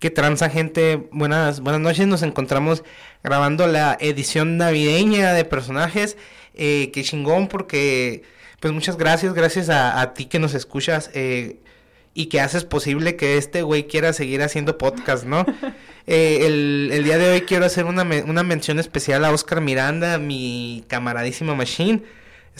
¿Qué 0.00 0.08
transa 0.08 0.48
gente? 0.48 1.08
Buenas, 1.12 1.60
buenas 1.60 1.82
noches. 1.82 2.06
Nos 2.06 2.22
encontramos 2.22 2.84
grabando 3.22 3.66
la 3.66 3.98
edición 4.00 4.56
navideña 4.56 5.34
de 5.34 5.44
personajes. 5.44 6.16
Eh, 6.54 6.90
qué 6.94 7.04
chingón 7.04 7.48
porque, 7.48 8.22
pues 8.60 8.72
muchas 8.72 8.96
gracias, 8.96 9.34
gracias 9.34 9.68
a, 9.68 10.14
ti 10.14 10.24
que 10.24 10.38
nos 10.38 10.54
escuchas 10.54 11.10
eh, 11.12 11.58
y 12.14 12.26
que 12.26 12.40
haces 12.40 12.64
posible 12.64 13.16
que 13.16 13.36
este 13.36 13.60
güey 13.60 13.88
quiera 13.88 14.14
seguir 14.14 14.42
haciendo 14.42 14.78
podcast, 14.78 15.24
¿no? 15.24 15.44
Eh, 16.06 16.46
el, 16.46 17.04
día 17.04 17.18
de 17.18 17.30
hoy 17.30 17.42
quiero 17.42 17.66
hacer 17.66 17.84
una, 17.84 18.02
una 18.02 18.42
mención 18.42 18.80
especial 18.80 19.24
a 19.24 19.30
Oscar 19.30 19.60
Miranda, 19.60 20.18
mi 20.18 20.82
camaradísima 20.88 21.54
Machine 21.54 22.02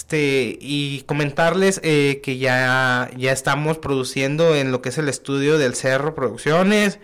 este, 0.01 0.57
y 0.62 1.03
comentarles 1.03 1.79
eh, 1.85 2.23
que 2.25 2.39
ya, 2.39 3.11
ya 3.19 3.33
estamos 3.33 3.77
produciendo 3.77 4.57
en 4.57 4.73
lo 4.73 4.80
que 4.80 4.89
es 4.89 4.96
el 4.96 5.11
estudio 5.11 5.59
del 5.59 5.75
Cerro 5.75 6.15
Producciones. 6.15 6.98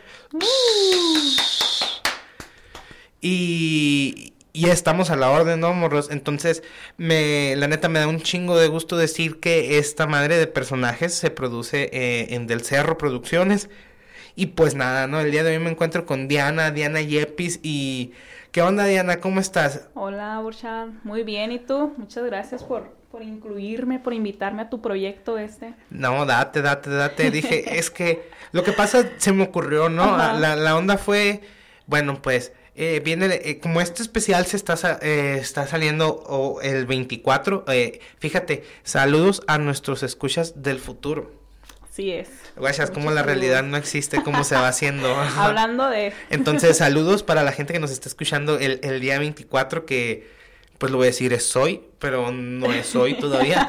Y, 3.20 4.32
ya 4.54 4.72
estamos 4.72 5.10
a 5.10 5.16
la 5.16 5.28
orden, 5.28 5.60
¿no, 5.60 5.74
morros? 5.74 6.08
Entonces, 6.10 6.62
me, 6.96 7.54
la 7.56 7.68
neta 7.68 7.90
me 7.90 7.98
da 7.98 8.08
un 8.08 8.22
chingo 8.22 8.58
de 8.58 8.68
gusto 8.68 8.96
decir 8.96 9.40
que 9.40 9.76
esta 9.76 10.06
madre 10.06 10.38
de 10.38 10.46
personajes 10.46 11.12
se 11.12 11.30
produce 11.30 11.90
eh, 11.92 12.28
en 12.34 12.46
Del 12.46 12.62
Cerro 12.62 12.96
Producciones. 12.96 13.68
Y 14.36 14.46
pues 14.46 14.74
nada, 14.74 15.06
¿no? 15.06 15.20
El 15.20 15.32
día 15.32 15.44
de 15.44 15.52
hoy 15.54 15.62
me 15.62 15.70
encuentro 15.70 16.06
con 16.06 16.28
Diana, 16.28 16.70
Diana 16.70 17.02
Yepis 17.02 17.60
y 17.62 18.12
¿Qué 18.56 18.62
onda, 18.62 18.86
Diana? 18.86 19.20
¿Cómo 19.20 19.38
estás? 19.38 19.86
Hola, 19.92 20.40
Burchard. 20.40 20.88
Muy 21.04 21.24
bien. 21.24 21.52
¿Y 21.52 21.58
tú? 21.58 21.92
Muchas 21.98 22.24
gracias 22.24 22.64
por, 22.64 22.88
por 23.10 23.22
incluirme, 23.22 23.98
por 23.98 24.14
invitarme 24.14 24.62
a 24.62 24.70
tu 24.70 24.80
proyecto 24.80 25.36
este. 25.36 25.74
No, 25.90 26.24
date, 26.24 26.62
date, 26.62 26.88
date. 26.88 27.30
Dije, 27.30 27.64
es 27.78 27.90
que 27.90 28.30
lo 28.52 28.64
que 28.64 28.72
pasa 28.72 29.10
se 29.18 29.34
me 29.34 29.44
ocurrió, 29.44 29.90
¿no? 29.90 30.16
La, 30.16 30.56
la, 30.56 30.74
onda 30.74 30.96
fue, 30.96 31.42
bueno, 31.86 32.22
pues... 32.22 32.54
Eh, 32.74 33.02
viene, 33.04 33.26
eh, 33.26 33.60
como 33.60 33.82
este 33.82 34.02
especial 34.02 34.46
se 34.46 34.56
está, 34.56 34.98
eh, 35.02 35.36
está 35.38 35.66
saliendo 35.66 36.58
el 36.62 36.86
24, 36.86 37.64
eh, 37.68 38.00
fíjate, 38.18 38.64
saludos 38.84 39.42
a 39.46 39.58
nuestros 39.58 40.02
escuchas 40.02 40.62
del 40.62 40.78
futuro. 40.78 41.45
Sí 41.96 42.12
es. 42.12 42.28
Guachas, 42.56 42.90
como 42.90 43.10
la 43.10 43.22
realidad 43.22 43.62
no 43.62 43.78
existe, 43.78 44.22
cómo 44.22 44.44
se 44.44 44.54
va 44.54 44.68
haciendo. 44.68 45.16
Hablando 45.36 45.88
de... 45.88 46.12
Entonces, 46.28 46.76
saludos 46.76 47.22
para 47.22 47.42
la 47.42 47.52
gente 47.52 47.72
que 47.72 47.78
nos 47.78 47.90
está 47.90 48.10
escuchando 48.10 48.58
el, 48.58 48.80
el 48.82 49.00
día 49.00 49.18
24, 49.18 49.86
que 49.86 50.28
pues 50.76 50.92
lo 50.92 50.98
voy 50.98 51.06
a 51.06 51.08
decir 51.08 51.32
es 51.32 51.56
hoy, 51.56 51.80
pero 51.98 52.32
no 52.32 52.70
es 52.70 52.94
hoy 52.94 53.14
todavía. 53.14 53.66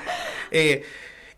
eh, 0.50 0.84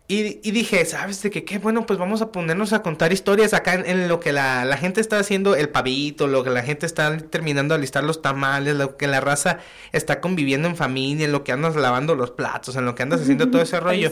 y, 0.05 0.51
dije, 0.51 0.83
¿sabes 0.85 1.23
de 1.23 1.31
qué? 1.31 1.45
Qué 1.45 1.59
bueno, 1.59 1.85
pues 1.85 1.97
vamos 1.97 2.21
a 2.21 2.31
ponernos 2.33 2.73
a 2.73 2.81
contar 2.81 3.13
historias 3.13 3.53
acá 3.53 3.75
en, 3.75 4.09
lo 4.09 4.19
que 4.19 4.33
la, 4.33 4.65
la, 4.65 4.75
gente 4.75 4.99
está 4.99 5.17
haciendo 5.17 5.55
el 5.55 5.69
pavito, 5.69 6.27
lo 6.27 6.43
que 6.43 6.49
la 6.49 6.61
gente 6.61 6.85
está 6.85 7.17
terminando 7.17 7.73
de 7.73 7.77
alistar 7.77 8.03
los 8.03 8.21
tamales, 8.21 8.75
lo 8.75 8.97
que 8.97 9.07
la 9.07 9.21
raza 9.21 9.59
está 9.93 10.19
conviviendo 10.19 10.67
en 10.67 10.75
familia, 10.75 11.25
en 11.25 11.31
lo 11.31 11.45
que 11.45 11.53
andas 11.53 11.77
lavando 11.77 12.15
los 12.15 12.31
platos, 12.31 12.75
en 12.75 12.85
lo 12.85 12.95
que 12.95 13.03
andas 13.03 13.21
haciendo 13.21 13.49
todo 13.49 13.61
ese 13.61 13.79
rollo. 13.79 14.11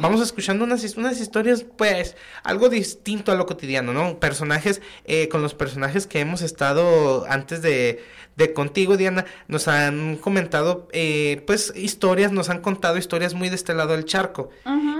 vamos 0.00 0.20
escuchando 0.20 0.64
unas, 0.64 0.96
unas 0.96 1.20
historias, 1.20 1.64
pues, 1.76 2.16
algo 2.42 2.68
distinto 2.68 3.30
a 3.30 3.36
lo 3.36 3.46
cotidiano, 3.46 3.92
¿no? 3.92 4.18
Personajes, 4.18 4.82
eh, 5.04 5.28
con 5.28 5.40
los 5.40 5.54
personajes 5.54 6.08
que 6.08 6.18
hemos 6.18 6.42
estado 6.42 7.26
antes 7.28 7.62
de 7.62 8.02
de 8.36 8.52
contigo, 8.52 8.96
Diana, 8.96 9.26
nos 9.48 9.68
han 9.68 10.16
comentado, 10.16 10.88
eh, 10.92 11.42
pues, 11.46 11.72
historias, 11.76 12.32
nos 12.32 12.48
han 12.48 12.60
contado 12.60 12.96
historias 12.96 13.34
muy 13.34 13.48
de 13.48 13.56
este 13.56 13.74
lado 13.74 13.92
del 13.92 14.04
charco. 14.04 14.50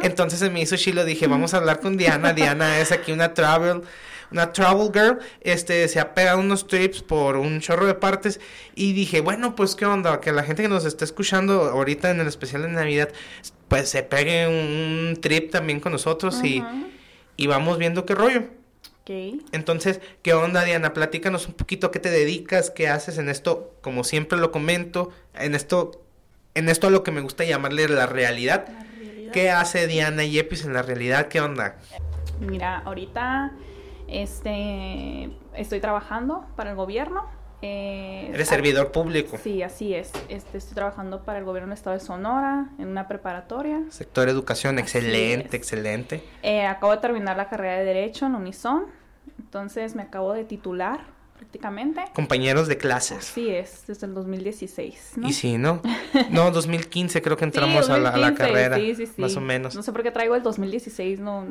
Entonces 0.02 0.40
se 0.40 0.50
me 0.50 0.60
hizo 0.60 0.76
chilo, 0.76 1.04
dije, 1.04 1.26
vamos 1.26 1.54
a 1.54 1.58
hablar 1.58 1.80
con 1.80 1.96
Diana. 1.96 2.32
Diana 2.32 2.80
es 2.80 2.92
aquí 2.92 3.12
una 3.12 3.34
travel, 3.34 3.82
una 4.30 4.52
travel 4.52 4.90
girl, 4.92 5.18
este, 5.40 5.88
se 5.88 6.00
ha 6.00 6.14
pegado 6.14 6.40
unos 6.40 6.66
trips 6.66 7.02
por 7.02 7.36
un 7.36 7.60
chorro 7.60 7.86
de 7.86 7.94
partes 7.94 8.40
y 8.74 8.92
dije, 8.92 9.20
bueno, 9.20 9.54
pues, 9.54 9.74
¿qué 9.76 9.86
onda? 9.86 10.20
Que 10.20 10.32
la 10.32 10.42
gente 10.42 10.62
que 10.62 10.68
nos 10.68 10.84
está 10.84 11.04
escuchando 11.04 11.62
ahorita 11.70 12.10
en 12.10 12.20
el 12.20 12.26
especial 12.26 12.62
de 12.62 12.68
Navidad, 12.68 13.10
pues, 13.68 13.88
se 13.88 14.02
pegue 14.02 14.46
un, 14.46 15.20
trip 15.20 15.50
también 15.50 15.80
con 15.80 15.92
nosotros 15.92 16.42
y, 16.44 16.62
y 17.36 17.46
vamos 17.46 17.78
viendo 17.78 18.04
qué 18.04 18.14
rollo. 18.14 18.61
Entonces, 19.52 20.00
¿qué 20.22 20.34
onda, 20.34 20.64
Diana? 20.64 20.92
Platícanos 20.92 21.48
un 21.48 21.54
poquito 21.54 21.90
qué 21.90 21.98
te 21.98 22.10
dedicas, 22.10 22.70
qué 22.70 22.88
haces 22.88 23.18
en 23.18 23.28
esto, 23.28 23.74
como 23.80 24.04
siempre 24.04 24.38
lo 24.38 24.52
comento, 24.52 25.10
en 25.34 25.54
esto, 25.54 26.02
en 26.54 26.68
esto 26.68 26.86
a 26.86 26.90
lo 26.90 27.02
que 27.02 27.10
me 27.10 27.20
gusta 27.20 27.44
llamarle 27.44 27.88
la 27.88 28.06
realidad. 28.06 28.66
¿Qué 29.32 29.50
hace 29.50 29.86
Diana 29.86 30.24
Yepis 30.24 30.64
en 30.64 30.74
la 30.74 30.82
realidad? 30.82 31.28
¿Qué 31.28 31.40
onda? 31.40 31.76
Mira, 32.38 32.78
ahorita 32.78 33.52
este, 34.08 35.30
estoy 35.54 35.80
trabajando 35.80 36.44
para 36.54 36.70
el 36.70 36.76
gobierno. 36.76 37.24
Eh, 37.62 38.28
Eres 38.32 38.48
servidor 38.48 38.90
público. 38.90 39.38
Sí, 39.42 39.62
así 39.62 39.94
es. 39.94 40.10
Este, 40.28 40.58
estoy 40.58 40.74
trabajando 40.74 41.22
para 41.22 41.38
el 41.38 41.44
gobierno 41.44 41.68
del 41.68 41.78
estado 41.78 41.96
de 41.96 42.04
Sonora 42.04 42.70
en 42.78 42.88
una 42.88 43.06
preparatoria. 43.06 43.80
Sector 43.88 44.28
educación, 44.28 44.80
excelente, 44.80 45.56
excelente. 45.56 46.24
Eh, 46.42 46.66
acabo 46.66 46.92
de 46.92 46.98
terminar 46.98 47.36
la 47.36 47.48
carrera 47.48 47.78
de 47.78 47.84
Derecho 47.84 48.26
en 48.26 48.34
Unison. 48.34 48.86
Entonces 49.38 49.94
me 49.94 50.02
acabo 50.02 50.32
de 50.32 50.44
titular 50.44 51.00
prácticamente. 51.36 52.02
Compañeros 52.14 52.66
de 52.66 52.78
clases. 52.78 53.18
Así 53.18 53.48
es, 53.50 53.84
desde 53.86 54.06
el 54.06 54.14
2016. 54.14 55.12
¿no? 55.16 55.28
Y 55.28 55.32
sí, 55.32 55.56
¿no? 55.56 55.82
No, 56.30 56.50
2015 56.50 57.22
creo 57.22 57.36
que 57.36 57.44
entramos 57.44 57.88
a, 57.90 57.98
la, 57.98 58.34
carrera. 58.34 58.76
Sí, 58.76 58.94
sí, 58.94 59.06
sí. 59.06 59.20
Más 59.20 59.36
o 59.36 59.40
menos. 59.40 59.74
No 59.74 59.82
sé 59.82 59.92
por 59.92 60.02
qué 60.02 60.10
traigo 60.10 60.34
el 60.34 60.42
2016, 60.42 61.20
no. 61.20 61.46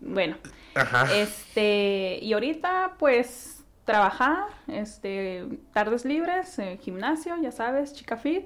Bueno. 0.00 0.36
Ajá. 0.74 1.14
Este, 1.14 2.18
y 2.20 2.32
ahorita, 2.32 2.94
pues, 2.98 3.63
trabajar, 3.84 4.46
este, 4.66 5.44
tardes 5.72 6.04
libres, 6.04 6.58
eh, 6.58 6.78
gimnasio, 6.80 7.36
ya 7.42 7.52
sabes, 7.52 7.92
chica 7.92 8.16
fit. 8.16 8.44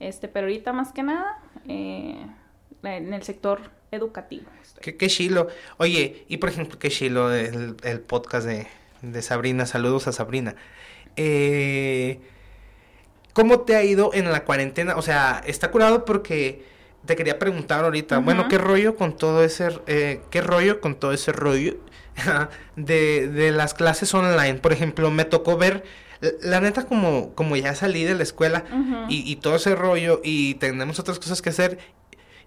Este, 0.00 0.28
pero 0.28 0.46
ahorita 0.46 0.72
más 0.72 0.92
que 0.92 1.02
nada, 1.02 1.38
eh, 1.66 2.24
en 2.82 3.12
el 3.12 3.22
sector 3.22 3.70
educativo. 3.90 4.46
Qué, 4.80 4.96
qué 4.96 5.08
chilo. 5.08 5.48
Oye, 5.78 6.24
y 6.28 6.36
por 6.36 6.50
ejemplo, 6.50 6.78
qué 6.78 6.88
chilo 6.88 7.32
el, 7.32 7.76
el 7.82 8.00
podcast 8.00 8.46
de, 8.46 8.66
de, 9.02 9.22
Sabrina. 9.22 9.66
Saludos 9.66 10.06
a 10.06 10.12
Sabrina. 10.12 10.54
Eh, 11.16 12.20
¿Cómo 13.32 13.60
te 13.60 13.76
ha 13.76 13.84
ido 13.84 14.10
en 14.14 14.30
la 14.30 14.44
cuarentena? 14.44 14.96
O 14.96 15.02
sea, 15.02 15.42
está 15.46 15.70
curado 15.70 16.04
porque 16.04 16.64
te 17.06 17.16
quería 17.16 17.38
preguntar 17.38 17.84
ahorita, 17.84 18.18
bueno, 18.18 18.48
¿qué 18.48 18.58
rollo 18.58 18.96
con 18.96 19.16
todo 19.16 19.42
ese, 19.42 19.80
eh, 19.86 20.20
qué 20.30 20.40
rollo 20.42 20.80
con 20.80 20.96
todo 20.96 21.12
ese 21.12 21.32
rollo 21.32 21.76
de, 22.76 23.28
de 23.28 23.52
las 23.52 23.74
clases 23.74 24.12
online? 24.14 24.54
Por 24.54 24.72
ejemplo, 24.72 25.10
me 25.10 25.24
tocó 25.24 25.56
ver 25.56 25.84
la 26.42 26.60
neta 26.60 26.84
como, 26.84 27.34
como 27.34 27.56
ya 27.56 27.74
salí 27.74 28.04
de 28.04 28.14
la 28.14 28.22
escuela 28.24 28.64
y, 29.08 29.30
y, 29.30 29.36
todo 29.36 29.54
ese 29.54 29.76
rollo 29.76 30.20
y 30.24 30.54
tenemos 30.54 30.98
otras 30.98 31.18
cosas 31.18 31.42
que 31.42 31.50
hacer 31.50 31.78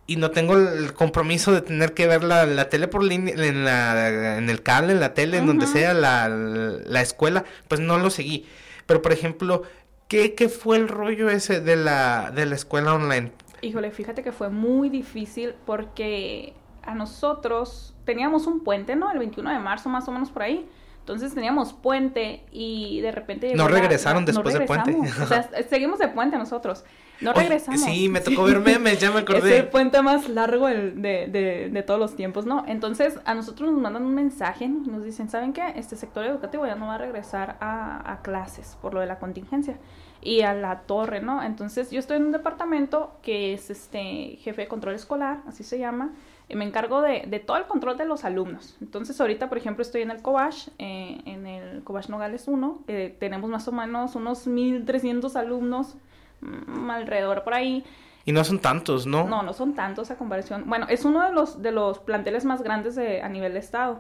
y 0.08 0.18
no 0.18 0.32
tengo 0.32 0.58
el 0.58 0.94
compromiso 0.94 1.54
de 1.54 1.62
tener 1.62 1.94
que 1.94 2.08
ver 2.08 2.24
la, 2.24 2.46
la 2.46 2.70
tele 2.70 2.88
por 2.88 3.04
línea, 3.04 3.34
en, 3.34 3.64
la, 3.64 4.38
en 4.38 4.50
el 4.50 4.62
cable, 4.62 4.94
en 4.94 5.00
la 5.00 5.14
tele, 5.14 5.38
en 5.38 5.48
donde 5.48 5.68
sea 5.68 5.94
la, 5.94 6.28
la, 6.28 7.02
escuela, 7.02 7.46
pues 7.68 7.80
no 7.80 7.98
lo 7.98 8.10
seguí. 8.10 8.46
Pero, 8.88 9.02
por 9.02 9.14
ejemplo, 9.14 9.64
¿qué, 10.10 10.34
¿qué 10.34 10.50
fue 10.50 10.78
el 10.78 10.90
rollo 10.90 11.30
ese 11.30 11.62
de 11.62 11.78
la, 11.78 12.32
de 12.32 12.46
la 12.46 12.56
escuela 12.56 12.94
online? 12.94 13.32
Híjole, 13.62 13.92
fíjate 13.92 14.24
que 14.24 14.32
fue 14.32 14.50
muy 14.50 14.90
difícil 14.90 15.54
porque 15.66 16.56
a 16.84 16.96
nosotros 16.96 17.94
teníamos 18.06 18.48
un 18.48 18.64
puente, 18.64 18.96
¿no? 18.96 19.12
El 19.12 19.20
21 19.20 19.50
de 19.52 19.60
marzo, 19.60 19.90
más 19.90 20.08
o 20.08 20.12
menos 20.12 20.30
por 20.30 20.44
ahí. 20.44 20.68
Entonces 21.00 21.34
teníamos 21.34 21.74
puente 21.74 22.44
y 22.52 23.02
de 23.02 23.12
repente... 23.12 23.56
No 23.56 23.68
regresaron 23.68 24.24
después 24.24 24.54
del 24.54 24.66
puente. 24.66 24.96
o 24.96 25.26
sea, 25.26 25.50
seguimos 25.70 25.98
de 25.98 26.08
puente 26.08 26.38
nosotros. 26.38 26.84
No 27.22 27.34
regresamos. 27.34 27.82
sí, 27.82 28.10
me 28.10 28.20
tocó 28.20 28.44
ver 28.44 28.60
memes, 28.60 29.00
ya 29.00 29.12
me 29.12 29.20
acordé. 29.22 29.54
es 29.54 29.60
el 29.62 29.68
puente 29.70 30.02
más 30.02 30.28
largo 30.30 30.68
de, 30.68 30.92
de, 30.92 31.70
de, 31.72 31.84
todos 31.84 32.00
los 32.00 32.16
tiempos, 32.16 32.46
¿no? 32.46 32.64
Entonces, 32.68 33.20
a 33.26 33.34
nosotros 33.34 33.72
nos 33.72 33.80
mandan 33.80 34.06
un 34.06 34.16
mensaje, 34.16 34.68
nos 34.68 35.04
dicen, 35.04 35.30
¿saben 35.30 35.54
qué? 35.54 35.74
Este 35.76 35.96
sector 35.96 36.26
educativo 36.26 36.66
ya 36.66 36.76
no 36.76 36.88
va 36.88 36.96
a 36.96 36.98
regresar 36.98 37.58
a, 37.60 38.12
a 38.12 38.22
clases 38.22 38.78
por 38.82 38.94
lo 38.94 39.02
de 39.02 39.06
la 39.06 39.20
contingencia 39.20 39.78
y 40.22 40.42
a 40.42 40.54
la 40.54 40.82
torre, 40.82 41.22
¿no? 41.22 41.44
Entonces, 41.44 41.92
yo 41.92 42.00
estoy 42.00 42.18
en 42.18 42.26
un 42.26 42.32
departamento 42.32 43.18
que 43.22 43.54
es 43.54 43.70
este 43.70 44.38
jefe 44.42 44.62
de 44.64 44.68
control 44.68 44.96
escolar, 44.96 45.42
así 45.48 45.64
se 45.64 45.78
llama, 45.78 46.14
me 46.56 46.66
encargo 46.66 47.02
de, 47.02 47.24
de 47.28 47.40
todo 47.40 47.58
el 47.58 47.66
control 47.66 47.98
de 47.98 48.06
los 48.06 48.24
alumnos. 48.24 48.78
Entonces, 48.82 49.20
ahorita, 49.20 49.50
por 49.50 49.58
ejemplo, 49.58 49.82
estoy 49.82 50.02
en 50.02 50.12
el 50.12 50.22
Cobach, 50.22 50.70
eh, 50.80 51.22
en 51.26 51.48
el 51.48 51.84
Cobach 51.84 52.10
Nogales 52.10 52.48
1, 52.48 52.84
eh, 52.88 53.16
tenemos 53.20 53.50
más 53.50 53.68
o 53.68 53.72
menos 53.72 54.16
unos 54.16 54.48
1.300 54.48 55.36
alumnos 55.36 55.96
Mm, 56.42 56.90
alrededor 56.90 57.44
por 57.44 57.54
ahí. 57.54 57.84
Y 58.26 58.32
no 58.34 58.44
son 58.44 58.60
tantos, 58.60 59.08
¿no? 59.08 59.28
No, 59.28 59.42
no 59.42 59.54
son 59.54 59.74
tantos 59.74 60.12
a 60.12 60.16
comparación. 60.16 60.66
Bueno, 60.68 60.86
es 60.90 61.06
uno 61.06 61.26
de 61.26 61.32
los, 61.32 61.62
de 61.62 61.72
los 61.72 62.00
planteles 62.00 62.46
más 62.46 62.62
grandes 62.62 62.96
de, 62.96 63.22
a 63.22 63.30
nivel 63.30 63.54
de 63.54 63.60
estado. 63.60 64.00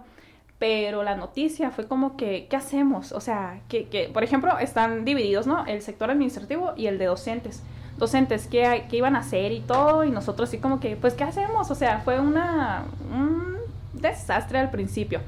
Pero 0.59 1.01
la 1.01 1.15
noticia 1.15 1.71
fue 1.71 1.87
como 1.87 2.17
que, 2.17 2.47
¿qué 2.47 2.55
hacemos? 2.55 3.13
O 3.13 3.21
sea, 3.21 3.61
que, 3.67 3.87
que, 3.87 4.09
por 4.09 4.23
ejemplo, 4.23 4.59
están 4.59 5.05
divididos, 5.05 5.47
¿no? 5.47 5.65
El 5.65 5.81
sector 5.81 6.11
administrativo 6.11 6.73
y 6.77 6.85
el 6.85 6.99
de 6.99 7.05
docentes. 7.05 7.63
Docentes, 8.01 8.47
¿qué, 8.47 8.85
qué 8.89 8.97
iban 8.97 9.15
a 9.15 9.19
hacer 9.19 9.53
y 9.53 9.61
todo? 9.61 10.03
Y 10.03 10.11
nosotros 10.11 10.49
así 10.49 10.57
como 10.57 10.81
que, 10.81 10.97
pues, 10.97 11.13
¿qué 11.13 11.23
hacemos? 11.23 11.71
O 11.71 11.75
sea, 11.75 12.01
fue 12.01 12.19
una, 12.19 12.83
un 13.13 13.55
desastre 13.93 14.59
al 14.59 14.71
principio 14.71 15.21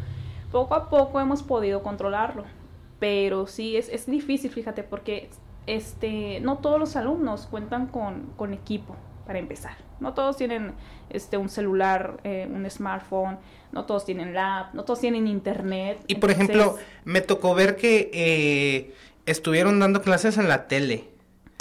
poco 0.53 0.75
a 0.75 0.87
poco 0.87 1.19
hemos 1.19 1.41
podido 1.41 1.81
controlarlo, 1.81 2.45
pero 2.99 3.47
sí 3.47 3.75
es, 3.75 3.89
es 3.89 4.05
difícil, 4.05 4.51
fíjate, 4.51 4.83
porque 4.83 5.29
este, 5.65 6.39
no 6.41 6.59
todos 6.59 6.79
los 6.79 6.95
alumnos 6.95 7.47
cuentan 7.49 7.87
con, 7.87 8.27
con 8.37 8.53
equipo 8.53 8.95
para 9.25 9.39
empezar. 9.39 9.75
No 9.99 10.13
todos 10.13 10.37
tienen 10.37 10.73
este, 11.09 11.37
un 11.37 11.49
celular, 11.49 12.19
eh, 12.23 12.47
un 12.53 12.69
smartphone, 12.69 13.39
no 13.71 13.85
todos 13.85 14.05
tienen 14.05 14.35
lab, 14.35 14.67
no 14.73 14.83
todos 14.83 14.99
tienen 14.99 15.27
internet. 15.27 15.99
Y 16.05 16.15
por 16.15 16.29
ejemplo, 16.29 16.77
me 17.03 17.21
tocó 17.21 17.55
ver 17.55 17.75
que 17.75 18.11
eh, 18.13 18.93
estuvieron 19.25 19.79
dando 19.79 20.03
clases 20.03 20.37
en 20.37 20.47
la 20.47 20.67
tele. 20.67 21.05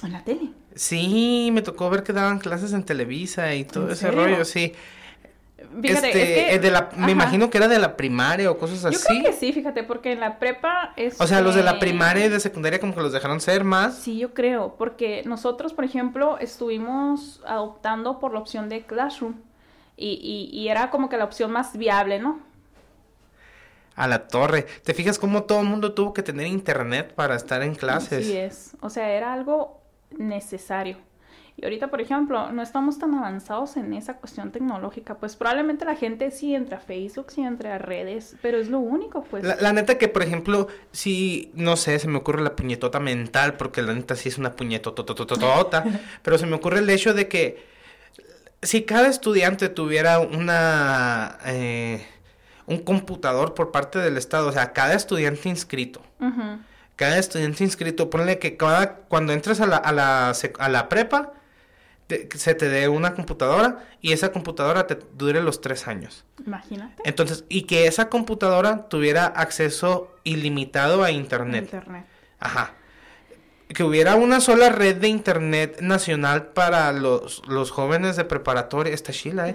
¿En 0.05 0.13
la 0.13 0.23
tele? 0.23 0.51
Sí, 0.75 1.51
me 1.53 1.63
tocó 1.63 1.91
ver 1.91 2.03
que 2.03 2.13
daban 2.13 2.39
clases 2.39 2.73
en 2.73 2.85
Televisa 2.85 3.55
y 3.55 3.65
todo 3.65 3.91
ese 3.91 4.11
rollo, 4.11 4.45
sí. 4.45 4.73
Fíjate, 5.81 6.09
este, 6.09 6.59
de 6.59 6.71
la, 6.71 6.91
me 6.97 7.13
imagino 7.13 7.49
que 7.49 7.57
era 7.57 7.69
de 7.69 7.79
la 7.79 7.97
primaria 7.97 8.51
o 8.51 8.59
cosas 8.59 8.85
así. 8.85 8.97
Yo 8.97 9.21
creo 9.21 9.23
que 9.25 9.33
sí, 9.33 9.53
fíjate, 9.53 9.85
porque 9.85 10.13
en 10.13 10.21
la 10.21 10.39
prepa 10.39 10.93
es... 10.97 11.21
O 11.21 11.27
sea, 11.27 11.41
los 11.41 11.55
de 11.55 11.63
la 11.63 11.79
primaria 11.79 12.27
y 12.27 12.29
de 12.29 12.41
secundaria 12.41 12.81
como 12.81 12.95
que 12.95 13.01
los 13.01 13.13
dejaron 13.13 13.41
ser 13.41 13.65
más. 13.65 13.97
Sí, 13.97 14.19
yo 14.19 14.35
creo, 14.35 14.75
porque 14.77 15.23
nosotros, 15.25 15.73
por 15.73 15.85
ejemplo, 15.85 16.39
estuvimos 16.39 17.41
adoptando 17.47 18.19
por 18.19 18.33
la 18.33 18.41
opción 18.41 18.69
de 18.69 18.83
Classroom 18.83 19.35
y, 19.97 20.51
y, 20.53 20.59
y 20.59 20.69
era 20.69 20.91
como 20.91 21.09
que 21.09 21.17
la 21.17 21.25
opción 21.25 21.53
más 21.53 21.77
viable, 21.77 22.19
¿no? 22.19 22.41
A 23.95 24.09
la 24.09 24.27
torre. 24.27 24.67
¿Te 24.85 24.95
fijas 24.95 25.19
cómo 25.19 25.45
todo 25.45 25.61
el 25.61 25.67
mundo 25.67 25.93
tuvo 25.93 26.13
que 26.13 26.23
tener 26.23 26.47
internet 26.47 27.13
para 27.15 27.37
estar 27.37 27.63
en 27.63 27.75
clases? 27.75 28.27
Sí 28.27 28.37
es. 28.37 28.73
O 28.81 28.91
sea, 28.91 29.11
era 29.11 29.33
algo 29.33 29.82
necesario. 30.19 30.97
Y 31.57 31.65
ahorita, 31.65 31.89
por 31.89 32.01
ejemplo, 32.01 32.51
no 32.51 32.63
estamos 32.63 32.99
tan 32.99 33.15
avanzados 33.15 33.77
en 33.77 33.93
esa 33.93 34.17
cuestión 34.17 34.53
tecnológica. 34.53 35.19
Pues 35.19 35.37
probablemente 35.37 35.85
la 35.85 35.97
gente 35.97 36.31
sí 36.31 36.55
entra 36.55 36.79
a 36.79 36.81
Facebook, 36.81 37.31
sí 37.31 37.43
entra 37.43 37.75
a 37.75 37.79
redes, 37.79 38.37
pero 38.41 38.59
es 38.59 38.69
lo 38.69 38.79
único, 38.79 39.23
pues. 39.25 39.45
La, 39.45 39.73
neta 39.73 39.99
que, 39.99 40.09
por 40.09 40.23
ejemplo, 40.23 40.69
si, 40.93 41.51
no 41.55 41.77
sé, 41.77 41.99
se 41.99 42.09
me 42.09 42.19
ocurre 42.19 42.43
la 42.43 42.57
puñetota 42.57 43.01
mental, 43.01 43.55
porque 43.59 43.83
la 43.83 43.93
neta 43.93 44.17
sí 44.17 44.31
es 44.31 44.39
una 44.39 44.53
puñetotototota, 44.53 45.85
pero 46.23 46.39
se 46.39 46.47
me 46.47 46.57
ocurre 46.57 46.79
el 46.79 46.89
hecho 46.89 47.13
de 47.13 47.29
que 47.29 47.67
si 48.63 48.83
cada 48.85 49.09
estudiante 49.09 49.69
tuviera 49.69 50.21
una... 50.21 51.39
Eh, 51.45 52.07
un 52.65 52.79
computador 52.79 53.55
por 53.55 53.73
parte 53.73 53.99
del 53.99 54.17
Estado, 54.17 54.49
o 54.49 54.53
sea, 54.53 54.73
cada 54.73 54.95
estudiante 54.95 55.49
inscrito. 55.49 56.01
Cada 56.97 57.19
estudiante 57.19 57.65
inscrito, 57.65 58.11
ponle 58.11 58.39
que 58.39 58.57
cada, 58.57 58.97
cuando 58.97 59.33
entres 59.33 59.61
a 59.61 59.67
la, 59.67 59.77
a 59.77 59.93
la, 59.93 60.33
a 60.59 60.69
la 60.69 60.89
prepa, 60.89 61.33
se 62.37 62.55
te 62.55 62.69
dé 62.69 62.89
una 62.89 63.15
computadora 63.15 63.85
y 64.03 64.13
esa 64.13 64.33
computadora 64.33 64.87
te 64.87 64.99
dure 65.17 65.43
los 65.43 65.61
tres 65.61 65.89
años. 65.89 66.25
Imagínate. 66.47 67.03
Entonces, 67.05 67.45
y 67.49 67.63
que 67.63 67.87
esa 67.87 68.09
computadora 68.11 68.89
tuviera 68.89 69.27
acceso 69.27 70.15
ilimitado 70.23 71.03
a 71.03 71.11
Internet. 71.11 71.65
Internet. 71.65 72.05
Ajá 72.39 72.75
que 73.69 73.85
hubiera 73.85 74.17
una 74.17 74.41
sola 74.41 74.69
red 74.69 74.97
de 74.97 75.09
internet 75.09 75.81
nacional 75.81 76.49
para 76.49 76.93
los, 76.93 77.43
los 77.49 77.71
jóvenes 77.71 78.17
de 78.17 78.25
preparatoria. 78.25 78.93
Está 78.93 79.13
chila, 79.13 79.49
¿eh? 79.49 79.55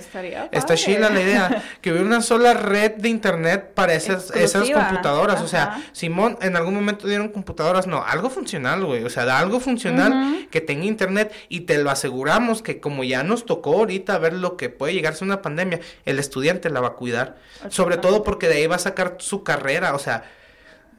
Está 0.51 0.75
chila 0.75 1.09
la 1.09 1.21
idea. 1.21 1.63
Que 1.81 1.91
hubiera 1.91 2.07
una 2.07 2.21
sola 2.21 2.53
red 2.53 2.93
de 2.93 3.09
internet 3.09 3.71
para 3.73 3.93
esas, 3.93 4.31
esas 4.31 4.69
computadoras. 4.69 5.41
O 5.41 5.47
sea, 5.47 5.83
Simón, 5.91 6.37
en 6.41 6.55
algún 6.55 6.73
momento 6.73 7.07
dieron 7.07 7.29
computadoras. 7.29 7.87
No, 7.87 8.03
algo 8.03 8.29
funcional, 8.29 8.83
güey. 8.83 9.03
O 9.03 9.09
sea, 9.09 9.25
da 9.25 9.39
algo 9.39 9.59
funcional 9.59 10.47
que 10.49 10.61
tenga 10.61 10.85
internet. 10.85 11.33
Y 11.49 11.61
te 11.61 11.77
lo 11.77 11.91
aseguramos 11.91 12.61
que 12.61 12.79
como 12.79 13.03
ya 13.03 13.23
nos 13.23 13.45
tocó 13.45 13.75
ahorita 13.75 14.17
ver 14.17 14.33
lo 14.33 14.57
que 14.57 14.69
puede 14.69 14.93
llegarse 14.93 15.23
a 15.23 15.27
una 15.27 15.41
pandemia, 15.41 15.79
el 16.05 16.19
estudiante 16.19 16.69
la 16.69 16.81
va 16.81 16.89
a 16.89 16.93
cuidar. 16.93 17.37
Sobre 17.69 17.97
todo 17.97 18.23
porque 18.23 18.47
de 18.47 18.55
ahí 18.55 18.67
va 18.67 18.77
a 18.77 18.79
sacar 18.79 19.17
su 19.19 19.43
carrera. 19.43 19.93
O 19.93 19.99
sea, 19.99 20.23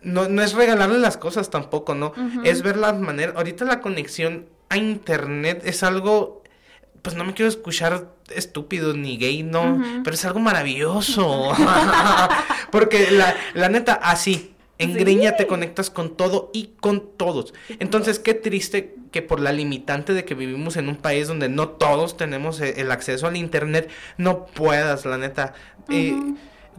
no, 0.03 0.29
no 0.29 0.43
es 0.43 0.53
regalarle 0.53 0.99
las 0.99 1.17
cosas 1.17 1.51
tampoco, 1.51 1.95
¿no? 1.95 2.13
Es 2.45 2.63
ver 2.63 2.77
las 2.77 2.99
maneras. 2.99 3.37
Ahorita 3.37 3.65
la 3.65 3.81
conexión 3.81 4.47
a 4.69 4.77
internet 4.77 5.63
es 5.65 5.83
algo. 5.83 6.43
Pues 7.03 7.17
no 7.17 7.25
me 7.25 7.33
quiero 7.33 7.49
escuchar 7.49 8.09
estúpido 8.35 8.93
ni 8.95 9.17
gay, 9.17 9.43
no. 9.43 9.81
Pero 10.05 10.15
es 10.15 10.25
algo 10.25 10.41
maravilloso. 10.41 11.53
Porque 12.71 13.11
la, 13.11 13.35
la 13.55 13.69
neta, 13.69 13.95
así. 13.95 14.55
En 14.81 14.95
Greña 14.95 15.35
te 15.37 15.49
conectas 15.49 15.91
con 15.91 16.17
todo 16.17 16.51
y 16.53 16.71
con 16.79 17.11
todos. 17.17 17.53
Entonces, 17.81 18.21
qué 18.21 18.33
triste 18.33 18.95
que 19.11 19.23
por 19.23 19.41
la 19.41 19.51
limitante 19.51 20.13
de 20.13 20.25
que 20.25 20.35
vivimos 20.35 20.77
en 20.77 20.89
un 20.89 20.95
país 20.95 21.27
donde 21.27 21.49
no 21.49 21.71
todos 21.71 22.17
tenemos 22.17 22.61
e, 22.61 22.81
el 22.81 22.93
acceso 22.93 23.27
al 23.27 23.37
internet, 23.37 23.91
no 24.19 24.47
puedas, 24.47 25.05
la 25.05 25.19
neta. 25.19 25.55
Eh, 25.89 26.17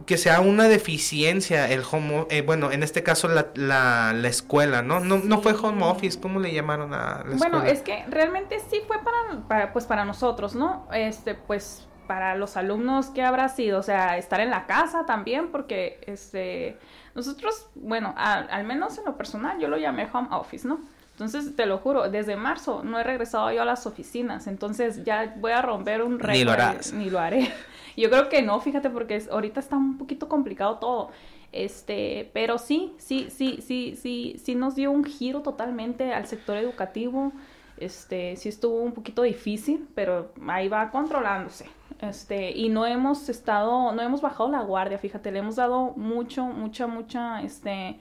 que 0.06 0.16
sea 0.16 0.40
una 0.40 0.64
deficiencia 0.64 1.68
el 1.70 1.82
home 1.90 2.26
eh, 2.30 2.42
bueno 2.42 2.70
en 2.72 2.82
este 2.82 3.02
caso 3.02 3.28
la, 3.28 3.48
la, 3.54 4.12
la 4.12 4.28
escuela 4.28 4.82
no 4.82 5.00
no 5.00 5.18
no 5.18 5.40
fue 5.40 5.52
home 5.52 5.84
office 5.84 6.20
cómo 6.20 6.40
le 6.40 6.52
llamaron 6.52 6.94
a 6.94 7.24
la 7.26 7.36
bueno 7.36 7.62
es 7.62 7.80
que 7.80 8.04
realmente 8.08 8.58
sí 8.70 8.80
fue 8.86 8.98
para, 8.98 9.46
para, 9.48 9.72
pues 9.72 9.86
para 9.86 10.04
nosotros 10.04 10.54
no 10.54 10.88
este 10.92 11.34
pues 11.34 11.86
para 12.06 12.34
los 12.34 12.56
alumnos 12.56 13.06
qué 13.10 13.22
habrá 13.22 13.48
sido 13.48 13.78
o 13.78 13.82
sea 13.82 14.18
estar 14.18 14.40
en 14.40 14.50
la 14.50 14.66
casa 14.66 15.06
también 15.06 15.50
porque 15.52 16.00
este 16.06 16.78
nosotros 17.14 17.68
bueno 17.74 18.14
al 18.16 18.64
menos 18.64 18.98
en 18.98 19.04
lo 19.04 19.16
personal 19.16 19.58
yo 19.60 19.68
lo 19.68 19.76
llamé 19.76 20.08
home 20.12 20.28
office 20.30 20.66
no 20.66 20.80
entonces, 21.20 21.54
te 21.54 21.66
lo 21.66 21.76
juro, 21.76 22.08
desde 22.08 22.34
marzo 22.34 22.80
no 22.82 22.98
he 22.98 23.04
regresado 23.04 23.52
yo 23.52 23.60
a 23.60 23.66
las 23.66 23.84
oficinas. 23.86 24.46
Entonces, 24.46 25.04
ya 25.04 25.34
voy 25.36 25.52
a 25.52 25.60
romper 25.60 26.00
un 26.00 26.18
récord. 26.18 26.34
Ni 26.34 26.44
lo 26.44 26.52
harás. 26.52 26.92
Ni 26.94 27.10
lo 27.10 27.20
haré. 27.20 27.52
Yo 28.00 28.10
creo 28.10 28.28
que 28.28 28.42
no, 28.42 28.60
fíjate, 28.60 28.90
porque 28.90 29.22
ahorita 29.30 29.60
está 29.60 29.76
un 29.76 29.98
poquito 29.98 30.28
complicado 30.28 30.78
todo. 30.78 31.10
Este, 31.52 32.30
pero 32.32 32.58
sí, 32.58 32.94
sí, 32.98 33.28
sí, 33.30 33.58
sí, 33.60 33.96
sí, 34.00 34.36
sí 34.42 34.54
nos 34.54 34.76
dio 34.76 34.90
un 34.90 35.04
giro 35.04 35.42
totalmente 35.42 36.12
al 36.12 36.26
sector 36.26 36.56
educativo. 36.56 37.32
Este, 37.76 38.36
sí 38.36 38.48
estuvo 38.48 38.80
un 38.80 38.92
poquito 38.92 39.22
difícil, 39.22 39.88
pero 39.94 40.32
ahí 40.48 40.68
va 40.68 40.90
controlándose. 40.90 41.66
Este, 42.00 42.50
y 42.52 42.68
no 42.68 42.86
hemos 42.86 43.28
estado, 43.28 43.92
no 43.92 44.00
hemos 44.00 44.22
bajado 44.22 44.50
la 44.50 44.62
guardia, 44.62 44.98
fíjate, 44.98 45.30
le 45.30 45.40
hemos 45.40 45.56
dado 45.56 45.92
mucho, 45.96 46.44
mucha, 46.44 46.86
mucha, 46.86 47.42
este, 47.42 48.00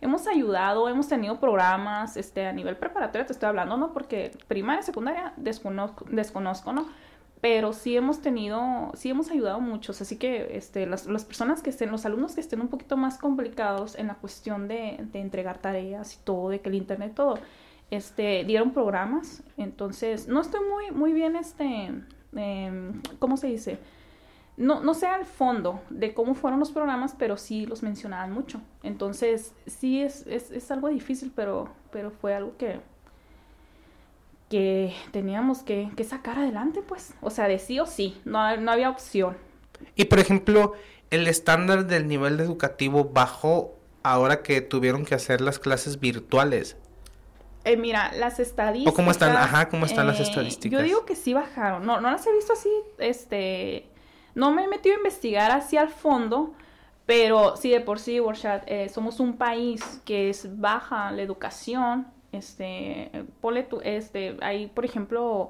hemos 0.00 0.26
ayudado, 0.28 0.88
hemos 0.88 1.08
tenido 1.08 1.40
programas, 1.40 2.16
este, 2.16 2.46
a 2.46 2.52
nivel 2.52 2.76
preparatorio 2.76 3.26
te 3.26 3.32
estoy 3.32 3.48
hablando, 3.48 3.76
¿no? 3.76 3.92
Porque 3.92 4.30
primaria, 4.46 4.82
secundaria, 4.82 5.32
desconozco, 5.36 6.04
desconozco 6.08 6.72
¿no? 6.72 6.86
Pero 7.40 7.72
sí 7.72 7.96
hemos 7.96 8.20
tenido, 8.20 8.92
sí 8.94 9.08
hemos 9.08 9.30
ayudado 9.30 9.60
muchos, 9.60 10.00
así 10.02 10.16
que 10.16 10.56
este, 10.56 10.86
las, 10.86 11.06
las 11.06 11.24
personas 11.24 11.62
que 11.62 11.70
estén, 11.70 11.90
los 11.90 12.04
alumnos 12.04 12.34
que 12.34 12.42
estén 12.42 12.60
un 12.60 12.68
poquito 12.68 12.98
más 12.98 13.16
complicados 13.16 13.96
en 13.96 14.08
la 14.08 14.14
cuestión 14.16 14.68
de, 14.68 14.98
de 15.10 15.20
entregar 15.20 15.58
tareas 15.58 16.14
y 16.14 16.18
todo, 16.24 16.50
de 16.50 16.60
que 16.60 16.68
el 16.68 16.74
internet 16.74 17.12
todo, 17.14 17.38
este, 17.90 18.44
dieron 18.44 18.72
programas, 18.72 19.42
entonces 19.56 20.28
no 20.28 20.42
estoy 20.42 20.60
muy, 20.68 20.90
muy 20.90 21.14
bien, 21.14 21.34
este, 21.34 21.90
eh, 22.36 22.92
¿cómo 23.18 23.38
se 23.38 23.46
dice? 23.46 23.78
no, 24.60 24.80
no 24.80 24.92
sé 24.92 25.06
al 25.06 25.24
fondo 25.24 25.80
de 25.88 26.12
cómo 26.12 26.34
fueron 26.34 26.60
los 26.60 26.70
programas, 26.70 27.14
pero 27.18 27.38
sí 27.38 27.64
los 27.64 27.82
mencionaban 27.82 28.30
mucho. 28.30 28.60
Entonces, 28.82 29.54
sí 29.66 30.02
es, 30.02 30.26
es, 30.26 30.50
es 30.50 30.70
algo 30.70 30.88
difícil, 30.88 31.32
pero, 31.34 31.70
pero 31.90 32.10
fue 32.10 32.34
algo 32.34 32.58
que, 32.58 32.78
que 34.50 34.92
teníamos 35.12 35.62
que, 35.62 35.88
que, 35.96 36.04
sacar 36.04 36.38
adelante, 36.38 36.82
pues. 36.82 37.14
O 37.22 37.30
sea, 37.30 37.48
de 37.48 37.58
sí 37.58 37.80
o 37.80 37.86
sí, 37.86 38.20
no, 38.26 38.56
no 38.58 38.72
había 38.72 38.90
opción. 38.90 39.38
Y 39.94 40.06
por 40.06 40.18
ejemplo, 40.18 40.74
el 41.10 41.26
estándar 41.28 41.86
del 41.86 42.08
nivel 42.08 42.38
educativo 42.40 43.04
bajó 43.04 43.76
ahora 44.02 44.42
que 44.42 44.60
tuvieron 44.60 45.04
que 45.04 45.14
hacer 45.14 45.40
las 45.40 45.58
clases 45.58 46.00
virtuales. 46.00 46.76
Eh, 47.64 47.76
mira, 47.76 48.12
las 48.14 48.40
estadísticas. 48.40 48.92
¿O 48.92 48.96
cómo 48.96 49.10
están? 49.10 49.36
Ajá, 49.36 49.68
¿cómo 49.68 49.86
están 49.86 50.06
las 50.06 50.18
eh, 50.18 50.24
estadísticas? 50.24 50.78
Yo 50.78 50.84
digo 50.84 51.04
que 51.04 51.14
sí 51.14 51.32
bajaron. 51.32 51.86
No, 51.86 52.00
no 52.00 52.10
las 52.10 52.26
he 52.26 52.32
visto 52.32 52.52
así, 52.52 52.70
este, 52.98 53.86
no 54.34 54.50
me 54.50 54.64
he 54.64 54.68
metido 54.68 54.96
a 54.96 54.98
investigar 54.98 55.52
hacia 55.52 55.82
el 55.82 55.90
fondo, 55.90 56.54
pero 57.06 57.56
sí 57.56 57.70
de 57.70 57.80
por 57.80 57.98
sí, 58.00 58.18
Warshat, 58.18 58.64
eh, 58.66 58.88
somos 58.88 59.20
un 59.20 59.36
país 59.36 60.00
que 60.04 60.30
es 60.30 60.58
baja 60.58 61.12
la 61.12 61.22
educación. 61.22 62.06
Este, 62.32 63.10
ponle 63.40 63.62
tu, 63.64 63.80
este, 63.82 64.36
hay, 64.40 64.68
por 64.68 64.84
ejemplo, 64.84 65.48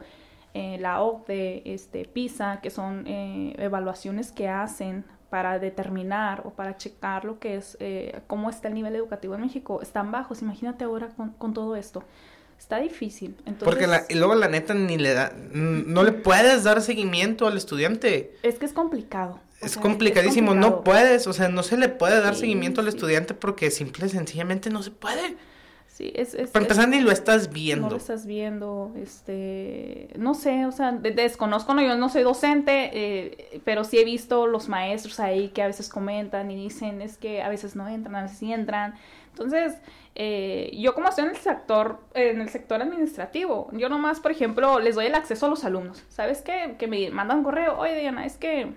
eh, 0.55 0.79
la 0.81 1.03
OCDE, 1.03 1.63
este, 1.67 2.05
PISA, 2.07 2.61
que 2.61 2.71
son 2.71 3.07
eh, 3.07 3.55
evaluaciones 3.59 4.33
que 4.33 4.49
hacen 4.49 5.05
para 5.29 5.59
determinar 5.59 6.43
o 6.45 6.51
para 6.51 6.77
checar 6.77 7.25
lo 7.25 7.39
que 7.39 7.57
es, 7.57 7.77
eh, 7.81 8.21
cómo 8.27 8.51
está 8.51 8.69
el 8.69 8.75
nivel 8.75 8.97
educativo 8.97 9.35
en 9.35 9.43
México, 9.43 9.81
están 9.83 10.11
bajos. 10.11 10.43
Imagínate 10.43 10.85
ahora 10.85 11.09
con, 11.09 11.31
con 11.31 11.55
todo 11.55 11.77
esto 11.77 12.03
está 12.59 12.79
difícil. 12.79 13.37
Entonces, 13.47 13.65
Porque 13.65 13.87
la, 13.87 14.05
luego 14.15 14.35
la 14.35 14.47
neta 14.47 14.75
ni 14.75 14.99
le 14.99 15.15
da, 15.15 15.33
no 15.53 16.03
le 16.05 16.13
puedes 16.13 16.63
dar 16.63 16.83
seguimiento 16.83 17.47
al 17.47 17.57
estudiante. 17.57 18.37
Es 18.43 18.59
que 18.59 18.67
es 18.67 18.75
complicado. 18.75 19.41
Es 19.63 19.77
complicadísimo, 19.77 20.55
no 20.55 20.85
puedes, 20.85 21.27
o 21.27 21.33
sea, 21.33 21.49
no 21.49 21.63
se 21.63 21.77
le 21.77 21.89
puede 21.89 22.21
dar 22.21 22.35
seguimiento 22.35 22.81
al 22.81 22.89
estudiante 22.89 23.35
porque 23.35 23.71
simple 23.71 24.07
y 24.07 24.09
sencillamente 24.09 24.71
no 24.71 24.83
se 24.83 24.91
puede. 24.91 25.37
Sí, 26.01 26.13
es, 26.17 26.33
es, 26.33 26.49
Para 26.51 26.65
es- 26.65 26.71
empezar, 26.71 26.89
ni 26.89 27.01
lo 27.01 27.11
estás 27.11 27.53
viendo. 27.53 27.85
no 27.89 27.91
lo 27.91 27.97
estás 27.99 28.25
viendo, 28.25 28.91
este, 28.97 30.09
no 30.17 30.33
sé, 30.33 30.65
o 30.65 30.73
sea, 30.73 30.93
de- 30.93 31.11
desconozco, 31.11 31.75
no, 31.75 31.83
yo 31.83 31.95
no 31.99 32.09
soy 32.09 32.23
docente, 32.23 32.91
eh, 32.95 33.61
pero 33.67 33.85
sí 33.85 33.99
he 33.99 34.05
visto 34.07 34.47
los 34.47 34.71
maestros 34.71 35.21
ahí 35.21 35.49
que 35.51 35.63
a 35.63 35.67
veces 35.67 35.91
comentan 35.91 36.51
y 36.51 36.57
dicen, 36.57 37.03
es 37.03 37.19
que 37.19 37.43
a 37.43 37.51
veces 37.51 37.77
no 37.77 37.87
entran, 37.87 38.17
a 38.17 38.23
veces 38.23 38.39
sí 38.39 38.51
entran. 38.51 38.95
Entonces, 39.29 39.75
eh, 40.15 40.71
yo 40.75 40.95
como 40.95 41.09
estoy 41.11 41.25
en 41.25 41.31
el 41.33 41.37
sector, 41.37 42.01
en 42.15 42.41
el 42.41 42.49
sector 42.49 42.81
administrativo, 42.81 43.69
yo 43.73 43.91
nomás, 43.91 44.21
por 44.21 44.31
ejemplo, 44.31 44.81
les 44.81 44.95
doy 44.95 45.05
el 45.05 45.15
acceso 45.15 45.45
a 45.45 45.49
los 45.51 45.67
alumnos. 45.67 46.03
¿Sabes 46.09 46.41
qué? 46.41 46.77
Que 46.79 46.87
me 46.87 47.11
mandan 47.11 47.39
un 47.39 47.45
correo, 47.45 47.79
oye 47.79 47.95
Diana, 48.01 48.25
es 48.25 48.39
que 48.39 48.73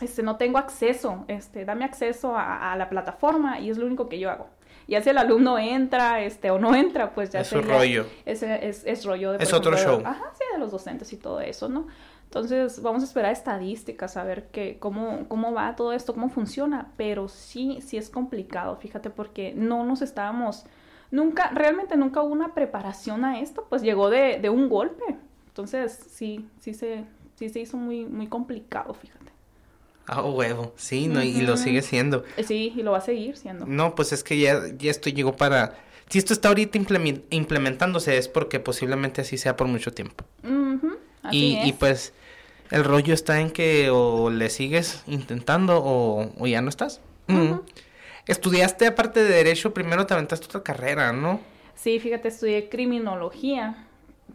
este, 0.00 0.22
no 0.22 0.36
tengo 0.36 0.56
acceso, 0.56 1.24
este, 1.28 1.64
dame 1.66 1.84
acceso 1.84 2.34
a, 2.36 2.72
a 2.72 2.76
la 2.76 2.88
plataforma 2.88 3.60
y 3.60 3.68
es 3.68 3.76
lo 3.78 3.84
único 3.84 4.08
que 4.08 4.18
yo 4.18 4.30
hago. 4.30 4.48
Ya 4.88 5.02
si 5.02 5.10
el 5.10 5.18
alumno 5.18 5.58
entra, 5.58 6.22
este, 6.22 6.50
o 6.50 6.58
no 6.58 6.74
entra, 6.74 7.12
pues 7.14 7.30
ya 7.30 7.40
Es 7.40 7.48
sería- 7.48 7.76
rollo. 7.76 8.06
es, 8.24 8.42
es 8.42 9.04
rollo 9.04 9.32
de... 9.32 9.44
Es 9.44 9.52
otro 9.52 9.70
de- 9.76 9.82
show. 9.82 10.00
Ajá, 10.04 10.24
sí, 10.32 10.42
de 10.52 10.58
los 10.58 10.70
docentes 10.72 11.12
y 11.12 11.16
todo 11.18 11.40
eso, 11.40 11.68
¿no? 11.68 11.86
Entonces, 12.24 12.82
vamos 12.82 13.02
a 13.02 13.06
esperar 13.06 13.32
estadísticas, 13.32 14.16
a 14.16 14.24
ver 14.24 14.48
qué, 14.50 14.78
cómo, 14.78 15.28
cómo 15.28 15.52
va 15.52 15.76
todo 15.76 15.92
esto, 15.92 16.12
cómo 16.14 16.28
funciona. 16.30 16.90
Pero 16.96 17.28
sí, 17.28 17.80
sí 17.82 17.96
es 17.98 18.10
complicado, 18.10 18.76
fíjate, 18.76 19.10
porque 19.10 19.52
no 19.54 19.84
nos 19.84 20.02
estábamos... 20.02 20.64
Nunca, 21.10 21.50
realmente 21.54 21.96
nunca 21.96 22.20
hubo 22.22 22.32
una 22.32 22.52
preparación 22.54 23.24
a 23.24 23.40
esto, 23.40 23.66
pues 23.70 23.80
llegó 23.82 24.10
de, 24.10 24.38
de 24.40 24.50
un 24.50 24.68
golpe. 24.68 25.16
Entonces, 25.48 25.92
sí, 26.10 26.46
sí 26.60 26.74
se, 26.74 27.04
sí 27.34 27.48
se 27.48 27.60
hizo 27.60 27.76
muy, 27.78 28.04
muy 28.04 28.26
complicado, 28.26 28.92
fíjate. 28.94 29.27
Ah, 30.08 30.22
huevo. 30.22 30.72
Sí, 30.76 31.06
no, 31.06 31.22
y 31.22 31.42
lo 31.42 31.56
sigue 31.56 31.82
siendo. 31.82 32.24
Eh, 32.36 32.42
Sí, 32.44 32.72
y 32.74 32.82
lo 32.82 32.92
va 32.92 32.98
a 32.98 33.02
seguir 33.02 33.36
siendo. 33.36 33.66
No, 33.66 33.94
pues 33.94 34.12
es 34.12 34.24
que 34.24 34.38
ya, 34.38 34.60
ya 34.78 34.90
esto 34.90 35.10
llegó 35.10 35.36
para... 35.36 35.78
Si 36.08 36.18
esto 36.18 36.32
está 36.32 36.48
ahorita 36.48 36.78
implemen- 36.78 37.22
implementándose 37.30 38.16
es 38.16 38.28
porque 38.28 38.58
posiblemente 38.60 39.20
así 39.20 39.36
sea 39.36 39.54
por 39.56 39.66
mucho 39.68 39.92
tiempo. 39.92 40.24
Ujú, 40.42 40.96
así 41.22 41.36
Y, 41.36 41.58
y 41.66 41.68
es. 41.70 41.76
pues 41.76 42.12
el 42.70 42.84
rollo 42.84 43.12
está 43.12 43.40
en 43.40 43.50
que 43.50 43.90
o 43.90 44.30
le 44.30 44.48
sigues 44.48 45.02
intentando 45.06 45.78
o, 45.84 46.32
o 46.38 46.46
ya 46.46 46.62
no 46.62 46.70
estás. 46.70 47.02
Mm. 47.26 47.56
Estudiaste 48.26 48.86
aparte 48.86 49.22
de 49.22 49.28
derecho, 49.34 49.74
primero 49.74 50.06
te 50.06 50.14
aventaste 50.14 50.46
otra 50.46 50.62
carrera, 50.62 51.12
¿no? 51.12 51.40
Sí, 51.74 52.00
fíjate, 52.00 52.28
estudié 52.28 52.70
criminología 52.70 53.86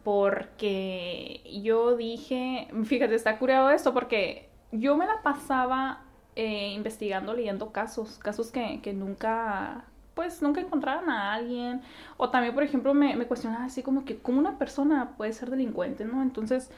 porque 0.03 1.41
yo 1.63 1.95
dije, 1.97 2.67
fíjate, 2.85 3.15
está 3.15 3.37
curado 3.39 3.69
esto 3.71 3.93
porque 3.93 4.47
yo 4.73 4.97
me 4.97 5.05
la 5.05 5.21
pasaba 5.21 6.01
eh, 6.35 6.73
investigando, 6.73 7.33
leyendo 7.33 7.71
casos, 7.71 8.17
casos 8.17 8.51
que, 8.51 8.81
que 8.81 8.91
nunca, 8.91 9.85
pues 10.15 10.41
nunca 10.41 10.61
encontraban 10.61 11.09
a 11.09 11.33
alguien. 11.33 11.81
O 12.17 12.29
también, 12.29 12.53
por 12.55 12.63
ejemplo, 12.63 12.93
me, 12.93 13.15
me 13.15 13.27
cuestionaba 13.27 13.65
así 13.65 13.83
como 13.83 14.03
que, 14.03 14.17
¿cómo 14.17 14.39
una 14.39 14.57
persona 14.57 15.13
puede 15.15 15.33
ser 15.33 15.51
delincuente, 15.51 16.05
no? 16.05 16.21
Entonces, 16.23 16.71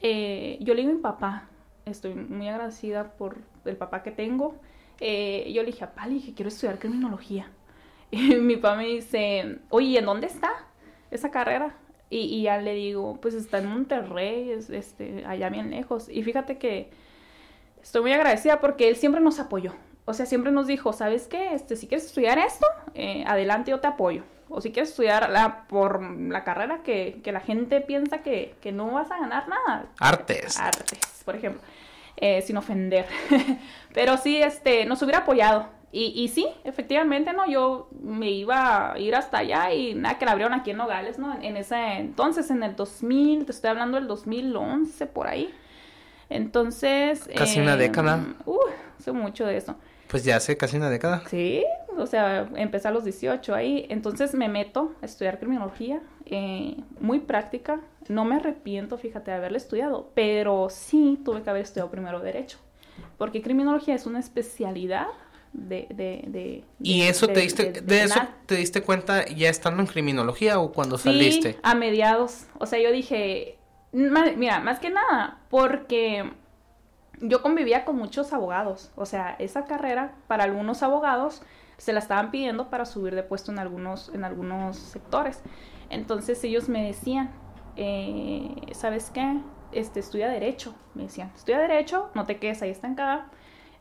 eh, 0.00 0.58
yo 0.60 0.74
le 0.74 0.82
digo 0.82 0.92
a 0.92 0.96
mi 0.96 1.00
papá, 1.00 1.48
estoy 1.86 2.14
muy 2.14 2.48
agradecida 2.48 3.12
por 3.14 3.38
el 3.64 3.76
papá 3.76 4.02
que 4.02 4.12
tengo. 4.12 4.54
Eh, 5.00 5.50
yo 5.52 5.62
le 5.62 5.72
dije, 5.72 5.86
papá, 5.86 6.06
le 6.06 6.14
dije, 6.14 6.34
quiero 6.34 6.48
estudiar 6.48 6.78
criminología. 6.78 7.50
Y 8.12 8.34
mi 8.36 8.56
papá 8.56 8.76
me 8.76 8.86
dice, 8.86 9.60
oye, 9.68 9.98
¿en 9.98 10.04
dónde 10.04 10.26
está 10.26 10.50
esa 11.12 11.30
carrera? 11.30 11.76
Y, 12.10 12.18
y 12.22 12.42
ya 12.42 12.58
le 12.58 12.74
digo, 12.74 13.18
pues 13.20 13.34
está 13.34 13.58
en 13.58 13.66
Monterrey, 13.66 14.50
es, 14.50 14.68
este, 14.68 15.24
allá 15.26 15.48
bien 15.48 15.70
lejos. 15.70 16.08
Y 16.08 16.24
fíjate 16.24 16.58
que 16.58 16.90
estoy 17.82 18.02
muy 18.02 18.12
agradecida 18.12 18.60
porque 18.60 18.88
él 18.88 18.96
siempre 18.96 19.20
nos 19.20 19.38
apoyó. 19.38 19.74
O 20.04 20.14
sea, 20.14 20.26
siempre 20.26 20.50
nos 20.50 20.66
dijo, 20.66 20.92
¿sabes 20.92 21.28
qué? 21.28 21.54
Este, 21.54 21.76
si 21.76 21.86
quieres 21.86 22.06
estudiar 22.06 22.38
esto, 22.38 22.66
eh, 22.94 23.24
adelante, 23.26 23.70
yo 23.70 23.80
te 23.80 23.86
apoyo. 23.86 24.24
O 24.48 24.60
si 24.60 24.72
quieres 24.72 24.90
estudiar 24.90 25.30
la, 25.30 25.68
por 25.68 26.02
la 26.02 26.42
carrera 26.42 26.82
que, 26.82 27.20
que 27.22 27.30
la 27.30 27.40
gente 27.40 27.80
piensa 27.80 28.18
que, 28.18 28.56
que 28.60 28.72
no 28.72 28.90
vas 28.90 29.10
a 29.12 29.18
ganar 29.18 29.46
nada. 29.48 29.86
Artes. 30.00 30.58
Artes, 30.58 31.22
por 31.24 31.36
ejemplo. 31.36 31.62
Eh, 32.16 32.42
sin 32.42 32.56
ofender. 32.56 33.06
Pero 33.94 34.16
sí, 34.16 34.42
este, 34.42 34.84
nos 34.84 35.00
hubiera 35.02 35.20
apoyado. 35.20 35.68
Y, 35.92 36.12
y 36.20 36.28
sí, 36.28 36.46
efectivamente, 36.64 37.32
¿no? 37.32 37.46
Yo 37.46 37.88
me 38.00 38.30
iba 38.30 38.92
a 38.92 38.98
ir 38.98 39.14
hasta 39.14 39.38
allá 39.38 39.72
y 39.72 39.94
nada, 39.94 40.18
que 40.18 40.24
la 40.24 40.32
abrieron 40.32 40.54
aquí 40.54 40.70
en 40.70 40.76
Nogales, 40.76 41.18
¿no? 41.18 41.40
En 41.40 41.56
ese 41.56 41.94
entonces, 41.94 42.50
en 42.50 42.62
el 42.62 42.76
2000, 42.76 43.46
te 43.46 43.52
estoy 43.52 43.70
hablando 43.70 43.98
del 43.98 44.06
2011, 44.06 45.06
por 45.06 45.26
ahí. 45.26 45.52
Entonces... 46.30 47.28
Casi 47.36 47.60
una 47.60 47.76
década. 47.76 48.24
Uh, 48.46 48.56
hace 48.98 49.12
mucho 49.12 49.44
de 49.46 49.56
eso. 49.56 49.76
Pues 50.08 50.24
ya 50.24 50.36
hace 50.36 50.56
casi 50.56 50.76
una 50.76 50.90
década. 50.90 51.22
Sí, 51.28 51.64
o 51.96 52.06
sea, 52.06 52.48
empecé 52.56 52.88
a 52.88 52.90
los 52.90 53.04
18 53.04 53.54
ahí. 53.54 53.86
Entonces 53.90 54.34
me 54.34 54.48
meto 54.48 54.92
a 55.02 55.06
estudiar 55.06 55.38
criminología, 55.38 56.00
eh, 56.26 56.76
muy 56.98 57.20
práctica. 57.20 57.80
No 58.08 58.24
me 58.24 58.36
arrepiento, 58.36 58.96
fíjate, 58.98 59.30
de 59.30 59.36
haberla 59.36 59.58
estudiado, 59.58 60.10
pero 60.14 60.68
sí 60.70 61.20
tuve 61.24 61.42
que 61.42 61.50
haber 61.50 61.62
estudiado 61.62 61.90
primero 61.90 62.20
Derecho. 62.20 62.58
Porque 63.18 63.42
criminología 63.42 63.94
es 63.94 64.06
una 64.06 64.18
especialidad 64.18 65.06
de... 65.52 65.86
de, 65.90 66.24
de- 66.26 66.64
¿Y 66.82 67.02
eso 67.02 67.26
de- 67.28 67.34
te 67.34 67.40
diste, 67.40 67.72
de- 67.82 68.02
eso 68.02 68.20
te 68.46 68.56
diste 68.56 68.82
cuenta 68.82 69.26
ya 69.26 69.48
estando 69.48 69.80
en 69.80 69.86
criminología 69.86 70.58
o 70.58 70.72
cuando 70.72 70.98
Sí, 70.98 71.04
saliste? 71.04 71.56
a 71.62 71.74
mediados. 71.76 72.46
O 72.58 72.66
sea, 72.66 72.80
yo 72.80 72.90
dije, 72.90 73.58
mira, 73.92 74.60
más 74.60 74.78
que 74.78 74.90
nada, 74.90 75.38
porque 75.48 76.32
yo 77.20 77.42
convivía 77.42 77.84
con 77.84 77.96
muchos 77.96 78.32
abogados. 78.32 78.90
O 78.96 79.06
sea, 79.06 79.36
esa 79.38 79.64
carrera 79.64 80.14
para 80.26 80.44
algunos 80.44 80.82
abogados 80.82 81.42
se 81.76 81.92
la 81.92 81.98
estaban 81.98 82.30
pidiendo 82.30 82.68
para 82.68 82.84
subir 82.84 83.14
de 83.14 83.22
puesto 83.22 83.52
en 83.52 83.58
algunos, 83.58 84.10
en 84.14 84.24
algunos 84.24 84.76
sectores. 84.76 85.42
Entonces 85.88 86.42
ellos 86.44 86.68
me 86.68 86.84
decían, 86.84 87.30
eh, 87.76 88.54
¿sabes 88.72 89.10
qué? 89.10 89.40
Este, 89.72 90.00
estudia 90.00 90.28
derecho. 90.28 90.74
Me 90.94 91.04
decían, 91.04 91.32
estudia 91.34 91.58
derecho, 91.58 92.10
no 92.14 92.26
te 92.26 92.38
quedes 92.38 92.62
ahí 92.62 92.70
estancada. 92.70 93.30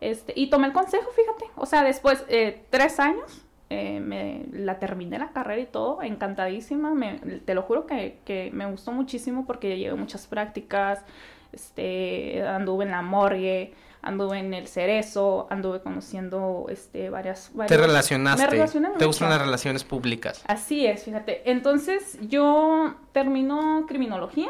Este, 0.01 0.33
y 0.35 0.49
tomé 0.49 0.67
el 0.67 0.73
consejo, 0.73 1.11
fíjate. 1.11 1.45
O 1.55 1.65
sea, 1.65 1.83
después, 1.83 2.23
eh, 2.29 2.65
tres 2.69 2.99
años, 2.99 3.45
eh, 3.69 3.99
me, 3.99 4.45
la 4.51 4.79
terminé 4.79 5.19
la 5.19 5.29
carrera 5.31 5.61
y 5.61 5.65
todo, 5.67 6.01
encantadísima. 6.01 6.93
Me, 6.93 7.19
te 7.19 7.53
lo 7.53 7.61
juro 7.61 7.85
que, 7.85 8.19
que 8.25 8.49
me 8.53 8.65
gustó 8.65 8.91
muchísimo 8.91 9.45
porque 9.45 9.77
llevé 9.77 9.95
muchas 9.95 10.27
prácticas. 10.27 11.03
Este, 11.51 12.43
anduve 12.47 12.85
en 12.85 12.91
la 12.91 13.01
morgue, 13.01 13.73
anduve 14.01 14.39
en 14.39 14.53
el 14.53 14.67
cerezo, 14.67 15.47
anduve 15.49 15.81
conociendo 15.81 16.67
este, 16.69 17.09
varias, 17.09 17.49
Te 17.51 17.57
varios- 17.57 17.81
relacionaste. 17.81 18.43
Me 18.43 18.49
relacioné 18.49 18.89
Te 18.97 19.05
gustan 19.05 19.29
las 19.29 19.41
relaciones 19.41 19.83
públicas. 19.83 20.43
Así 20.47 20.85
es, 20.85 21.03
fíjate. 21.03 21.49
Entonces 21.49 22.17
yo 22.21 22.95
termino 23.11 23.85
criminología 23.87 24.49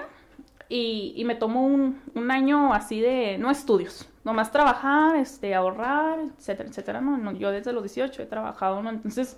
y, 0.69 1.13
y 1.17 1.25
me 1.25 1.35
tomo 1.35 1.65
un, 1.65 2.01
un 2.15 2.31
año 2.31 2.73
así 2.73 3.01
de, 3.01 3.37
no 3.39 3.49
estudios, 3.51 4.07
nomás 4.23 4.51
trabajar, 4.51 5.15
este, 5.17 5.55
ahorrar, 5.55 6.19
etcétera, 6.37 6.69
etcétera. 6.69 7.01
No, 7.01 7.17
No, 7.17 7.31
yo 7.33 7.51
desde 7.51 7.73
los 7.73 7.83
18 7.83 8.21
he 8.23 8.25
trabajado, 8.27 8.81
¿no? 8.83 8.89
Entonces, 8.91 9.35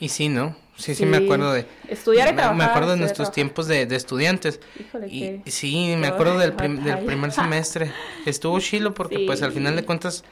Y 0.00 0.10
sí, 0.10 0.28
¿no? 0.28 0.54
Sí, 0.76 0.94
sí, 0.94 1.06
me 1.06 1.16
acuerdo 1.16 1.52
de... 1.52 1.66
Estudiar 1.88 2.32
y 2.32 2.36
trabajar. 2.36 2.56
Me 2.56 2.64
acuerdo 2.64 2.90
de 2.90 2.96
y 2.96 3.00
nuestros 3.00 3.32
trabajar. 3.32 3.34
tiempos 3.34 3.66
de, 3.66 3.86
de 3.86 3.96
estudiantes. 3.96 4.60
Híjole, 4.78 5.08
Y, 5.08 5.50
sí, 5.50 5.96
me 5.98 6.06
acuerdo 6.06 6.38
del, 6.38 6.52
prim- 6.52 6.84
del 6.84 7.04
primer 7.04 7.32
semestre. 7.32 7.90
Estuvo 8.26 8.60
chilo 8.60 8.94
porque 8.94 9.20
pues 9.26 9.42
al 9.42 9.52
final 9.52 9.74
de 9.74 9.84
cuentas 9.84 10.22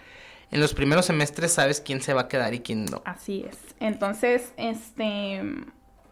en 0.53 0.61
los 0.61 0.75
primeros 0.75 1.07
semestres 1.07 1.53
sabes 1.53 1.81
quién 1.81 2.01
se 2.01 2.15
va 2.15 2.23
a 2.23 2.29
quedar 2.29 2.55
y 2.55 2.61
quién 2.61 2.85
no. 2.85 3.03
Así 3.05 3.45
es. 3.49 3.59
Entonces, 3.81 4.53
este, 4.57 5.43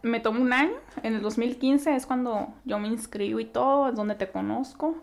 me 0.04 0.20
tomó 0.20 0.40
un 0.40 0.52
año. 0.52 0.74
En 1.02 1.14
el 1.14 1.22
2015 1.22 1.96
es 1.96 2.06
cuando 2.06 2.48
yo 2.64 2.78
me 2.78 2.88
inscribo 2.88 3.40
y 3.40 3.46
todo, 3.46 3.88
es 3.88 3.96
donde 3.96 4.14
te 4.14 4.28
conozco. 4.28 4.96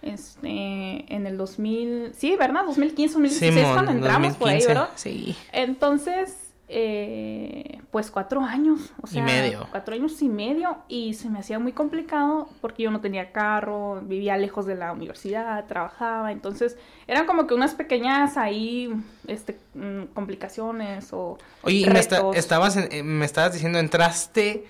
Este, 0.00 1.12
en 1.12 1.26
el 1.26 1.36
2000, 1.36 2.12
sí, 2.14 2.36
¿verdad? 2.36 2.64
2015, 2.66 3.14
2016 3.14 3.54
Simón, 3.54 3.72
cuando 3.74 3.92
entramos 3.92 4.36
por 4.36 4.48
ahí, 4.48 4.60
2015, 4.60 4.68
¿verdad? 4.68 4.90
Sí. 4.94 5.36
Entonces, 5.52 6.47
eh, 6.68 7.80
pues 7.90 8.10
cuatro 8.10 8.42
años, 8.42 8.92
o 9.02 9.08
Y 9.10 9.22
medio. 9.22 9.66
cuatro 9.70 9.94
años 9.94 10.20
y 10.22 10.28
medio 10.28 10.78
y 10.88 11.14
se 11.14 11.30
me 11.30 11.38
hacía 11.38 11.58
muy 11.58 11.72
complicado 11.72 12.48
porque 12.60 12.82
yo 12.82 12.90
no 12.90 13.00
tenía 13.00 13.32
carro, 13.32 14.00
vivía 14.02 14.36
lejos 14.36 14.66
de 14.66 14.74
la 14.74 14.92
universidad, 14.92 15.66
trabajaba, 15.66 16.30
entonces 16.32 16.76
eran 17.06 17.26
como 17.26 17.46
que 17.46 17.54
unas 17.54 17.74
pequeñas 17.74 18.36
ahí, 18.36 18.92
este, 19.26 19.58
mm, 19.74 20.12
complicaciones 20.14 21.08
o 21.12 21.38
Oye, 21.62 21.76
y 21.78 21.86
me, 21.86 22.00
retos. 22.00 22.36
estabas 22.36 22.76
en- 22.76 22.92
eh, 22.92 23.02
me 23.02 23.24
estabas 23.24 23.52
diciendo, 23.54 23.78
entraste 23.78 24.64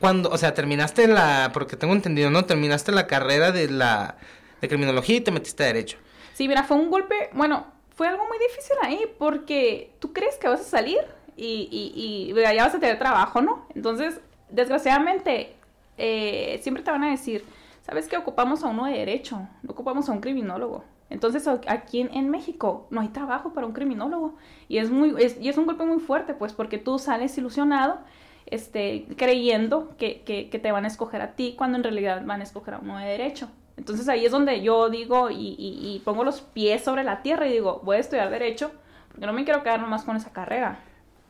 cuando, 0.00 0.30
o 0.30 0.38
sea, 0.38 0.54
terminaste 0.54 1.08
la, 1.08 1.50
porque 1.52 1.76
tengo 1.76 1.92
entendido, 1.94 2.30
¿no? 2.30 2.44
Terminaste 2.44 2.92
la 2.92 3.06
carrera 3.06 3.50
de 3.52 3.68
la 3.70 4.16
de 4.60 4.68
criminología 4.68 5.16
y 5.16 5.20
te 5.20 5.30
metiste 5.30 5.62
a 5.64 5.66
derecho. 5.66 5.98
Sí, 6.34 6.46
mira, 6.48 6.62
fue 6.64 6.76
un 6.76 6.90
golpe, 6.90 7.30
bueno, 7.32 7.66
fue 7.98 8.06
algo 8.06 8.28
muy 8.28 8.38
difícil 8.38 8.76
ahí 8.80 9.00
porque 9.18 9.90
tú 9.98 10.12
crees 10.12 10.36
que 10.36 10.46
vas 10.46 10.60
a 10.60 10.62
salir 10.62 11.00
y, 11.36 11.68
y, 11.68 12.30
y 12.30 12.34
ya 12.34 12.62
vas 12.64 12.74
a 12.76 12.78
tener 12.78 12.96
trabajo, 12.96 13.42
¿no? 13.42 13.66
Entonces, 13.74 14.20
desgraciadamente, 14.50 15.56
eh, 15.96 16.60
siempre 16.62 16.84
te 16.84 16.92
van 16.92 17.02
a 17.02 17.10
decir, 17.10 17.44
¿sabes 17.82 18.06
qué? 18.06 18.16
Ocupamos 18.16 18.62
a 18.62 18.68
uno 18.68 18.86
de 18.86 18.92
derecho, 18.92 19.48
no 19.64 19.72
ocupamos 19.72 20.08
a 20.08 20.12
un 20.12 20.20
criminólogo. 20.20 20.84
Entonces 21.10 21.48
aquí 21.48 22.08
en, 22.12 22.30
México 22.30 22.86
no 22.90 23.00
hay 23.00 23.08
trabajo 23.08 23.52
para 23.52 23.66
un 23.66 23.72
criminólogo 23.72 24.36
y 24.68 24.78
es, 24.78 24.90
muy, 24.90 25.16
y 25.40 25.48
es 25.48 25.58
un 25.58 25.66
golpe 25.66 25.84
muy 25.84 25.98
fuerte, 25.98 26.34
pues 26.34 26.52
porque 26.52 26.78
tú 26.78 27.00
sales 27.00 27.36
ilusionado 27.36 27.98
este, 28.46 29.08
creyendo 29.16 29.96
que, 29.96 30.22
que, 30.22 30.50
que, 30.50 30.58
te 30.60 30.70
van 30.70 30.84
a 30.84 30.88
escoger 30.88 31.20
a 31.20 31.32
ti 31.32 31.56
cuando 31.58 31.78
en 31.78 31.82
realidad 31.82 32.22
van 32.24 32.42
a 32.42 32.44
escoger 32.44 32.74
a 32.74 32.78
uno 32.78 32.96
de 32.96 33.06
derecho. 33.06 33.48
Entonces 33.78 34.08
ahí 34.08 34.26
es 34.26 34.32
donde 34.32 34.60
yo 34.60 34.90
digo 34.90 35.30
y, 35.30 35.54
y, 35.56 36.02
pongo 36.04 36.24
los 36.24 36.40
pies 36.40 36.82
sobre 36.82 37.04
la 37.04 37.22
tierra 37.22 37.46
y 37.46 37.52
digo, 37.52 37.80
voy 37.84 37.96
a 37.96 38.00
estudiar 38.00 38.28
derecho 38.28 38.72
porque 39.08 39.24
no 39.24 39.32
me 39.32 39.44
quiero 39.44 39.62
quedar 39.62 39.80
nomás 39.80 40.02
con 40.02 40.16
esa 40.16 40.30
carrera. 40.32 40.80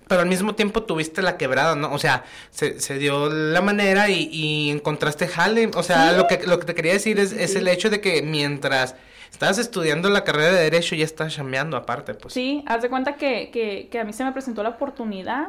Pero 0.08 0.22
al 0.22 0.26
mismo 0.26 0.54
tiempo 0.54 0.82
tuviste 0.82 1.20
la 1.20 1.36
quebrada, 1.36 1.76
¿no? 1.76 1.92
O 1.92 1.98
sea, 1.98 2.24
se, 2.50 2.80
se 2.80 2.98
dio 2.98 3.28
la 3.28 3.60
manera 3.60 4.08
y, 4.08 4.30
y 4.32 4.70
encontraste 4.70 5.28
jale. 5.28 5.70
O 5.74 5.82
sea, 5.82 6.12
lo, 6.12 6.26
que, 6.26 6.40
lo 6.46 6.58
que 6.58 6.64
te 6.64 6.74
quería 6.74 6.94
decir 6.94 7.20
es, 7.20 7.32
es 7.32 7.54
el 7.54 7.68
hecho 7.68 7.90
de 7.90 8.00
que 8.00 8.22
mientras 8.22 8.96
estabas 9.30 9.58
estudiando 9.58 10.08
la 10.08 10.24
carrera 10.24 10.52
de 10.52 10.62
Derecho 10.62 10.94
ya 10.96 11.04
estás 11.04 11.34
chambeando 11.34 11.76
aparte, 11.76 12.14
pues. 12.14 12.32
Sí, 12.32 12.64
haz 12.66 12.80
de 12.80 12.88
cuenta 12.88 13.16
que, 13.16 13.50
que, 13.50 13.88
que 13.90 14.00
a 14.00 14.04
mí 14.04 14.14
se 14.14 14.24
me 14.24 14.32
presentó 14.32 14.62
la 14.62 14.70
oportunidad 14.70 15.48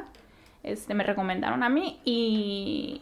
este, 0.63 0.94
me 0.94 1.03
recomendaron 1.03 1.63
a 1.63 1.70
mí 1.70 2.00
y 2.03 3.01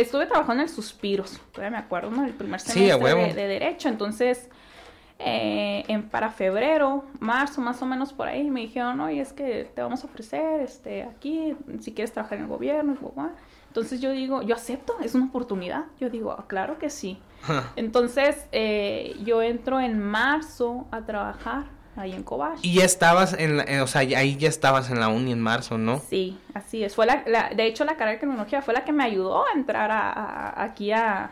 estuve 0.00 0.26
trabajando 0.26 0.62
en 0.62 0.68
el 0.68 0.74
Suspiros, 0.74 1.40
todavía 1.52 1.78
me 1.78 1.84
acuerdo, 1.84 2.10
¿no? 2.10 2.24
El 2.24 2.34
primer 2.34 2.60
semestre 2.60 3.34
de, 3.34 3.46
Derecho, 3.46 3.88
entonces... 3.88 4.48
Eh, 5.20 5.84
en, 5.88 6.08
para 6.08 6.30
febrero, 6.30 7.04
marzo, 7.18 7.60
más 7.60 7.82
o 7.82 7.86
menos 7.86 8.12
por 8.12 8.28
ahí, 8.28 8.48
me 8.48 8.60
dijeron, 8.60 9.00
oye, 9.00 9.20
es 9.20 9.32
que 9.32 9.68
te 9.74 9.82
vamos 9.82 10.04
a 10.04 10.06
ofrecer 10.06 10.60
este, 10.60 11.02
aquí, 11.02 11.56
si 11.80 11.92
quieres 11.92 12.12
trabajar 12.12 12.38
en 12.38 12.44
el 12.44 12.48
gobierno, 12.48 12.96
entonces 13.66 14.00
yo 14.00 14.12
digo, 14.12 14.42
yo 14.42 14.54
acepto, 14.54 14.96
es 15.02 15.16
una 15.16 15.26
oportunidad, 15.26 15.86
yo 15.98 16.08
digo, 16.08 16.30
ah, 16.30 16.44
claro 16.46 16.78
que 16.78 16.88
sí. 16.88 17.18
entonces 17.76 18.46
eh, 18.52 19.16
yo 19.24 19.42
entro 19.42 19.80
en 19.80 19.98
marzo 19.98 20.86
a 20.92 21.00
trabajar 21.02 21.64
ahí 21.98 22.12
en 22.12 22.22
Cobach. 22.22 22.58
Y 22.62 22.74
ya 22.74 22.84
estabas 22.84 23.34
en, 23.34 23.58
la, 23.58 23.82
o 23.82 23.86
sea, 23.86 24.00
ahí 24.00 24.36
ya 24.36 24.48
estabas 24.48 24.90
en 24.90 25.00
la 25.00 25.08
uni 25.08 25.32
en 25.32 25.40
marzo, 25.40 25.78
¿no? 25.78 26.00
Sí, 26.08 26.38
así 26.54 26.84
es. 26.84 26.94
Fue 26.94 27.06
la, 27.06 27.50
de 27.54 27.66
hecho, 27.66 27.84
la 27.84 27.92
carrera 27.92 28.12
de 28.12 28.18
criminología 28.18 28.62
fue 28.62 28.74
la 28.74 28.84
que 28.84 28.92
me 28.92 29.04
ayudó 29.04 29.44
a 29.46 29.52
entrar 29.54 29.90
a, 29.90 30.62
aquí 30.62 30.92
a, 30.92 31.30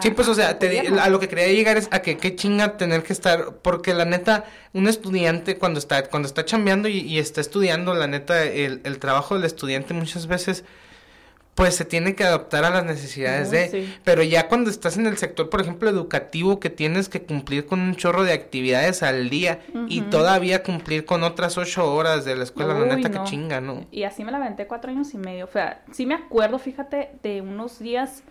Sí, 0.00 0.10
pues, 0.10 0.28
o 0.28 0.34
sea, 0.34 0.58
te, 0.58 0.88
a 0.88 1.08
lo 1.08 1.18
que 1.18 1.26
quería 1.26 1.46
llegar 1.48 1.78
es 1.78 1.88
a 1.90 2.00
que 2.00 2.18
qué 2.18 2.36
chinga 2.36 2.76
tener 2.76 3.02
que 3.02 3.14
estar, 3.14 3.54
porque 3.62 3.94
la 3.94 4.04
neta, 4.04 4.44
un 4.74 4.88
estudiante 4.88 5.56
cuando 5.56 5.78
está, 5.78 6.10
cuando 6.10 6.28
está 6.28 6.44
chambeando 6.44 6.86
y, 6.88 6.98
y 6.98 7.18
está 7.18 7.40
estudiando, 7.40 7.94
la 7.94 8.06
neta, 8.06 8.44
el, 8.44 8.82
el 8.84 8.98
trabajo 8.98 9.36
del 9.36 9.44
estudiante 9.44 9.94
muchas 9.94 10.26
veces 10.26 10.64
pues 11.56 11.74
se 11.74 11.86
tiene 11.86 12.14
que 12.14 12.22
adaptar 12.22 12.66
a 12.66 12.70
las 12.70 12.84
necesidades 12.84 13.50
de, 13.50 13.88
pero 14.04 14.22
ya 14.22 14.46
cuando 14.46 14.68
estás 14.68 14.98
en 14.98 15.06
el 15.06 15.16
sector, 15.16 15.48
por 15.48 15.62
ejemplo, 15.62 15.88
educativo, 15.88 16.60
que 16.60 16.68
tienes 16.68 17.08
que 17.08 17.22
cumplir 17.22 17.64
con 17.64 17.80
un 17.80 17.96
chorro 17.96 18.24
de 18.24 18.34
actividades 18.34 19.02
al 19.02 19.30
día 19.30 19.60
y 19.88 20.02
todavía 20.02 20.62
cumplir 20.62 21.06
con 21.06 21.22
otras 21.22 21.56
ocho 21.56 21.94
horas 21.94 22.26
de 22.26 22.36
la 22.36 22.44
escuela, 22.44 22.78
la 22.78 22.94
neta 22.94 23.10
que 23.10 23.24
chinga, 23.24 23.62
¿no? 23.62 23.86
Y 23.90 24.02
así 24.02 24.22
me 24.22 24.32
la 24.32 24.36
aventé 24.36 24.66
cuatro 24.66 24.90
años 24.90 25.14
y 25.14 25.18
medio, 25.18 25.46
o 25.46 25.50
sea, 25.50 25.82
sí 25.92 26.04
me 26.04 26.14
acuerdo, 26.14 26.58
fíjate, 26.58 27.12
de 27.22 27.40
unos 27.40 27.78
días 27.78 28.22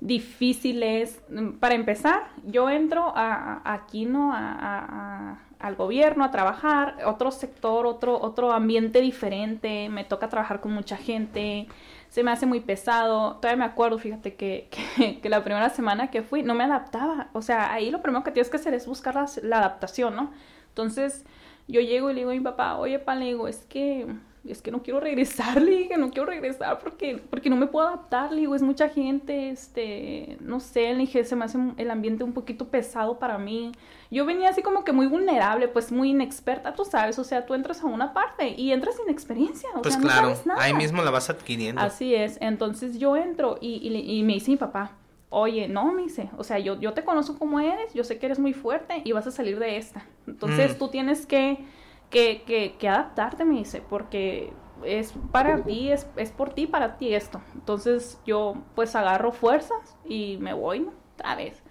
difíciles. 0.00 1.20
Para 1.60 1.74
empezar, 1.74 2.30
yo 2.46 2.70
entro 2.70 3.12
a, 3.14 3.60
aquí, 3.70 4.06
¿no? 4.06 4.32
A, 4.32 5.38
al 5.58 5.76
gobierno 5.76 6.24
a 6.24 6.30
trabajar, 6.30 6.96
otro 7.04 7.30
sector, 7.30 7.86
otro, 7.86 8.18
otro 8.18 8.52
ambiente 8.52 9.02
diferente, 9.02 9.90
me 9.90 10.04
toca 10.04 10.28
trabajar 10.28 10.60
con 10.60 10.72
mucha 10.72 10.96
gente, 10.96 11.68
se 12.10 12.24
me 12.24 12.32
hace 12.32 12.44
muy 12.44 12.60
pesado. 12.60 13.36
Todavía 13.36 13.64
me 13.64 13.70
acuerdo, 13.70 13.98
fíjate, 13.98 14.34
que, 14.34 14.68
que, 15.22 15.28
la 15.28 15.42
primera 15.42 15.70
semana 15.70 16.10
que 16.10 16.22
fui 16.22 16.42
no 16.42 16.54
me 16.54 16.64
adaptaba. 16.64 17.30
O 17.32 17.40
sea, 17.40 17.72
ahí 17.72 17.90
lo 17.90 18.02
primero 18.02 18.24
que 18.24 18.32
tienes 18.32 18.50
que 18.50 18.56
hacer 18.58 18.74
es 18.74 18.86
buscar 18.86 19.14
la, 19.14 19.58
adaptación, 19.58 20.16
¿no? 20.16 20.30
Entonces, 20.68 21.24
yo 21.68 21.80
llego 21.80 22.10
y 22.10 22.14
le 22.14 22.20
digo 22.20 22.30
a 22.30 22.34
mi 22.34 22.40
papá, 22.40 22.76
oye, 22.78 22.98
pa, 22.98 23.14
le 23.14 23.26
digo, 23.26 23.48
es 23.48 23.64
que 23.66 24.06
es 24.48 24.62
que 24.62 24.70
no 24.70 24.82
quiero 24.82 25.00
regresar, 25.00 25.60
le 25.62 25.70
dije, 25.70 25.96
no 25.96 26.10
quiero 26.10 26.26
regresar 26.26 26.78
porque, 26.78 27.22
porque 27.30 27.50
no 27.50 27.56
me 27.56 27.66
puedo 27.66 27.86
adaptar, 27.86 28.32
le 28.32 28.40
digo, 28.40 28.54
es 28.54 28.62
mucha 28.62 28.88
gente, 28.88 29.50
este, 29.50 30.36
no 30.40 30.60
sé, 30.60 30.92
le 30.92 31.00
dije, 31.00 31.24
se 31.24 31.36
me 31.36 31.44
hace 31.44 31.58
el 31.76 31.90
ambiente 31.90 32.24
un 32.24 32.32
poquito 32.32 32.68
pesado 32.68 33.18
para 33.18 33.38
mí. 33.38 33.72
Yo 34.10 34.24
venía 34.26 34.48
así 34.48 34.62
como 34.62 34.84
que 34.84 34.92
muy 34.92 35.06
vulnerable, 35.06 35.68
pues 35.68 35.92
muy 35.92 36.10
inexperta, 36.10 36.74
tú 36.74 36.84
sabes, 36.84 37.18
o 37.18 37.24
sea, 37.24 37.46
tú 37.46 37.54
entras 37.54 37.82
a 37.82 37.86
una 37.86 38.12
parte 38.12 38.54
y 38.56 38.72
entras 38.72 38.96
sin 38.96 39.08
experiencia, 39.08 39.68
o 39.76 39.82
pues 39.82 39.94
sea, 39.94 40.02
claro, 40.02 40.28
no 40.28 40.34
sabes 40.34 40.46
nada. 40.46 40.62
ahí 40.62 40.74
mismo 40.74 41.02
la 41.02 41.10
vas 41.10 41.30
adquiriendo. 41.30 41.80
Así 41.80 42.14
es, 42.14 42.38
entonces 42.40 42.98
yo 42.98 43.16
entro 43.16 43.58
y, 43.60 43.76
y, 43.86 44.18
y 44.18 44.22
me 44.22 44.34
dice 44.34 44.50
mi 44.50 44.56
papá, 44.56 44.92
oye, 45.30 45.68
no, 45.68 45.92
me 45.92 46.02
dice, 46.02 46.28
o 46.36 46.44
sea, 46.44 46.58
yo, 46.58 46.78
yo 46.80 46.92
te 46.92 47.04
conozco 47.04 47.38
como 47.38 47.60
eres, 47.60 47.94
yo 47.94 48.04
sé 48.04 48.18
que 48.18 48.26
eres 48.26 48.38
muy 48.38 48.52
fuerte 48.52 49.00
y 49.04 49.12
vas 49.12 49.26
a 49.26 49.30
salir 49.30 49.58
de 49.58 49.76
esta. 49.76 50.04
Entonces 50.26 50.74
mm. 50.74 50.78
tú 50.78 50.88
tienes 50.88 51.24
que 51.24 51.64
que, 52.10 52.42
que, 52.42 52.76
que 52.78 52.88
adaptarte, 52.88 53.44
me 53.44 53.56
dice, 53.56 53.82
porque 53.88 54.52
es 54.84 55.14
para 55.32 55.62
ti, 55.62 55.90
es, 55.90 56.08
es 56.16 56.30
por 56.30 56.50
ti, 56.50 56.66
para 56.66 56.96
ti 56.96 57.14
esto. 57.14 57.40
Entonces 57.54 58.20
yo 58.26 58.54
pues 58.74 58.94
agarro 58.96 59.32
fuerzas 59.32 59.96
y 60.04 60.36
me 60.40 60.52
voy, 60.52 60.80
¿no? 60.80 60.92
Otra 61.14 61.36
vez. 61.36 61.62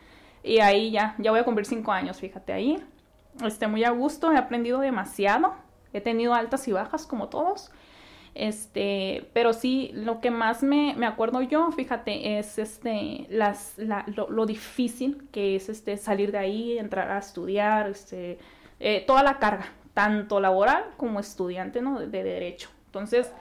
Y 0.44 0.60
ahí 0.60 0.92
ya, 0.92 1.16
ya 1.18 1.32
voy 1.32 1.40
a 1.40 1.44
cumplir 1.44 1.66
cinco 1.66 1.92
años, 1.92 2.20
fíjate 2.20 2.54
ahí. 2.54 2.84
Este, 3.44 3.68
muy 3.68 3.84
a 3.84 3.92
gusto, 3.92 4.32
he 4.32 4.38
aprendido 4.38 4.80
demasiado. 4.80 5.54
He 5.92 6.02
tenido 6.02 6.34
altas 6.34 6.68
y 6.68 6.72
bajas 6.72 7.06
como 7.06 7.30
todos. 7.30 7.72
Este, 8.36 9.30
pero 9.34 9.54
sí, 9.54 9.92
lo 9.94 10.22
que 10.22 10.32
más 10.32 10.64
me, 10.64 10.94
me 10.96 11.08
acuerdo 11.08 11.42
yo, 11.42 11.72
fíjate, 11.72 12.38
es 12.38 12.60
este, 12.60 13.26
las, 13.30 13.78
la, 13.78 14.06
lo, 14.08 14.30
lo, 14.30 14.46
difícil 14.46 15.28
que 15.32 15.56
es 15.56 15.68
este, 15.68 15.98
salir 15.98 16.32
de 16.32 16.38
ahí, 16.38 16.78
entrar 16.78 17.10
a 17.12 17.18
estudiar, 17.18 17.90
este, 17.90 18.38
eh, 18.80 19.04
toda 19.06 19.24
la 19.24 19.40
carga, 19.40 19.66
tanto 19.94 20.40
laboral 20.40 20.86
como 20.98 21.20
estudiante 21.20 21.82
¿no? 21.82 22.00
de, 22.00 22.24
derecho. 22.24 22.70
Entonces, 22.88 23.32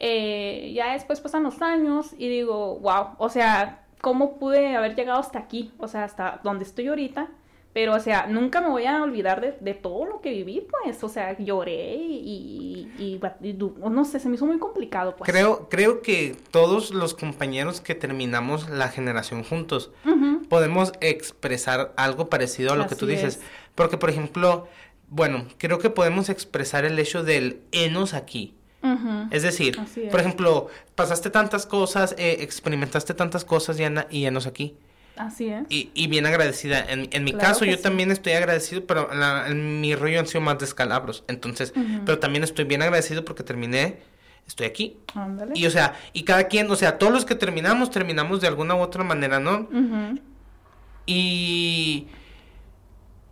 eh, 0.00 0.72
ya 0.74 0.92
después 0.92 1.20
pasan 1.20 1.42
los 1.42 1.60
años 1.62 2.14
y 2.18 2.28
digo, 2.28 2.78
wow, 2.78 3.08
o 3.18 3.28
sea, 3.28 3.84
¿cómo 4.00 4.38
pude 4.38 4.76
haber 4.76 4.94
llegado 4.94 5.20
hasta 5.20 5.38
aquí? 5.38 5.72
O 5.78 5.88
sea, 5.88 6.04
hasta 6.04 6.40
donde 6.42 6.64
estoy 6.64 6.88
ahorita. 6.88 7.28
Pero, 7.74 7.94
o 7.94 8.00
sea, 8.00 8.26
nunca 8.26 8.60
me 8.60 8.70
voy 8.70 8.86
a 8.86 9.02
olvidar 9.02 9.40
de, 9.40 9.74
todo 9.74 10.06
lo 10.06 10.20
que 10.20 10.30
viví, 10.30 10.66
pues. 10.68 11.04
O 11.04 11.08
sea, 11.08 11.38
lloré 11.38 11.94
y, 11.94 12.90
y, 12.98 13.20
no 13.88 14.04
sé, 14.04 14.18
se 14.18 14.28
me 14.28 14.34
hizo 14.34 14.46
muy 14.46 14.58
complicado, 14.58 15.14
pues. 15.14 15.30
Creo, 15.30 15.68
creo 15.68 16.00
que 16.02 16.34
todos 16.50 16.92
los 16.92 17.14
compañeros 17.14 17.80
que 17.80 17.94
terminamos 17.94 18.68
la 18.70 18.88
generación 18.88 19.44
juntos 19.44 19.92
podemos 20.48 20.92
expresar 21.00 21.92
algo 21.96 22.28
parecido 22.28 22.72
a 22.72 22.76
lo 22.76 22.86
que 22.88 22.96
tú 22.96 23.06
dices. 23.06 23.40
Porque, 23.74 23.96
por 23.96 24.10
ejemplo, 24.10 24.66
bueno, 25.10 25.46
creo 25.58 25.78
que 25.78 25.90
podemos 25.90 26.28
expresar 26.28 26.84
el 26.84 26.98
hecho 26.98 27.24
del 27.24 27.60
enos 27.72 28.14
aquí. 28.14 28.54
Es 29.30 29.42
decir, 29.42 29.78
por 30.10 30.20
ejemplo, 30.20 30.68
pasaste 30.94 31.30
tantas 31.30 31.66
cosas, 31.66 32.14
eh, 32.16 32.38
experimentaste 32.40 33.12
tantas 33.12 33.44
cosas 33.44 33.78
y, 33.78 33.84
y 34.16 34.24
enos 34.24 34.46
aquí. 34.46 34.76
Así 35.16 35.48
es. 35.48 35.66
Y, 35.68 35.90
y 35.94 36.06
bien 36.06 36.26
agradecida. 36.26 36.84
En, 36.88 37.08
en 37.10 37.24
mi 37.24 37.32
caso, 37.32 37.64
yo 37.64 37.78
también 37.80 38.10
estoy 38.12 38.34
agradecido, 38.34 38.86
pero 38.86 39.10
en 39.46 39.80
mi 39.80 39.94
rollo 39.94 40.20
han 40.20 40.26
sido 40.26 40.40
más 40.40 40.58
descalabros. 40.58 41.24
Entonces, 41.26 41.74
pero 42.06 42.18
también 42.18 42.44
estoy 42.44 42.64
bien 42.64 42.82
agradecido 42.82 43.24
porque 43.24 43.42
terminé, 43.42 43.98
estoy 44.46 44.66
aquí. 44.66 44.96
Ándale. 45.14 45.52
Y 45.56 45.66
o 45.66 45.70
sea, 45.70 45.94
y 46.12 46.22
cada 46.22 46.44
quien, 46.44 46.70
o 46.70 46.76
sea, 46.76 46.98
todos 46.98 47.12
los 47.12 47.24
que 47.24 47.34
terminamos, 47.34 47.90
terminamos 47.90 48.40
de 48.40 48.46
alguna 48.46 48.76
u 48.76 48.78
otra 48.78 49.02
manera, 49.02 49.40
¿no? 49.40 49.68
Y 51.04 52.06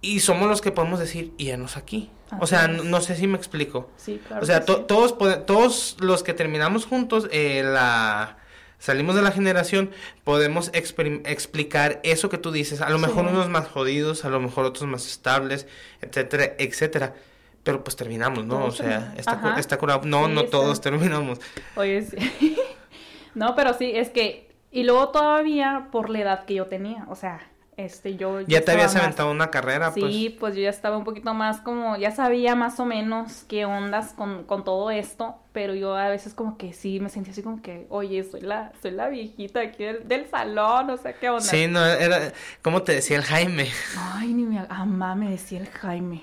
y 0.07 0.21
somos 0.21 0.49
los 0.49 0.61
que 0.61 0.71
podemos 0.71 1.01
decir, 1.01 1.33
y 1.37 1.51
nos 1.57 1.77
aquí. 1.77 2.11
o 2.41 2.47
sea, 2.47 2.69
no, 2.69 3.01
sé 3.01 3.17
si 3.17 3.27
me 3.27 3.37
explico. 3.37 3.91
Sí, 3.97 4.21
claro. 4.27 4.43
O 4.43 4.47
sea, 4.47 4.65
todos, 4.65 5.17
todos 5.47 5.97
los 6.01 6.23
que 6.23 6.33
terminamos 6.33 6.87
juntos, 6.87 7.29
eh, 7.33 7.63
la 7.65 8.37
salimos 8.79 9.17
de 9.17 9.23
la 9.23 9.33
generación, 9.33 9.91
podemos 10.23 10.71
explicar 10.75 12.01
eso 12.05 12.29
que 12.29 12.39
tú 12.39 12.53
dices. 12.53 12.81
A 12.81 12.91
lo 12.91 12.99
mejor 12.99 13.27
unos 13.27 13.49
más 13.49 13.67
jodidos, 13.67 14.25
a 14.25 14.29
lo 14.29 14.41
mejor 14.41 14.65
otros 14.65 14.89
más 14.89 15.07
estables, 15.07 15.67
etcétera, 16.01 16.55
etcétera. 16.59 17.15
Pero 17.63 17.83
pues 17.83 17.97
terminamos, 17.97 18.47
¿no? 18.47 18.65
o 18.65 18.71
sea, 18.71 19.13
está, 19.17 19.57
está 19.59 19.77
curado. 19.77 20.03
No, 20.05 20.29
no 20.29 20.45
todos 20.45 20.81
terminamos. 20.81 21.41
Oye, 21.75 22.03
sí. 22.03 22.57
no, 23.35 23.57
pero 23.57 23.75
sí, 23.75 23.91
es 23.95 24.11
que... 24.11 24.47
Y 24.71 24.85
luego 24.85 25.09
todavía 25.09 25.89
por 25.91 26.11
la 26.11 26.21
edad 26.21 26.45
que 26.45 26.55
yo 26.55 26.67
tenía, 26.67 27.07
o 27.09 27.17
sea, 27.17 27.41
este, 27.77 28.17
yo... 28.17 28.41
Ya, 28.41 28.63
te 28.63 28.73
habías 28.73 28.97
aventado 28.97 29.31
una 29.31 29.51
carrera, 29.51 29.93
sí, 29.93 30.01
pues. 30.01 30.41
pues 30.41 30.57
yo 30.57 30.63
ya 30.63 30.71
estaba 30.71 30.97
un 30.97 31.05
poquito 31.05 31.35
más 31.35 31.61
como, 31.61 31.97
ya 31.97 32.11
sabía 32.11 32.55
más 32.55 32.81
o 32.81 32.87
menos 32.87 33.45
qué 33.49 33.67
ondas 33.67 34.15
con, 34.15 34.45
con 34.45 34.65
todo 34.65 34.91
esto, 34.91 35.37
pero 35.53 35.75
yo 35.75 35.95
a 35.95 36.09
veces 36.09 36.33
como 36.33 36.57
que 36.57 36.73
sí 36.73 37.01
me 37.01 37.11
sentía 37.11 37.33
así 37.33 37.43
como 37.43 37.61
que, 37.61 37.87
oye, 37.91 38.25
soy 38.25 38.41
la, 38.41 38.73
soy 38.81 38.93
la 38.93 39.09
viejita 39.09 39.61
aquí 39.61 39.85
del, 39.85 40.27
salón, 40.31 40.89
o 40.89 40.97
sea, 40.97 41.13
qué 41.13 41.29
onda. 41.29 41.43
Sí, 41.43 41.67
no, 41.69 41.85
era, 41.85 42.33
¿cómo 42.63 42.83
te 42.83 42.93
decía 42.93 43.19
el 43.19 43.25
Jaime? 43.25 43.69
Ay, 43.99 44.33
ni 44.33 44.45
me, 44.45 44.67
mamá 44.67 45.15
me 45.15 45.31
decía 45.31 45.61
el 45.61 45.69
Jaime. 45.69 46.23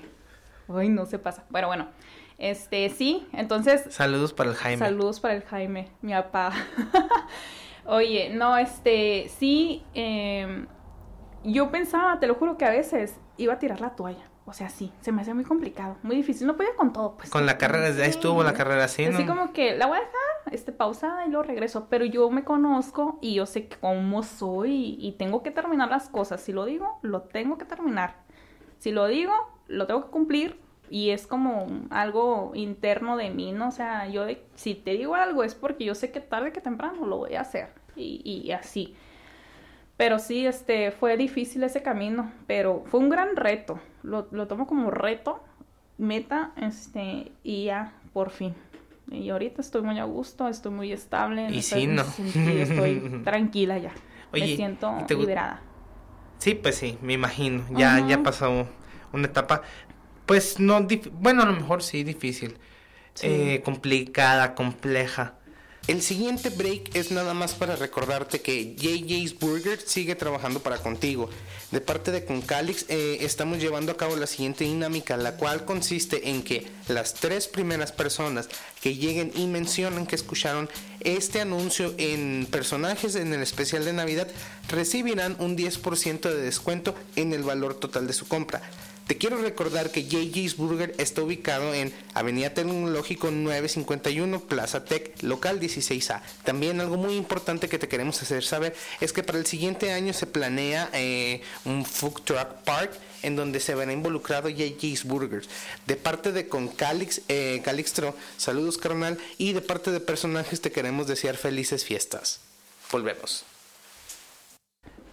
Ay, 0.68 0.88
no 0.88 1.06
se 1.06 1.20
pasa. 1.20 1.44
Bueno, 1.50 1.68
bueno, 1.68 1.88
este, 2.36 2.90
sí, 2.90 3.28
entonces... 3.32 3.84
Saludos 3.90 4.32
para 4.32 4.50
el 4.50 4.56
Jaime. 4.56 4.78
Saludos 4.78 5.20
para 5.20 5.34
el 5.34 5.44
Jaime, 5.44 5.88
mi 6.02 6.14
papá. 6.14 6.52
Oye, 7.86 8.30
no, 8.30 8.56
este, 8.56 9.30
sí, 9.38 9.84
eh 9.94 10.66
yo 11.44 11.70
pensaba, 11.70 12.18
te 12.20 12.26
lo 12.26 12.34
juro 12.34 12.56
que 12.56 12.64
a 12.64 12.70
veces 12.70 13.16
iba 13.36 13.54
a 13.54 13.58
tirar 13.58 13.80
la 13.80 13.90
toalla. 13.90 14.30
O 14.46 14.52
sea, 14.52 14.68
sí, 14.68 14.92
se 15.00 15.10
me 15.10 15.22
hacía 15.22 15.34
muy 15.34 15.44
complicado, 15.44 15.96
muy 16.02 16.16
difícil. 16.16 16.46
No 16.46 16.56
podía 16.56 16.74
con 16.76 16.92
todo, 16.92 17.16
pues. 17.16 17.30
Con 17.30 17.46
la 17.46 17.56
carrera, 17.56 17.86
desde 17.86 18.02
ahí 18.02 18.10
estuvo 18.10 18.42
la 18.42 18.52
carrera 18.52 18.84
así, 18.84 19.06
¿no? 19.06 19.16
Así 19.16 19.26
como 19.26 19.52
que 19.54 19.74
la 19.76 19.86
voy 19.86 19.96
a 19.96 20.00
dejar 20.00 20.52
este, 20.52 20.70
pausada 20.70 21.24
y 21.24 21.30
luego 21.30 21.44
regreso. 21.44 21.86
Pero 21.88 22.04
yo 22.04 22.28
me 22.30 22.44
conozco 22.44 23.18
y 23.22 23.34
yo 23.34 23.46
sé 23.46 23.70
cómo 23.80 24.22
soy 24.22 24.96
y, 24.98 25.12
tengo 25.12 25.42
que 25.42 25.50
terminar 25.50 25.88
las 25.88 26.10
cosas. 26.10 26.42
Si 26.42 26.52
lo 26.52 26.66
digo, 26.66 26.98
lo 27.00 27.22
tengo 27.22 27.56
que 27.56 27.64
terminar. 27.64 28.16
Si 28.78 28.90
lo 28.92 29.06
digo, 29.06 29.32
lo 29.66 29.86
tengo 29.86 30.04
que 30.04 30.10
cumplir. 30.10 30.60
Y 30.90 31.10
es 31.10 31.26
como 31.26 31.66
algo 31.88 32.52
interno 32.54 33.16
de 33.16 33.30
mí, 33.30 33.52
¿no? 33.52 33.68
O 33.68 33.72
sea, 33.72 34.06
yo 34.08 34.26
si 34.54 34.74
te 34.74 34.90
digo 34.90 35.14
algo 35.14 35.42
es 35.42 35.54
porque 35.54 35.86
yo 35.86 35.94
sé 35.94 36.12
que 36.12 36.20
tarde 36.20 36.52
que 36.52 36.60
temprano 36.60 37.06
lo 37.06 37.16
voy 37.16 37.36
a 37.36 37.40
hacer. 37.40 37.70
Y, 37.96 38.20
y 38.44 38.52
así. 38.52 38.94
Pero 39.96 40.18
sí, 40.18 40.46
este, 40.46 40.90
fue 40.90 41.16
difícil 41.16 41.62
ese 41.62 41.82
camino, 41.82 42.32
pero 42.46 42.84
fue 42.86 43.00
un 43.00 43.08
gran 43.08 43.36
reto. 43.36 43.80
Lo, 44.02 44.26
lo 44.32 44.48
tomo 44.48 44.66
como 44.66 44.90
reto, 44.90 45.42
meta, 45.98 46.52
este, 46.56 47.30
y 47.44 47.64
ya, 47.66 47.92
por 48.12 48.30
fin. 48.30 48.54
Y 49.10 49.30
ahorita 49.30 49.60
estoy 49.60 49.82
muy 49.82 49.98
a 49.98 50.04
gusto, 50.04 50.48
estoy 50.48 50.72
muy 50.72 50.92
estable. 50.92 51.48
Y 51.50 51.62
sí, 51.62 51.86
no. 51.86 52.02
estoy 52.02 53.20
tranquila 53.24 53.78
ya. 53.78 53.92
me 54.32 54.56
siento 54.56 54.96
liberada. 55.08 55.60
Sí, 56.38 56.54
pues 56.54 56.76
sí, 56.76 56.98
me 57.00 57.12
imagino. 57.12 57.64
Ya, 57.70 58.04
ya 58.06 58.22
pasó 58.22 58.66
una 59.12 59.26
etapa, 59.26 59.62
pues 60.26 60.58
no, 60.58 60.86
bueno, 61.12 61.42
a 61.42 61.46
lo 61.46 61.52
mejor 61.52 61.82
sí, 61.82 62.02
difícil. 62.02 62.56
Eh, 63.22 63.62
complicada, 63.64 64.54
compleja. 64.54 65.34
El 65.86 66.00
siguiente 66.00 66.48
break 66.48 66.96
es 66.96 67.10
nada 67.10 67.34
más 67.34 67.52
para 67.52 67.76
recordarte 67.76 68.40
que 68.40 68.74
JJ's 68.74 69.38
Burger 69.38 69.78
sigue 69.78 70.14
trabajando 70.14 70.60
para 70.60 70.78
contigo. 70.78 71.28
De 71.72 71.82
parte 71.82 72.10
de 72.10 72.24
Concalix 72.24 72.86
eh, 72.88 73.18
estamos 73.20 73.58
llevando 73.58 73.92
a 73.92 73.96
cabo 73.98 74.16
la 74.16 74.26
siguiente 74.26 74.64
dinámica, 74.64 75.18
la 75.18 75.36
cual 75.36 75.66
consiste 75.66 76.30
en 76.30 76.42
que 76.42 76.66
las 76.88 77.12
tres 77.12 77.48
primeras 77.48 77.92
personas 77.92 78.48
que 78.80 78.94
lleguen 78.96 79.30
y 79.34 79.46
mencionen 79.46 80.06
que 80.06 80.16
escucharon 80.16 80.70
este 81.00 81.42
anuncio 81.42 81.92
en 81.98 82.48
personajes 82.50 83.14
en 83.14 83.34
el 83.34 83.42
especial 83.42 83.84
de 83.84 83.92
Navidad 83.92 84.28
recibirán 84.70 85.36
un 85.38 85.54
10% 85.54 86.20
de 86.20 86.40
descuento 86.40 86.94
en 87.14 87.34
el 87.34 87.42
valor 87.42 87.74
total 87.74 88.06
de 88.06 88.14
su 88.14 88.26
compra. 88.26 88.62
Te 89.06 89.18
quiero 89.18 89.36
recordar 89.36 89.90
que 89.90 90.04
JJ's 90.04 90.56
Burger 90.56 90.94
está 90.96 91.22
ubicado 91.22 91.74
en 91.74 91.92
Avenida 92.14 92.54
Tecnológico 92.54 93.30
951, 93.30 94.40
Plaza 94.40 94.86
Tech, 94.86 95.22
local 95.22 95.60
16A. 95.60 96.22
También 96.42 96.80
algo 96.80 96.96
muy 96.96 97.14
importante 97.14 97.68
que 97.68 97.78
te 97.78 97.86
queremos 97.86 98.22
hacer 98.22 98.42
saber 98.44 98.74
es 99.02 99.12
que 99.12 99.22
para 99.22 99.38
el 99.38 99.44
siguiente 99.44 99.92
año 99.92 100.14
se 100.14 100.26
planea 100.26 100.88
eh, 100.94 101.42
un 101.66 101.84
Food 101.84 102.22
Truck 102.24 102.48
Park 102.64 102.92
en 103.22 103.36
donde 103.36 103.60
se 103.60 103.74
verá 103.74 103.92
involucrado 103.92 104.48
JJ's 104.48 105.04
Burgers. 105.04 105.50
De 105.86 105.96
parte 105.96 106.32
de 106.32 106.48
con 106.48 106.68
Calix, 106.68 107.20
eh, 107.28 107.60
Calixtro, 107.62 108.14
saludos 108.38 108.78
carnal, 108.78 109.18
y 109.36 109.52
de 109.52 109.60
parte 109.60 109.90
de 109.90 110.00
personajes 110.00 110.62
te 110.62 110.72
queremos 110.72 111.06
desear 111.06 111.36
felices 111.36 111.84
fiestas. 111.84 112.40
Volvemos. 112.90 113.44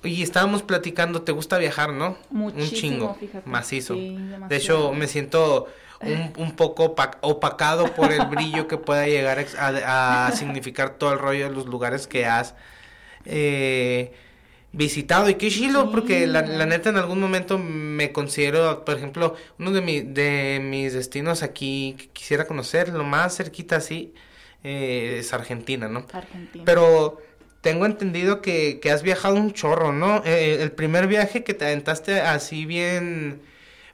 Y 0.03 0.23
estábamos 0.23 0.63
platicando, 0.63 1.21
¿te 1.21 1.31
gusta 1.31 1.57
viajar, 1.57 1.93
no? 1.93 2.17
Muchísimo, 2.31 3.15
un 3.15 3.19
chingo, 3.19 3.41
macizo. 3.45 3.95
de 3.95 4.55
hecho, 4.55 4.93
me 4.93 5.07
siento 5.07 5.67
un, 6.01 6.33
un 6.37 6.55
poco 6.55 6.95
opacado 7.21 7.93
por 7.93 8.11
el 8.11 8.25
brillo 8.25 8.67
que 8.67 8.77
pueda 8.77 9.05
llegar 9.05 9.45
a, 9.57 10.31
significar 10.33 10.97
todo 10.97 11.13
el 11.13 11.19
rollo 11.19 11.49
de 11.49 11.55
los 11.55 11.67
lugares 11.67 12.07
que 12.07 12.25
has 12.25 12.55
eh, 13.25 14.13
visitado. 14.71 15.29
Y 15.29 15.35
qué 15.35 15.49
chilo, 15.49 15.91
porque 15.91 16.25
la, 16.25 16.41
neta 16.41 16.89
en 16.89 16.97
algún 16.97 17.19
momento 17.19 17.57
me 17.57 18.11
considero, 18.11 18.83
por 18.83 18.97
ejemplo, 18.97 19.35
uno 19.59 19.71
de, 19.71 19.81
mi, 19.81 20.01
de 20.01 20.59
mis 20.63 20.93
destinos 20.93 21.43
aquí 21.43 21.95
que 21.97 22.07
quisiera 22.07 22.47
conocer, 22.47 22.89
lo 22.89 23.03
más 23.03 23.37
cerquita 23.37 23.75
así, 23.77 24.13
eh, 24.63 25.17
es 25.19 25.33
Argentina, 25.33 25.87
¿no? 25.87 26.05
Argentina. 26.13 26.63
Pero 26.65 27.19
tengo 27.62 27.86
entendido 27.86 28.41
que, 28.41 28.80
que 28.80 28.91
has 28.91 29.04
viajado 29.04 29.36
un 29.36 29.54
chorro, 29.54 29.93
¿no? 29.93 30.24
Eh, 30.26 30.62
el 30.62 30.71
primer 30.71 31.08
viaje 31.08 31.43
que 31.43 31.54
te 31.54 31.65
aventaste 31.65 32.21
así 32.21 32.65
bien, 32.65 33.41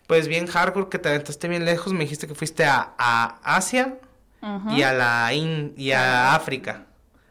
pues 0.08 0.28
bien 0.28 0.48
hardcore, 0.48 0.90
que 0.90 1.00
te 1.00 1.10
aventaste 1.10 1.48
bien 1.48 1.66
lejos, 1.66 1.94
me 1.94 2.00
dijiste 2.00 2.28
que 2.28 2.36
fuiste 2.36 2.66
a, 2.66 2.94
a 2.98 3.40
Asia 3.44 3.96
y 4.70 4.82
a 4.82 4.94
la 4.94 5.34
y 5.34 5.92
a 5.92 6.34
África. 6.34 6.86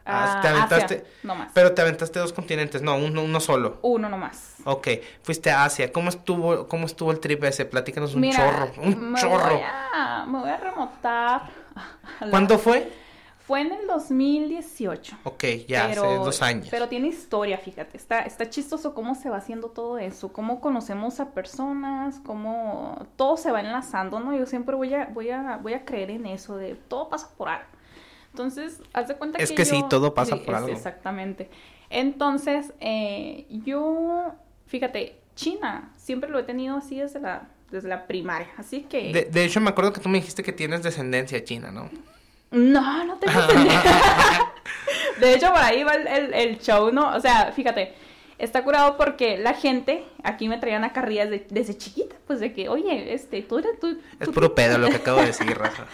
Ah, 0.09 0.38
te 0.40 0.49
aventaste, 0.49 1.05
no 1.25 1.35
más. 1.35 1.51
Pero 1.53 1.72
te 1.72 1.83
aventaste 1.83 2.20
dos 2.20 2.33
continentes, 2.33 2.81
no, 2.81 2.96
uno, 2.96 3.22
uno 3.22 3.40
solo. 3.40 3.81
Uno 3.83 4.09
nomás. 4.09 4.57
Ok, 4.64 4.88
fuiste 5.22 5.51
a 5.51 5.64
Asia. 5.64 5.90
¿Cómo 5.90 6.11
estuvo, 6.11 6.68
cómo 6.68 6.87
estuvo 6.87 7.11
el 7.11 7.18
trip 7.18 7.42
ese? 7.44 7.64
Platícanos 7.64 8.14
un 8.14 8.31
chorro, 8.31 8.72
un 8.83 9.16
chorro. 9.16 9.61
me 10.29 10.38
voy 10.38 10.51
a 10.51 10.57
remontar. 10.59 11.51
¿Cuándo 12.31 12.59
fue? 12.59 13.05
Fue 13.46 13.61
en 13.61 13.70
el 13.70 13.87
2018. 13.87 15.18
Ok, 15.22 15.44
ya 15.68 15.87
hace 15.87 16.00
dos 16.00 16.42
años. 16.42 16.66
Pero 16.68 16.88
tiene 16.88 17.06
historia, 17.06 17.59
fíjate. 17.59 17.96
Está, 17.96 18.22
está 18.22 18.50
chistoso 18.50 18.92
cómo 18.92 19.14
se 19.14 19.30
va 19.30 19.37
haciendo 19.37 19.68
todo 19.68 19.98
eso, 19.98 20.32
cómo 20.32 20.61
conocemos 20.61 21.20
a 21.20 21.30
personas, 21.30 22.18
cómo 22.24 23.06
todo 23.14 23.37
se 23.37 23.52
va 23.52 23.61
enlazando, 23.61 24.18
¿no? 24.18 24.37
Yo 24.37 24.46
siempre 24.46 24.74
voy 24.74 24.92
a, 24.94 25.06
voy 25.06 25.30
a, 25.30 25.59
voy 25.62 25.74
a 25.74 25.85
creer 25.85 26.11
en 26.11 26.26
eso, 26.26 26.56
de 26.56 26.74
todo 26.74 27.09
pasa 27.09 27.30
por 27.37 27.48
algo. 27.48 27.68
Entonces, 28.30 28.80
haz 28.92 29.06
de 29.06 29.14
cuenta 29.14 29.38
es 29.38 29.52
que. 29.52 29.62
Es 29.62 29.70
que 29.70 29.76
sí, 29.76 29.85
todo 29.88 30.12
pasa 30.12 30.38
por 30.38 30.56
algo. 30.56 30.68
Exactamente. 30.70 31.48
Entonces, 31.88 32.72
eh, 32.80 33.46
yo, 33.64 34.35
fíjate, 34.66 35.20
China, 35.37 35.92
siempre 35.96 36.30
lo 36.30 36.40
he 36.40 36.42
tenido 36.42 36.76
así 36.76 36.98
desde 36.98 37.20
la, 37.20 37.48
desde 37.70 37.88
la 37.88 38.09
primaria. 38.09 38.48
Así 38.56 38.82
que. 38.82 39.12
De, 39.12 39.24
de 39.26 39.44
hecho, 39.44 39.61
me 39.61 39.70
acuerdo 39.70 39.92
que 39.92 40.00
tú 40.00 40.09
me 40.09 40.18
dijiste 40.18 40.42
que 40.42 40.52
tienes 40.52 40.82
descendencia 40.82 41.44
china, 41.44 41.70
¿no? 41.70 41.88
No, 42.50 43.04
no 43.04 43.18
tengo 43.18 43.40
De 45.20 45.35
hecho, 45.35 45.48
por 45.48 45.62
ahí 45.62 45.82
va 45.82 45.94
el, 45.94 46.35
el, 46.35 46.59
show, 46.59 46.92
¿no? 46.92 47.14
O 47.14 47.20
sea, 47.20 47.52
fíjate, 47.52 47.94
está 48.38 48.62
curado 48.62 48.96
porque 48.96 49.38
la 49.38 49.54
gente 49.54 50.04
aquí 50.22 50.48
me 50.48 50.59
traían 50.59 50.85
a 50.85 50.92
carrillas 50.92 51.30
desde 51.48 51.76
chiquita, 51.76 52.16
pues 52.26 52.40
de 52.40 52.52
que, 52.52 52.68
oye, 52.68 53.12
este, 53.14 53.42
tú 53.42 53.59
eres 53.59 53.80
tú. 53.80 53.98
Es 54.20 54.28
puro 54.28 54.54
pedo 54.54 54.78
lo 54.78 54.88
que 54.88 54.96
acabo 54.96 55.20
de 55.20 55.26
decir, 55.26 55.46
Rafa. 55.59 55.87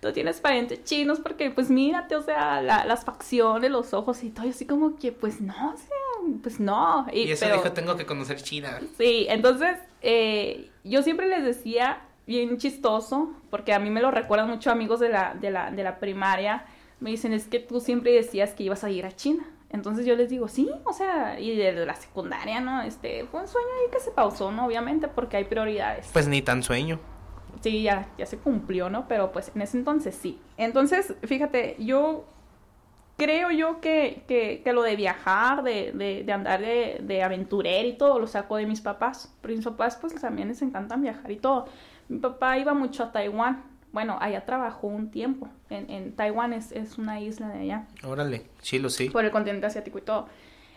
tú 0.00 0.12
tienes 0.12 0.40
parientes 0.40 0.84
chinos 0.84 1.20
porque, 1.20 1.50
pues 1.50 1.70
mírate, 1.70 2.16
o 2.16 2.22
sea, 2.22 2.60
las 2.60 3.04
facciones, 3.04 3.70
los 3.70 3.94
ojos 3.94 4.22
y 4.24 4.30
todo, 4.30 4.46
y 4.46 4.50
así 4.50 4.66
como 4.66 4.96
que, 4.96 5.12
pues 5.12 5.40
no, 5.40 5.72
o 5.72 5.76
sea, 5.76 6.38
pues 6.42 6.60
no. 6.60 7.06
Y, 7.12 7.30
eso 7.30 7.46
dijo, 7.46 7.72
tengo 7.72 7.96
que 7.96 8.06
conocer 8.06 8.42
China. 8.42 8.80
Sí, 8.98 9.26
entonces, 9.28 9.76
eh, 10.02 10.70
yo 10.84 11.02
siempre 11.02 11.28
les 11.28 11.44
decía 11.44 12.02
bien 12.28 12.58
chistoso, 12.58 13.32
porque 13.50 13.72
a 13.72 13.80
mí 13.80 13.90
me 13.90 14.02
lo 14.02 14.12
recuerdan 14.12 14.48
mucho 14.48 14.70
amigos 14.70 15.00
de 15.00 15.08
la, 15.08 15.34
de 15.34 15.50
la, 15.50 15.72
de 15.72 15.82
la 15.82 15.98
primaria. 15.98 16.66
Me 17.00 17.10
dicen, 17.10 17.32
es 17.32 17.48
que 17.48 17.58
tú 17.58 17.80
siempre 17.80 18.12
decías 18.12 18.52
que 18.52 18.64
ibas 18.64 18.84
a 18.84 18.90
ir 18.90 19.06
a 19.06 19.12
China. 19.12 19.44
Entonces 19.70 20.06
yo 20.06 20.14
les 20.14 20.28
digo, 20.28 20.46
sí, 20.46 20.70
o 20.84 20.92
sea, 20.92 21.40
y 21.40 21.56
de 21.56 21.86
la 21.86 21.94
secundaria, 21.94 22.60
¿no? 22.60 22.82
Este, 22.82 23.24
fue 23.24 23.40
un 23.40 23.48
sueño 23.48 23.66
ahí 23.66 23.90
que 23.90 24.00
se 24.00 24.10
pausó, 24.10 24.52
¿no? 24.52 24.66
Obviamente, 24.66 25.08
porque 25.08 25.38
hay 25.38 25.44
prioridades. 25.44 26.10
Pues 26.12 26.28
ni 26.28 26.42
tan 26.42 26.62
sueño. 26.62 27.00
Sí, 27.60 27.82
ya, 27.82 28.08
ya 28.18 28.26
se 28.26 28.38
cumplió, 28.38 28.88
¿no? 28.88 29.08
Pero 29.08 29.32
pues 29.32 29.50
en 29.54 29.62
ese 29.62 29.78
entonces 29.78 30.14
sí. 30.14 30.38
Entonces, 30.58 31.14
fíjate, 31.22 31.76
yo 31.78 32.26
creo 33.16 33.50
yo 33.50 33.80
que, 33.80 34.22
que, 34.28 34.62
que 34.62 34.72
lo 34.72 34.82
de 34.82 34.96
viajar, 34.96 35.62
de, 35.62 35.92
de, 35.92 36.24
de 36.24 36.32
andar 36.32 36.60
de, 36.60 36.98
de 37.02 37.22
aventurero 37.22 37.88
y 37.88 37.94
todo, 37.94 38.18
lo 38.18 38.26
saco 38.26 38.56
de 38.56 38.66
mis 38.66 38.80
papás. 38.80 39.34
Pero 39.40 39.54
mis 39.54 39.64
papás, 39.64 39.96
pues 39.96 40.14
también 40.14 40.48
les 40.48 40.62
encantan 40.62 41.02
viajar 41.02 41.30
y 41.30 41.36
todo. 41.36 41.66
Mi 42.08 42.18
papá 42.18 42.58
iba 42.58 42.74
mucho 42.74 43.04
a 43.04 43.12
Taiwán. 43.12 43.64
Bueno, 43.92 44.18
allá 44.20 44.44
trabajó 44.44 44.86
un 44.86 45.10
tiempo. 45.10 45.48
En, 45.70 45.90
en 45.90 46.14
Taiwán 46.14 46.52
es, 46.52 46.72
es, 46.72 46.98
una 46.98 47.20
isla 47.20 47.48
de 47.48 47.60
allá. 47.60 47.86
Órale, 48.04 48.46
chilo, 48.60 48.90
sí. 48.90 49.10
Por 49.10 49.24
el 49.24 49.30
continente 49.30 49.66
asiático 49.66 49.98
y 49.98 50.02
todo. 50.02 50.26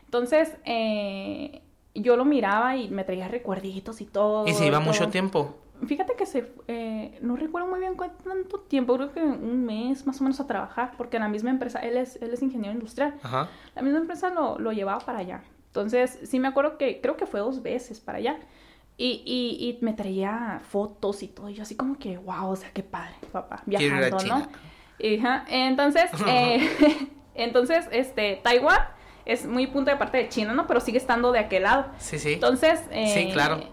Entonces, 0.05 0.55
eh, 0.65 1.61
yo 1.93 2.15
lo 2.15 2.25
miraba 2.25 2.75
y 2.75 2.89
me 2.89 3.03
traía 3.03 3.27
recuerditos 3.27 4.01
y 4.01 4.05
todo. 4.05 4.47
¿Y 4.47 4.53
se 4.53 4.65
iba 4.65 4.79
mucho 4.79 5.09
tiempo? 5.09 5.57
Fíjate 5.85 6.15
que 6.15 6.25
se, 6.25 6.51
eh, 6.67 7.17
no 7.21 7.35
recuerdo 7.35 7.67
muy 7.67 7.79
bien 7.79 7.95
cuánto 7.95 8.59
tiempo, 8.59 8.95
creo 8.97 9.11
que 9.11 9.23
un 9.23 9.65
mes 9.65 10.05
más 10.05 10.21
o 10.21 10.23
menos 10.23 10.39
a 10.39 10.45
trabajar, 10.45 10.93
porque 10.95 11.17
la 11.17 11.27
misma 11.27 11.49
empresa, 11.49 11.79
él 11.79 11.97
es, 11.97 12.17
él 12.21 12.31
es 12.31 12.43
ingeniero 12.43 12.73
industrial, 12.73 13.15
Ajá. 13.23 13.49
la 13.75 13.81
misma 13.81 13.97
empresa 13.97 14.29
lo, 14.29 14.59
lo 14.59 14.73
llevaba 14.73 14.99
para 14.99 15.19
allá. 15.19 15.41
Entonces, 15.67 16.19
sí 16.23 16.39
me 16.39 16.49
acuerdo 16.49 16.77
que 16.77 17.01
creo 17.01 17.17
que 17.17 17.25
fue 17.25 17.39
dos 17.39 17.63
veces 17.63 17.99
para 17.99 18.19
allá. 18.19 18.37
Y, 19.03 19.23
y, 19.25 19.67
y, 19.67 19.83
me 19.83 19.93
traía 19.93 20.61
fotos 20.69 21.23
y 21.23 21.27
todo. 21.27 21.49
Y 21.49 21.55
yo 21.55 21.63
así 21.63 21.75
como 21.75 21.97
que, 21.97 22.19
wow, 22.19 22.51
o 22.51 22.55
sea, 22.55 22.69
qué 22.71 22.83
padre, 22.83 23.15
papá, 23.31 23.63
viajando, 23.65 24.19
¿no? 24.27 24.47
Ajá. 25.17 25.45
Entonces, 25.49 26.11
eh, 26.27 26.69
entonces, 27.33 27.87
este, 27.91 28.39
Taiwán 28.43 28.77
es 29.25 29.47
muy 29.47 29.65
punto 29.65 29.89
de 29.89 29.97
parte 29.97 30.19
de 30.19 30.29
China, 30.29 30.53
¿no? 30.53 30.67
Pero 30.67 30.79
sigue 30.79 30.99
estando 30.99 31.31
de 31.31 31.39
aquel 31.39 31.63
lado. 31.63 31.87
Sí, 31.97 32.19
sí. 32.19 32.33
Entonces, 32.33 32.79
eh, 32.91 33.11
sí, 33.11 33.33
claro. 33.33 33.63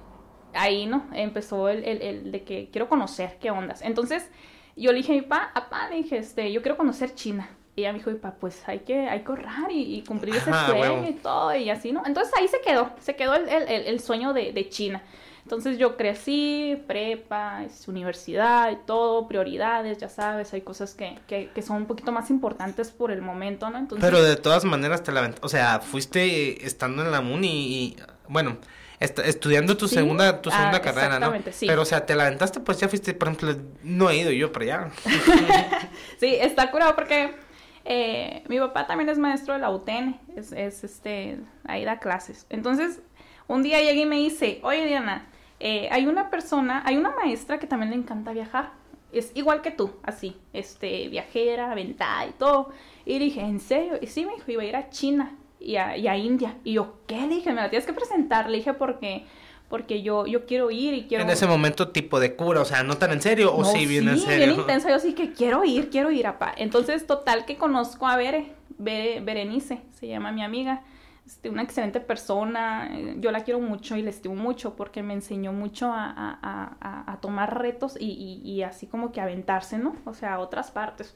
Ahí, 0.55 0.87
¿no? 0.87 1.07
Empezó 1.13 1.69
el, 1.69 1.85
el, 1.85 2.01
el, 2.01 2.33
de 2.33 2.45
que 2.45 2.71
quiero 2.71 2.89
conocer 2.89 3.37
qué 3.39 3.51
ondas. 3.51 3.83
Entonces, 3.83 4.31
yo 4.77 4.93
le 4.93 4.97
dije 4.97 5.13
a 5.13 5.17
mi 5.17 5.21
papá, 5.21 5.51
papá, 5.53 5.91
le 5.91 5.97
dije, 5.97 6.17
este, 6.17 6.51
yo 6.51 6.63
quiero 6.63 6.79
conocer 6.79 7.15
China. 7.15 7.51
Y 7.79 7.83
ella 7.83 7.93
me 7.93 7.99
dijo, 8.01 8.11
pa, 8.17 8.35
pues 8.35 8.61
hay 8.67 8.81
que, 8.81 9.09
hay 9.09 9.21
que 9.21 9.29
ahorrar 9.29 9.71
y, 9.71 9.95
y 9.99 10.03
cumplir 10.03 10.35
ese 10.35 10.51
Ajá, 10.51 10.67
sueño 10.67 10.81
huevo. 10.81 11.07
y 11.09 11.13
todo, 11.13 11.55
y 11.55 11.71
así, 11.71 11.93
¿no? 11.93 12.03
Entonces 12.05 12.35
ahí 12.37 12.49
se 12.49 12.61
quedó, 12.61 12.91
se 13.01 13.15
quedó 13.15 13.35
el, 13.37 13.49
el, 13.49 13.69
el- 13.87 14.01
sueño 14.01 14.33
de, 14.33 14.53
de 14.53 14.69
China. 14.69 15.01
Entonces 15.45 15.79
yo 15.79 15.97
crecí, 15.97 16.83
prepa, 16.89 17.63
universidad 17.87 18.73
y 18.73 18.77
todo, 18.85 19.29
prioridades, 19.29 19.99
ya 19.99 20.09
sabes, 20.09 20.53
hay 20.55 20.63
cosas 20.63 20.95
que, 20.95 21.19
que, 21.29 21.51
que 21.55 21.63
son 21.63 21.77
un 21.77 21.87
poquito 21.87 22.11
más 22.11 22.31
importantes 22.31 22.91
por 22.91 23.13
el 23.13 23.23
momento, 23.23 23.71
¿no? 23.71 23.79
Entonces, 23.79 24.05
Pero 24.11 24.23
de 24.23 24.35
todas 24.35 24.65
maneras 24.65 25.05
te 25.05 25.13
la 25.13 25.33
O 25.41 25.49
sea, 25.49 25.79
fuiste 25.79 26.67
estando 26.67 27.03
en 27.05 27.13
la 27.13 27.21
MUNI 27.21 27.49
y, 27.49 27.97
bueno, 28.29 28.59
est- 29.01 29.21
estudiando 29.21 29.77
tu 29.77 29.87
Sí, 29.89 29.95
segunda, 29.95 30.43
tu 30.43 30.51
ah, 30.51 30.53
segunda 30.55 30.83
carrera, 30.83 31.09
¿no? 31.21 31.27
exactamente, 31.29 31.53
sí. 31.53 31.67
Pero, 31.67 31.83
o 31.83 31.85
sea, 31.87 32.05
te 32.05 32.15
la 32.17 32.27
aventaste, 32.27 32.59
pues 32.61 32.79
ya 32.81 32.89
fuiste, 32.89 33.15
por 33.15 33.29
ejemplo, 33.29 33.55
no 33.85 34.11
he 34.11 34.17
ido 34.19 34.33
yo 34.33 34.51
para 34.53 34.65
allá. 34.65 34.91
Sí, 36.21 36.35
está 36.35 36.71
curado 36.71 36.95
porque 36.97 37.35
eh, 37.91 38.45
mi 38.49 38.59
papá 38.59 38.87
también 38.87 39.09
es 39.09 39.19
maestro 39.19 39.55
de 39.55 39.61
la 39.61 39.71
UTN, 39.71 40.21
es, 40.37 40.53
es, 40.53 40.85
este, 40.85 41.41
ahí 41.65 41.87
da 41.87 41.99
clases. 41.99 42.47
Entonces, 42.51 43.01
un 43.47 43.63
día 43.63 43.81
llegué 43.81 44.03
y 44.03 44.07
me 44.07 44.17
dice, 44.17 44.61
oye 44.63 44.85
Diana, 44.85 45.27
eh, 45.59 45.89
hay 45.91 46.07
una 46.07 46.29
persona, 46.29 46.83
hay 46.85 46.99
una 46.99 47.13
maestra 47.17 47.59
que 47.59 47.67
también 47.67 47.91
le 47.91 47.97
encanta 47.97 48.33
viajar. 48.33 48.73
Es 49.11 49.33
igual 49.35 49.63
que 49.63 49.71
tú, 49.71 49.91
así, 50.03 50.37
este, 50.53 51.09
viajera, 51.09 51.73
aventada 51.73 52.27
y 52.27 52.33
todo. 52.33 52.73
Y 53.07 53.19
dije, 53.19 53.41
¿en 53.41 53.59
serio? 53.59 53.95
Y 54.03 54.07
sí, 54.07 54.27
me 54.27 54.35
dijo, 54.35 54.53
iba 54.53 54.63
a 54.65 54.67
ir 54.67 54.77
a 54.77 54.91
China 54.91 55.35
y 55.59 55.77
a, 55.77 55.97
y 55.97 56.09
a 56.09 56.17
India. 56.19 56.59
Y 56.65 56.75
yo, 56.75 56.99
¿qué? 57.07 57.23
Le 57.23 57.37
dije, 57.37 57.55
me 57.55 57.63
la 57.63 57.71
tienes 57.71 57.87
que 57.87 57.95
presentar. 57.95 58.51
Le 58.51 58.59
dije, 58.59 58.75
porque, 58.75 59.25
porque 59.69 60.03
yo, 60.03 60.27
yo 60.27 60.47
quiero 60.47 60.71
ir 60.71 60.95
y 60.95 61.03
quiero... 61.05 61.25
En 61.25 61.31
ese 61.31 61.47
momento, 61.47 61.89
tipo 61.89 62.21
de 62.21 62.35
cura, 62.37 62.61
o 62.61 62.65
sea, 62.65 62.83
no 62.83 62.97
tan 62.97 63.13
en 63.13 63.21
serio, 63.21 63.53
o 63.55 63.61
No, 63.63 63.65
sí, 63.71 63.87
bien 63.87 64.09
en 64.09 64.19
serio. 64.19 64.47
bien 64.47 64.61
intensa. 64.61 64.91
Yo 64.91 64.99
sí 64.99 65.13
que 65.15 65.33
quiero 65.33 65.65
ir, 65.65 65.91
quiero 65.91 66.11
ir, 66.11 66.27
apá. 66.27 66.53
Entonces, 66.57 67.07
total 67.07 67.45
que 67.45 67.57
conozco 67.57 68.07
a 68.07 68.17
Bere, 68.17 68.53
Bere- 68.79 69.25
Berenice, 69.25 69.83
se 69.93 70.09
llama 70.09 70.33
mi 70.33 70.43
amiga. 70.43 70.83
Este, 71.27 71.51
una 71.51 71.63
excelente 71.63 72.01
persona. 72.01 72.89
eh, 72.91 73.17
Yo 73.19 73.31
la 73.31 73.45
quiero 73.45 73.61
mucho 73.61 73.97
y 73.97 74.03
la 74.03 74.09
estimo 74.09 74.35
mucho 74.35 74.75
porque 74.77 75.03
me 75.03 75.13
enseñó 75.13 75.53
mucho 75.53 75.93
a, 75.93 76.07
a- 76.07 76.39
a- 76.43 76.77
a- 76.81 77.13
a 77.13 77.21
tomar 77.21 77.59
retos 77.59 77.97
y, 78.01 78.07
y- 78.43 78.51
y 78.51 78.63
así 78.63 78.87
como 78.87 79.13
que 79.13 79.21
aventarse, 79.21 79.77
¿no? 79.77 79.95
O 80.07 80.15
sea, 80.15 80.35
a 80.35 80.39
otras 80.39 80.71
partes. 80.71 81.15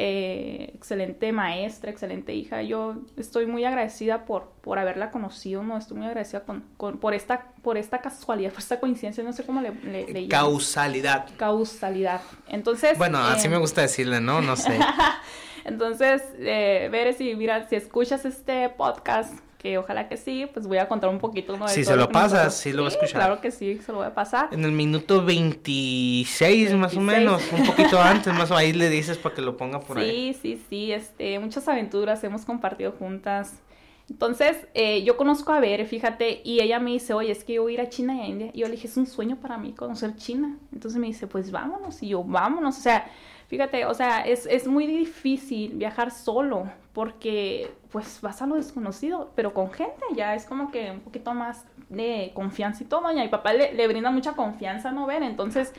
Eh, 0.00 0.70
excelente 0.76 1.32
maestra, 1.32 1.90
excelente 1.90 2.32
hija. 2.32 2.62
Yo 2.62 2.98
estoy 3.16 3.46
muy 3.46 3.64
agradecida 3.64 4.26
por, 4.26 4.52
por 4.60 4.78
haberla 4.78 5.10
conocido, 5.10 5.64
¿no? 5.64 5.76
Estoy 5.76 5.96
muy 5.96 6.06
agradecida 6.06 6.44
con, 6.44 6.62
con- 6.76 6.98
por, 6.98 7.14
esta, 7.14 7.48
por 7.62 7.76
esta 7.76 8.00
casualidad, 8.00 8.52
por 8.52 8.60
esta 8.60 8.78
coincidencia, 8.78 9.24
no 9.24 9.32
sé 9.32 9.44
cómo 9.44 9.60
le, 9.60 9.72
le, 9.72 10.28
Causalidad. 10.28 11.26
causalidad. 11.36 12.20
Entonces. 12.46 12.96
Bueno, 12.96 13.18
así 13.18 13.48
eh, 13.48 13.50
me 13.50 13.58
gusta 13.58 13.80
decirle, 13.80 14.20
¿no? 14.20 14.40
No 14.40 14.54
sé. 14.54 14.78
Entonces, 15.64 16.22
eh, 16.38 16.88
ver 16.92 17.12
si, 17.14 17.34
mira, 17.34 17.68
si 17.68 17.74
escuchas 17.74 18.24
este 18.24 18.68
podcast, 18.68 19.34
que 19.58 19.76
ojalá 19.76 20.08
que 20.08 20.16
sí, 20.16 20.46
pues 20.52 20.66
voy 20.68 20.78
a 20.78 20.88
contar 20.88 21.10
un 21.10 21.18
poquito, 21.18 21.56
¿no? 21.56 21.66
de 21.66 21.72
Si 21.72 21.82
todo 21.82 21.92
se 21.92 21.96
lo 21.96 22.04
nos 22.04 22.12
pasas, 22.12 22.54
sí 22.54 22.72
lo 22.72 22.82
va 22.82 22.88
a 22.88 22.92
escuchar. 22.92 23.16
Claro 23.16 23.40
que 23.40 23.50
sí, 23.50 23.78
se 23.84 23.90
lo 23.90 23.98
voy 23.98 24.06
a 24.06 24.14
pasar. 24.14 24.48
En 24.52 24.64
el 24.64 24.70
minuto 24.70 25.24
26, 25.24 26.74
más 26.74 26.96
o 26.96 27.00
26. 27.00 27.02
menos, 27.04 27.42
un 27.52 27.66
poquito 27.66 28.00
antes, 28.00 28.32
más 28.32 28.50
o 28.52 28.56
ahí 28.56 28.72
le 28.72 28.88
dices 28.88 29.18
para 29.18 29.34
que 29.34 29.42
lo 29.42 29.56
ponga 29.56 29.80
por 29.80 29.98
ahí. 29.98 30.32
Sí, 30.34 30.56
sí, 30.56 30.64
sí, 30.70 30.92
este, 30.92 31.38
muchas 31.40 31.66
aventuras 31.66 32.22
hemos 32.22 32.44
compartido 32.44 32.92
juntas. 32.92 33.60
Entonces, 34.08 34.66
eh, 34.74 35.02
yo 35.02 35.16
conozco 35.16 35.52
a 35.52 35.60
Bere, 35.60 35.84
fíjate, 35.84 36.40
y 36.42 36.60
ella 36.60 36.78
me 36.78 36.92
dice, 36.92 37.12
oye, 37.12 37.30
es 37.30 37.44
que 37.44 37.54
yo 37.54 37.62
voy 37.62 37.72
a 37.72 37.74
ir 37.74 37.80
a 37.82 37.88
China 37.90 38.14
y 38.14 38.20
a 38.20 38.26
India. 38.26 38.50
Y 38.54 38.60
yo 38.60 38.66
le 38.66 38.72
dije, 38.72 38.86
es 38.86 38.96
un 38.96 39.06
sueño 39.06 39.36
para 39.36 39.58
mí 39.58 39.72
conocer 39.74 40.16
China. 40.16 40.56
Entonces 40.72 40.98
me 40.98 41.08
dice, 41.08 41.26
pues 41.26 41.50
vámonos. 41.50 42.02
Y 42.02 42.08
yo, 42.08 42.24
vámonos. 42.24 42.78
O 42.78 42.80
sea, 42.80 43.10
fíjate, 43.48 43.84
o 43.84 43.92
sea, 43.92 44.22
es, 44.22 44.46
es 44.46 44.66
muy 44.66 44.86
difícil 44.86 45.74
viajar 45.74 46.10
solo 46.10 46.70
porque, 46.94 47.70
pues, 47.90 48.20
vas 48.20 48.42
a 48.42 48.46
lo 48.46 48.56
desconocido, 48.56 49.32
pero 49.34 49.54
con 49.54 49.70
gente 49.70 50.04
ya 50.14 50.34
es 50.34 50.44
como 50.44 50.70
que 50.70 50.90
un 50.90 51.00
poquito 51.00 51.34
más 51.34 51.64
de 51.88 52.32
confianza 52.34 52.82
y 52.82 52.86
todo. 52.86 53.10
Y 53.12 53.18
a 53.18 53.22
mi 53.22 53.28
papá 53.28 53.52
le, 53.52 53.72
le 53.72 53.88
brinda 53.88 54.10
mucha 54.10 54.32
confianza, 54.32 54.90
¿no? 54.92 55.06
Ver, 55.06 55.22
entonces 55.22 55.72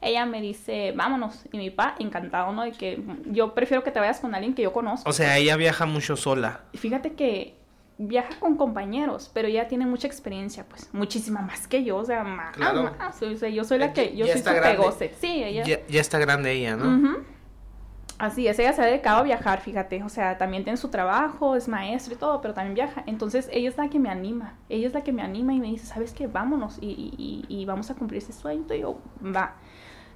ella 0.00 0.26
me 0.26 0.40
dice, 0.40 0.92
vámonos. 0.94 1.44
Y 1.52 1.58
mi 1.58 1.70
papá, 1.70 1.96
encantado, 1.98 2.52
¿no? 2.52 2.62
De 2.62 2.72
que 2.72 3.02
yo 3.26 3.54
prefiero 3.54 3.82
que 3.82 3.90
te 3.90 3.98
vayas 3.98 4.20
con 4.20 4.34
alguien 4.34 4.54
que 4.54 4.62
yo 4.62 4.72
conozco. 4.72 5.08
O 5.08 5.12
sea, 5.12 5.36
ella 5.38 5.56
viaja 5.56 5.86
mucho 5.86 6.16
sola. 6.16 6.60
Y 6.72 6.78
fíjate 6.78 7.14
que 7.14 7.56
viaja 7.98 8.38
con 8.38 8.56
compañeros, 8.56 9.30
pero 9.32 9.48
ella 9.48 9.68
tiene 9.68 9.86
mucha 9.86 10.06
experiencia, 10.06 10.66
pues, 10.68 10.90
muchísima 10.92 11.40
más 11.40 11.66
que 11.66 11.82
yo, 11.82 11.96
o 11.96 12.04
sea, 12.04 12.24
más, 12.24 12.54
Claro. 12.54 12.92
más, 12.98 13.22
o 13.22 13.34
sea, 13.36 13.48
yo 13.48 13.64
soy 13.64 13.78
la 13.78 13.92
que, 13.94 14.14
yo 14.14 14.26
Ya 14.26 14.34
soy 14.34 14.42
su 14.42 14.60
pegoce. 14.60 15.14
Sí, 15.18 15.42
ella. 15.42 15.64
Ya, 15.64 15.78
ya 15.86 16.00
está 16.00 16.18
grande 16.18 16.52
ella, 16.52 16.76
¿no? 16.76 16.94
Ujú. 16.94 17.24
Así 18.18 18.48
es, 18.48 18.58
ella 18.58 18.72
se 18.72 18.80
ha 18.80 18.86
dedicado 18.86 19.18
a 19.18 19.22
viajar, 19.22 19.60
fíjate, 19.60 20.02
o 20.02 20.08
sea, 20.08 20.38
también 20.38 20.64
tiene 20.64 20.78
su 20.78 20.88
trabajo, 20.88 21.54
es 21.54 21.68
maestra 21.68 22.14
y 22.14 22.16
todo, 22.16 22.40
pero 22.40 22.54
también 22.54 22.74
viaja. 22.74 23.02
Entonces, 23.06 23.48
ella 23.52 23.68
es 23.68 23.76
la 23.76 23.90
que 23.90 23.98
me 23.98 24.08
anima, 24.08 24.54
ella 24.70 24.86
es 24.86 24.94
la 24.94 25.02
que 25.04 25.12
me 25.12 25.20
anima 25.20 25.52
y 25.52 25.60
me 25.60 25.66
dice, 25.66 25.84
¿sabes 25.86 26.14
qué? 26.14 26.26
Vámonos 26.26 26.78
y, 26.80 26.86
y- 26.86 27.44
y- 27.48 27.60
y 27.60 27.64
vamos 27.66 27.90
a 27.90 27.94
cumplir 27.94 28.22
ese 28.22 28.32
sueño. 28.32 28.64
Y 28.74 28.80
yo, 28.80 28.98
va. 29.22 29.56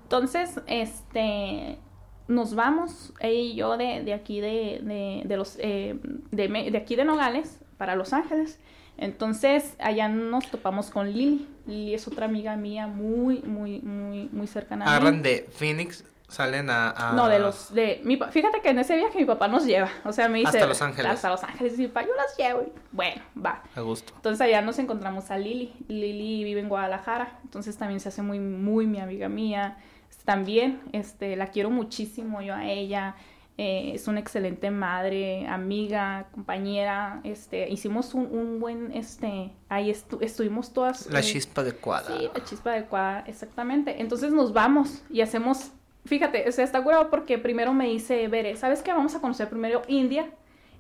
Entonces, 0.04 0.60
este, 0.66 1.78
nos 2.26 2.54
vamos, 2.54 3.12
ella 3.20 3.40
y 3.40 3.54
yo, 3.54 3.76
de, 3.76 4.02
de 4.02 4.14
aquí 4.14 4.40
de, 4.40 4.80
de, 4.82 5.22
de 5.26 5.36
los, 5.36 5.58
eh, 5.60 5.98
de 6.30 6.78
aquí 6.78 6.96
de 6.96 7.04
Nogales 7.04 7.60
para 7.76 7.96
Los 7.96 8.14
Ángeles. 8.14 8.58
Entonces, 8.96 9.74
allá 9.78 10.08
nos 10.08 10.50
topamos 10.50 10.90
con 10.90 11.10
Lili. 11.12 11.46
Lili 11.66 11.94
es 11.94 12.06
otra 12.08 12.26
amiga 12.26 12.56
mía 12.56 12.86
muy, 12.86 13.40
muy, 13.42 13.80
muy, 13.80 14.28
muy 14.32 14.46
cercana 14.46 14.84
a 14.84 14.88
mí. 14.88 14.96
Agarran 14.96 15.22
de 15.22 15.46
Phoenix, 15.50 16.04
salen 16.30 16.70
a... 16.70 16.90
a- 16.90 17.12
No, 17.12 17.28
de 17.28 17.38
los, 17.38 17.72
de, 17.74 18.00
mi, 18.04 18.16
fíjate 18.30 18.60
que 18.62 18.70
en 18.70 18.78
ese 18.78 18.96
viaje 18.96 19.18
mi 19.18 19.24
papá 19.24 19.48
nos 19.48 19.66
lleva, 19.66 19.90
o 20.04 20.12
sea, 20.12 20.28
me 20.28 20.38
dice... 20.38 20.48
Hasta 20.58 20.66
Los 20.66 20.80
Ángeles. 20.82 21.10
Hasta 21.12 21.28
Los 21.30 21.42
Ángeles, 21.44 21.74
y 21.78 21.82
mi 21.82 21.88
papá, 21.88 22.06
yo 22.06 22.14
las 22.16 22.36
llevo, 22.36 22.62
y 22.62 22.72
bueno, 22.92 23.20
va. 23.44 23.62
A 23.76 23.80
gusto. 23.80 24.12
Entonces 24.16 24.40
allá 24.40 24.62
nos 24.62 24.78
encontramos 24.78 25.30
a 25.30 25.36
Lili, 25.38 25.72
Lili 25.88 26.44
vive 26.44 26.60
en 26.60 26.68
Guadalajara, 26.68 27.38
entonces 27.44 27.76
también 27.76 28.00
se 28.00 28.08
hace 28.08 28.22
muy, 28.22 28.38
muy 28.38 28.86
mi 28.86 29.00
amiga 29.00 29.28
mía, 29.28 29.76
también, 30.24 30.80
este, 30.92 31.36
la 31.36 31.48
quiero 31.48 31.70
muchísimo 31.70 32.40
yo 32.42 32.54
a 32.54 32.66
ella, 32.66 33.14
eh, 33.58 33.92
es 33.94 34.08
una 34.08 34.20
excelente 34.20 34.70
madre, 34.70 35.46
amiga, 35.46 36.28
compañera, 36.32 37.20
este, 37.24 37.68
hicimos 37.68 38.14
un, 38.14 38.26
un 38.26 38.58
buen, 38.60 38.90
este, 38.92 39.52
ahí 39.68 39.90
estu- 39.90 40.18
estuvimos 40.22 40.72
todas... 40.72 41.06
La 41.08 41.20
eh, 41.20 41.22
chispa 41.22 41.60
adecuada. 41.60 42.16
Sí, 42.16 42.28
la 42.34 42.44
chispa 42.44 42.70
adecuada, 42.70 43.24
exactamente. 43.26 44.00
Entonces 44.00 44.32
nos 44.32 44.52
vamos 44.54 45.02
y 45.10 45.20
hacemos, 45.20 45.72
fíjate, 46.04 46.48
o 46.48 46.52
sea, 46.52 46.64
está 46.64 46.82
curado 46.82 47.10
porque 47.10 47.38
primero 47.38 47.72
me 47.72 47.86
dice, 47.86 48.28
Bere, 48.28 48.56
¿sabes 48.56 48.82
qué? 48.82 48.92
Vamos 48.92 49.14
a 49.14 49.20
conocer 49.20 49.48
primero 49.48 49.82
India 49.88 50.30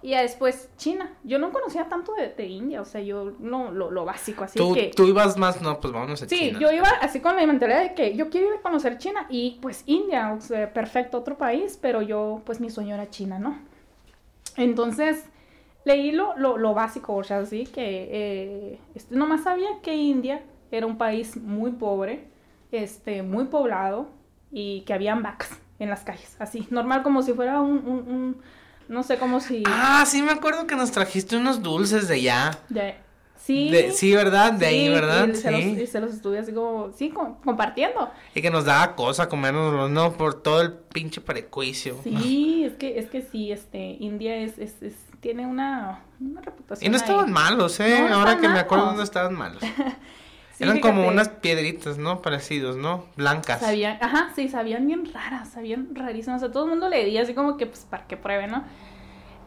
y 0.02 0.14
después 0.14 0.70
China. 0.78 1.12
Yo 1.24 1.38
no 1.38 1.52
conocía 1.52 1.88
tanto 1.88 2.14
de, 2.14 2.28
de 2.30 2.46
India, 2.46 2.80
o 2.80 2.84
sea, 2.86 3.02
yo 3.02 3.32
no, 3.38 3.70
lo, 3.70 3.90
lo 3.90 4.04
básico, 4.06 4.44
así 4.44 4.58
¿Tú, 4.58 4.72
que... 4.72 4.90
tú 4.96 5.04
ibas 5.06 5.36
más, 5.36 5.60
no, 5.60 5.78
pues 5.78 5.92
vámonos 5.92 6.22
a 6.22 6.28
Sí, 6.28 6.38
China. 6.38 6.58
yo 6.58 6.72
iba 6.72 6.88
así 7.02 7.20
con 7.20 7.36
la 7.36 7.46
mentalidad 7.46 7.82
de 7.82 7.94
que 7.94 8.16
yo 8.16 8.30
quiero 8.30 8.48
ir 8.48 8.58
a 8.58 8.62
conocer 8.62 8.96
China 8.98 9.26
y 9.28 9.58
pues 9.60 9.82
India, 9.86 10.32
o 10.32 10.40
sea, 10.40 10.72
perfecto, 10.72 11.18
otro 11.18 11.36
país, 11.36 11.78
pero 11.80 12.00
yo, 12.02 12.40
pues 12.46 12.60
mi 12.60 12.70
sueño 12.70 12.94
era 12.94 13.10
China, 13.10 13.38
¿no? 13.38 13.58
Entonces, 14.56 15.24
leí 15.84 16.12
lo, 16.12 16.36
lo, 16.36 16.56
lo 16.58 16.74
básico, 16.74 17.14
o 17.14 17.24
sea, 17.24 17.38
así 17.40 17.64
que 17.64 18.08
eh, 18.10 18.78
este, 18.94 19.14
nomás 19.14 19.42
sabía 19.44 19.68
que 19.82 19.94
India 19.94 20.42
era 20.70 20.86
un 20.86 20.98
país 20.98 21.36
muy 21.36 21.72
pobre, 21.72 22.24
este, 22.72 23.22
muy 23.22 23.44
poblado 23.46 24.08
y 24.52 24.82
que 24.82 24.92
habían 24.94 25.22
vacas 25.22 25.50
en 25.78 25.90
las 25.90 26.00
calles, 26.00 26.36
así, 26.38 26.66
normal 26.70 27.02
como 27.02 27.22
si 27.22 27.32
fuera 27.32 27.60
un, 27.60 27.78
un, 27.78 27.98
un- 28.12 28.36
no 28.88 29.02
sé, 29.02 29.18
como 29.18 29.40
si... 29.40 29.62
Ah, 29.66 30.04
sí 30.06 30.20
me 30.22 30.32
acuerdo 30.32 30.66
que 30.66 30.74
nos 30.76 30.90
trajiste 30.90 31.36
unos 31.36 31.62
dulces 31.62 32.08
de 32.08 32.14
allá. 32.16 32.58
de- 32.68 32.96
sí, 33.40 33.70
De- 33.70 33.92
sí, 33.92 34.12
¿verdad? 34.14 34.52
De 34.52 34.66
ahí, 34.66 34.86
sí, 34.88 34.92
¿verdad? 34.92 35.28
Y 35.28 35.34
se, 35.36 35.50
los, 35.50 35.60
Sí. 35.62 35.80
y 35.82 35.86
se 35.86 36.00
los 36.00 36.12
estuve 36.12 36.38
así 36.40 36.52
como, 36.52 36.90
sí, 36.92 37.10
com- 37.10 37.36
compartiendo. 37.44 38.10
Y 38.34 38.42
que 38.42 38.50
nos 38.50 38.64
daba 38.64 38.96
cosa 38.96 39.28
comérnoslo, 39.28 39.88
¿no? 39.88 40.12
Por 40.14 40.42
todo 40.42 40.60
el 40.60 40.72
pinche 40.72 41.20
prejuicio. 41.20 41.96
Sí, 42.02 42.64
es 42.66 42.74
que, 42.74 42.98
es 42.98 43.08
que 43.08 43.22
sí, 43.22 43.52
este, 43.52 43.96
India 44.00 44.36
es, 44.36 44.58
es, 44.58 44.82
es- 44.82 45.06
tiene 45.20 45.46
una, 45.46 46.00
una 46.20 46.40
reputación. 46.40 46.86
Y 46.86 46.90
no 46.90 46.96
ahí. 46.96 47.02
estaban 47.02 47.30
malos, 47.32 47.78
¿eh? 47.80 48.06
No, 48.08 48.16
Ahora 48.16 48.38
que 48.38 48.48
me 48.48 48.58
acuerdo 48.58 48.92
no 48.92 49.02
estaban 49.02 49.34
malos. 49.34 49.62
Sí, 50.60 50.64
Eran 50.64 50.80
como 50.80 51.08
unas 51.08 51.28
piedritas, 51.30 51.98
¿no? 51.98 52.20
Parecidos, 52.22 52.76
¿no? 52.76 53.06
Blancas. 53.16 53.60
Sabían, 53.60 53.98
ajá, 54.00 54.30
sí, 54.36 54.48
sabían 54.48 54.86
bien 54.86 55.10
raras, 55.12 55.48
sabían 55.48 55.94
rarísimas. 55.94 56.42
O 56.42 56.46
sea, 56.46 56.52
todo 56.52 56.64
el 56.64 56.70
mundo 56.70 56.88
le 56.88 57.04
di 57.04 57.16
así 57.18 57.34
como 57.34 57.56
que, 57.56 57.66
pues, 57.66 57.86
para 57.88 58.06
que 58.06 58.16
pruebe, 58.16 58.46
¿no? 58.46 58.64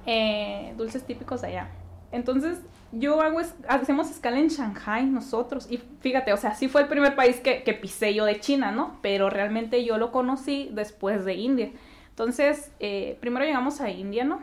Eh, 0.05 0.73
dulces 0.77 1.05
típicos 1.05 1.41
de 1.41 1.47
allá. 1.47 1.69
Entonces, 2.11 2.59
yo 2.91 3.21
hago, 3.21 3.39
es- 3.39 3.55
hacemos 3.67 4.09
escala 4.11 4.39
en 4.39 4.49
Shanghai 4.49 5.05
nosotros. 5.05 5.67
Y 5.71 5.79
fíjate, 6.01 6.33
o 6.33 6.37
sea, 6.37 6.55
sí 6.55 6.67
fue 6.67 6.81
el 6.81 6.87
primer 6.87 7.15
país 7.15 7.37
que, 7.39 7.63
que 7.63 7.73
pisé 7.73 8.13
yo 8.13 8.25
de 8.25 8.39
China, 8.39 8.71
¿no? 8.71 8.97
Pero 9.01 9.29
realmente 9.29 9.83
yo 9.85 9.97
lo 9.97 10.11
conocí 10.11 10.69
después 10.73 11.25
de 11.25 11.35
India. 11.35 11.71
Entonces, 12.09 12.71
eh, 12.79 13.17
primero 13.21 13.45
llegamos 13.45 13.81
a 13.81 13.89
India, 13.89 14.23
¿no? 14.23 14.41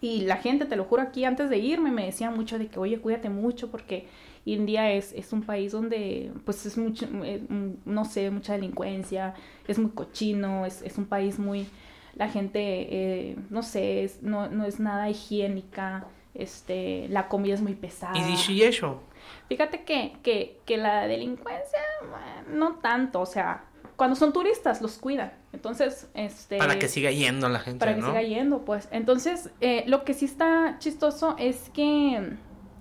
Y 0.00 0.22
la 0.22 0.36
gente, 0.36 0.64
te 0.66 0.76
lo 0.76 0.84
juro, 0.84 1.02
aquí 1.02 1.24
antes 1.24 1.48
de 1.48 1.58
irme 1.58 1.90
me 1.92 2.04
decía 2.06 2.30
mucho 2.30 2.58
de 2.58 2.66
que, 2.68 2.78
oye, 2.78 3.00
cuídate 3.00 3.28
mucho 3.30 3.70
porque 3.70 4.06
India 4.44 4.90
es, 4.92 5.12
es 5.12 5.32
un 5.32 5.42
país 5.42 5.72
donde, 5.72 6.32
pues, 6.44 6.66
es 6.66 6.76
mucho, 6.76 7.06
eh, 7.24 7.42
mm, 7.48 7.70
no 7.84 8.04
sé, 8.04 8.30
mucha 8.30 8.54
delincuencia, 8.54 9.34
es 9.68 9.78
muy 9.78 9.90
cochino, 9.92 10.66
es, 10.66 10.82
es 10.82 10.98
un 10.98 11.06
país 11.06 11.38
muy, 11.38 11.66
la 12.14 12.28
gente, 12.28 12.60
eh, 12.60 13.36
no 13.50 13.62
sé, 13.62 14.04
es- 14.04 14.22
no, 14.22 14.48
no 14.48 14.64
es 14.64 14.80
nada 14.80 15.08
higiénica, 15.10 16.06
este, 16.34 17.06
la 17.08 17.28
comida 17.28 17.54
es 17.54 17.60
muy 17.62 17.74
pesada. 17.74 18.18
¿Y 18.18 18.62
eso? 18.62 19.02
Fíjate 19.48 19.84
que, 19.84 20.14
que, 20.22 20.58
que 20.66 20.76
la 20.76 21.06
delincuencia, 21.06 21.78
bueno, 22.00 22.58
no 22.58 22.74
tanto, 22.76 23.20
o 23.20 23.26
sea, 23.26 23.64
cuando 23.96 24.16
son 24.16 24.32
turistas 24.32 24.82
los 24.82 24.98
cuidan. 24.98 25.32
Entonces, 25.52 26.08
este... 26.14 26.58
Para 26.58 26.78
que 26.78 26.88
siga 26.88 27.10
yendo 27.10 27.48
la 27.48 27.60
gente, 27.60 27.78
para 27.78 27.94
que 27.94 28.00
¿no? 28.00 28.06
siga 28.08 28.22
yendo, 28.22 28.64
pues. 28.64 28.88
Entonces, 28.90 29.50
eh, 29.60 29.84
lo 29.86 30.04
que 30.04 30.14
sí 30.14 30.24
está 30.24 30.76
chistoso 30.80 31.36
es 31.38 31.70
que, 31.74 32.32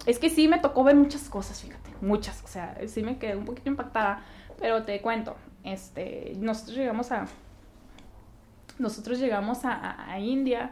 es 0.05 0.19
que 0.19 0.29
sí 0.29 0.47
me 0.47 0.59
tocó 0.59 0.83
ver 0.83 0.95
muchas 0.95 1.29
cosas, 1.29 1.61
fíjate, 1.61 1.89
muchas, 2.01 2.43
o 2.43 2.47
sea, 2.47 2.77
sí 2.87 3.03
me 3.03 3.17
quedé 3.17 3.35
un 3.35 3.45
poquito 3.45 3.69
impactada, 3.69 4.23
pero 4.59 4.83
te 4.83 4.99
cuento, 5.01 5.35
este, 5.63 6.33
nosotros 6.37 6.77
llegamos 6.77 7.11
a, 7.11 7.27
nosotros 8.79 9.19
llegamos 9.19 9.65
a, 9.65 9.73
a- 9.73 10.11
a 10.13 10.19
India, 10.19 10.71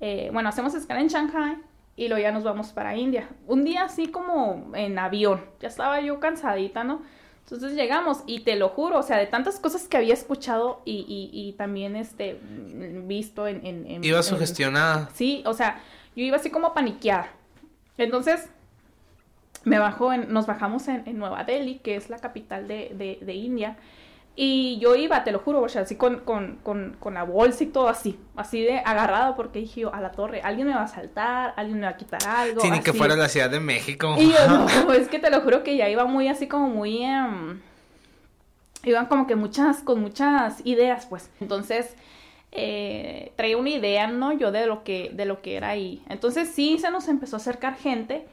eh, 0.00 0.30
bueno, 0.32 0.48
hacemos 0.48 0.74
escala 0.74 1.00
en 1.00 1.08
Shanghai 1.08 1.58
y 1.96 2.08
luego 2.08 2.22
ya 2.22 2.32
nos 2.32 2.44
vamos 2.44 2.68
para 2.72 2.96
India. 2.96 3.28
Un 3.46 3.64
día 3.64 3.84
así 3.84 4.08
como 4.08 4.70
en 4.74 4.98
avión, 4.98 5.44
ya 5.60 5.68
estaba 5.68 6.00
yo 6.00 6.18
cansadita, 6.20 6.82
¿no? 6.84 7.02
Entonces 7.44 7.74
llegamos 7.74 8.22
y 8.26 8.40
te 8.40 8.56
lo 8.56 8.70
juro, 8.70 8.98
o 8.98 9.02
sea, 9.02 9.18
de 9.18 9.26
tantas 9.26 9.58
cosas 9.60 9.86
que 9.86 9.98
había 9.98 10.14
escuchado 10.14 10.80
y, 10.86 11.04
y, 11.06 11.30
y 11.38 11.52
también 11.52 11.96
este 11.96 12.40
visto 13.06 13.46
en... 13.46 13.66
en, 13.66 13.86
en- 13.86 14.04
Iba 14.04 14.18
en- 14.18 14.22
sugestionada. 14.24 15.10
Sí, 15.12 15.42
o 15.44 15.52
sea, 15.52 15.80
yo 16.16 16.24
iba 16.24 16.36
así 16.36 16.48
como 16.50 16.72
paniqueada. 16.72 17.28
Entonces, 17.98 18.48
me 19.64 19.78
bajó 19.78 20.12
en, 20.12 20.32
nos 20.32 20.46
bajamos 20.46 20.88
en, 20.88 21.02
en 21.06 21.18
Nueva 21.18 21.44
Delhi, 21.44 21.78
que 21.78 21.96
es 21.96 22.10
la 22.10 22.18
capital 22.18 22.68
de, 22.68 22.92
de, 22.94 23.18
de 23.24 23.34
India. 23.34 23.76
Y 24.34 24.78
yo 24.78 24.94
iba, 24.94 25.24
te 25.24 25.30
lo 25.30 25.40
juro, 25.40 25.60
o 25.60 25.68
sea, 25.68 25.82
así 25.82 25.96
con, 25.96 26.20
con, 26.20 26.58
con, 26.62 26.96
con 26.98 27.14
la 27.14 27.22
bolsa 27.22 27.64
y 27.64 27.66
todo 27.66 27.88
así, 27.88 28.18
así 28.34 28.62
de 28.62 28.78
agarrado, 28.78 29.36
porque 29.36 29.58
dije 29.58 29.82
yo, 29.82 29.94
a 29.94 30.00
la 30.00 30.12
torre, 30.12 30.40
alguien 30.42 30.68
me 30.68 30.74
va 30.74 30.84
a 30.84 30.88
saltar, 30.88 31.52
alguien 31.54 31.80
me 31.80 31.84
va 31.84 31.92
a 31.92 31.96
quitar 31.98 32.26
algo. 32.26 32.62
Sí, 32.62 32.70
ni 32.70 32.80
que 32.80 32.94
fuera 32.94 33.14
la 33.14 33.28
Ciudad 33.28 33.50
de 33.50 33.60
México. 33.60 34.14
Y 34.18 34.32
yo, 34.32 34.38
no, 34.86 34.92
es 34.94 35.08
que 35.08 35.18
te 35.18 35.30
lo 35.30 35.42
juro 35.42 35.62
que 35.62 35.76
ya 35.76 35.88
iba 35.90 36.06
muy 36.06 36.28
así 36.28 36.46
como 36.46 36.68
muy... 36.68 37.04
em, 37.04 37.60
iban 38.84 39.06
como 39.06 39.26
que 39.26 39.36
muchas, 39.36 39.82
con 39.82 40.00
muchas 40.00 40.64
ideas, 40.64 41.04
pues. 41.06 41.28
Entonces, 41.40 41.94
eh, 42.52 43.32
traía 43.36 43.58
una 43.58 43.68
idea, 43.68 44.06
¿no? 44.06 44.32
Yo 44.32 44.50
de 44.50 44.66
lo 44.66 44.82
que, 44.82 45.10
de 45.12 45.26
lo 45.26 45.42
que 45.42 45.56
era 45.56 45.68
ahí. 45.68 46.02
Entonces 46.08 46.48
sí 46.48 46.78
se 46.78 46.90
nos 46.90 47.08
empezó 47.08 47.36
a 47.36 47.38
acercar 47.38 47.76
gente 47.76 48.26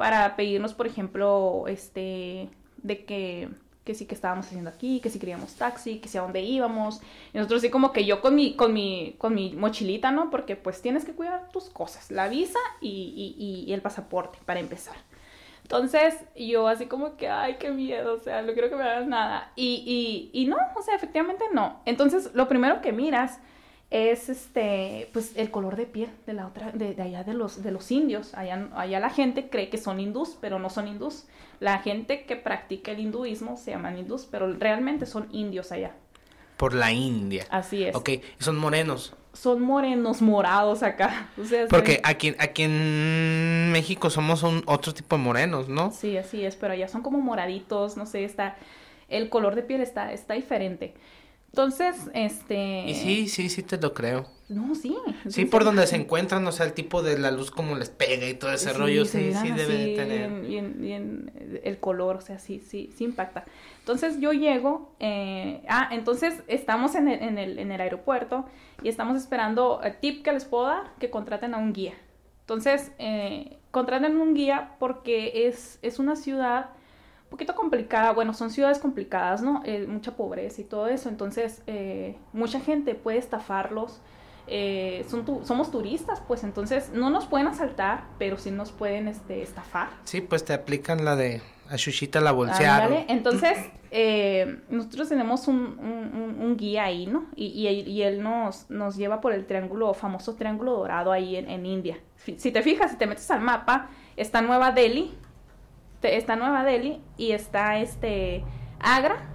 para 0.00 0.34
pedirnos, 0.34 0.72
por 0.72 0.86
ejemplo, 0.86 1.64
este, 1.66 2.48
de 2.78 3.04
que, 3.04 3.50
que 3.84 3.94
sí 3.94 4.06
que 4.06 4.14
estábamos 4.14 4.46
haciendo 4.46 4.70
aquí, 4.70 4.98
que 5.00 5.10
si 5.10 5.18
queríamos 5.18 5.56
taxi, 5.56 5.98
que 5.98 6.08
si 6.08 6.16
a 6.16 6.22
dónde 6.22 6.40
íbamos. 6.40 7.02
Y 7.34 7.36
nosotros 7.36 7.60
sí 7.60 7.68
como 7.68 7.92
que 7.92 8.06
yo 8.06 8.22
con 8.22 8.34
mi, 8.34 8.56
con 8.56 8.72
mi, 8.72 9.14
con 9.18 9.34
mi 9.34 9.52
mochilita, 9.52 10.10
¿no? 10.10 10.30
Porque 10.30 10.56
pues 10.56 10.80
tienes 10.80 11.04
que 11.04 11.12
cuidar 11.12 11.50
tus 11.50 11.68
cosas, 11.68 12.10
la 12.10 12.28
visa 12.28 12.58
y, 12.80 13.66
y, 13.66 13.70
el 13.74 13.82
pasaporte, 13.82 14.38
para 14.46 14.58
empezar. 14.58 14.96
Entonces, 15.64 16.14
yo 16.34 16.66
así 16.66 16.86
como 16.86 17.18
que, 17.18 17.28
ay, 17.28 17.56
qué 17.60 17.70
miedo, 17.70 18.14
o 18.14 18.20
sea, 18.20 18.40
no 18.40 18.54
quiero 18.54 18.70
que 18.70 18.76
me 18.76 18.84
hagan 18.84 19.10
nada. 19.10 19.52
Y, 19.54 20.30
y, 20.32 20.40
y 20.40 20.46
no, 20.46 20.56
o 20.76 20.80
sea, 20.80 20.94
efectivamente 20.94 21.44
no. 21.52 21.82
Entonces, 21.84 22.30
lo 22.32 22.48
primero 22.48 22.80
que 22.80 22.92
miras 22.92 23.38
es 23.90 24.28
este, 24.28 25.08
pues 25.12 25.32
el 25.34 25.50
color 25.50 25.74
de 25.76 25.84
piel 25.84 26.10
de 26.26 26.32
la 26.32 26.46
otra, 26.46 26.70
de, 26.70 26.94
de 26.94 27.02
allá 27.02 27.24
de 27.24 27.34
los, 27.34 27.62
de 27.62 27.72
los 27.72 27.90
indios. 27.90 28.34
Allá, 28.34 28.68
allá 28.74 29.00
la 29.00 29.10
gente 29.10 29.48
cree 29.50 29.68
que 29.68 29.78
son 29.78 29.98
hindús, 29.98 30.36
pero 30.40 30.60
no 30.60 30.70
son 30.70 30.86
hindús. 30.86 31.26
La 31.58 31.78
gente 31.80 32.24
que 32.24 32.36
practica 32.36 32.92
el 32.92 33.00
hinduismo 33.00 33.56
se 33.56 33.72
llaman 33.72 33.98
hindús, 33.98 34.28
pero 34.30 34.52
realmente 34.52 35.06
son 35.06 35.28
indios 35.32 35.72
allá. 35.72 35.92
Por 36.56 36.74
la 36.74 36.92
India. 36.92 37.46
Así 37.50 37.82
es. 37.84 37.96
Ok, 37.96 38.10
son 38.38 38.58
morenos. 38.58 39.14
Son 39.32 39.60
morenos, 39.60 40.22
morados 40.22 40.82
acá. 40.82 41.28
O 41.40 41.44
sea, 41.44 41.66
Porque 41.68 42.00
aquí, 42.04 42.34
aquí 42.38 42.62
en 42.64 43.72
México 43.72 44.08
somos 44.08 44.44
un 44.44 44.62
otro 44.66 44.94
tipo 44.94 45.16
de 45.16 45.22
morenos, 45.22 45.68
¿no? 45.68 45.90
Sí, 45.90 46.16
así 46.16 46.44
es, 46.44 46.54
pero 46.54 46.74
allá 46.74 46.86
son 46.86 47.02
como 47.02 47.18
moraditos, 47.20 47.96
no 47.96 48.06
sé, 48.06 48.24
está, 48.24 48.56
el 49.08 49.30
color 49.30 49.56
de 49.56 49.62
piel 49.62 49.80
está, 49.80 50.12
está 50.12 50.34
diferente. 50.34 50.94
Entonces, 51.50 51.96
este... 52.14 52.84
Y 52.86 52.94
sí, 52.94 53.28
sí, 53.28 53.48
sí 53.48 53.62
te 53.62 53.76
lo 53.76 53.92
creo. 53.92 54.26
No, 54.48 54.74
sí. 54.74 54.96
Sí, 55.28 55.44
por 55.44 55.64
donde 55.64 55.86
se 55.86 55.96
encuentran, 55.96 56.46
o 56.46 56.52
sea, 56.52 56.66
el 56.66 56.72
tipo 56.72 57.02
de 57.02 57.18
la 57.18 57.30
luz 57.30 57.50
como 57.50 57.76
les 57.76 57.88
pega 57.88 58.28
y 58.28 58.34
todo 58.34 58.52
ese 58.52 58.72
rollo, 58.72 59.04
sí, 59.04 59.32
sí 59.32 59.50
debe 59.50 59.74
de 59.74 59.96
tener. 59.96 60.30
Bien, 60.42 60.74
bien, 60.80 61.32
eh, 61.36 61.60
el 61.64 61.78
color, 61.78 62.16
o 62.16 62.20
sea, 62.20 62.38
sí, 62.38 62.60
sí, 62.60 62.90
sí 62.96 63.04
impacta. 63.04 63.44
Entonces 63.78 64.20
yo 64.20 64.32
llego, 64.32 64.92
eh, 64.98 65.62
ah, 65.68 65.88
entonces 65.92 66.42
estamos 66.48 66.94
en 66.96 67.08
el, 67.08 67.22
en 67.22 67.38
el, 67.38 67.58
en 67.60 67.70
el 67.70 67.80
aeropuerto 67.80 68.44
y 68.82 68.88
estamos 68.88 69.16
esperando, 69.16 69.80
el 69.82 69.96
tip 69.96 70.24
que 70.24 70.32
les 70.32 70.44
puedo 70.44 70.64
dar, 70.66 70.94
que 70.98 71.10
contraten 71.10 71.54
a 71.54 71.58
un 71.58 71.72
guía. 71.72 71.94
Entonces, 72.40 72.90
eh, 72.98 73.56
contraten 73.70 74.16
un 74.16 74.34
guía 74.34 74.76
porque 74.80 75.46
es, 75.46 75.78
es 75.82 76.00
una 76.00 76.16
ciudad 76.16 76.70
poquito 77.30 77.54
complicada, 77.54 78.12
bueno, 78.12 78.34
son 78.34 78.50
ciudades 78.50 78.78
complicadas, 78.78 79.40
¿no? 79.42 79.62
Eh, 79.64 79.86
mucha 79.88 80.16
pobreza 80.16 80.60
y 80.60 80.64
todo 80.64 80.88
eso, 80.88 81.08
entonces 81.08 81.62
eh, 81.66 82.16
mucha 82.32 82.60
gente 82.60 82.94
puede 82.94 83.18
estafarlos, 83.18 84.00
eh, 84.48 85.04
son 85.08 85.24
tu- 85.24 85.44
somos 85.44 85.70
turistas, 85.70 86.20
pues 86.26 86.42
entonces 86.44 86.90
no 86.92 87.08
nos 87.08 87.26
pueden 87.26 87.46
asaltar, 87.46 88.04
pero 88.18 88.36
sí 88.36 88.50
nos 88.50 88.72
pueden 88.72 89.06
este, 89.08 89.42
estafar. 89.42 89.88
Sí, 90.04 90.20
pues 90.20 90.44
te 90.44 90.52
aplican 90.52 91.04
la 91.04 91.14
de 91.16 91.40
a 91.68 91.76
Chuchita 91.76 92.20
la 92.20 92.32
bolsearon. 92.32 92.92
Ándale. 92.92 93.06
Entonces, 93.08 93.56
eh, 93.92 94.58
nosotros 94.70 95.08
tenemos 95.08 95.46
un, 95.46 95.56
un- 95.78 96.36
un- 96.42 96.56
guía 96.56 96.82
ahí, 96.84 97.06
¿no? 97.06 97.26
Y, 97.36 97.46
y- 97.46 97.68
y 97.88 98.02
él 98.02 98.22
nos, 98.24 98.68
nos 98.70 98.96
lleva 98.96 99.20
por 99.20 99.32
el 99.32 99.46
triángulo, 99.46 99.94
famoso 99.94 100.34
triángulo 100.34 100.72
dorado 100.72 101.12
ahí 101.12 101.36
en, 101.36 101.48
en 101.48 101.64
India. 101.64 101.98
Si 102.16 102.50
te 102.50 102.62
fijas, 102.62 102.90
si 102.90 102.96
te 102.98 103.06
metes 103.06 103.30
al 103.30 103.40
mapa, 103.40 103.88
está 104.16 104.42
Nueva 104.42 104.72
Delhi, 104.72 105.14
está 106.02 106.36
Nueva 106.36 106.64
Delhi 106.64 107.00
y 107.16 107.32
está 107.32 107.78
este 107.78 108.44
Agra 108.78 109.28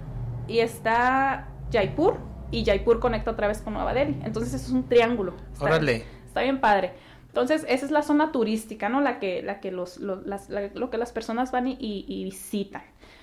y 0.48 0.58
está 0.60 1.48
Jaipur 1.72 2.18
y 2.50 2.64
Jaipur 2.64 3.00
conecta 3.00 3.30
otra 3.32 3.48
vez 3.48 3.60
con 3.62 3.74
Nueva 3.74 3.92
Delhi. 3.94 4.20
Entonces, 4.24 4.54
eso 4.54 4.66
es 4.66 4.72
un 4.72 4.88
triángulo. 4.88 5.34
Está- 5.52 5.64
Órale. 5.64 6.04
Está 6.26 6.42
bien 6.42 6.60
padre. 6.60 6.92
Entonces, 7.28 7.64
esa 7.68 7.84
es 7.84 7.90
la 7.90 8.02
zona 8.02 8.32
turística, 8.32 8.88
¿no? 8.88 9.00
La 9.00 9.18
que, 9.18 9.42
la 9.42 9.60
que 9.60 9.70
los, 9.72 9.98
lo, 9.98 10.22
las- 10.22 10.48
la- 10.48 10.68
lo 10.74 10.88
que 10.90 10.96
las 10.98 11.12
personas 11.12 11.52
van 11.52 11.66
y, 11.66 11.72
y- 11.78 12.04
y 12.08 12.24
visitan. 12.24 12.82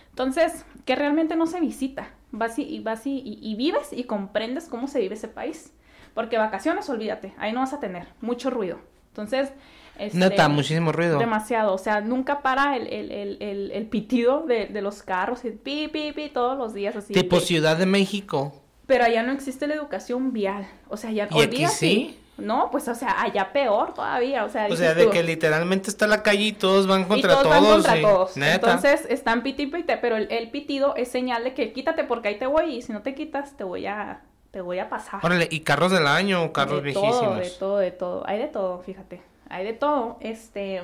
Entonces, 0.10 0.66
que 0.86 0.96
realmente 0.96 1.36
no 1.36 1.48
se 1.48 1.60
visita. 1.60 2.10
Vas 2.32 2.60
y, 2.60 2.64
y 2.64 2.80
vas 2.82 3.02
y 3.06 3.56
vives 3.58 3.92
y 3.94 4.04
comprendes 4.04 4.68
cómo 4.70 4.88
se 4.88 5.00
vive 5.00 5.16
ese 5.16 5.28
país. 5.28 5.74
Porque 6.14 6.38
vacaciones, 6.38 6.88
olvídate, 6.90 7.34
ahí 7.40 7.54
no 7.54 7.62
vas 7.62 7.74
a 7.74 7.80
tener 7.80 8.08
mucho 8.22 8.50
ruido. 8.52 8.80
Entonces, 9.10 9.52
este, 10.00 10.18
Neta, 10.18 10.50
muchísimo 10.50 10.92
ruido. 10.92 11.20
demasiado. 11.20 11.74
O 11.74 11.78
sea, 11.78 12.02
nunca 12.02 12.42
para 12.42 12.76
el, 12.78 12.88
el, 12.88 13.12
el, 13.12 13.38
el, 13.42 13.72
el 13.72 13.86
pitido 13.88 14.42
de, 14.48 14.66
de 14.68 14.82
los 14.82 15.04
carros 15.04 15.46
y 15.46 15.52
pi, 15.52 15.88
pi, 15.88 16.12
pi, 16.14 16.30
todos 16.30 16.58
los 16.58 16.74
días 16.74 16.96
así. 16.96 17.14
Tipo 17.14 17.40
Ciudad 17.40 17.78
de 17.78 17.86
México. 17.86 18.62
pero 18.88 19.06
allá 19.06 19.24
no 19.24 19.32
existe 19.32 19.68
la 19.68 19.76
educación 19.76 20.34
vial. 20.34 20.68
O 20.90 20.98
sea, 20.98 21.12
ya 21.12 21.28
¿Y 21.32 21.42
aquí 21.42 21.66
sí? 21.68 22.20
No, 22.36 22.70
pues 22.72 22.88
o 22.88 22.96
sea, 22.96 23.22
allá 23.22 23.54
peor 23.54 23.94
todavía. 23.94 24.44
O 24.44 24.50
sea, 24.50 24.66
O 24.68 24.76
sea, 24.76 24.96
de 24.96 25.06
tú, 25.06 25.12
que 25.12 25.22
literalmente 25.22 25.92
está 25.92 26.08
la 26.08 26.24
calle 26.24 26.46
y 26.46 26.52
todos 26.54 26.88
van 26.88 27.02
y 27.02 27.06
contra 27.06 27.34
todos, 27.34 27.44
todos. 27.44 27.62
van 27.62 27.72
contra 27.72 27.98
y- 27.98 28.02
todos. 28.02 28.38
Neta. 28.38 28.54
Entonces 28.74 29.06
están 29.08 29.44
piti 29.44 29.68
piti, 29.68 29.94
pero 30.02 30.18
el, 30.18 30.28
el 30.32 30.50
pitido 30.50 30.96
es 30.96 31.10
señal 31.10 31.44
de 31.44 31.54
que 31.54 31.72
quítate 31.74 32.04
porque 32.04 32.30
ahí 32.30 32.40
te 32.40 32.48
voy 32.48 32.78
y 32.78 32.82
si 32.82 32.92
no 32.92 33.04
te 33.04 33.14
quitas 33.14 33.56
te 33.56 33.64
voy 33.64 33.86
a 33.86 34.22
te 34.50 34.62
voy 34.62 34.80
a 34.80 34.90
pasar. 34.90 35.20
Órale, 35.24 35.48
y 35.52 35.60
carros 35.60 35.92
del 35.92 36.08
año, 36.08 36.52
carros 36.54 36.78
de 36.78 36.92
viejísimos. 36.92 37.20
todo, 37.20 37.36
de 37.36 37.50
todo, 37.52 37.78
de 37.78 37.92
todo. 37.92 38.24
Hay 38.28 38.40
de 38.40 38.48
todo, 38.48 38.80
fíjate. 38.80 39.22
Hay 39.54 39.66
de 39.66 39.74
todo. 39.74 40.18
Este, 40.20 40.82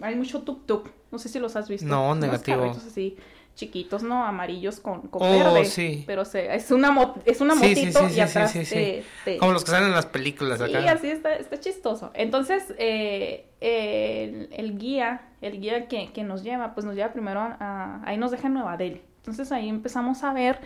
hay 0.00 0.14
mucho 0.14 0.42
tuk 0.42 0.66
tuk. 0.66 0.88
No 1.10 1.18
sé 1.18 1.28
si 1.28 1.38
los 1.38 1.56
has 1.56 1.68
visto. 1.68 1.86
No, 1.86 2.14
negativo. 2.14 2.70
así 2.70 3.16
chiquitos, 3.54 4.04
¿no? 4.04 4.24
Amarillos 4.24 4.78
con, 4.78 5.00
con 5.08 5.20
Oh, 5.20 5.30
verde. 5.30 5.64
sí. 5.64 6.04
Pero 6.06 6.24
se, 6.24 6.54
es 6.54 6.70
una 6.70 6.92
mo- 6.92 7.14
es 7.24 7.40
una 7.40 7.54
Sí, 7.56 7.74
sí, 7.74 7.80
motito 7.86 7.98
sí, 8.00 8.04
y 8.06 8.14
sí, 8.14 8.20
atrás 8.20 8.52
sí, 8.52 8.58
sí, 8.60 8.64
sí. 8.66 8.74
te- 8.74 9.04
te- 9.24 9.38
Como 9.38 9.50
los 9.52 9.64
que 9.64 9.72
salen 9.72 9.88
en 9.88 9.94
las 9.96 10.06
películas 10.06 10.60
Sí, 10.64 10.72
acá. 10.72 10.92
así 10.92 11.10
está, 11.10 11.34
está 11.34 11.58
chistoso. 11.58 12.12
Entonces, 12.14 12.72
eh, 12.78 13.46
el, 13.60 14.48
el 14.52 14.78
guía, 14.78 15.22
el 15.40 15.60
guía 15.60 15.88
que, 15.88 16.12
que 16.12 16.22
nos 16.22 16.44
lleva, 16.44 16.72
pues 16.72 16.86
nos 16.86 16.94
lleva 16.94 17.12
primero 17.12 17.40
a, 17.40 17.56
a- 17.58 18.00
ahí 18.06 18.16
nos 18.16 18.30
deja 18.30 18.46
en 18.46 18.54
Nueva 18.54 18.76
Delhi. 18.76 19.02
Entonces 19.18 19.50
ahí 19.50 19.68
empezamos 19.68 20.22
a 20.22 20.32
ver, 20.32 20.60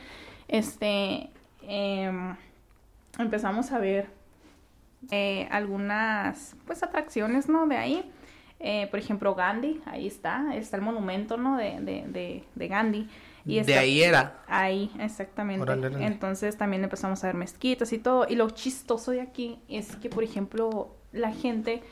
este, 0.49 1.31
em, 1.63 2.37
empezamos 3.19 3.73
a 3.73 3.79
ver 3.79 4.09
eh, 5.11 5.49
algunas, 5.51 6.57
pues, 6.67 6.83
atracciones, 6.83 7.49
¿no? 7.49 7.67
De 7.67 7.77
ahí. 7.77 8.11
Eh, 8.65 8.87
por 8.91 9.01
ejemplo, 9.01 9.35
Gandhi, 9.35 9.81
ahí 9.87 10.07
está, 10.07 10.55
está 10.55 10.77
el 10.77 10.83
monumento, 10.83 11.37
¿no? 11.37 11.57
De, 11.57 11.81
de, 11.81 12.05
de, 12.07 12.45
de 12.55 12.69
Gandhi. 12.69 13.09
Y 13.45 13.61
de 13.61 13.77
ahí 13.77 14.03
era. 14.03 14.41
Ahí, 14.47 14.91
exactamente. 15.01 15.71
Entonces 16.01 16.57
también 16.57 16.85
empezamos 16.85 17.23
a 17.25 17.27
ver 17.27 17.35
mezquitas 17.35 17.93
y 17.93 17.99
todo. 17.99 18.27
Y 18.29 18.37
lo 18.37 18.49
chistoso 18.51 19.11
de 19.11 19.21
aquí 19.21 19.59
es 19.69 19.97
que, 19.97 20.09
por 20.09 20.23
ejemplo, 20.23 20.97
la 21.11 21.33
gente 21.33 21.83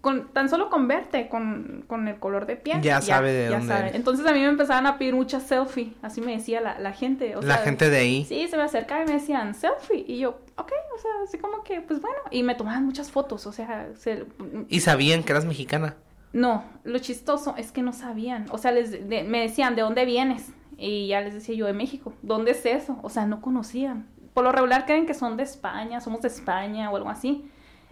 con, 0.00 0.32
tan 0.32 0.48
solo 0.48 0.70
con 0.70 0.88
verte, 0.88 1.28
con, 1.28 1.84
con 1.86 2.08
el 2.08 2.18
color 2.18 2.46
de 2.46 2.56
piel. 2.56 2.80
Ya 2.80 3.00
sabe 3.00 3.32
de 3.32 3.48
dónde 3.48 3.74
eres. 3.74 3.94
Entonces 3.94 4.26
a 4.26 4.32
mí 4.32 4.40
me 4.40 4.46
empezaban 4.46 4.86
a 4.86 4.98
pedir 4.98 5.14
muchas 5.14 5.42
selfie, 5.44 5.94
así 6.02 6.20
me 6.20 6.32
decía 6.32 6.60
la, 6.60 6.78
la 6.78 6.92
gente. 6.92 7.34
la 7.42 7.58
gente 7.58 7.90
de 7.90 7.98
ahí. 7.98 8.24
Sí, 8.24 8.48
se 8.48 8.56
me 8.56 8.62
acercaba 8.62 9.02
y 9.02 9.06
me 9.06 9.14
decían 9.14 9.54
selfie. 9.54 10.04
Y 10.06 10.18
yo, 10.18 10.40
ok, 10.56 10.72
o 10.94 10.98
sea, 10.98 11.10
así 11.24 11.38
como 11.38 11.62
que, 11.62 11.80
pues 11.80 12.00
bueno. 12.00 12.18
Y 12.30 12.42
me 12.42 12.54
tomaban 12.54 12.84
muchas 12.84 13.10
fotos, 13.10 13.46
o 13.46 13.52
sea. 13.52 13.88
Se... 13.96 14.24
¿Y 14.68 14.80
sabían 14.80 15.22
que 15.22 15.32
eras 15.32 15.44
mexicana? 15.44 15.96
No, 16.32 16.64
lo 16.84 16.98
chistoso 16.98 17.54
es 17.56 17.72
que 17.72 17.82
no 17.82 17.92
sabían. 17.92 18.46
O 18.50 18.58
sea, 18.58 18.72
les, 18.72 19.04
me 19.06 19.40
decían, 19.40 19.74
¿de 19.74 19.82
dónde 19.82 20.04
vienes? 20.04 20.52
Y 20.76 21.08
ya 21.08 21.20
les 21.20 21.34
decía 21.34 21.54
yo, 21.54 21.66
de 21.66 21.72
México. 21.72 22.12
¿Dónde 22.22 22.52
es 22.52 22.64
eso? 22.64 22.98
O 23.02 23.10
sea, 23.10 23.26
no 23.26 23.40
conocían. 23.40 24.06
Por 24.32 24.44
lo 24.44 24.52
regular 24.52 24.86
creen 24.86 25.06
que 25.06 25.14
son 25.14 25.36
de 25.36 25.42
España, 25.42 26.00
somos 26.00 26.22
de 26.22 26.28
España 26.28 26.90
o 26.90 26.96
algo 26.96 27.10
así. 27.10 27.50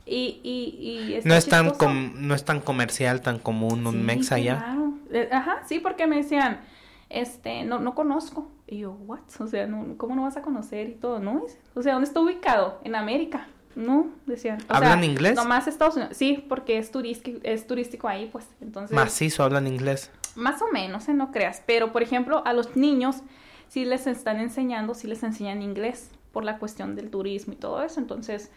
Y, 0.08 0.40
y, 0.42 1.14
y 1.14 1.20
no, 1.24 1.34
es 1.34 1.46
tan 1.46 1.72
no 2.16 2.34
es 2.34 2.44
tan 2.44 2.60
comercial, 2.60 3.20
tan 3.20 3.38
común 3.38 3.86
un 3.86 4.04
mex 4.04 4.32
allá. 4.32 4.58
Claro. 4.58 4.92
Eh, 5.10 5.28
ajá, 5.30 5.62
sí, 5.66 5.80
porque 5.80 6.06
me 6.06 6.16
decían, 6.16 6.60
este, 7.08 7.64
no, 7.64 7.78
no 7.78 7.94
conozco. 7.94 8.50
Y 8.66 8.78
yo, 8.78 8.92
what? 8.92 9.20
O 9.38 9.46
sea, 9.46 9.66
no, 9.66 9.96
¿cómo 9.96 10.14
no 10.14 10.22
vas 10.22 10.36
a 10.36 10.42
conocer 10.42 10.88
y 10.88 10.94
todo? 10.94 11.20
No, 11.20 11.44
o 11.74 11.82
sea, 11.82 11.94
¿dónde 11.94 12.08
está 12.08 12.20
ubicado? 12.20 12.80
En 12.84 12.94
América. 12.94 13.48
No, 13.74 14.08
decían. 14.26 14.58
¿Hablan 14.68 15.04
inglés? 15.04 15.36
Nomás 15.36 15.68
Estados 15.68 15.96
Unidos. 15.96 16.16
Sí, 16.16 16.44
porque 16.48 16.78
es 16.78 16.90
turístico, 16.90 17.38
es 17.44 17.66
turístico 17.66 18.08
ahí, 18.08 18.28
pues. 18.30 18.46
Entonces. 18.60 18.94
Macizo, 18.94 19.44
hablan 19.44 19.66
inglés. 19.66 20.10
Más 20.34 20.60
o 20.62 20.72
menos, 20.72 21.08
¿eh? 21.08 21.14
no 21.14 21.30
creas. 21.30 21.62
Pero, 21.64 21.92
por 21.92 22.02
ejemplo, 22.02 22.42
a 22.44 22.52
los 22.52 22.76
niños 22.76 23.22
sí 23.68 23.84
les 23.84 24.06
están 24.06 24.40
enseñando, 24.40 24.94
sí 24.94 25.06
les 25.06 25.22
enseñan 25.22 25.62
inglés 25.62 26.10
por 26.32 26.44
la 26.44 26.58
cuestión 26.58 26.96
del 26.96 27.10
turismo 27.10 27.52
y 27.52 27.56
todo 27.56 27.82
eso. 27.82 28.00
Entonces, 28.00 28.50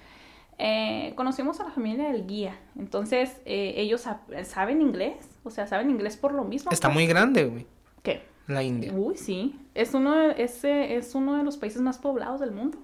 eh, 0.57 1.13
conocimos 1.15 1.59
a 1.59 1.65
la 1.65 1.71
familia 1.71 2.11
del 2.11 2.27
guía. 2.27 2.59
Entonces, 2.77 3.41
eh, 3.45 3.73
ellos 3.77 4.07
saben 4.43 4.81
inglés, 4.81 5.29
o 5.43 5.49
sea, 5.49 5.67
saben 5.67 5.89
inglés 5.89 6.17
por 6.17 6.33
lo 6.33 6.43
mismo. 6.43 6.71
Está 6.71 6.89
pues. 6.89 6.95
muy 6.95 7.07
grande, 7.07 7.45
güey. 7.45 7.67
¿Qué? 8.03 8.23
La 8.47 8.63
India. 8.63 8.93
Uy, 8.93 9.17
sí. 9.17 9.59
Es 9.73 9.93
uno, 9.93 10.15
de, 10.15 10.43
ese 10.43 10.95
es 10.95 11.15
uno 11.15 11.37
de 11.37 11.43
los 11.43 11.57
países 11.57 11.81
más 11.81 11.97
poblados 11.97 12.39
del 12.39 12.51
mundo, 12.51 12.77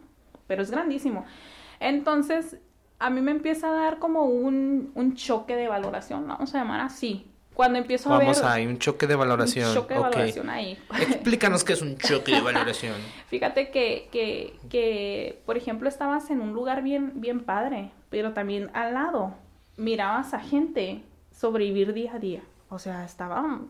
pero 0.47 0.61
es 0.61 0.71
grandísimo. 0.71 1.25
Entonces, 1.79 2.57
a 2.99 3.09
mí 3.09 3.21
me 3.21 3.31
empieza 3.31 3.69
a 3.69 3.71
dar 3.71 3.99
como 3.99 4.25
un, 4.25 4.91
un 4.95 5.15
choque 5.15 5.55
de 5.55 5.67
valoración, 5.67 6.27
vamos 6.27 6.55
a 6.55 6.59
llamar 6.59 6.81
así. 6.81 7.29
Cuando 7.57 7.79
empiezo 7.79 8.13
a 8.13 8.19
ver... 8.19 8.27
Vamos 8.27 8.43
ahí, 8.43 8.67
un 8.67 8.77
choque 8.77 9.07
de 9.07 9.15
valoración. 9.15 9.69
Un 9.69 9.73
choque 9.73 9.95
de 9.95 9.99
valoración 9.99 10.47
ahí. 10.51 10.77
Explícanos 11.01 11.63
qué 11.63 11.73
es 11.73 11.81
un 11.81 11.97
choque 11.97 12.35
de 12.35 12.41
valoración. 12.41 12.93
Fíjate 13.29 13.71
que, 13.71 14.09
que, 14.11 14.59
que, 14.69 15.41
por 15.43 15.57
ejemplo, 15.57 15.89
estabas 15.89 16.29
en 16.29 16.39
un 16.39 16.53
lugar 16.53 16.83
bien, 16.83 17.13
bien 17.15 17.39
padre, 17.39 17.89
pero 18.11 18.33
también 18.33 18.69
al 18.75 18.93
lado 18.93 19.33
mirabas 19.75 20.35
a 20.35 20.39
gente 20.39 21.01
sobrevivir 21.31 21.93
día 21.93 22.13
a 22.13 22.19
día. 22.19 22.43
O 22.69 22.77
sea, 22.77 23.03
estaba 23.03 23.61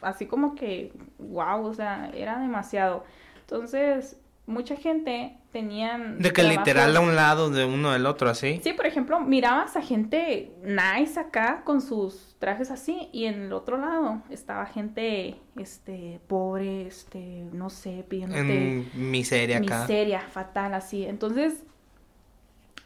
así 0.00 0.24
como 0.24 0.54
que, 0.54 0.90
wow, 1.18 1.66
o 1.66 1.74
sea, 1.74 2.10
era 2.14 2.38
demasiado. 2.38 3.04
Entonces, 3.42 4.16
mucha 4.50 4.76
gente 4.76 5.36
tenían... 5.52 6.18
De 6.18 6.32
que 6.32 6.42
literal 6.42 6.96
a 6.96 7.00
un 7.00 7.16
lado 7.16 7.50
de 7.50 7.64
uno 7.64 7.92
del 7.92 8.06
otro, 8.06 8.28
así. 8.28 8.60
Sí, 8.62 8.72
por 8.72 8.86
ejemplo, 8.86 9.20
mirabas 9.20 9.76
a 9.76 9.82
gente 9.82 10.52
nice 10.62 11.18
acá 11.18 11.62
con 11.64 11.80
sus 11.80 12.36
trajes 12.38 12.70
así 12.70 13.08
y 13.12 13.24
en 13.24 13.42
el 13.44 13.52
otro 13.52 13.78
lado 13.78 14.22
estaba 14.30 14.66
gente, 14.66 15.36
este, 15.56 16.20
pobre, 16.26 16.86
este, 16.86 17.44
no 17.52 17.70
sé, 17.70 18.04
pidiéndote... 18.08 18.42
En 18.42 19.10
miseria 19.10 19.58
acá. 19.58 19.82
Miseria, 19.82 20.20
fatal, 20.20 20.74
así. 20.74 21.04
Entonces, 21.04 21.64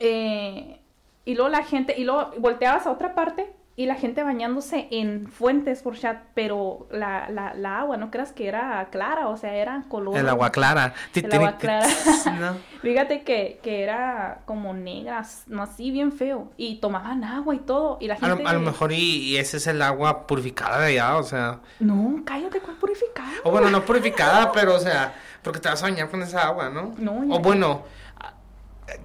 eh, 0.00 0.80
y 1.24 1.34
luego 1.34 1.50
la 1.50 1.64
gente, 1.64 1.94
y 1.98 2.04
luego 2.04 2.32
volteabas 2.38 2.86
a 2.86 2.92
otra 2.92 3.14
parte 3.14 3.52
y 3.76 3.86
la 3.86 3.96
gente 3.96 4.22
bañándose 4.22 4.86
en 4.92 5.26
fuentes 5.26 5.82
por 5.82 5.98
chat, 5.98 6.22
pero 6.34 6.86
la, 6.92 7.28
la, 7.28 7.54
la, 7.54 7.80
agua, 7.80 7.96
no 7.96 8.12
creas 8.12 8.30
que 8.30 8.46
era 8.46 8.86
clara, 8.92 9.26
o 9.26 9.36
sea, 9.36 9.54
era 9.54 9.84
color. 9.88 10.16
El 10.16 10.28
agua 10.28 10.52
clara. 10.52 10.94
El 11.12 11.32
agua 11.32 11.58
clara. 11.58 11.88
Fíjate 12.82 13.22
que, 13.22 13.58
que 13.64 13.82
era 13.82 14.42
como 14.44 14.74
negra, 14.74 15.26
no 15.48 15.64
así 15.64 15.90
bien 15.90 16.12
feo. 16.12 16.52
Y 16.56 16.76
tomaban 16.76 17.24
agua 17.24 17.56
y 17.56 17.58
todo. 17.58 17.98
Y 18.00 18.06
la 18.06 18.14
gente. 18.14 18.44
A 18.46 18.52
lo, 18.52 18.60
mejor 18.60 18.92
y, 18.92 19.36
ese 19.38 19.56
es 19.56 19.66
el 19.66 19.82
agua 19.82 20.28
purificada 20.28 20.78
de 20.78 20.92
allá, 20.92 21.16
o 21.16 21.24
sea. 21.24 21.58
No, 21.80 22.22
cállate, 22.24 22.60
¿cuál 22.60 22.76
purificada? 22.76 23.32
O 23.42 23.50
bueno, 23.50 23.70
no 23.70 23.84
purificada, 23.84 24.52
pero 24.52 24.76
o 24.76 24.78
sea, 24.78 25.14
porque 25.42 25.58
te 25.58 25.68
vas 25.68 25.82
a 25.82 25.86
bañar 25.86 26.08
con 26.10 26.22
esa 26.22 26.46
agua, 26.46 26.70
¿no? 26.70 26.94
No, 26.98 27.34
O 27.34 27.40
bueno 27.40 27.82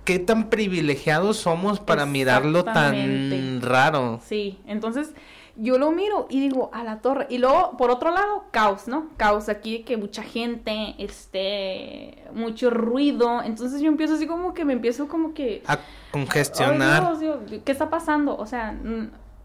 qué 0.06 0.20
tan 0.20 0.50
privilegiados 0.50 1.38
somos 1.38 1.80
para 1.80 2.06
mirarlo 2.06 2.64
tan 2.64 3.62
raro. 3.62 4.20
Sí, 4.24 4.60
entonces 4.66 5.14
yo 5.56 5.78
lo 5.78 5.92
miro 5.92 6.28
y 6.30 6.40
digo, 6.40 6.70
a 6.74 6.84
la 6.84 7.02
torre. 7.02 7.28
Y 7.30 7.38
luego, 7.38 7.76
por 7.78 7.92
otro 7.92 8.12
lado, 8.12 8.46
caos, 8.52 8.88
¿no? 8.88 9.10
Caos 9.18 9.50
aquí, 9.50 9.84
que 9.84 9.98
mucha 9.98 10.24
gente, 10.24 10.96
este, 10.98 12.24
mucho 12.34 12.70
ruido. 12.70 13.44
Entonces 13.44 13.82
yo 13.82 13.90
empiezo 13.90 14.16
así 14.16 14.26
como 14.26 14.54
que 14.54 14.64
me 14.64 14.74
empiezo 14.74 15.08
como 15.08 15.34
que... 15.34 15.62
A 15.68 15.80
congestionar. 16.12 17.14
¿Qué 17.66 17.72
está 17.72 17.90
pasando? 17.90 18.38
O 18.38 18.46
sea, 18.46 18.80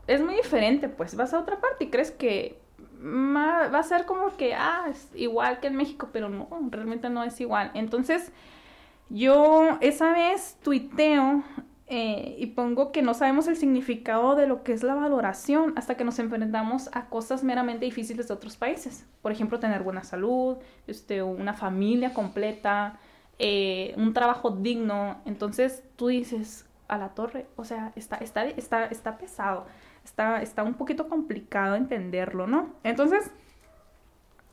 es 0.06 0.22
muy 0.22 0.36
diferente, 0.36 0.88
pues. 0.88 1.16
Vas 1.16 1.34
a 1.34 1.40
otra 1.40 1.60
parte 1.60 1.84
y 1.84 1.90
crees 1.90 2.12
que 2.12 2.60
va 3.04 3.78
a 3.78 3.82
ser 3.82 4.06
como 4.06 4.36
que, 4.36 4.54
ah, 4.54 4.86
es 4.88 5.08
igual 5.14 5.58
que 5.58 5.66
en 5.66 5.76
México, 5.76 6.08
pero 6.12 6.28
no, 6.28 6.48
realmente 6.70 7.10
no 7.10 7.24
es 7.24 7.40
igual. 7.40 7.72
Entonces 7.74 8.30
yo 9.10 9.78
esa 9.80 10.12
vez 10.12 10.56
tuiteo 10.62 11.42
eh, 11.86 12.36
y 12.38 12.46
pongo 12.46 12.92
que 12.92 13.02
no 13.02 13.12
sabemos 13.12 13.46
el 13.46 13.56
significado 13.56 14.36
de 14.36 14.46
lo 14.46 14.62
que 14.62 14.72
es 14.72 14.82
la 14.82 14.94
valoración 14.94 15.74
hasta 15.76 15.96
que 15.96 16.04
nos 16.04 16.18
enfrentamos 16.18 16.88
a 16.92 17.06
cosas 17.06 17.44
meramente 17.44 17.84
difíciles 17.84 18.28
de 18.28 18.34
otros 18.34 18.56
países. 18.56 19.06
Por 19.20 19.32
ejemplo, 19.32 19.60
tener 19.60 19.82
buena 19.82 20.02
salud, 20.02 20.56
este, 20.86 21.22
una 21.22 21.52
familia 21.52 22.14
completa, 22.14 22.98
eh, 23.38 23.94
un 23.96 24.14
trabajo 24.14 24.50
digno. 24.50 25.20
Entonces 25.26 25.82
tú 25.96 26.08
dices 26.08 26.66
a 26.88 26.96
la 26.96 27.10
torre, 27.10 27.46
o 27.56 27.64
sea, 27.64 27.92
está, 27.96 28.16
está, 28.16 28.44
está, 28.44 28.86
está 28.86 29.18
pesado, 29.18 29.66
está, 30.04 30.42
está 30.42 30.62
un 30.62 30.74
poquito 30.74 31.08
complicado 31.08 31.76
entenderlo, 31.76 32.46
¿no? 32.46 32.74
Entonces, 32.82 33.30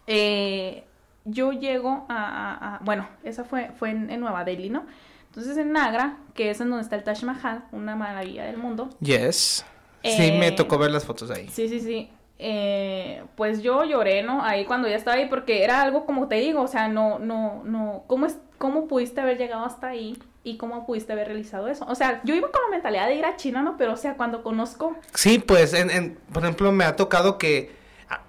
eh, 0.08 0.86
yo 1.26 1.52
llego 1.52 2.06
a, 2.10 2.80
bueno, 2.84 3.08
esa 3.24 3.44
fue, 3.44 3.72
fue 3.78 3.92
en, 3.92 4.20
Nueva 4.20 4.44
Delhi, 4.44 4.70
¿no? 4.70 4.86
Entonces 5.28 5.58
en 5.58 5.72
Nagra, 5.72 6.18
que 6.34 6.50
es 6.50 6.60
en 6.60 6.70
donde 6.70 6.84
está 6.84 6.96
el 6.96 7.04
Taj 7.04 7.24
Mahal, 7.24 7.64
una 7.72 7.96
maravilla 7.96 8.46
del 8.46 8.58
mundo. 8.58 8.90
Yes. 9.00 9.66
sí, 10.04 10.32
me 10.34 10.48
eh, 10.48 10.52
tocó 10.52 10.78
ver 10.78 10.92
las 10.92 11.06
fotos 11.06 11.32
ahí. 11.32 11.48
Sí, 11.50 11.70
sí, 11.70 11.80
sí. 11.80 12.10
Eh, 12.38 13.24
pues 13.36 13.62
yo 13.62 13.84
lloré, 13.84 14.24
¿no? 14.24 14.44
Ahí 14.44 14.66
cuando 14.66 14.88
ya 14.88 14.96
estaba 14.96 15.18
ahí, 15.18 15.28
porque 15.30 15.64
era 15.64 15.82
algo 15.82 16.06
como 16.06 16.28
te 16.28 16.36
digo, 16.36 16.62
o 16.64 16.68
sea, 16.68 16.88
no, 16.88 17.20
no, 17.20 17.62
no, 17.64 18.04
¿cómo, 18.08 18.26
es, 18.26 18.38
cómo 18.58 18.88
pudiste 18.88 19.22
haber 19.22 19.38
llegado 19.38 19.64
hasta 19.64 19.90
ahí? 19.90 20.18
¿Y 20.44 20.58
cómo 20.58 20.88
pudiste 20.88 21.14
haber 21.14 21.28
realizado 21.28 21.68
eso? 21.68 21.86
O 21.88 21.94
sea, 21.94 22.20
yo 22.24 22.34
iba 22.34 22.50
con 22.52 22.62
la 22.64 22.72
mentalidad 22.72 23.08
de 23.08 23.16
ir 23.16 23.26
a 23.26 23.38
China, 23.38 23.62
¿no? 23.62 23.78
Pero, 23.78 23.94
o 23.94 23.98
sea, 23.98 24.18
cuando 24.18 24.42
conozco... 24.42 24.98
Sí, 25.14 25.38
pues, 25.38 25.76
en, 25.76 25.92
en, 25.92 26.18
por 26.34 26.42
ejemplo, 26.42 26.72
me 26.72 26.84
ha 26.84 26.96
tocado 26.96 27.38
que 27.38 27.80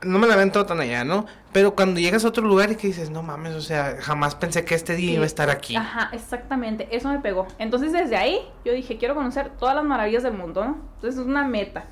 no 0.02 0.18
me 0.18 0.26
la 0.26 0.36
ven 0.36 0.52
todo 0.52 0.66
tan 0.66 0.80
allá, 0.80 1.04
¿no? 1.04 1.26
Pero 1.52 1.74
cuando 1.74 2.00
llegas 2.00 2.24
a 2.24 2.28
otro 2.28 2.46
lugar 2.46 2.72
y 2.72 2.76
que 2.76 2.86
dices, 2.86 3.10
no 3.10 3.22
mames, 3.22 3.54
o 3.54 3.60
sea, 3.60 3.96
jamás 4.00 4.34
pensé 4.34 4.64
que 4.64 4.74
este 4.74 4.94
día 4.94 5.12
iba 5.12 5.24
a 5.24 5.26
estar 5.26 5.50
aquí. 5.50 5.76
Ajá, 5.76 6.10
exactamente, 6.12 6.88
eso 6.94 7.08
me 7.08 7.18
pegó. 7.20 7.46
Entonces 7.58 7.92
desde 7.92 8.16
ahí 8.16 8.40
yo 8.64 8.72
dije, 8.72 8.98
quiero 8.98 9.14
conocer 9.14 9.50
todas 9.58 9.74
las 9.74 9.84
maravillas 9.84 10.22
del 10.22 10.34
mundo, 10.34 10.64
¿no? 10.64 10.76
Entonces 10.96 11.20
es 11.20 11.26
una 11.26 11.44
meta. 11.44 11.84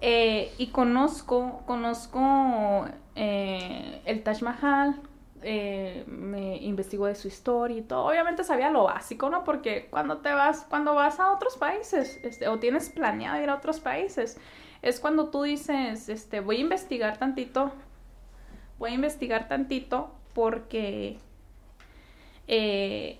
Eh, 0.00 0.52
y 0.58 0.68
conozco, 0.68 1.62
conozco 1.64 2.86
eh, 3.14 4.02
el 4.04 4.22
Taj 4.22 4.42
Mahal, 4.42 5.00
eh, 5.44 6.04
me 6.06 6.56
investigo 6.58 7.06
de 7.06 7.14
su 7.14 7.28
historia 7.28 7.78
y 7.78 7.82
todo. 7.82 8.06
Obviamente 8.06 8.44
sabía 8.44 8.70
lo 8.70 8.84
básico, 8.84 9.28
¿no? 9.28 9.44
Porque 9.44 9.88
cuando 9.90 10.18
te 10.18 10.32
vas, 10.32 10.66
cuando 10.68 10.94
vas 10.94 11.18
a 11.18 11.32
otros 11.32 11.56
países, 11.56 12.20
este, 12.22 12.48
o 12.48 12.58
tienes 12.58 12.90
planeado 12.90 13.42
ir 13.42 13.50
a 13.50 13.56
otros 13.56 13.80
países, 13.80 14.38
es 14.82 14.98
cuando 14.98 15.28
tú 15.28 15.44
dices, 15.44 16.08
este, 16.08 16.40
voy 16.40 16.56
a 16.56 16.60
investigar 16.60 17.16
tantito, 17.16 17.72
voy 18.78 18.90
a 18.90 18.94
investigar 18.94 19.48
tantito 19.48 20.12
porque, 20.34 21.18
eh, 22.48 23.16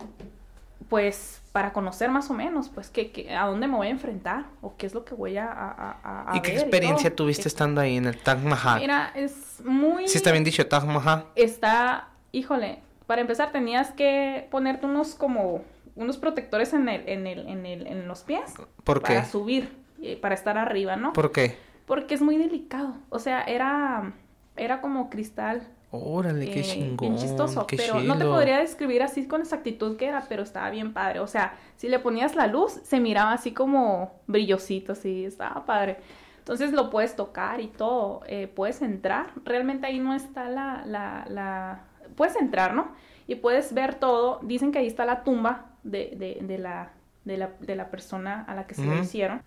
pues, 0.88 1.40
para 1.52 1.72
conocer 1.72 2.10
más 2.10 2.28
o 2.30 2.34
menos, 2.34 2.68
pues, 2.68 2.90
que, 2.90 3.32
a 3.32 3.46
dónde 3.46 3.68
me 3.68 3.76
voy 3.76 3.86
a 3.86 3.90
enfrentar 3.90 4.46
o 4.60 4.76
qué 4.76 4.86
es 4.86 4.94
lo 4.94 5.04
que 5.04 5.14
voy 5.14 5.36
a, 5.36 5.48
a, 5.52 6.32
¿Y 6.34 6.40
qué 6.40 6.52
experiencia 6.52 7.14
tuviste 7.14 7.46
estando 7.46 7.80
ahí 7.80 7.96
en 7.96 8.06
el 8.06 8.18
Taj 8.18 8.42
Mahal? 8.42 8.80
Mira, 8.80 9.12
es 9.14 9.62
muy... 9.64 10.08
Sí 10.08 10.18
está 10.18 10.32
bien 10.32 10.42
dicho, 10.42 10.66
Taj 10.66 10.84
Mahal. 10.84 11.26
Está, 11.36 12.08
híjole, 12.32 12.80
para 13.06 13.20
empezar 13.20 13.52
tenías 13.52 13.92
que 13.92 14.48
ponerte 14.50 14.86
unos 14.86 15.14
como 15.14 15.62
unos 15.94 16.16
protectores 16.16 16.72
en 16.72 16.88
el, 16.88 17.08
en 17.08 17.26
el, 17.26 17.46
en 17.46 17.66
el, 17.66 17.86
en 17.86 18.08
los 18.08 18.22
pies. 18.22 18.54
¿Por 18.82 19.02
qué? 19.02 19.14
Para 19.14 19.24
subir. 19.26 19.82
Eh, 20.03 20.18
para 20.20 20.34
estar 20.34 20.59
arriba, 20.59 20.96
¿no? 20.96 21.12
¿Por 21.12 21.32
qué? 21.32 21.57
Porque 21.86 22.14
es 22.14 22.22
muy 22.22 22.36
delicado. 22.36 22.94
O 23.09 23.18
sea, 23.18 23.42
era, 23.42 24.12
era 24.57 24.80
como 24.80 25.09
cristal 25.11 25.62
Órale, 25.94 26.50
qué 26.50 26.61
Eh, 26.61 26.62
chingón. 26.62 26.96
Bien 26.96 27.16
chistoso, 27.18 27.66
qué 27.66 27.76
pero 27.76 28.00
no 28.00 28.16
te 28.16 28.24
podría 28.24 28.61
describir 28.61 29.03
así 29.03 29.26
con 29.26 29.42
exactitud 29.42 29.98
que 29.98 30.07
era, 30.07 30.24
pero 30.26 30.42
estaba 30.42 30.70
bien 30.70 30.94
padre. 30.94 31.20
O 31.20 31.26
sea, 31.26 31.55
si 31.76 31.88
le 31.88 31.98
ponías 31.98 32.34
la 32.34 32.46
luz, 32.46 32.80
se 32.82 32.98
miraba 32.98 33.32
así 33.34 33.53
como 33.53 34.14
brillosito, 34.26 34.92
así, 34.92 35.26
estaba 35.26 35.66
padre. 35.66 35.98
Entonces 36.38 36.72
lo 36.72 36.88
puedes 36.88 37.14
tocar 37.14 37.61
y 37.61 37.68
todo, 37.68 38.22
eh, 38.26 38.46
puedes 38.48 38.80
entrar. 38.80 39.32
Realmente 39.44 39.86
ahí 39.86 39.98
no 39.98 40.14
está 40.14 40.48
la, 40.48 40.82
la, 40.86 41.26
la... 41.28 41.84
Puedes 42.16 42.36
entrar, 42.36 42.72
¿no? 42.74 42.92
Y 43.26 43.34
puedes 43.34 43.74
ver 43.74 43.94
todo. 43.94 44.40
Dicen 44.42 44.72
que 44.72 44.78
ahí 44.78 44.86
está 44.86 45.05
la 45.05 45.22
tumba 45.24 45.66
de, 45.82 46.14
de, 46.16 46.38
de 46.40 46.59
la, 46.59 46.92
de, 47.26 47.36
la, 47.36 47.50
de 47.61 47.76
la 47.76 47.90
persona 47.90 48.44
a 48.48 48.55
la 48.55 48.66
que 48.66 48.74
se 48.74 48.84
lo 48.86 48.98
hicieron. 48.98 49.42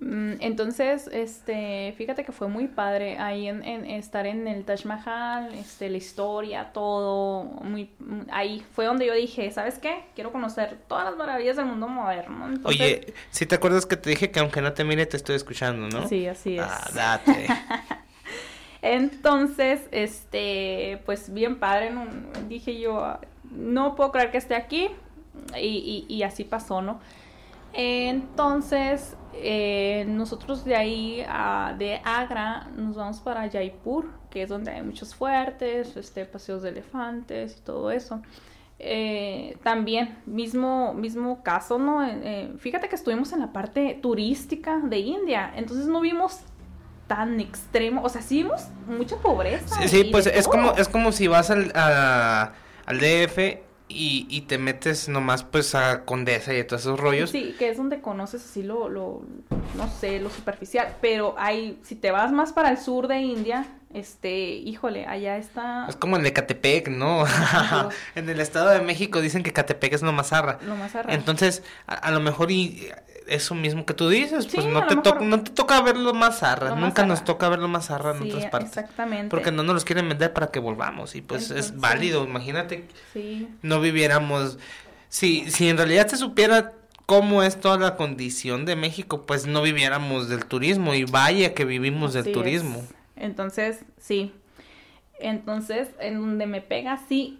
Mm, 0.00 0.32
Entonces, 0.40 1.08
este, 1.12 1.94
fíjate 1.96 2.24
que 2.24 2.32
fue 2.32 2.48
muy 2.48 2.66
padre 2.66 3.16
ahí 3.18 3.46
en, 3.48 3.62
en 3.64 3.86
estar 3.86 4.26
en 4.26 4.46
el 4.48 4.64
Taj 4.64 4.84
Mahal, 4.84 5.54
este, 5.54 5.88
la 5.88 5.96
historia, 5.96 6.72
todo, 6.72 7.44
muy, 7.44 7.90
ahí 8.30 8.62
fue 8.74 8.84
donde 8.86 9.06
yo 9.06 9.14
dije, 9.14 9.50
¿sabes 9.50 9.78
qué? 9.78 10.04
Quiero 10.14 10.32
conocer 10.32 10.78
todas 10.88 11.04
las 11.04 11.16
maravillas 11.16 11.56
del 11.56 11.66
mundo 11.66 11.88
moderno. 11.88 12.46
Entonces, 12.48 12.80
Oye, 12.80 13.14
si 13.30 13.46
te 13.46 13.54
acuerdas 13.54 13.86
que 13.86 13.96
te 13.96 14.10
dije 14.10 14.30
que 14.30 14.40
aunque 14.40 14.60
no 14.60 14.72
te 14.72 14.84
mire 14.84 15.06
te 15.06 15.16
estoy 15.16 15.36
escuchando, 15.36 15.88
¿no? 15.88 16.06
sí, 16.08 16.26
así 16.26 16.56
es. 16.58 16.62
Ah, 16.62 16.90
date. 16.94 17.46
Entonces, 18.82 19.80
este, 19.92 21.00
pues 21.06 21.32
bien 21.32 21.58
padre, 21.58 21.90
¿no? 21.90 22.04
dije 22.48 22.78
yo, 22.78 23.18
no 23.50 23.94
puedo 23.96 24.12
creer 24.12 24.30
que 24.30 24.38
esté 24.38 24.54
aquí 24.56 24.90
y, 25.56 26.04
y- 26.08 26.14
y 26.14 26.22
así 26.22 26.44
pasó, 26.44 26.82
¿no? 26.82 27.00
Entonces, 27.72 29.16
eh, 29.42 30.04
nosotros 30.08 30.64
de 30.64 30.76
ahí, 30.76 31.24
a- 31.28 31.74
de 31.78 32.00
Agra, 32.04 32.68
nos 32.76 32.96
vamos 32.96 33.20
para 33.20 33.48
Jaipur, 33.50 34.08
que 34.30 34.42
es 34.42 34.48
donde 34.48 34.70
hay 34.72 34.82
muchos 34.82 35.14
fuertes, 35.14 35.96
este, 35.96 36.24
paseos 36.24 36.62
de 36.62 36.70
elefantes 36.70 37.56
y 37.58 37.60
todo 37.60 37.90
eso. 37.90 38.20
Eh, 38.78 39.56
también, 39.62 40.18
mismo, 40.26 40.94
mismo 40.94 41.42
caso, 41.42 41.78
¿no? 41.78 42.04
Eh, 42.04 42.18
eh, 42.22 42.54
fíjate 42.58 42.88
que 42.88 42.96
estuvimos 42.96 43.32
en 43.32 43.40
la 43.40 43.52
parte 43.52 43.98
turística 44.02 44.78
de 44.78 44.98
India, 44.98 45.52
entonces 45.54 45.86
no 45.86 46.00
vimos 46.00 46.40
tan 47.06 47.38
extremo, 47.38 48.02
o 48.02 48.08
sea, 48.08 48.22
sí 48.22 48.42
vimos 48.42 48.68
mucha 48.88 49.16
pobreza. 49.16 49.76
Sí, 49.82 49.88
sí, 49.88 50.04
pues 50.10 50.26
es 50.26 50.44
todo. 50.44 50.52
como, 50.52 50.72
es 50.72 50.88
como 50.88 51.12
si 51.12 51.28
vas 51.28 51.50
al, 51.50 51.70
a- 51.74 52.52
al 52.86 52.98
DF 52.98 53.62
y, 53.88 54.26
y 54.30 54.42
te 54.42 54.58
metes 54.58 55.08
nomás 55.08 55.44
pues 55.44 55.74
a 55.74 56.04
Condesa 56.04 56.54
y 56.54 56.60
a 56.60 56.66
todos 56.66 56.82
esos 56.82 56.98
rollos. 56.98 57.30
Sí, 57.30 57.54
que 57.58 57.68
es 57.70 57.76
donde 57.76 58.00
conoces 58.00 58.44
así 58.44 58.62
lo, 58.62 58.88
lo, 58.88 59.22
no 59.76 59.90
sé, 60.00 60.20
lo 60.20 60.30
superficial, 60.30 60.96
pero 61.00 61.34
hay, 61.38 61.78
si 61.82 61.94
te 61.94 62.10
vas 62.10 62.32
más 62.32 62.52
para 62.52 62.70
el 62.70 62.78
sur 62.78 63.08
de 63.08 63.18
India, 63.20 63.66
este, 63.92 64.32
híjole, 64.54 65.06
allá 65.06 65.36
está 65.36 65.86
Es 65.88 65.94
como 65.96 66.16
el 66.16 66.22
de 66.24 66.32
Catepec, 66.32 66.88
¿no? 66.88 67.24
En 68.16 68.28
el 68.28 68.40
Estado 68.40 68.70
de 68.70 68.80
México 68.80 69.20
dicen 69.20 69.42
que 69.42 69.52
Catepec 69.52 69.92
es 69.92 70.02
lo 70.02 70.12
más 70.12 70.28
zarra. 70.30 70.58
lo 70.66 70.74
más 70.76 70.94
arra- 70.96 71.12
Entonces, 71.14 71.62
a, 71.86 71.94
a 71.94 72.10
lo 72.10 72.20
mejor 72.20 72.50
y 72.50 72.88
eso 73.26 73.54
mismo 73.54 73.84
que 73.86 73.94
tú 73.94 74.08
dices, 74.08 74.46
pues 74.46 74.64
Sí, 74.64 74.70
no 74.70 74.86
te, 74.86 74.96
mejor- 74.96 75.22
no 75.22 75.42
te 75.42 75.50
toca 75.50 75.80
verlo 75.80 76.12
más 76.14 76.40
más 76.70 76.80
nunca 76.80 77.06
nos 77.06 77.24
toca 77.24 77.48
verlo 77.48 77.68
más 77.68 77.86
zarra 77.86 78.16
en 78.16 78.22
Sí, 78.24 78.28
otras 78.30 78.46
partes. 78.50 78.68
exactamente. 78.76 79.28
Porque 79.30 79.50
no 79.52 79.62
nos 79.62 79.74
los 79.74 79.84
quieren 79.84 80.08
vender 80.08 80.32
para 80.32 80.48
que 80.48 80.58
volvamos 80.60 81.14
y 81.14 81.22
pues 81.22 81.50
es 81.50 81.78
válido, 81.78 82.24
imagínate 82.24 82.86
Sí, 83.12 83.48
no 83.62 83.80
viviéramos. 83.80 84.58
Si, 85.08 85.50
si 85.50 85.68
en 85.68 85.76
realidad 85.76 86.06
se 86.08 86.16
supiera 86.16 86.72
cómo 87.06 87.42
es 87.42 87.60
toda 87.60 87.78
la 87.78 87.96
condición 87.96 88.64
de 88.64 88.76
México, 88.76 89.22
pues 89.26 89.46
no 89.46 89.62
viviéramos 89.62 90.28
del 90.28 90.44
turismo. 90.46 90.94
Y 90.94 91.04
vaya 91.04 91.54
que 91.54 91.64
vivimos 91.64 92.12
del 92.14 92.24
es. 92.24 92.32
turismo. 92.32 92.82
Entonces, 93.16 93.80
sí. 94.00 94.32
Entonces, 95.20 95.88
en 96.00 96.20
donde 96.20 96.46
me 96.46 96.60
pega 96.60 96.94
así, 96.94 97.38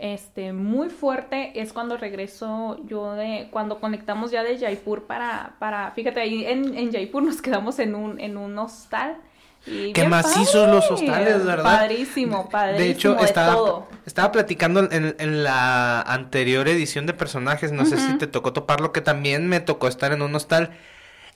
este, 0.00 0.52
muy 0.52 0.88
fuerte 0.88 1.52
es 1.60 1.72
cuando 1.72 1.96
regreso 1.96 2.78
yo 2.86 3.12
de, 3.12 3.48
cuando 3.50 3.80
conectamos 3.80 4.30
ya 4.30 4.42
de 4.42 4.58
Jaipur 4.58 5.04
para, 5.04 5.56
para, 5.58 5.90
fíjate, 5.92 6.20
ahí 6.20 6.44
en, 6.46 6.76
en 6.76 6.90
Jaipur 6.92 7.22
nos 7.22 7.42
quedamos 7.42 7.78
en 7.78 7.94
un, 7.94 8.18
en 8.18 8.36
un 8.36 8.58
hostal. 8.58 9.16
Y 9.66 9.92
Qué 9.92 10.08
macizos 10.08 10.68
los 10.70 10.90
hostales, 10.90 11.44
¿verdad? 11.44 11.64
Padrísimo, 11.64 12.48
padrísimo, 12.48 12.82
De 12.82 12.90
hecho, 12.90 13.14
de 13.14 13.24
estaba, 13.24 13.52
todo. 13.52 13.88
estaba 14.06 14.32
platicando 14.32 14.90
en, 14.90 15.14
en 15.18 15.44
la 15.44 16.00
anterior 16.00 16.66
edición 16.66 17.04
de 17.04 17.12
personajes, 17.12 17.70
no 17.70 17.84
sé 17.84 17.98
si 17.98 18.16
te 18.16 18.26
tocó 18.26 18.54
toparlo, 18.54 18.92
que 18.92 19.02
también 19.02 19.48
me 19.48 19.60
tocó 19.60 19.86
estar 19.86 20.12
en 20.12 20.22
un 20.22 20.34
hostal. 20.34 20.70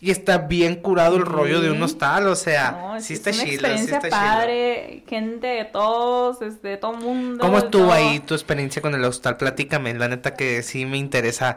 Y 0.06 0.10
está 0.10 0.36
bien 0.36 0.74
curado 0.76 1.16
el 1.16 1.22
rollo 1.24 1.60
de 1.62 1.70
un 1.70 1.82
hostal, 1.82 2.26
o 2.28 2.36
sea, 2.36 2.72
No, 2.72 3.00
sí 3.00 3.14
es 3.14 3.20
está 3.26 3.30
una 3.30 3.44
chilo, 3.44 3.68
sí 3.68 3.84
experiencia 3.84 4.00
chilo. 4.00 4.10
padre, 4.10 5.02
gente 5.08 5.46
de 5.46 5.64
todos, 5.64 6.42
este, 6.42 6.68
de 6.68 6.76
todo 6.76 6.92
mundo. 6.92 7.38
¿Cómo 7.40 7.56
estuvo 7.58 7.84
todo. 7.84 7.92
ahí 7.92 8.20
tu 8.20 8.34
experiencia 8.34 8.82
con 8.82 8.94
el 8.94 9.02
hostal? 9.04 9.38
Platícame, 9.38 9.94
la 9.94 10.08
neta 10.08 10.34
que 10.34 10.62
sí 10.62 10.84
me 10.84 10.98
interesa 10.98 11.56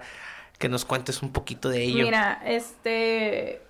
que 0.58 0.70
nos 0.70 0.86
cuentes 0.86 1.22
un 1.22 1.34
poquito 1.34 1.68
de 1.70 1.84
ello. 1.84 2.06
Mira, 2.06 2.42
este, 2.46 3.67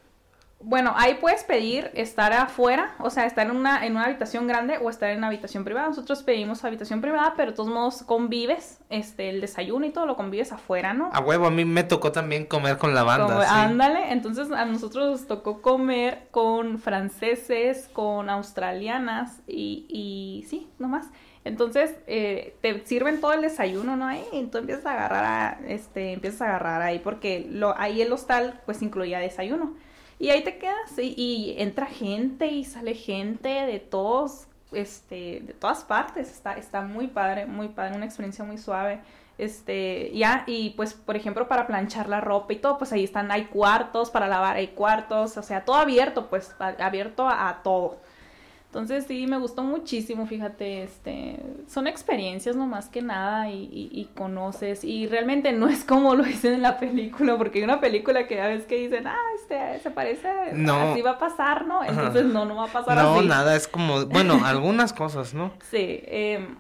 bueno, 0.60 0.93
ahí 0.95 1.14
puedes 1.22 1.43
pedir 1.43 1.91
estar 1.93 2.34
afuera, 2.34 2.95
o 2.99 3.10
sea, 3.12 3.26
estar 3.26 3.45
en 3.45 3.55
una, 3.55 3.86
en 3.86 3.91
una 3.93 4.05
habitación 4.05 4.47
grande 4.47 4.80
o 4.82 4.89
estar 4.89 5.10
en 5.12 5.20
una 5.20 5.28
habitación 5.28 5.64
privada. 5.64 5.88
Nosotros 5.88 6.24
pedimos 6.24 6.64
habitación 6.66 6.99
privada, 6.99 7.36
pero 7.38 7.51
de 7.51 7.55
todos 7.55 7.70
modos 7.70 8.01
convives, 8.03 8.80
este, 8.89 9.30
el 9.30 9.39
desayuno 9.39 9.86
y 9.86 9.91
todo 9.91 10.08
lo 10.08 10.16
convives 10.16 10.51
afuera, 10.51 10.93
¿no? 10.93 11.10
A 11.14 11.20
huevo, 11.20 11.45
a 11.45 11.51
mí 11.51 11.64
me 11.64 11.84
tocó 11.84 12.12
también 12.12 12.45
comer 12.45 12.78
con 12.78 12.95
la 12.95 13.03
banda. 13.03 13.28
Como- 13.28 13.41
sí. 13.41 13.47
Ándale, 13.51 14.12
entonces 14.12 14.51
a 14.51 14.66
nosotros 14.66 15.12
nos 15.12 15.28
tocó 15.28 15.62
comer 15.62 16.28
con 16.32 16.80
franceses, 16.80 17.89
con 17.93 18.30
australianas 18.30 19.41
y, 19.47 19.86
y 19.89 20.45
sí, 20.49 20.68
nomás. 20.80 21.08
Entonces 21.45 21.95
eh, 22.08 22.58
te 22.62 22.86
sirven 22.86 23.22
todo 23.22 23.32
el 23.34 23.41
desayuno, 23.41 23.95
¿no? 23.95 24.05
Ahí, 24.08 24.24
y 24.34 24.43
tú 24.47 24.58
empiezas 24.58 24.86
a 24.88 24.93
agarrar, 24.93 25.24
a- 25.26 25.60
este, 25.68 26.14
empiezas 26.14 26.41
a 26.41 26.45
agarrar 26.45 26.82
ahí 26.82 26.99
porque 26.99 27.47
lo, 27.49 27.78
ahí 27.78 28.01
el 28.01 28.12
hostal 28.12 28.60
pues 28.66 28.82
incluía 28.82 29.20
desayuno. 29.20 29.76
Y 30.20 30.30
ahí 30.30 30.43
te 30.43 30.57
quedas 30.57 30.97
y, 30.97 31.13
y 31.15 31.61
entra 31.61 31.86
gente 31.86 32.47
y 32.47 32.63
sale 32.65 32.95
gente 32.95 33.49
de 33.49 33.80
todos, 33.80 34.47
este, 34.72 35.41
de 35.41 35.53
todas 35.53 35.84
partes. 35.84 36.32
Está, 36.32 36.53
está 36.53 36.82
muy 36.82 37.07
padre, 37.07 37.45
muy 37.45 37.68
padre, 37.70 37.95
una 37.95 38.05
experiencia 38.05 38.43
muy 38.43 38.57
suave. 38.57 39.01
Este, 39.38 40.11
ya, 40.15 40.43
y 40.47 40.72
pues, 40.72 40.95
por 40.95 41.15
ejemplo, 41.15 41.47
para 41.47 41.68
planchar 41.68 42.09
la 42.09 42.22
ropa 42.22 42.53
y 42.53 42.55
todo, 42.57 42.80
pues 42.80 42.91
ahí 42.91 43.03
están, 43.03 43.32
hay 43.32 43.45
cuartos 43.45 44.09
para 44.09 44.28
lavar, 44.28 44.55
hay 44.55 44.70
cuartos, 44.70 45.38
o 45.38 45.43
sea, 45.43 45.63
todo 45.63 45.76
abierto, 45.76 46.28
pues, 46.28 46.55
abierto 46.59 47.28
a, 47.28 47.49
a 47.49 47.61
todo. 47.61 47.97
Entonces 48.68 49.05
sí, 49.07 49.26
me 49.28 49.38
gustó 49.38 49.63
muchísimo, 49.63 50.28
fíjate, 50.28 50.84
este, 50.84 51.39
son 51.68 51.88
experiencias 51.88 52.55
no 52.55 52.68
más 52.68 52.89
que 52.89 53.01
nada 53.01 53.49
y, 53.49 53.63
y- 53.72 53.89
y 53.91 54.05
conoces 54.13 54.84
y 54.84 55.07
realmente 55.07 55.51
no 55.53 55.68
es 55.70 55.84
como 55.86 56.15
lo 56.15 56.24
dicen 56.24 56.53
en 56.53 56.61
la 56.61 56.78
película, 56.78 57.38
porque 57.38 57.59
hay 57.59 57.63
una 57.63 57.80
película 57.80 58.28
que 58.28 58.39
a 58.41 58.47
veces 58.47 58.65
que 58.68 58.76
dicen, 58.76 59.07
ah, 59.07 59.15
este, 59.41 59.80
se 59.80 59.89
parece, 59.89 60.28
No. 60.53 60.91
así 60.91 61.01
va 61.01 61.11
a 61.11 61.18
pasar, 61.18 61.65
¿no? 61.65 61.84
Entonces 61.84 62.26
no, 62.26 62.43
no 62.45 62.55
va 62.57 62.65
a 62.65 62.68
pasar 62.68 62.97
No, 62.97 63.20
así. 63.20 63.28
nada, 63.28 63.55
es 63.55 63.68
como, 63.70 64.05
bueno, 64.05 64.41
algunas 64.45 64.91
cosas, 64.93 65.34
¿no? 65.34 65.53
Sí, 65.72 66.01
em, 66.05 66.57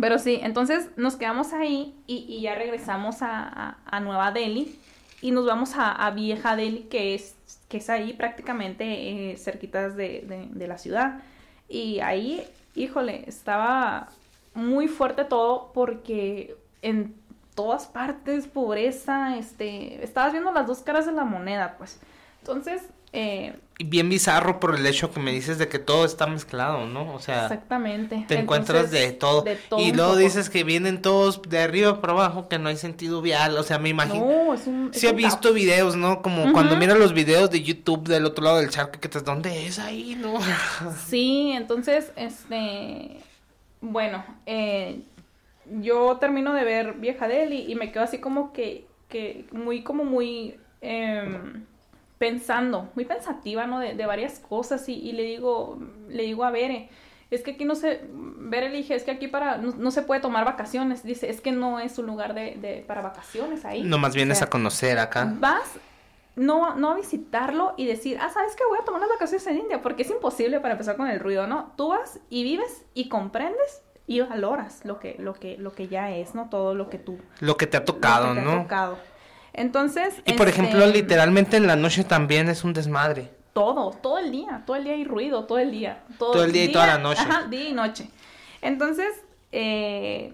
pero 0.00 0.18
sí, 0.18 0.40
entonces 0.42 0.90
nos 0.96 1.16
quedamos 1.16 1.52
ahí 1.52 1.94
y, 2.06 2.26
y 2.28 2.42
ya 2.42 2.54
regresamos 2.56 3.22
a, 3.22 3.42
a- 3.48 3.76
a 3.86 4.00
Nueva 4.00 4.32
Delhi 4.32 4.78
y 5.22 5.30
nos 5.30 5.46
vamos 5.46 5.76
a, 5.76 5.90
a 5.92 6.10
Vieja 6.10 6.56
Delhi, 6.56 6.80
que 6.90 7.14
es, 7.14 7.36
que 7.74 7.78
es 7.78 7.90
ahí 7.90 8.12
prácticamente 8.12 8.84
eh, 9.32 9.36
cerquitas 9.36 9.96
de, 9.96 10.22
de- 10.28 10.46
de 10.48 10.68
la 10.68 10.78
ciudad. 10.78 11.18
Y 11.68 11.98
ahí, 11.98 12.46
híjole, 12.76 13.24
estaba 13.26 14.10
muy 14.54 14.86
fuerte 14.86 15.24
todo 15.24 15.72
porque 15.74 16.54
en 16.82 17.16
todas 17.56 17.86
partes 17.88 18.46
pobreza, 18.46 19.36
este, 19.38 20.04
estabas 20.04 20.30
viendo 20.30 20.52
las 20.52 20.68
dos 20.68 20.82
caras 20.82 21.04
de 21.06 21.10
la 21.10 21.24
moneda, 21.24 21.74
pues. 21.76 21.98
Entonces, 22.42 22.80
eh, 23.14 23.54
Y 23.78 23.84
bien 23.84 24.08
bizarro 24.08 24.60
por 24.60 24.74
el 24.74 24.84
hecho 24.86 25.12
que 25.12 25.20
me 25.20 25.32
dices 25.32 25.58
de 25.58 25.68
que 25.68 25.78
todo 25.78 26.04
está 26.04 26.26
mezclado, 26.26 26.86
¿no? 26.86 27.14
O 27.14 27.20
sea, 27.20 27.42
exactamente. 27.44 28.24
te 28.28 28.34
encuentras 28.38 28.84
Entonces, 28.84 29.00
de 29.10 29.12
todo. 29.12 29.42
de 29.42 29.56
todo 29.56 29.80
y 29.80 29.92
luego 29.92 30.10
poco. 30.12 30.20
dices 30.22 30.50
que 30.50 30.64
vienen 30.64 31.00
todos 31.02 31.40
de 31.42 31.58
arriba 31.60 32.00
para 32.00 32.12
abajo, 32.12 32.48
que 32.48 32.58
no 32.58 32.68
hay 32.68 32.76
sentido 32.76 33.22
vial, 33.22 33.56
o 33.56 33.62
sea, 33.62 33.78
me 33.78 33.88
imagino. 33.88 34.26
No, 34.26 34.54
es 34.54 34.66
un. 34.66 34.90
es 34.92 35.00
Sí 35.00 35.06
he 35.06 35.12
visto 35.12 35.52
videos, 35.52 35.96
¿no? 35.96 36.22
Como 36.22 36.52
cuando 36.52 36.76
miras 36.76 36.98
los 36.98 37.12
videos 37.14 37.50
de 37.50 37.62
YouTube 37.62 38.06
del 38.08 38.26
otro 38.26 38.44
lado 38.44 38.58
del 38.58 38.70
charco, 38.70 39.00
que 39.00 39.08
te 39.08 39.20
¿dónde 39.20 39.66
es 39.66 39.78
ahí, 39.78 40.16
no? 40.16 40.34
Sí, 41.06 41.52
entonces, 41.52 42.12
este, 42.16 43.20
bueno, 43.80 44.24
eh, 44.46 45.00
yo 45.80 46.16
termino 46.18 46.52
de 46.54 46.64
ver 46.64 46.94
Vieja 46.94 47.28
Delhi 47.28 47.70
y 47.70 47.74
me 47.74 47.90
quedo 47.92 48.04
así 48.04 48.18
como 48.18 48.52
que, 48.52 48.86
que 49.08 49.46
muy, 49.52 49.82
como 49.82 50.04
muy 50.04 50.56
em, 50.80 51.64
pensando, 52.24 52.88
muy 52.94 53.04
pensativa, 53.04 53.66
¿no? 53.66 53.80
De, 53.80 53.94
de 53.94 54.06
varias 54.06 54.38
cosas 54.38 54.88
y, 54.88 54.94
y 54.94 55.12
le 55.12 55.24
digo, 55.24 55.78
le 56.08 56.22
digo 56.22 56.44
a 56.44 56.50
Bere, 56.50 56.88
es 57.30 57.42
que 57.42 57.50
aquí 57.50 57.66
no 57.66 57.74
se, 57.74 58.00
Bere 58.12 58.70
le 58.70 58.78
dije, 58.78 58.94
es 58.94 59.04
que 59.04 59.10
aquí 59.10 59.28
para, 59.28 59.58
no, 59.58 59.74
no 59.76 59.90
se 59.90 60.00
puede 60.00 60.22
tomar 60.22 60.46
vacaciones, 60.46 61.02
dice, 61.02 61.28
es 61.28 61.42
que 61.42 61.52
no 61.52 61.80
es 61.80 61.98
un 61.98 62.06
lugar 62.06 62.32
de, 62.32 62.56
de 62.56 62.82
para 62.86 63.02
vacaciones 63.02 63.66
ahí. 63.66 63.82
No, 63.82 63.98
más 63.98 64.14
vienes 64.14 64.38
O 64.38 64.40
sea, 64.40 64.46
a 64.46 64.50
conocer 64.50 64.98
acá. 64.98 65.30
Vas 65.38 65.78
no, 66.34 66.74
no 66.76 66.94
visitarlo 66.94 67.74
y 67.76 67.86
decir, 67.86 68.16
ah, 68.20 68.30
¿sabes 68.32 68.56
qué? 68.56 68.64
Voy 68.70 68.78
a 68.80 68.84
tomar 68.84 69.00
unas 69.00 69.10
vacaciones 69.10 69.46
en 69.46 69.58
India, 69.58 69.82
porque 69.82 70.02
es 70.02 70.10
imposible 70.10 70.60
para 70.60 70.72
empezar 70.72 70.96
con 70.96 71.08
el 71.08 71.20
ruido, 71.20 71.46
¿no? 71.46 71.74
Tú 71.76 71.88
vas 71.88 72.20
y 72.30 72.42
vives 72.42 72.86
y 72.94 73.10
comprendes 73.10 73.82
y 74.06 74.20
valoras 74.20 74.80
lo 74.84 74.98
que, 74.98 75.16
lo 75.18 75.34
que, 75.34 75.58
lo 75.58 75.74
que 75.74 75.88
ya 75.88 76.10
es, 76.10 76.34
¿no? 76.34 76.48
Todo 76.48 76.74
lo 76.74 76.88
que 76.88 76.98
tú... 76.98 77.18
Lo 77.40 77.58
que 77.58 77.66
te 77.66 77.76
ha 77.76 77.84
tocado, 77.84 78.28
lo 78.28 78.34
que 78.34 78.40
te 78.40 78.46
¿no? 78.46 78.52
ha 78.52 78.62
tocado. 78.62 78.98
Entonces... 79.54 80.14
Y 80.26 80.34
por 80.34 80.48
este, 80.48 80.60
ejemplo, 80.60 80.86
literalmente 80.86 81.56
en 81.56 81.66
la 81.66 81.76
noche 81.76 82.04
también 82.04 82.48
es 82.48 82.64
un 82.64 82.72
desmadre. 82.72 83.30
Todo, 83.52 83.92
todo 83.92 84.18
el 84.18 84.30
día, 84.32 84.62
todo 84.66 84.76
el 84.76 84.84
día 84.84 84.94
hay 84.94 85.04
ruido, 85.04 85.44
todo 85.44 85.58
el 85.58 85.70
día. 85.70 86.02
Todo 86.18 86.44
el 86.44 86.52
día 86.52 86.64
y 86.64 86.72
toda 86.72 86.86
la 86.88 86.98
noche. 86.98 87.22
Ajá, 87.22 87.46
día 87.48 87.68
y 87.68 87.72
noche. 87.72 88.08
Entonces, 88.60 89.08
eh, 89.52 90.32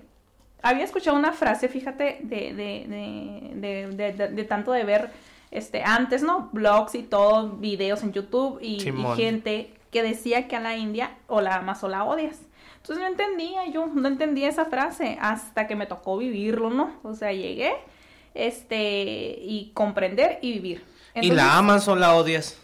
había 0.63 0.85
escuchado 0.85 1.17
una 1.17 1.33
frase, 1.33 1.69
fíjate, 1.69 2.21
de, 2.23 2.55
de, 2.55 2.87
de, 2.89 3.51
de, 3.55 3.87
de- 3.95 4.13
de- 4.15 4.29
de 4.29 4.45
tanto 4.45 4.73
de 4.73 4.85
ver, 4.85 5.11
este, 5.51 5.83
antes, 5.83 6.23
¿no? 6.23 6.49
Blogs 6.53 6.95
y 6.95 7.03
todo, 7.03 7.49
videos 7.51 8.03
en 8.03 8.13
YouTube 8.13 8.59
y, 8.63 8.77
y 8.89 9.17
gente 9.17 9.75
que 9.91 10.03
decía 10.03 10.49
que 10.49 10.57
a 10.57 10.61
la 10.61 10.77
India 10.77 11.11
o 11.27 11.41
la 11.41 11.57
amas 11.57 11.83
o 11.85 11.89
la 11.89 12.05
odias. 12.05 12.39
Entonces 12.77 13.03
no 13.03 13.09
entendía 13.09 13.67
yo, 13.67 13.87
no 13.93 14.09
entendía 14.09 14.49
esa 14.49 14.65
frase 14.65 15.19
hasta 15.21 15.67
que 15.67 15.77
me 15.77 15.85
tocó 15.87 16.17
vivirlo, 16.17 16.71
¿no? 16.71 16.93
O 17.03 17.13
sea, 17.15 17.33
llegué, 17.33 17.73
este, 18.35 19.39
y 19.41 19.71
comprender 19.75 20.39
y 20.43 20.53
vivir. 20.53 20.85
¿Y 21.15 21.31
la 21.31 21.59
amas 21.59 21.89
o 21.89 21.97
la 21.97 22.15
odias? 22.15 22.57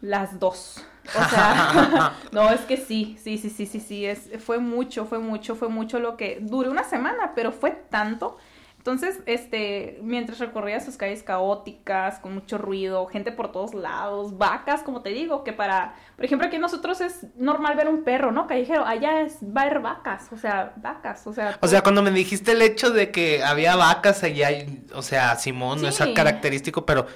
las 0.00 0.38
dos. 0.38 0.84
O 1.08 1.24
sea, 1.30 2.12
no, 2.32 2.50
es 2.50 2.60
que 2.66 2.76
sí, 2.76 3.16
sí, 3.18 3.38
sí, 3.38 3.48
sí, 3.48 3.64
sí, 3.64 3.80
sí, 3.80 4.04
es, 4.04 4.28
fue 4.44 4.58
mucho, 4.58 5.06
fue 5.06 5.18
mucho, 5.18 5.56
fue 5.56 5.70
mucho 5.70 6.00
lo 6.00 6.18
que 6.18 6.36
duré 6.42 6.68
una 6.68 6.84
semana, 6.84 7.32
pero 7.34 7.50
fue 7.50 7.70
tanto. 7.70 8.36
Entonces, 8.78 9.18
este, 9.26 9.98
mientras 10.02 10.38
recorría 10.38 10.80
sus 10.80 10.96
calles 10.96 11.22
caóticas, 11.22 12.20
con 12.20 12.32
mucho 12.32 12.58
ruido, 12.58 13.06
gente 13.06 13.32
por 13.32 13.52
todos 13.52 13.74
lados, 13.74 14.38
vacas, 14.38 14.82
como 14.82 15.02
te 15.02 15.10
digo, 15.10 15.44
que 15.44 15.52
para, 15.52 15.94
por 16.16 16.24
ejemplo, 16.24 16.46
aquí 16.46 16.58
nosotros 16.58 17.00
es 17.00 17.26
normal 17.36 17.76
ver 17.76 17.88
un 17.88 18.04
perro, 18.04 18.32
¿no? 18.32 18.46
Callejero, 18.46 18.86
allá 18.86 19.20
es 19.20 19.38
va 19.42 19.62
a 19.62 19.64
haber 19.64 19.80
vacas, 19.80 20.28
o 20.32 20.38
sea, 20.38 20.72
vacas, 20.76 21.26
o 21.26 21.32
sea. 21.32 21.58
O 21.60 21.68
sea, 21.68 21.82
cuando 21.82 22.02
me 22.02 22.10
dijiste 22.12 22.52
el 22.52 22.62
hecho 22.62 22.90
de 22.90 23.10
que 23.10 23.42
había 23.42 23.76
vacas 23.76 24.22
allá, 24.22 24.48
o 24.94 25.02
sea, 25.02 25.36
Simón, 25.36 25.82
no 25.82 25.88
es 25.88 25.98
característico, 26.14 26.86
pero, 26.86 27.06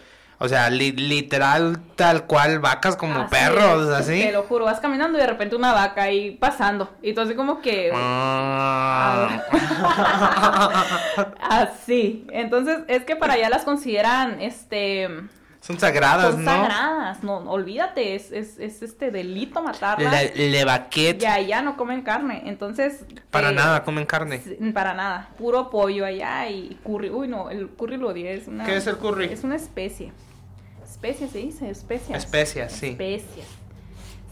o 0.45 0.49
sea, 0.49 0.69
li- 0.71 0.91
literal, 0.91 1.79
tal 1.95 2.27
cual, 2.27 2.59
vacas 2.59 2.97
como 2.97 3.21
así 3.21 3.31
perros, 3.31 3.87
es, 3.87 3.95
así. 3.95 4.21
Te 4.23 4.33
lo 4.33 4.43
juro, 4.43 4.65
vas 4.65 4.81
caminando 4.81 5.17
y 5.17 5.21
de 5.21 5.27
repente 5.29 5.55
una 5.55 5.73
vaca 5.73 6.03
ahí 6.03 6.33
pasando. 6.33 6.91
Y 7.01 7.11
entonces 7.11 7.37
como 7.37 7.61
que... 7.61 7.93
Ah. 7.95 9.41
Así. 11.41 12.27
Entonces, 12.33 12.81
es 12.89 13.05
que 13.05 13.15
para 13.15 13.35
allá 13.35 13.49
las 13.51 13.63
consideran, 13.65 14.41
este, 14.41 15.09
Son 15.61 15.79
sagradas, 15.79 16.33
son 16.33 16.45
¿no? 16.45 16.51
sagradas. 16.51 17.23
No, 17.23 17.37
olvídate, 17.51 18.15
es, 18.17 18.33
es, 18.33 18.59
es 18.59 18.83
este 18.83 19.11
delito 19.11 19.63
matarlas. 19.63 20.13
Le, 20.35 20.51
le 20.51 20.65
baquet, 20.65 21.23
Y 21.23 21.27
allá 21.27 21.63
no 21.63 21.77
comen 21.77 22.03
carne. 22.03 22.43
Entonces. 22.47 23.05
para 23.31 23.51
eh, 23.51 23.55
nada 23.55 23.85
comen 23.85 24.07
carne. 24.07 24.43
Para 24.75 24.95
nada. 24.95 25.29
Puro 25.39 25.71
pollo 25.71 26.05
allá 26.05 26.49
y 26.49 26.79
curry. 26.85 27.11
Uy, 27.11 27.29
no, 27.29 27.49
el 27.51 27.69
curry 27.69 27.97
lo 27.97 28.09
odié. 28.09 28.35
Es 28.35 28.49
una, 28.49 28.65
¿Qué 28.65 28.77
es 28.77 28.87
el 28.87 28.97
curry? 28.97 29.27
Es 29.27 29.45
una 29.45 29.57
especie. 29.57 30.13
Especie 31.03 31.27
se 31.29 31.39
dice, 31.39 31.69
especias. 31.71 32.25
Especias, 32.25 32.73
sí. 32.73 32.91
Especias. 32.91 33.47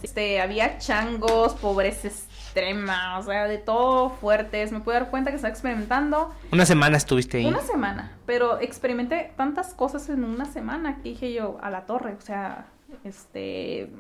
Este, 0.04 0.40
había 0.40 0.78
changos, 0.78 1.54
pobreza 1.54 2.06
extrema, 2.06 3.18
o 3.18 3.22
sea, 3.24 3.48
de 3.48 3.58
todo 3.58 4.10
fuertes. 4.10 4.70
Me 4.70 4.78
pude 4.78 4.94
dar 4.94 5.10
cuenta 5.10 5.30
que 5.30 5.36
estaba 5.36 5.50
experimentando 5.50 6.32
Una 6.52 6.64
semana 6.64 6.96
estuviste 6.96 7.38
ahí. 7.38 7.46
una 7.46 7.60
semana, 7.60 8.16
pero 8.24 8.60
experimenté 8.60 9.32
tantas 9.36 9.74
cosas 9.74 10.08
en 10.10 10.22
una 10.22 10.44
semana 10.44 10.98
que 10.98 11.10
dije 11.10 11.32
yo 11.32 11.58
a 11.60 11.70
la 11.70 11.86
torre, 11.86 12.14
o 12.14 12.20
sea, 12.20 12.66
este, 13.02 13.90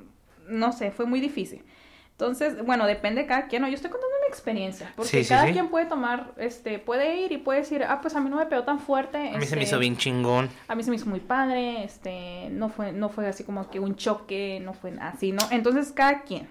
no 0.48 0.72
sé, 0.72 0.92
fue 0.92 1.06
muy 1.06 1.20
difícil. 1.20 1.64
Entonces, 2.20 2.62
bueno, 2.66 2.86
depende 2.86 3.22
de 3.22 3.26
cada 3.26 3.46
quien, 3.46 3.62
¿no? 3.62 3.68
Yo 3.68 3.74
estoy 3.74 3.90
contando 3.90 4.14
mi 4.20 4.28
experiencia, 4.28 4.92
porque 4.94 5.10
Sí, 5.10 5.22
sí, 5.24 5.30
cada 5.30 5.46
sí. 5.46 5.52
quien 5.52 5.68
puede 5.68 5.86
tomar, 5.86 6.32
este, 6.36 6.78
puede 6.78 7.16
ir 7.22 7.32
y 7.32 7.38
puede 7.38 7.60
decir, 7.60 7.82
ah, 7.82 8.00
pues 8.02 8.14
a 8.14 8.20
mí 8.20 8.28
no 8.28 8.36
me 8.36 8.44
pegó 8.46 8.62
tan 8.62 8.78
fuerte. 8.78 9.16
A 9.16 9.38
mí 9.38 9.46
se 9.46 9.56
me 9.56 9.62
este, 9.62 9.62
hizo 9.62 9.78
bien 9.78 9.96
chingón. 9.96 10.50
a 10.68 10.74
mí 10.74 10.82
se 10.82 10.90
me 10.90 10.96
hizo 10.96 11.06
muy 11.06 11.20
padre, 11.20 11.82
este, 11.82 12.48
no 12.50 12.68
fue, 12.68 12.92
no 12.92 13.08
fue 13.08 13.26
así 13.26 13.42
como 13.44 13.70
que 13.70 13.80
un 13.80 13.96
choque, 13.96 14.60
no 14.62 14.74
fue 14.74 14.92
así, 15.00 15.32
¿no? 15.32 15.42
Entonces, 15.50 15.92
cada 15.92 16.22
quien. 16.22 16.46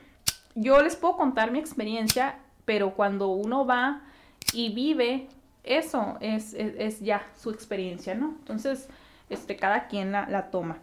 Yo 0.56 0.82
les 0.82 0.96
puedo 0.96 1.16
contar 1.18 1.52
mi 1.52 1.60
experiencia, 1.60 2.40
pero 2.66 2.96
cuando 2.96 3.28
uno 3.28 3.66
va 3.68 4.02
y 4.54 4.74
vive, 4.74 5.28
eso 5.64 6.18
es, 6.20 6.56
es, 6.56 6.74
es 6.80 7.00
ya 7.02 7.22
su 7.36 7.52
experiencia, 7.52 8.16
¿no? 8.16 8.36
Entonces, 8.40 8.90
este, 9.30 9.56
cada 9.56 9.88
quien 9.88 10.12
la, 10.12 10.28
la 10.28 10.50
toma. 10.50 10.80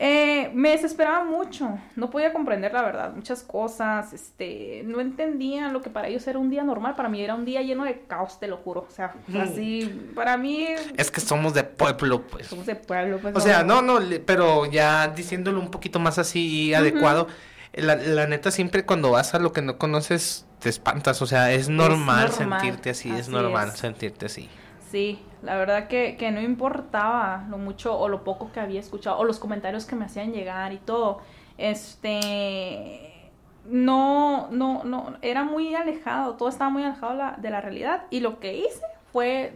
Eh, 0.00 0.52
me 0.54 0.70
desesperaba 0.70 1.24
mucho, 1.24 1.76
no 1.96 2.08
podía 2.08 2.32
comprender 2.32 2.72
la 2.72 2.82
verdad, 2.82 3.12
muchas 3.14 3.42
cosas, 3.42 4.12
este, 4.12 4.82
no 4.84 5.00
entendía 5.00 5.70
lo 5.70 5.82
que 5.82 5.90
para 5.90 6.06
ellos 6.06 6.24
era 6.28 6.38
un 6.38 6.50
día 6.50 6.62
normal, 6.62 6.94
para 6.94 7.08
mí 7.08 7.20
era 7.20 7.34
un 7.34 7.44
día 7.44 7.62
lleno 7.62 7.82
de 7.82 8.02
caos, 8.06 8.38
te 8.38 8.46
lo 8.46 8.58
juro, 8.58 8.86
o 8.88 8.92
sea, 8.92 9.12
así, 9.40 10.12
para 10.14 10.36
mí, 10.36 10.68
Es 10.96 11.10
que 11.10 11.20
somos 11.20 11.52
de 11.52 11.64
pueblo, 11.64 12.22
pues. 12.22 12.46
somos 12.46 12.66
de 12.66 12.76
pueblo, 12.76 13.18
pues 13.18 13.34
O 13.34 13.40
sea, 13.40 13.64
no, 13.64 13.82
no, 13.82 13.98
pero 14.24 14.66
ya 14.66 15.08
diciéndolo 15.08 15.58
un 15.58 15.72
poquito 15.72 15.98
más 15.98 16.16
así 16.20 16.72
adecuado, 16.74 17.26
la, 17.72 17.96
la 17.96 18.28
neta 18.28 18.52
siempre 18.52 18.84
cuando 18.84 19.10
vas 19.10 19.34
a 19.34 19.40
lo 19.40 19.52
que 19.52 19.62
no 19.62 19.78
conoces 19.78 20.46
te 20.60 20.68
espantas, 20.68 21.22
o 21.22 21.26
sea, 21.26 21.52
es 21.52 21.68
normal, 21.68 22.30
normal, 22.30 22.60
sentirte 22.60 22.90
así, 22.90 23.10
es 23.10 23.28
normal 23.28 23.70
es. 23.74 23.80
sentirte 23.80 24.26
así. 24.26 24.48
Sí, 24.90 25.20
la 25.42 25.56
verdad 25.56 25.86
que, 25.88 26.16
que 26.16 26.30
no 26.30 26.40
importaba 26.40 27.44
lo 27.50 27.58
mucho 27.58 27.98
o 27.98 28.08
lo 28.08 28.24
poco 28.24 28.50
que 28.52 28.60
había 28.60 28.80
escuchado 28.80 29.18
o 29.18 29.24
los 29.24 29.38
comentarios 29.38 29.84
que 29.84 29.94
me 29.96 30.06
hacían 30.06 30.32
llegar 30.32 30.72
y 30.72 30.78
todo. 30.78 31.20
Este, 31.58 33.30
no, 33.66 34.48
no, 34.50 34.84
no, 34.84 35.16
era 35.22 35.44
muy 35.44 35.74
alejado, 35.74 36.34
todo 36.34 36.48
estaba 36.48 36.70
muy 36.70 36.84
alejado 36.84 37.12
de 37.12 37.18
la, 37.18 37.36
de 37.38 37.50
la 37.50 37.60
realidad 37.60 38.04
y 38.10 38.20
lo 38.20 38.40
que 38.40 38.54
hice 38.56 38.80
fue 39.12 39.52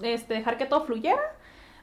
este, 0.00 0.34
dejar 0.34 0.58
que 0.58 0.66
todo 0.66 0.84
fluyera, 0.84 1.20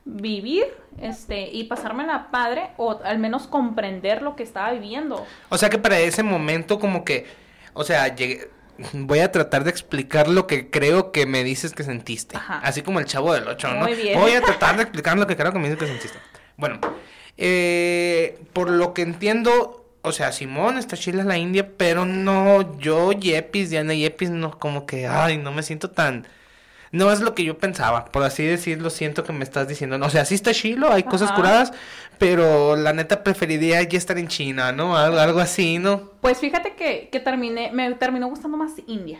vivir 0.05 0.65
este, 0.99 1.49
y 1.51 1.65
pasármela 1.65 2.31
padre 2.31 2.71
o 2.77 2.99
al 3.03 3.19
menos 3.19 3.47
comprender 3.47 4.21
lo 4.21 4.35
que 4.35 4.43
estaba 4.43 4.71
viviendo. 4.71 5.25
O 5.49 5.57
sea 5.57 5.69
que 5.69 5.77
para 5.77 5.99
ese 5.99 6.23
momento 6.23 6.79
como 6.79 7.03
que, 7.03 7.25
o 7.73 7.83
sea, 7.83 8.07
llegué- 8.15 8.49
voy 8.93 9.19
a 9.19 9.31
tratar 9.31 9.63
de 9.63 9.69
explicar 9.69 10.27
lo 10.27 10.47
que 10.47 10.69
creo 10.69 11.11
que 11.11 11.25
me 11.25 11.43
dices 11.43 11.73
que 11.73 11.83
sentiste. 11.83 12.37
Ajá. 12.37 12.59
Así 12.59 12.81
como 12.81 12.99
el 12.99 13.05
chavo 13.05 13.33
del 13.33 13.47
8, 13.47 13.67
¿no? 13.73 13.81
Muy 13.81 13.95
bien. 13.95 14.19
Voy 14.19 14.31
a 14.31 14.41
tratar 14.41 14.77
de 14.77 14.83
explicar 14.83 15.17
lo 15.17 15.27
que 15.27 15.35
creo 15.35 15.51
que 15.51 15.59
me 15.59 15.69
dices 15.69 15.79
que 15.79 15.87
sentiste. 15.87 16.17
Bueno, 16.57 16.79
eh, 17.37 18.39
por 18.53 18.69
lo 18.69 18.93
que 18.93 19.01
entiendo, 19.01 19.85
o 20.01 20.11
sea, 20.11 20.31
Simón 20.31 20.77
está 20.77 20.97
chila 20.97 21.23
la 21.23 21.37
India, 21.37 21.69
pero 21.77 22.05
no, 22.05 22.77
yo, 22.79 23.11
Yepis, 23.11 23.69
Diana 23.69 23.93
Yepis, 23.93 24.29
no, 24.29 24.57
como 24.59 24.85
que, 24.85 25.07
ay, 25.07 25.37
no 25.37 25.51
me 25.51 25.63
siento 25.63 25.89
tan... 25.89 26.27
No 26.91 27.11
es 27.11 27.21
lo 27.21 27.35
que 27.35 27.43
yo 27.43 27.57
pensaba, 27.57 28.05
por 28.05 28.23
así 28.23 28.43
decirlo, 28.43 28.89
siento 28.89 29.23
que 29.23 29.33
me 29.33 29.43
estás 29.43 29.67
diciendo, 29.67 29.97
no, 29.97 30.07
o 30.07 30.09
sea, 30.09 30.25
sí 30.25 30.35
está 30.35 30.53
chilo, 30.53 30.91
hay 30.91 31.03
cosas 31.03 31.31
curadas, 31.31 31.71
pero 32.17 32.75
la 32.75 32.93
neta 32.93 33.23
preferiría 33.23 33.81
ya 33.83 33.97
estar 33.97 34.17
en 34.17 34.27
China, 34.27 34.71
¿no? 34.71 34.97
Algo, 34.97 35.19
algo 35.19 35.39
así, 35.39 35.77
¿no? 35.79 36.11
Pues 36.21 36.39
fíjate 36.39 36.73
que, 36.75 37.09
que 37.11 37.19
terminé, 37.19 37.71
me 37.71 37.91
terminó 37.93 38.27
gustando 38.27 38.57
más 38.57 38.73
India. 38.87 39.19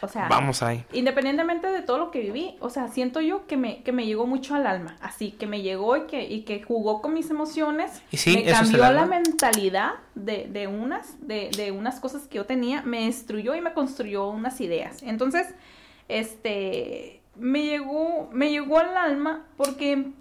O 0.00 0.08
sea, 0.08 0.28
Vamos 0.28 0.62
ahí. 0.62 0.84
independientemente 0.92 1.68
de 1.68 1.80
todo 1.80 1.98
lo 1.98 2.10
que 2.10 2.18
viví, 2.18 2.56
o 2.60 2.68
sea, 2.68 2.88
siento 2.88 3.20
yo 3.20 3.46
que 3.46 3.56
me, 3.56 3.82
que 3.84 3.92
me 3.92 4.04
llegó 4.04 4.26
mucho 4.26 4.54
al 4.54 4.66
alma, 4.66 4.96
así, 5.00 5.30
que 5.30 5.46
me 5.46 5.62
llegó 5.62 5.96
y 5.96 6.02
que, 6.02 6.24
y 6.24 6.42
que 6.42 6.62
jugó 6.62 7.00
con 7.00 7.14
mis 7.14 7.30
emociones, 7.30 8.02
Y 8.10 8.16
sí, 8.16 8.36
me 8.44 8.50
cambió 8.52 8.92
la 8.92 9.06
mentalidad 9.06 9.92
de, 10.16 10.48
de 10.50 10.66
unas, 10.66 11.26
de, 11.26 11.48
de 11.56 11.70
unas 11.70 12.00
cosas 12.00 12.26
que 12.26 12.36
yo 12.36 12.44
tenía, 12.44 12.82
me 12.82 13.06
destruyó 13.06 13.54
y 13.54 13.60
me 13.60 13.72
construyó 13.72 14.28
unas 14.28 14.60
ideas. 14.60 15.00
Entonces, 15.04 15.46
este, 16.08 17.22
me 17.36 17.62
llegó, 17.62 18.28
me 18.32 18.50
llegó 18.50 18.78
al 18.78 18.96
alma 18.96 19.44
porque 19.56 20.12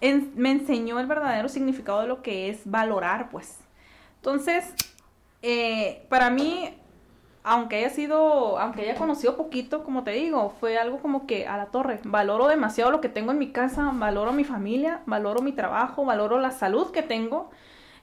me 0.00 0.50
enseñó 0.50 0.98
el 0.98 1.06
verdadero 1.06 1.48
significado 1.48 2.02
de 2.02 2.08
lo 2.08 2.22
que 2.22 2.48
es 2.48 2.62
valorar, 2.64 3.30
pues. 3.30 3.58
Entonces, 4.16 4.74
eh, 5.42 6.06
para 6.08 6.30
mí, 6.30 6.74
aunque 7.42 7.76
haya 7.76 7.90
sido, 7.90 8.58
aunque 8.58 8.82
haya 8.82 8.94
conocido 8.94 9.36
poquito, 9.36 9.82
como 9.84 10.04
te 10.04 10.12
digo, 10.12 10.54
fue 10.60 10.78
algo 10.78 10.98
como 10.98 11.26
que 11.26 11.46
a 11.46 11.56
la 11.56 11.66
torre. 11.66 12.00
Valoro 12.04 12.48
demasiado 12.48 12.90
lo 12.90 13.00
que 13.00 13.08
tengo 13.08 13.32
en 13.32 13.38
mi 13.38 13.50
casa, 13.50 13.90
valoro 13.94 14.32
mi 14.32 14.44
familia, 14.44 15.02
valoro 15.06 15.40
mi 15.40 15.52
trabajo, 15.52 16.04
valoro 16.04 16.38
la 16.38 16.50
salud 16.50 16.90
que 16.90 17.02
tengo. 17.02 17.50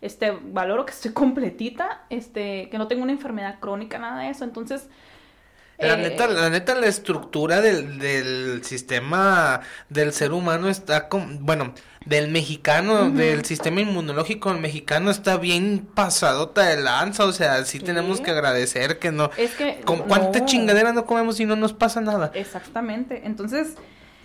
Este, 0.02 0.32
valoro 0.32 0.86
que 0.86 0.92
estoy 0.92 1.14
completita, 1.14 2.06
este, 2.10 2.70
que 2.70 2.78
no 2.78 2.88
tengo 2.88 3.04
una 3.04 3.12
enfermedad 3.12 3.60
crónica, 3.60 4.00
nada 4.00 4.22
de 4.22 4.30
eso. 4.30 4.44
Entonces, 4.44 4.90
La 5.78 5.94
eh, 5.94 5.98
neta, 5.98 6.28
la 6.28 6.50
neta, 6.50 6.74
la 6.76 6.88
estructura 6.88 7.62
del, 7.62 8.00
del 8.00 8.64
sistema 8.64 9.62
del 9.90 10.12
ser 10.12 10.32
humano 10.32 10.70
está 10.70 11.08
con, 11.08 11.46
bueno, 11.46 11.74
del 12.08 12.30
mexicano, 12.30 13.12
del 13.12 13.44
sistema 13.46 13.82
inmunológico 13.82 14.54
mexicano 14.54 15.12
está 15.12 15.38
bien 15.38 15.88
pasadota 15.94 16.64
de 16.64 16.82
lanza, 16.82 17.26
o 17.26 17.32
sea, 17.34 17.64
sí, 17.66 17.80
tenemos 17.80 18.22
que 18.22 18.32
agradecer 18.32 18.98
que 18.98 19.12
no, 19.12 19.30
es 19.38 19.56
que 19.56 19.82
con 19.82 20.00
cuánta 20.00 20.40
no. 20.40 20.46
chingadera 20.46 20.94
no 20.94 21.06
comemos 21.06 21.40
y 21.40 21.46
no 21.46 21.56
nos 21.56 21.74
pasa 21.74 22.00
nada. 22.02 22.32
Exactamente. 22.34 23.24
Entonces, 23.26 23.76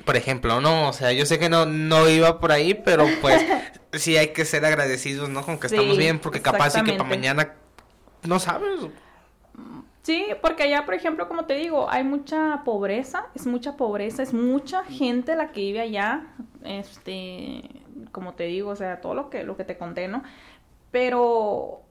Por 0.04 0.16
ejemplo, 0.16 0.60
no, 0.60 0.88
o 0.88 0.92
sea, 0.92 1.12
yo 1.12 1.26
sé 1.26 1.38
que 1.38 1.48
no, 1.48 1.66
no 1.66 2.08
iba 2.08 2.38
por 2.40 2.52
ahí, 2.52 2.74
pero 2.74 3.06
pues 3.20 3.44
sí 3.92 4.16
hay 4.16 4.28
que 4.28 4.44
ser 4.44 4.64
agradecidos, 4.64 5.28
¿no? 5.28 5.44
Con 5.44 5.58
que 5.58 5.66
estamos 5.66 5.98
bien, 5.98 6.18
porque 6.18 6.40
capaz 6.40 6.70
sí 6.70 6.82
que 6.82 6.92
para 6.92 7.08
mañana 7.08 7.54
no 8.22 8.38
sabes. 8.38 8.80
Sí, 10.02 10.26
porque 10.40 10.64
allá, 10.64 10.84
por 10.84 10.94
ejemplo, 10.94 11.28
como 11.28 11.46
te 11.46 11.54
digo, 11.54 11.88
hay 11.88 12.02
mucha 12.02 12.62
pobreza, 12.64 13.26
es 13.34 13.46
mucha 13.46 13.76
pobreza, 13.76 14.22
es 14.22 14.34
mucha 14.34 14.82
gente 14.84 15.36
la 15.36 15.52
que 15.52 15.60
vive 15.60 15.80
allá, 15.80 16.26
este, 16.64 17.62
como 18.10 18.34
te 18.34 18.44
digo, 18.44 18.70
o 18.70 18.76
sea, 18.76 19.00
todo 19.00 19.14
lo 19.14 19.30
que, 19.30 19.44
lo 19.44 19.56
que 19.56 19.64
te 19.64 19.78
conté, 19.78 20.08
¿no? 20.08 20.24
Pero 20.90 21.82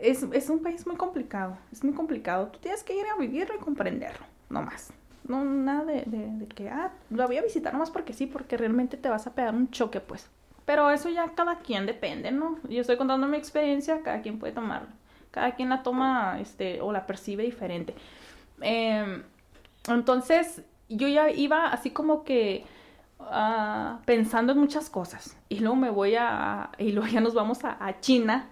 es, 0.00 0.24
es 0.32 0.50
un 0.50 0.62
país 0.62 0.84
muy 0.86 0.96
complicado, 0.96 1.58
es 1.72 1.84
muy 1.84 1.94
complicado. 1.94 2.48
Tú 2.48 2.58
tienes 2.58 2.82
que 2.82 2.98
ir 2.98 3.06
a 3.06 3.16
vivirlo 3.16 3.54
y 3.54 3.58
comprenderlo, 3.58 4.26
no 4.48 4.62
más. 4.62 4.92
No, 5.28 5.44
nada 5.44 5.84
de, 5.84 6.02
de, 6.06 6.48
que, 6.48 6.68
ah, 6.70 6.92
lo 7.10 7.26
voy 7.26 7.36
a 7.38 7.42
visitar 7.42 7.72
nomás 7.72 7.90
porque 7.90 8.12
sí, 8.12 8.26
porque 8.26 8.56
realmente 8.56 8.96
te 8.96 9.08
vas 9.08 9.28
a 9.28 9.34
pegar 9.34 9.54
un 9.54 9.70
choque, 9.70 10.00
pues. 10.00 10.28
Pero 10.64 10.90
eso 10.90 11.08
ya 11.08 11.34
cada 11.34 11.58
quien 11.60 11.86
depende, 11.86 12.32
¿no? 12.32 12.58
Yo 12.68 12.80
estoy 12.80 12.96
contando 12.96 13.28
mi 13.28 13.36
experiencia, 13.36 14.02
cada 14.02 14.22
quien 14.22 14.38
puede 14.40 14.52
tomarlo. 14.54 14.88
Cada 15.30 15.54
quien 15.54 15.68
la 15.68 15.82
toma, 15.82 16.38
este, 16.40 16.80
o 16.80 16.92
la 16.92 17.06
percibe 17.06 17.44
diferente. 17.44 17.94
Em, 18.60 19.22
entonces, 19.88 20.62
yo 20.88 21.08
ya 21.08 21.30
iba 21.30 21.68
así 21.68 21.90
como 21.90 22.24
que 22.24 22.64
ah, 23.20 24.00
pensando 24.04 24.52
en 24.52 24.58
muchas 24.58 24.90
cosas. 24.90 25.36
Y 25.48 25.60
luego 25.60 25.76
me 25.76 25.90
voy 25.90 26.16
a, 26.16 26.70
y 26.78 26.92
luego 26.92 27.08
ya 27.08 27.20
nos 27.20 27.34
vamos 27.34 27.64
a, 27.64 27.76
a 27.84 28.00
China 28.00 28.48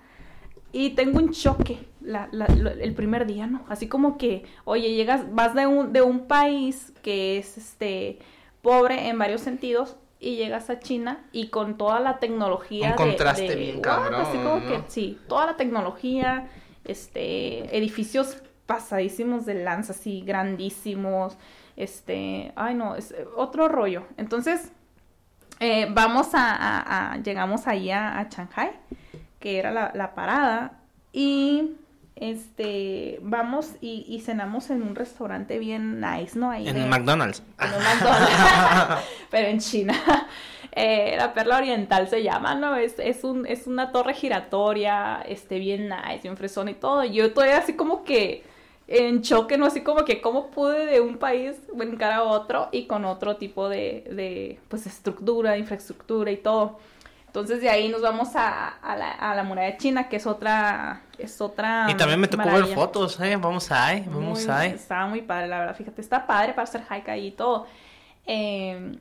y 0.72 0.90
tengo 0.90 1.18
un 1.18 1.32
choque 1.32 1.88
la, 2.00 2.28
la, 2.30 2.46
el 2.46 2.94
primer 2.94 3.26
día, 3.26 3.46
¿no? 3.46 3.64
Así 3.68 3.88
como 3.88 4.18
que, 4.18 4.44
oye, 4.64 4.94
llegas, 4.94 5.34
vas 5.34 5.54
de 5.54 5.66
un, 5.66 5.92
de 5.92 6.02
un 6.02 6.26
país 6.26 6.92
que 7.02 7.38
es 7.38 7.56
este 7.56 8.18
pobre 8.62 9.08
en 9.08 9.18
varios 9.18 9.40
sentidos 9.40 9.96
y 10.20 10.36
llegas 10.36 10.68
a 10.68 10.78
China 10.78 11.24
y 11.32 11.48
con 11.48 11.78
toda 11.78 12.00
la 12.00 12.18
tecnología. 12.18 12.90
Un 12.90 12.96
contraste 12.96 13.54
bien 13.54 13.80
cabrón. 13.80 14.20
Así 14.20 14.36
como 14.36 14.60
que, 14.66 14.82
sí, 14.88 15.18
toda 15.28 15.46
la 15.46 15.56
tecnología, 15.56 16.48
este, 16.88 17.76
edificios 17.76 18.38
pasadísimos 18.66 19.46
de 19.46 19.54
lanza, 19.54 19.92
así 19.92 20.22
grandísimos, 20.22 21.36
este, 21.76 22.52
ay 22.56 22.74
no, 22.74 22.96
es 22.96 23.14
otro 23.36 23.68
rollo. 23.68 24.04
Entonces, 24.16 24.72
eh, 25.60 25.86
vamos 25.90 26.28
a, 26.34 27.18
llegamos 27.22 27.66
ahí 27.66 27.90
a, 27.90 28.18
a 28.18 28.28
Shanghai 28.28 28.72
que 29.40 29.58
era 29.58 29.92
la, 29.94 30.14
parada, 30.14 30.72
y 31.12 31.76
este, 32.16 33.18
vamos 33.22 33.72
y, 33.80 34.20
cenamos 34.24 34.70
en 34.70 34.82
un 34.82 34.94
restaurante 34.94 35.58
bien 35.58 36.00
nice, 36.00 36.38
¿no? 36.38 36.50
Ahí 36.50 36.68
en 36.68 36.88
McDonald's. 36.88 37.42
En 37.60 37.72
un 37.72 37.82
McDonald's, 37.82 39.04
pero 39.30 39.48
en 39.48 39.58
China. 39.60 39.94
Eh, 40.80 41.16
la 41.16 41.34
Perla 41.34 41.56
Oriental 41.56 42.06
se 42.06 42.22
llama, 42.22 42.54
¿no? 42.54 42.76
Es, 42.76 43.00
es, 43.00 43.24
un, 43.24 43.46
es 43.46 43.66
una 43.66 43.90
torre 43.90 44.14
giratoria, 44.14 45.20
este, 45.26 45.58
bien 45.58 45.88
nice, 45.88 46.20
bien 46.22 46.36
fresón 46.36 46.68
y 46.68 46.74
todo. 46.74 47.02
Yo 47.02 47.24
estoy 47.24 47.48
así 47.48 47.72
como 47.72 48.04
que 48.04 48.44
en 48.86 49.22
choque, 49.22 49.58
¿no? 49.58 49.66
Así 49.66 49.80
como 49.80 50.04
que 50.04 50.20
cómo 50.20 50.52
pude 50.52 50.86
de 50.86 51.00
un 51.00 51.18
país 51.18 51.56
brincar 51.74 52.12
a 52.12 52.22
otro 52.22 52.68
y 52.70 52.86
con 52.86 53.04
otro 53.06 53.34
tipo 53.38 53.68
de, 53.68 54.04
de 54.08 54.60
pues, 54.68 54.86
estructura, 54.86 55.58
infraestructura 55.58 56.30
y 56.30 56.36
todo. 56.36 56.78
Entonces 57.26 57.60
de 57.60 57.70
ahí 57.70 57.88
nos 57.88 58.00
vamos 58.00 58.36
a, 58.36 58.68
a, 58.68 58.96
la, 58.96 59.10
a 59.10 59.34
la 59.34 59.42
muralla 59.42 59.76
china, 59.78 60.08
que 60.08 60.14
es 60.14 60.28
otra, 60.28 61.02
es 61.18 61.40
otra. 61.40 61.88
Y 61.90 61.94
también 61.96 62.20
me 62.20 62.28
tocó 62.28 62.48
ver 62.52 62.66
fotos, 62.66 63.18
eh, 63.18 63.34
vamos 63.34 63.68
ahí, 63.72 64.04
vamos 64.06 64.48
ahí. 64.48 64.70
Estaba 64.70 65.08
muy 65.08 65.22
padre, 65.22 65.48
la 65.48 65.58
verdad, 65.58 65.74
fíjate, 65.74 66.00
está 66.00 66.24
padre 66.24 66.52
para 66.52 66.62
hacer 66.62 66.84
hike 66.88 67.08
ahí 67.08 67.26
y 67.26 67.30
todo. 67.32 67.66
Em, 68.24 68.96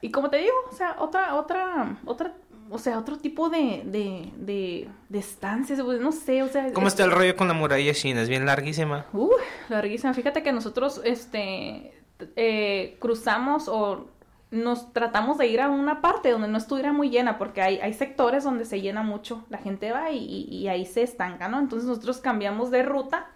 y 0.00 0.10
como 0.10 0.30
te 0.30 0.38
digo, 0.38 0.54
o 0.70 0.74
sea, 0.74 0.96
otra, 0.98 1.34
otra, 1.34 1.98
otra, 2.04 2.34
o 2.70 2.78
sea, 2.78 2.98
otro 2.98 3.18
tipo 3.18 3.48
de, 3.48 3.82
de, 3.84 4.32
de, 4.36 4.88
de 5.08 5.18
estancias, 5.18 5.80
pues, 5.82 6.00
no 6.00 6.12
sé, 6.12 6.42
o 6.42 6.48
sea. 6.48 6.72
¿Cómo 6.72 6.88
está 6.88 7.04
el 7.04 7.10
rollo 7.10 7.36
con 7.36 7.48
la 7.48 7.54
muralla 7.54 7.94
china? 7.94 8.22
¿Es 8.22 8.28
bien 8.28 8.46
larguísima? 8.46 9.06
Uh, 9.12 9.30
larguísima. 9.68 10.14
Fíjate 10.14 10.42
que 10.42 10.52
nosotros, 10.52 11.00
este, 11.04 11.92
eh, 12.36 12.96
cruzamos 13.00 13.68
o 13.68 14.08
nos 14.50 14.92
tratamos 14.92 15.36
de 15.38 15.46
ir 15.46 15.60
a 15.60 15.68
una 15.68 16.00
parte 16.00 16.30
donde 16.30 16.48
no 16.48 16.58
estuviera 16.58 16.92
muy 16.92 17.10
llena, 17.10 17.38
porque 17.38 17.60
hay, 17.60 17.78
hay 17.80 17.92
sectores 17.92 18.44
donde 18.44 18.64
se 18.64 18.80
llena 18.80 19.02
mucho, 19.02 19.44
la 19.50 19.58
gente 19.58 19.92
va 19.92 20.10
y, 20.10 20.66
ahí 20.68 20.86
se 20.86 21.02
estanca, 21.02 21.48
¿no? 21.48 21.58
Entonces 21.58 21.88
nosotros 21.88 22.18
cambiamos 22.18 22.70
de 22.70 22.82
ruta 22.82 23.28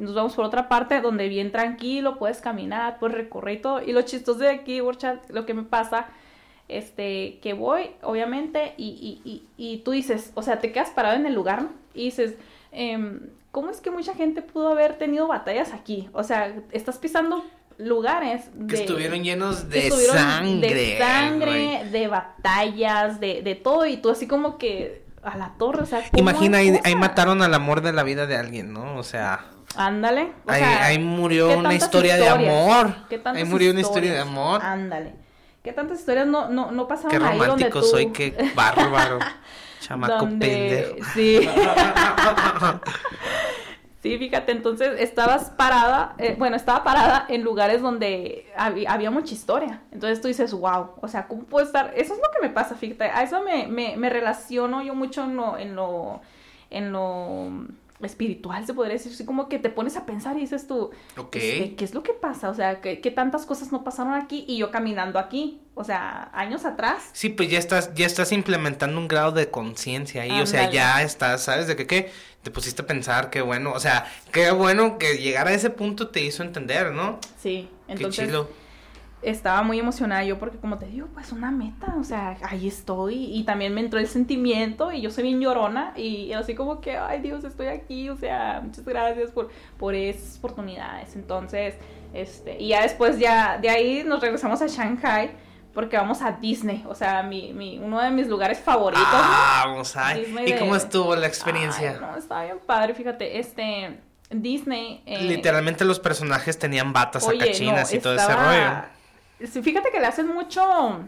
nos 0.00 0.14
vamos 0.14 0.34
por 0.34 0.46
otra 0.46 0.68
parte 0.68 1.00
donde 1.00 1.28
bien 1.28 1.52
tranquilo, 1.52 2.18
puedes 2.18 2.40
caminar, 2.40 2.98
puedes 2.98 3.16
recorrer 3.16 3.58
y 3.58 3.60
todo. 3.60 3.82
Y 3.82 3.92
lo 3.92 4.02
chistoso 4.02 4.40
de 4.40 4.48
aquí, 4.48 4.80
Burchat, 4.80 5.28
lo 5.30 5.44
que 5.44 5.52
me 5.52 5.62
pasa, 5.62 6.06
este, 6.68 7.38
que 7.42 7.52
voy, 7.52 7.90
obviamente, 8.02 8.72
y, 8.78 9.20
y, 9.24 9.44
y, 9.58 9.78
tú 9.78 9.90
dices, 9.90 10.32
o 10.34 10.42
sea, 10.42 10.58
te 10.58 10.72
quedas 10.72 10.90
parado 10.90 11.16
en 11.16 11.26
el 11.26 11.34
lugar, 11.34 11.62
¿no? 11.62 11.70
Y 11.92 12.04
dices, 12.04 12.34
em, 12.72 13.28
¿cómo 13.50 13.70
es 13.70 13.82
que 13.82 13.90
mucha 13.90 14.14
gente 14.14 14.40
pudo 14.40 14.68
haber 14.68 14.96
tenido 14.96 15.28
batallas 15.28 15.74
aquí? 15.74 16.08
O 16.14 16.24
sea, 16.24 16.54
estás 16.72 16.96
pisando 16.96 17.44
lugares 17.76 18.50
que 18.68 18.76
estuvieron 18.76 19.22
llenos 19.22 19.68
de 19.68 19.90
sangre. 19.90 20.74
De 20.74 20.98
sangre, 20.98 21.84
de 21.90 22.08
batallas, 22.08 23.20
de, 23.20 23.42
de 23.42 23.54
todo, 23.54 23.84
y 23.84 23.98
tú 23.98 24.08
así 24.08 24.26
como 24.26 24.56
que 24.56 25.02
a 25.22 25.36
la 25.36 25.52
torre, 25.58 25.82
o 25.82 25.86
sea, 25.86 26.02
Imagina, 26.16 26.58
ahí, 26.58 26.78
ahí, 26.84 26.96
mataron 26.96 27.42
al 27.42 27.52
amor 27.52 27.82
de 27.82 27.92
la 27.92 28.02
vida 28.02 28.26
de 28.26 28.36
alguien, 28.36 28.72
¿no? 28.72 28.96
O 28.96 29.02
sea... 29.02 29.44
Ándale. 29.76 30.32
ahí, 30.46 30.62
ahí, 30.62 30.98
murió 30.98 31.58
una 31.58 31.74
historia 31.74 32.16
de 32.16 32.28
amor. 32.28 32.94
ahí 33.24 33.44
murió 33.44 33.70
una 33.70 33.80
historia 33.80 34.12
de 34.12 34.20
amor. 34.20 34.62
Ándale. 34.62 35.14
¿Qué 35.62 35.72
tantas 35.72 36.00
historias 36.00 36.26
no, 36.26 36.48
no, 36.48 36.70
no 36.70 36.88
pasaron 36.88 37.18
qué 37.18 37.24
ahí 37.24 37.38
donde 37.38 37.70
tú... 37.70 37.82
soy, 37.82 38.10
qué 38.12 38.34
bárbaro. 38.54 39.18
Chamaco 39.80 40.26
pendejo. 40.26 40.96
Sí. 41.14 41.48
Sí, 44.02 44.16
fíjate, 44.16 44.52
entonces 44.52 44.98
estabas 44.98 45.50
parada, 45.50 46.14
eh, 46.16 46.34
bueno, 46.38 46.56
estaba 46.56 46.82
parada 46.82 47.26
en 47.28 47.42
lugares 47.42 47.82
donde 47.82 48.46
había, 48.56 49.10
mucha 49.10 49.34
historia. 49.34 49.82
Entonces 49.92 50.22
tú 50.22 50.28
dices, 50.28 50.54
wow, 50.54 50.92
o 51.02 51.06
sea, 51.06 51.28
¿cómo 51.28 51.42
puedo 51.42 51.66
estar? 51.66 51.92
Eso 51.94 52.14
es 52.14 52.18
lo 52.18 52.30
que 52.30 52.40
me 52.40 52.48
pasa, 52.48 52.76
fíjate, 52.76 53.04
a 53.04 53.22
eso 53.22 53.42
me, 53.42 53.66
me, 53.66 53.98
me 53.98 54.08
relaciono 54.08 54.80
yo 54.80 54.94
mucho 54.94 55.24
en 55.24 55.36
lo, 55.36 55.58
en 55.58 55.76
lo, 55.76 56.22
en 56.70 56.92
lo 56.92 57.50
espiritual, 58.02 58.66
se 58.66 58.74
podría 58.74 58.94
decir, 58.94 59.12
así 59.12 59.24
como 59.24 59.48
que 59.48 59.58
te 59.58 59.70
pones 59.70 59.96
a 59.96 60.06
pensar 60.06 60.36
y 60.36 60.40
dices 60.40 60.66
tú, 60.66 60.90
este, 61.32 61.74
¿qué 61.74 61.84
es 61.84 61.94
lo 61.94 62.02
que 62.02 62.12
pasa? 62.12 62.48
O 62.50 62.54
sea, 62.54 62.80
¿qué, 62.80 62.96
tantas 63.14 63.46
cosas 63.46 63.72
no 63.72 63.84
pasaron 63.84 64.14
aquí 64.14 64.44
y 64.46 64.58
yo 64.58 64.70
caminando 64.70 65.18
aquí? 65.18 65.60
O 65.74 65.84
sea, 65.84 66.30
años 66.32 66.64
atrás. 66.64 67.10
Sí, 67.12 67.28
pues 67.28 67.50
ya 67.50 67.58
estás, 67.58 67.94
ya 67.94 68.06
estás 68.06 68.32
implementando 68.32 68.98
un 68.98 69.08
grado 69.08 69.32
de 69.32 69.50
conciencia 69.50 70.22
ahí, 70.22 70.40
o 70.40 70.46
sea, 70.46 70.70
ya 70.70 71.02
estás, 71.02 71.44
¿sabes 71.44 71.66
de 71.66 71.76
qué? 71.76 71.86
qué? 71.86 72.10
Te 72.42 72.50
pusiste 72.50 72.82
a 72.82 72.86
pensar, 72.86 73.30
qué 73.30 73.42
bueno, 73.42 73.72
o 73.72 73.80
sea, 73.80 74.06
qué 74.32 74.50
bueno 74.50 74.98
que 74.98 75.18
llegar 75.18 75.46
a 75.46 75.52
ese 75.52 75.70
punto 75.70 76.08
te 76.08 76.22
hizo 76.22 76.42
entender, 76.42 76.92
¿no? 76.92 77.18
Sí, 77.38 77.68
entonces... 77.86 78.24
Qué 78.24 78.26
chido 78.26 78.59
estaba 79.22 79.62
muy 79.62 79.78
emocionada 79.78 80.24
yo 80.24 80.38
porque 80.38 80.58
como 80.58 80.78
te 80.78 80.86
digo, 80.86 81.08
pues 81.12 81.32
una 81.32 81.50
meta, 81.50 81.94
o 81.98 82.04
sea, 82.04 82.38
ahí 82.42 82.68
estoy 82.68 83.36
y 83.36 83.44
también 83.44 83.74
me 83.74 83.80
entró 83.80 83.98
el 83.98 84.06
sentimiento 84.06 84.92
y 84.92 85.02
yo 85.02 85.10
soy 85.10 85.24
bien 85.24 85.40
llorona 85.40 85.92
y 85.96 86.32
así 86.32 86.54
como 86.54 86.80
que, 86.80 86.96
ay 86.96 87.20
Dios, 87.20 87.44
estoy 87.44 87.66
aquí, 87.66 88.08
o 88.08 88.16
sea, 88.16 88.60
muchas 88.62 88.84
gracias 88.84 89.30
por, 89.30 89.50
por 89.78 89.94
esas 89.94 90.38
oportunidades. 90.38 91.14
Entonces, 91.16 91.74
este, 92.14 92.56
y 92.58 92.68
ya 92.68 92.82
después 92.82 93.18
ya 93.18 93.58
de 93.58 93.68
ahí 93.68 94.02
nos 94.04 94.20
regresamos 94.20 94.62
a 94.62 94.66
Shanghai 94.66 95.32
porque 95.74 95.96
vamos 95.96 96.22
a 96.22 96.32
Disney, 96.32 96.84
o 96.88 96.94
sea, 96.94 97.22
mi, 97.22 97.52
mi, 97.52 97.78
uno 97.78 98.00
de 98.00 98.10
mis 98.10 98.26
lugares 98.26 98.58
favoritos. 98.58 99.06
Ah, 99.06 99.64
vamos 99.66 99.96
a 99.96 100.18
¿Y 100.18 100.56
cómo 100.58 100.74
estuvo 100.74 101.14
la 101.14 101.26
experiencia? 101.26 101.98
no, 102.00 102.16
estaba 102.16 102.44
bien 102.44 102.58
padre, 102.64 102.94
fíjate, 102.94 103.38
este... 103.38 104.00
Disney. 104.32 105.02
Eh, 105.06 105.24
Literalmente 105.24 105.84
los 105.84 105.98
personajes 105.98 106.56
tenían 106.56 106.92
batas 106.92 107.26
acá 107.26 107.50
chinas 107.50 107.92
y 107.92 107.98
todo 107.98 108.14
ese 108.14 108.32
rollo 108.32 108.99
Fíjate 109.46 109.90
que 109.90 110.00
le 110.00 110.06
hacen 110.06 110.28
mucho, 110.28 111.00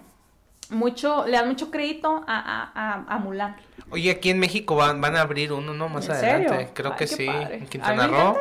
mucho, 0.71 1.27
le 1.27 1.33
dan 1.33 1.49
mucho 1.49 1.71
crédito 1.71 2.25
a, 2.27 2.71
a, 2.75 3.15
a, 3.15 3.19
Mulan. 3.19 3.57
Oye, 3.91 4.11
aquí 4.11 4.31
en 4.31 4.39
México 4.39 4.75
van, 4.75 5.01
van 5.01 5.17
a 5.17 5.21
abrir 5.21 5.53
uno, 5.53 5.75
¿no? 5.75 5.89
Más 5.89 6.09
adelante. 6.09 6.71
Creo 6.73 6.97
que 6.97 7.07
sí. 7.07 7.27
En 7.29 7.67
Quintana 7.67 8.07
Roo. 8.07 8.37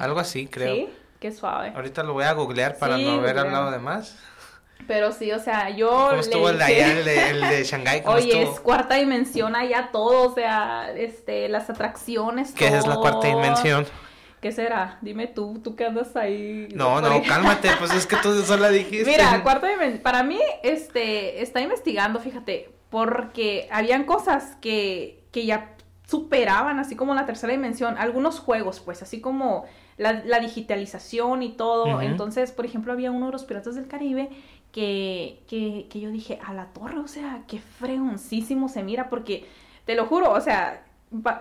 Algo 0.00 0.20
así, 0.20 0.46
creo. 0.46 0.74
Sí, 0.74 0.88
qué 1.20 1.30
suave. 1.30 1.72
Ahorita 1.74 2.02
lo 2.02 2.14
voy 2.14 2.24
a 2.24 2.32
googlear 2.32 2.78
para 2.78 2.96
no 2.96 3.12
haber 3.12 3.38
hablado 3.38 3.70
de 3.70 3.78
más. 3.78 4.16
Pero 4.86 5.12
sí, 5.12 5.32
o 5.32 5.38
sea, 5.38 5.70
yo. 5.70 5.88
¿Cómo 6.10 6.20
estuvo 6.20 6.50
el 6.50 6.58
de 6.58 6.64
allá, 6.64 6.98
el 6.98 7.04
de, 7.04 7.30
el 7.30 7.40
de 7.40 7.64
Shanghái? 7.64 8.02
Oye, 8.06 8.42
es 8.42 8.60
cuarta 8.60 8.96
dimensión 8.96 9.56
allá 9.56 9.90
todo, 9.92 10.30
o 10.30 10.34
sea, 10.34 10.90
este, 10.92 11.48
las 11.48 11.70
atracciones. 11.70 12.52
¿Qué 12.52 12.66
es 12.66 12.86
la 12.86 12.96
cuarta 12.96 13.26
dimensión? 13.28 13.86
¿Qué 14.44 14.52
será? 14.52 14.98
Dime 15.00 15.26
tú, 15.26 15.58
tú 15.64 15.74
que 15.74 15.86
andas 15.86 16.14
ahí. 16.16 16.68
No, 16.74 17.00
no, 17.00 17.22
cálmate, 17.22 17.70
pues 17.78 17.94
es 17.94 18.06
que 18.06 18.16
tú 18.16 18.42
sola 18.42 18.68
dijiste. 18.68 19.10
Mira, 19.10 19.42
cuarto 19.42 19.66
para 20.02 20.22
mí, 20.22 20.38
este, 20.62 21.40
está 21.40 21.62
investigando, 21.62 22.20
fíjate, 22.20 22.70
porque 22.90 23.66
habían 23.72 24.04
cosas 24.04 24.58
que, 24.60 25.24
que 25.32 25.46
ya 25.46 25.74
superaban, 26.06 26.78
así 26.78 26.94
como 26.94 27.14
la 27.14 27.24
tercera 27.24 27.54
dimensión, 27.54 27.96
algunos 27.96 28.38
juegos, 28.38 28.80
pues, 28.80 29.00
así 29.00 29.22
como 29.22 29.64
la, 29.96 30.12
digitalización 30.40 31.42
y 31.42 31.52
todo. 31.52 32.02
Entonces, 32.02 32.52
por 32.52 32.66
ejemplo, 32.66 32.92
había 32.92 33.12
uno 33.12 33.24
de 33.24 33.32
los 33.32 33.44
Piratas 33.44 33.76
del 33.76 33.86
Caribe 33.88 34.28
que, 34.72 35.42
que, 35.48 35.86
que 35.88 36.00
yo 36.00 36.10
dije, 36.10 36.38
a 36.44 36.52
la 36.52 36.66
torre, 36.66 36.98
o 36.98 37.08
sea, 37.08 37.44
qué 37.48 37.60
fregoncísimo 37.60 38.68
se 38.68 38.82
mira, 38.82 39.08
porque 39.08 39.48
te 39.86 39.94
lo 39.94 40.04
juro, 40.04 40.32
o 40.32 40.40
sea, 40.42 40.84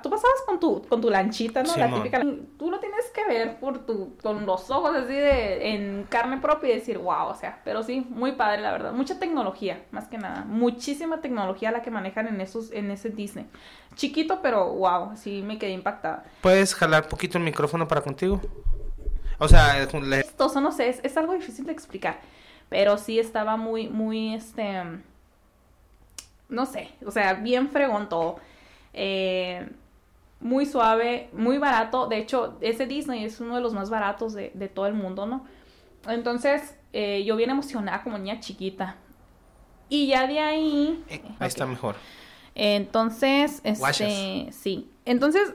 tú 0.01 0.09
pasabas 0.09 0.41
con 0.45 0.59
tu, 0.59 0.81
con 0.87 1.01
tu 1.01 1.09
lanchita, 1.09 1.63
¿no? 1.63 1.75
la 1.75 1.91
típica. 1.93 2.21
Tú 2.57 2.69
lo 2.69 2.79
tienes 2.79 3.05
que 3.13 3.25
ver 3.25 3.59
por 3.59 3.85
tu, 3.85 4.15
con 4.21 4.45
los 4.45 4.69
ojos 4.69 4.95
así 4.95 5.13
de, 5.13 5.73
en 5.73 6.03
carne 6.09 6.37
propia 6.37 6.71
y 6.71 6.75
decir, 6.75 6.97
wow, 6.97 7.27
o 7.27 7.35
sea, 7.35 7.61
pero 7.63 7.81
sí, 7.83 8.05
muy 8.09 8.33
padre, 8.33 8.61
la 8.61 8.71
verdad. 8.71 8.93
Mucha 8.93 9.19
tecnología, 9.19 9.83
más 9.91 10.07
que 10.07 10.17
nada. 10.17 10.45
Muchísima 10.45 11.21
tecnología 11.21 11.71
la 11.71 11.81
que 11.81 11.91
manejan 11.91 12.27
en 12.27 12.39
esos, 12.41 12.71
en 12.71 12.91
ese 12.91 13.09
Disney. 13.09 13.45
Chiquito, 13.95 14.41
pero 14.41 14.73
wow, 14.73 15.15
sí 15.15 15.41
me 15.43 15.57
quedé 15.57 15.71
impactada. 15.71 16.23
¿Puedes 16.41 16.75
jalar 16.75 17.07
poquito 17.07 17.37
el 17.37 17.43
micrófono 17.43 17.87
para 17.87 18.01
contigo? 18.01 18.41
O 19.39 19.47
sea, 19.47 19.81
es 19.81 19.93
un- 19.93 20.11
Esto, 20.13 20.49
no 20.61 20.71
sé, 20.71 20.89
es, 20.89 20.99
es 21.03 21.17
algo 21.17 21.33
difícil 21.33 21.65
de 21.65 21.71
explicar. 21.71 22.19
Pero 22.69 22.97
sí 22.97 23.19
estaba 23.19 23.57
muy, 23.57 23.87
muy, 23.87 24.33
este, 24.35 24.81
no 26.49 26.65
sé, 26.65 26.89
o 27.05 27.11
sea, 27.11 27.33
bien 27.35 27.69
fregón 27.69 28.09
todo. 28.09 28.37
Eh, 28.93 29.67
muy 30.39 30.65
suave, 30.65 31.29
muy 31.33 31.57
barato. 31.57 32.07
De 32.07 32.17
hecho, 32.17 32.57
ese 32.61 32.85
Disney 32.85 33.23
es 33.23 33.39
uno 33.39 33.55
de 33.55 33.61
los 33.61 33.73
más 33.73 33.89
baratos 33.89 34.33
de, 34.33 34.51
de 34.53 34.67
todo 34.67 34.87
el 34.87 34.93
mundo, 34.93 35.25
¿no? 35.25 35.45
Entonces, 36.07 36.75
eh, 36.91 37.23
yo 37.25 37.35
bien 37.37 37.49
emocionada 37.49 38.03
como 38.03 38.17
niña 38.17 38.39
chiquita. 38.39 38.97
Y 39.89 40.07
ya 40.07 40.27
de 40.27 40.39
ahí... 40.39 41.03
eh, 41.07 41.21
ahí 41.39 41.47
está 41.47 41.65
mejor. 41.65 41.95
Entonces, 42.55 43.61
este, 43.63 44.49
sí. 44.51 44.89
Entonces, 45.05 45.53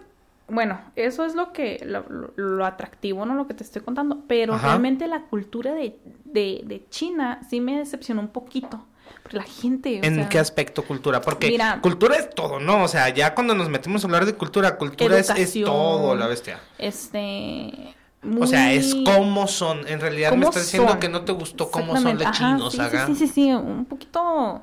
bueno, 0.49 0.81
eso 0.97 1.25
es 1.25 1.35
lo 1.35 1.53
que, 1.53 1.81
lo, 1.85 2.05
lo- 2.09 2.33
lo 2.37 2.65
atractivo, 2.67 3.25
¿no? 3.27 3.35
Lo 3.35 3.47
que 3.47 3.55
te 3.55 3.63
estoy 3.65 3.83
contando. 3.83 4.23
Pero 4.27 4.55
Ajá. 4.55 4.69
realmente 4.69 5.07
la 5.07 5.23
cultura 5.23 5.75
de, 5.75 5.99
de, 6.25 6.63
de 6.65 6.87
China 6.89 7.41
sí 7.49 7.61
me 7.61 7.79
decepcionó 7.79 8.21
un 8.23 8.29
poquito. 8.29 8.85
La 9.31 9.43
gente, 9.43 10.01
o 10.01 10.05
¿En 10.05 10.15
sea, 10.15 10.29
qué 10.29 10.39
aspecto 10.39 10.85
cultura? 10.85 11.21
Porque 11.21 11.49
Mira. 11.49 11.81
cultura 11.81 12.17
es 12.17 12.31
todo, 12.31 12.61
¿no? 12.61 12.85
O 12.85 12.89
sea, 12.89 13.09
ya 13.11 13.35
cuando 13.35 13.55
nos 13.55 13.69
metemos 13.69 14.03
a 14.03 14.07
hablar 14.07 14.27
de 14.27 14.35
cultura, 14.35 14.77
cultura 14.77 15.19
es, 15.19 15.53
todo, 15.65 16.15
la 16.15 16.27
bestia. 16.27 16.61
este... 16.79 17.95
O 18.41 18.47
sea, 18.49 18.73
es 18.73 18.97
cómo 19.05 19.47
son. 19.47 19.87
En 19.87 20.01
realidad 20.01 20.31
me 20.31 20.39
¿Cómo 20.39 20.49
estás 20.49 20.65
diciendo 20.65 20.91
son? 20.91 20.99
que 20.99 21.09
no 21.09 21.25
te 21.25 21.31
gustó 21.31 21.71
cómo 21.71 21.97
son. 22.01 22.21
Ajá, 22.21 22.33
chinos, 22.33 22.73
sí, 22.73 22.81
sí, 23.07 23.15
sí, 23.15 23.29
sí, 23.29 23.53
un 23.53 23.85
poquito... 23.85 24.63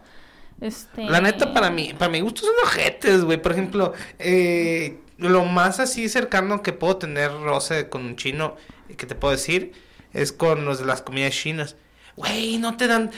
Este... 0.60 1.06
La 1.06 1.22
neta, 1.22 1.54
para 1.54 1.70
mí, 1.70 1.94
para 1.98 2.12
mi 2.12 2.20
gusto 2.20 2.42
son 2.42 2.54
ojetes, 2.64 3.24
güey. 3.24 3.42
Por 3.42 3.54
ejemplo, 3.54 3.94
eh, 4.20 5.00
lo 5.18 5.46
más 5.46 5.80
así 5.80 6.10
cercano 6.10 6.62
que 6.62 6.74
puedo 6.74 6.98
tener 6.98 7.32
roce 7.32 7.90
con 7.90 8.06
un 8.06 8.16
chino, 8.16 8.56
que 8.98 9.06
te 9.06 9.16
puedo 9.16 9.32
decir, 9.32 9.74
es 10.14 10.32
con 10.32 10.66
los 10.66 10.80
de 10.80 10.86
las 10.86 11.02
comidas 11.02 11.34
chinas. 11.34 11.76
Güey, 12.16 12.58
no 12.60 12.78
te 12.78 12.88
dan, 12.88 13.12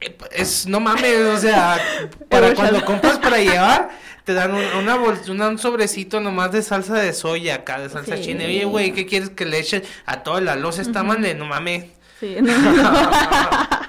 eh, 0.00 0.16
es, 0.32 0.66
no 0.66 0.80
mames, 0.80 1.16
o 1.18 1.38
sea, 1.38 1.78
para 2.28 2.52
cuando 2.54 2.84
compras 2.84 3.18
para 3.18 3.38
llevar, 3.38 3.90
te 4.24 4.34
dan 4.34 4.52
un, 4.52 4.62
una 4.78 4.96
bol- 4.96 5.20
un 5.28 5.58
sobrecito 5.58 6.20
nomás 6.20 6.50
de 6.50 6.62
salsa 6.62 6.94
de 6.94 7.12
soya 7.12 7.54
acá, 7.56 7.78
de 7.78 7.88
salsa 7.90 8.16
Sí. 8.16 8.24
china. 8.24 8.44
Oye, 8.44 8.64
güey, 8.64 8.92
¿qué 8.92 9.06
quieres 9.06 9.30
que 9.30 9.44
le 9.46 9.58
eches 9.60 9.82
a 10.04 10.24
toda 10.24 10.40
la 10.40 10.56
loza? 10.56 10.82
Está 10.82 11.02
mal, 11.04 11.20
no 11.38 11.46
mames. 11.46 11.84
Sí, 12.18 12.36
no. 12.42 12.52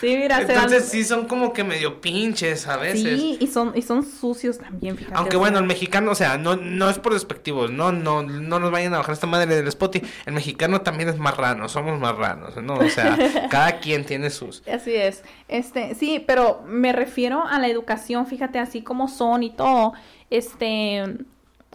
sí 0.00 0.16
mira, 0.16 0.44
se 0.46 0.52
Entonces 0.52 0.84
sí 0.86 1.04
son 1.04 1.26
como 1.26 1.52
que 1.52 1.64
medio 1.64 2.00
pinches 2.00 2.66
a 2.66 2.76
veces. 2.76 3.20
Sí, 3.20 3.36
y 3.40 3.46
son, 3.46 3.72
y 3.74 3.82
son 3.82 4.04
sucios 4.04 4.58
también, 4.58 4.96
fíjate. 4.96 5.16
Aunque 5.16 5.36
bueno, 5.36 5.58
el 5.58 5.66
mexicano, 5.66 6.12
o 6.12 6.14
sea, 6.14 6.38
no, 6.38 6.56
no 6.56 6.88
es 6.88 6.98
por 6.98 7.12
despectivos, 7.14 7.70
no, 7.70 7.92
no, 7.92 8.22
no 8.22 8.58
nos 8.58 8.70
vayan 8.70 8.94
a 8.94 8.98
bajar 8.98 9.14
esta 9.14 9.26
madre 9.26 9.54
del 9.54 9.68
Spotify. 9.68 10.06
El 10.26 10.34
mexicano 10.34 10.80
también 10.80 11.08
es 11.08 11.18
marrano, 11.18 11.68
somos 11.68 11.98
marranos, 12.00 12.56
¿no? 12.62 12.74
O 12.74 12.88
sea, 12.88 13.16
cada 13.50 13.78
quien 13.80 14.04
tiene 14.04 14.30
sus. 14.30 14.62
Así 14.68 14.94
es. 14.94 15.22
Este, 15.48 15.94
sí, 15.94 16.22
pero 16.26 16.62
me 16.66 16.92
refiero 16.92 17.46
a 17.46 17.58
la 17.58 17.68
educación, 17.68 18.26
fíjate, 18.26 18.58
así 18.58 18.82
como 18.82 19.08
son 19.08 19.42
y 19.42 19.50
todo. 19.50 19.92
Este, 20.30 21.18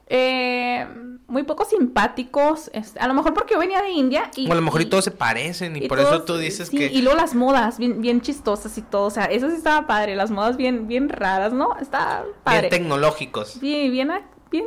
eh, 0.07 0.87
muy 1.27 1.43
poco 1.43 1.65
simpáticos. 1.65 2.69
a 2.99 3.07
lo 3.07 3.13
mejor 3.13 3.33
porque 3.33 3.53
yo 3.55 3.59
venía 3.59 3.81
de 3.81 3.89
India 3.91 4.29
y. 4.35 4.47
O 4.47 4.51
a 4.51 4.55
lo 4.55 4.61
mejor 4.61 4.81
y 4.81 4.85
y- 4.85 4.89
todos 4.89 5.03
se 5.03 5.11
parecen 5.11 5.75
y, 5.75 5.85
y 5.85 5.87
por 5.87 5.99
eso 5.99 6.23
tú 6.23 6.37
dices 6.37 6.67
sí, 6.69 6.77
que. 6.77 6.85
Y 6.87 7.01
luego 7.01 7.17
las 7.17 7.33
modas, 7.35 7.77
bien, 7.77 8.01
bien 8.01 8.21
chistosas 8.21 8.77
y 8.77 8.81
todo. 8.81 9.05
O 9.05 9.09
sea, 9.11 9.25
eso 9.25 9.49
sí 9.49 9.55
estaba 9.55 9.87
padre. 9.87 10.15
Las 10.15 10.31
modas 10.31 10.57
bien, 10.57 10.87
bien 10.87 11.09
raras, 11.09 11.53
¿no? 11.53 11.75
Está 11.79 12.23
padre. 12.43 12.61
Bien 12.61 12.69
tecnológicos. 12.69 13.49
Sí, 13.59 13.89
bien, 13.89 14.11
bien 14.51 14.65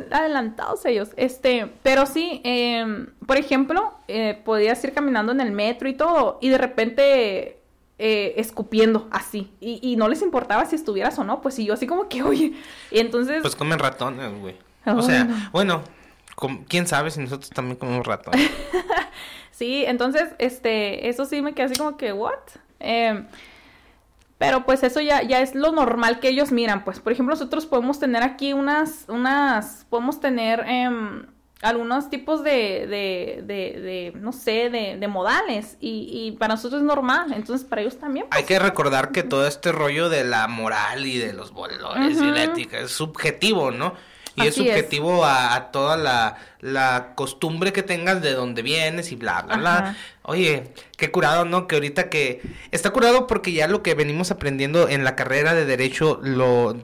ade- 0.00 0.14
adelantados 0.14 0.84
ellos. 0.86 1.10
Este, 1.16 1.70
pero 1.82 2.06
sí, 2.06 2.40
eh, 2.44 3.06
por 3.26 3.36
ejemplo, 3.36 3.92
eh, 4.08 4.40
podías 4.44 4.82
ir 4.84 4.92
caminando 4.92 5.32
en 5.32 5.40
el 5.40 5.50
metro 5.52 5.88
y 5.88 5.94
todo, 5.94 6.38
y 6.40 6.48
de 6.50 6.58
repente 6.58 7.59
eh, 8.02 8.32
escupiendo 8.40 9.08
así. 9.10 9.52
Y, 9.60 9.78
y 9.82 9.96
no 9.96 10.08
les 10.08 10.22
importaba 10.22 10.64
si 10.64 10.74
estuvieras 10.74 11.18
o 11.18 11.24
no, 11.24 11.42
pues 11.42 11.58
y 11.58 11.66
yo 11.66 11.74
así 11.74 11.86
como 11.86 12.08
que, 12.08 12.22
oye. 12.24 12.54
Y 12.90 12.98
entonces, 12.98 13.42
Pues 13.42 13.54
comen 13.54 13.78
ratones, 13.78 14.32
güey. 14.40 14.56
Ah, 14.86 14.94
O 14.94 15.02
sea, 15.02 15.50
bueno. 15.52 15.82
quién 16.66 16.86
sabe 16.86 17.10
si 17.10 17.20
nosotros 17.20 17.50
también 17.50 17.76
comemos 17.76 18.06
ratones. 18.06 18.50
sí, 19.50 19.84
entonces, 19.86 20.30
este, 20.38 21.10
eso 21.10 21.26
sí 21.26 21.42
me 21.42 21.52
quedé 21.52 21.66
así 21.66 21.74
como 21.76 21.98
que, 21.98 22.14
¿what? 22.14 22.38
Eh, 22.80 23.26
pero 24.38 24.64
pues 24.64 24.82
eso 24.82 25.02
ya, 25.02 25.20
ya 25.22 25.42
es 25.42 25.54
lo 25.54 25.70
normal 25.70 26.18
que 26.20 26.28
ellos 26.30 26.50
miran. 26.50 26.82
Pues, 26.82 26.98
por 27.00 27.12
ejemplo, 27.12 27.34
nosotros 27.34 27.66
podemos 27.66 27.98
tener 28.00 28.22
aquí 28.22 28.54
unas, 28.54 29.04
unas, 29.08 29.86
podemos 29.90 30.18
tener 30.20 30.64
em, 30.66 31.26
algunos 31.62 32.08
tipos 32.10 32.42
de, 32.42 32.86
de, 32.86 33.42
de, 33.42 33.80
de, 33.80 34.12
no 34.16 34.32
sé, 34.32 34.70
de, 34.70 34.96
de 34.98 35.08
modales. 35.08 35.76
Y, 35.80 36.08
y 36.10 36.32
para 36.38 36.54
nosotros 36.54 36.80
es 36.80 36.86
normal. 36.86 37.32
Entonces, 37.34 37.66
para 37.66 37.82
ellos 37.82 37.98
también. 37.98 38.26
Hay 38.30 38.44
que 38.44 38.58
recordar 38.58 39.12
que 39.12 39.22
todo 39.22 39.46
este 39.46 39.72
rollo 39.72 40.08
de 40.08 40.24
la 40.24 40.48
moral 40.48 41.06
y 41.06 41.18
de 41.18 41.32
los 41.32 41.52
valores 41.54 42.20
y 42.20 42.24
la 42.24 42.44
ética 42.44 42.78
es 42.78 42.90
subjetivo, 42.92 43.70
¿no? 43.70 43.94
Y 44.36 44.42
es 44.42 44.50
Así 44.54 44.60
es. 44.60 44.76
subjetivo 44.76 45.24
a, 45.24 45.56
a 45.56 45.72
toda 45.72 45.96
la, 45.96 46.36
la 46.60 47.14
costumbre 47.16 47.72
que 47.72 47.82
tengas 47.82 48.22
de 48.22 48.32
dónde 48.32 48.62
vienes 48.62 49.10
y 49.10 49.16
bla, 49.16 49.42
bla, 49.42 49.56
bla. 49.56 49.96
Oye, 50.22 50.72
qué 50.96 51.10
curado, 51.10 51.44
¿no? 51.44 51.66
Que 51.66 51.74
ahorita 51.74 52.08
que... 52.08 52.40
Está 52.70 52.90
curado 52.90 53.26
porque 53.26 53.52
ya 53.52 53.66
lo 53.66 53.82
que 53.82 53.94
venimos 53.94 54.30
aprendiendo 54.30 54.88
en 54.88 55.02
la 55.02 55.16
carrera 55.16 55.54
de 55.54 55.66
Derecho 55.66 56.20
lo, 56.22 56.76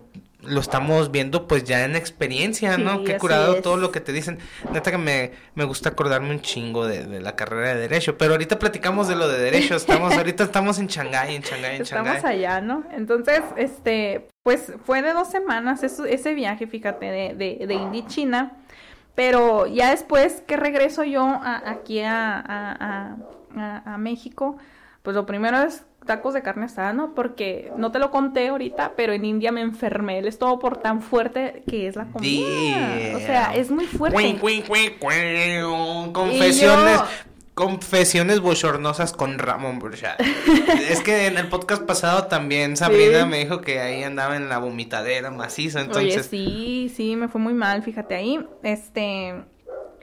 lo 0.46 0.60
estamos 0.60 1.10
viendo 1.10 1.46
pues 1.48 1.64
ya 1.64 1.84
en 1.84 1.96
experiencia, 1.96 2.78
¿no? 2.78 2.98
Sí, 2.98 3.04
qué 3.04 3.16
curado 3.18 3.56
es. 3.56 3.62
todo 3.62 3.76
lo 3.76 3.92
que 3.92 4.00
te 4.00 4.12
dicen. 4.12 4.38
Neta 4.72 4.90
que 4.90 4.98
me, 4.98 5.32
me 5.54 5.64
gusta 5.64 5.90
acordarme 5.90 6.30
un 6.30 6.40
chingo 6.40 6.86
de, 6.86 7.04
de 7.04 7.20
la 7.20 7.36
carrera 7.36 7.74
de 7.74 7.80
Derecho. 7.80 8.16
Pero 8.18 8.32
ahorita 8.32 8.58
platicamos 8.58 9.08
de 9.08 9.16
lo 9.16 9.28
de 9.28 9.38
Derecho. 9.38 9.74
Estamos, 9.76 10.14
ahorita 10.14 10.44
estamos 10.44 10.78
en 10.78 10.86
Shanghái, 10.86 11.36
en 11.36 11.42
Shanghái, 11.42 11.76
en 11.76 11.82
Estamos 11.82 12.12
Shanghái. 12.14 12.36
allá, 12.44 12.60
¿no? 12.60 12.84
Entonces, 12.92 13.40
este, 13.56 14.28
pues 14.42 14.72
fue 14.84 15.02
de 15.02 15.12
dos 15.12 15.28
semanas 15.30 15.82
eso- 15.82 16.04
ese 16.04 16.34
viaje, 16.34 16.66
fíjate, 16.66 17.06
de, 17.06 17.34
de, 17.34 17.66
de 17.66 17.74
India, 17.74 18.04
China. 18.06 18.52
Pero 19.14 19.66
ya 19.66 19.90
después 19.90 20.42
que 20.46 20.56
regreso 20.56 21.02
yo 21.04 21.22
a- 21.24 21.62
aquí 21.70 22.00
a- 22.00 23.16
a- 23.56 23.94
a 23.94 23.98
México, 23.98 24.58
pues 25.02 25.16
lo 25.16 25.24
primero 25.24 25.58
es 25.62 25.84
tacos 26.06 26.32
de 26.34 26.42
carne 26.42 26.64
asada, 26.66 26.92
¿no? 26.92 27.14
Porque 27.14 27.70
no 27.76 27.92
te 27.92 27.98
lo 27.98 28.10
conté 28.10 28.48
ahorita, 28.48 28.92
pero 28.96 29.12
en 29.12 29.24
India 29.24 29.52
me 29.52 29.60
enfermé 29.60 30.18
el 30.18 30.26
estómago 30.26 30.58
por 30.58 30.76
tan 30.78 31.02
fuerte 31.02 31.62
que 31.68 31.86
es 31.88 31.96
la 31.96 32.06
comida. 32.06 33.16
O 33.16 33.18
sea, 33.18 33.54
es 33.54 33.70
muy 33.70 33.86
fuerte. 33.86 34.16
Confesiones. 36.12 37.00
Confesiones 37.54 38.40
bochornosas 38.40 39.14
con 39.14 39.38
Ramón 39.38 39.78
Burchard. 39.78 40.20
es 40.90 41.00
que 41.00 41.26
en 41.26 41.38
el 41.38 41.48
podcast 41.48 41.82
pasado 41.84 42.26
también 42.26 42.76
Sabrina 42.76 43.22
Sí. 43.22 43.28
me 43.30 43.38
dijo 43.38 43.62
que 43.62 43.80
ahí 43.80 44.02
andaba 44.02 44.36
en 44.36 44.50
la 44.50 44.58
vomitadera 44.58 45.30
maciza, 45.30 45.78
Oye, 45.78 45.86
entonces 45.86 46.26
sí, 46.26 46.92
sí, 46.94 47.16
me 47.16 47.28
fue 47.28 47.40
muy 47.40 47.54
mal, 47.54 47.82
fíjate 47.82 48.14
ahí. 48.14 48.46
Este, 48.62 49.34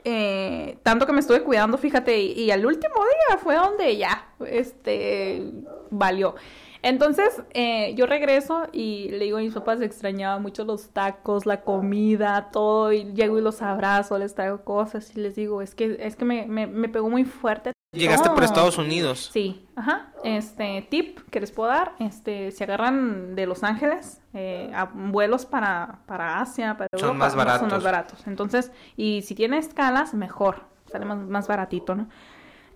eh, 0.04 0.78
tanto 0.82 1.06
que 1.06 1.12
me 1.12 1.20
estuve 1.20 1.42
cuidando, 1.42 1.78
fíjate, 1.78 2.20
y, 2.20 2.50
al 2.50 2.64
último 2.66 2.94
día 2.94 3.38
fue 3.38 3.56
donde 3.56 3.96
ya, 3.96 4.28
este, 4.46 5.50
valió. 5.90 6.34
Entonces, 6.82 7.42
eh, 7.54 7.94
yo 7.96 8.04
regreso 8.04 8.66
y 8.70 9.08
le 9.08 9.24
digo 9.24 9.38
a 9.38 9.40
mis 9.40 9.54
papás, 9.54 9.80
extrañaba 9.80 10.38
mucho 10.38 10.64
los 10.64 10.90
tacos, 10.90 11.46
la 11.46 11.62
comida, 11.62 12.50
todo, 12.52 12.92
y 12.92 13.04
llego 13.14 13.38
y 13.38 13.42
los 13.42 13.62
abrazo, 13.62 14.18
les 14.18 14.34
traigo 14.34 14.62
cosas 14.64 15.16
y 15.16 15.20
les 15.20 15.34
digo, 15.34 15.62
es 15.62 15.74
que, 15.74 15.96
es 16.00 16.16
que 16.16 16.26
me, 16.26 16.46
me, 16.46 16.66
me 16.66 16.88
pegó 16.90 17.08
muy 17.08 17.24
fuerte. 17.24 17.73
Llegaste 17.94 18.28
por 18.30 18.40
No. 18.40 18.44
Estados 18.44 18.78
Unidos. 18.78 19.30
Sí, 19.32 19.66
ajá. 19.76 20.12
Este 20.22 20.86
tip 20.90 21.18
que 21.30 21.40
les 21.40 21.52
puedo 21.52 21.68
dar, 21.70 21.92
este, 21.98 22.50
se 22.50 22.64
agarran 22.64 23.34
de 23.34 23.46
Los 23.46 23.62
Ángeles 23.64 24.20
eh, 24.34 24.70
a 24.74 24.84
vuelos 24.86 25.46
para, 25.46 26.00
para 26.06 26.40
Asia, 26.40 26.76
para 26.76 26.88
Son 26.92 27.10
Europa, 27.10 27.18
más 27.18 27.32
no, 27.32 27.38
baratos. 27.38 27.60
Son 27.60 27.68
más 27.70 27.82
baratos. 27.82 28.26
Entonces, 28.26 28.72
y 28.96 29.22
si 29.22 29.34
tiene 29.34 29.58
escalas, 29.58 30.14
mejor, 30.14 30.64
sale 30.90 31.04
más, 31.04 31.18
más 31.18 31.48
baratito, 31.48 31.94
¿no? 31.94 32.08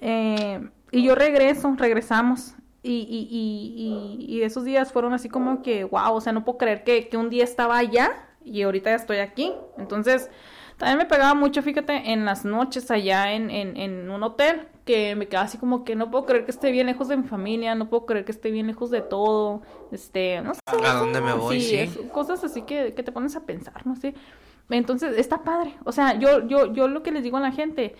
Eh, 0.00 0.68
y 0.92 1.02
yo 1.04 1.14
regreso, 1.14 1.74
regresamos. 1.76 2.54
Y, 2.82 2.92
y, 2.92 3.28
y, 3.30 4.26
y, 4.28 4.36
y 4.38 4.42
esos 4.42 4.64
días 4.64 4.92
fueron 4.92 5.12
así 5.12 5.28
como 5.28 5.62
que, 5.62 5.84
wow, 5.84 6.14
o 6.14 6.20
sea, 6.20 6.32
no 6.32 6.44
puedo 6.44 6.58
creer 6.58 6.84
que, 6.84 7.08
que 7.08 7.16
un 7.16 7.28
día 7.28 7.44
estaba 7.44 7.76
allá 7.76 8.10
y 8.44 8.62
ahorita 8.62 8.90
ya 8.90 8.96
estoy 8.96 9.18
aquí. 9.18 9.52
Entonces, 9.76 10.30
También 10.78 10.98
me 10.98 11.06
pegaba 11.06 11.34
mucho, 11.34 11.60
fíjate, 11.62 12.12
en 12.12 12.24
las 12.24 12.44
noches 12.44 12.90
allá 12.92 13.32
en, 13.32 13.50
en, 13.50 13.76
en 13.76 14.10
un 14.10 14.22
hotel, 14.22 14.68
que 14.88 15.14
me 15.16 15.28
quedaba 15.28 15.44
así 15.44 15.58
como 15.58 15.84
que 15.84 15.94
no 15.96 16.10
puedo 16.10 16.24
creer 16.24 16.46
que 16.46 16.50
esté 16.50 16.70
bien 16.72 16.86
lejos 16.86 17.08
de 17.08 17.18
mi 17.18 17.24
familia, 17.28 17.74
no 17.74 17.90
puedo 17.90 18.06
creer 18.06 18.24
que 18.24 18.32
esté 18.32 18.50
bien 18.50 18.66
lejos 18.66 18.90
de 18.90 19.02
todo, 19.02 19.60
este, 19.92 20.40
no 20.40 20.54
sé. 20.54 20.60
¿A 20.66 20.94
dónde 20.94 21.20
me 21.20 21.34
voy? 21.34 21.60
Sí, 21.60 21.76
es- 21.76 21.98
cosas 22.10 22.42
así 22.42 22.62
que, 22.62 22.94
que 22.94 23.02
te 23.02 23.12
pones 23.12 23.36
a 23.36 23.44
pensar, 23.44 23.86
no 23.86 23.96
sé. 23.96 24.14
Entonces, 24.70 25.18
está 25.18 25.44
padre. 25.44 25.74
O 25.84 25.92
sea, 25.92 26.18
yo, 26.18 26.46
yo, 26.48 26.72
yo 26.72 26.88
lo 26.88 27.02
que 27.02 27.12
les 27.12 27.22
digo 27.22 27.36
a 27.36 27.40
la 27.40 27.52
gente, 27.52 27.96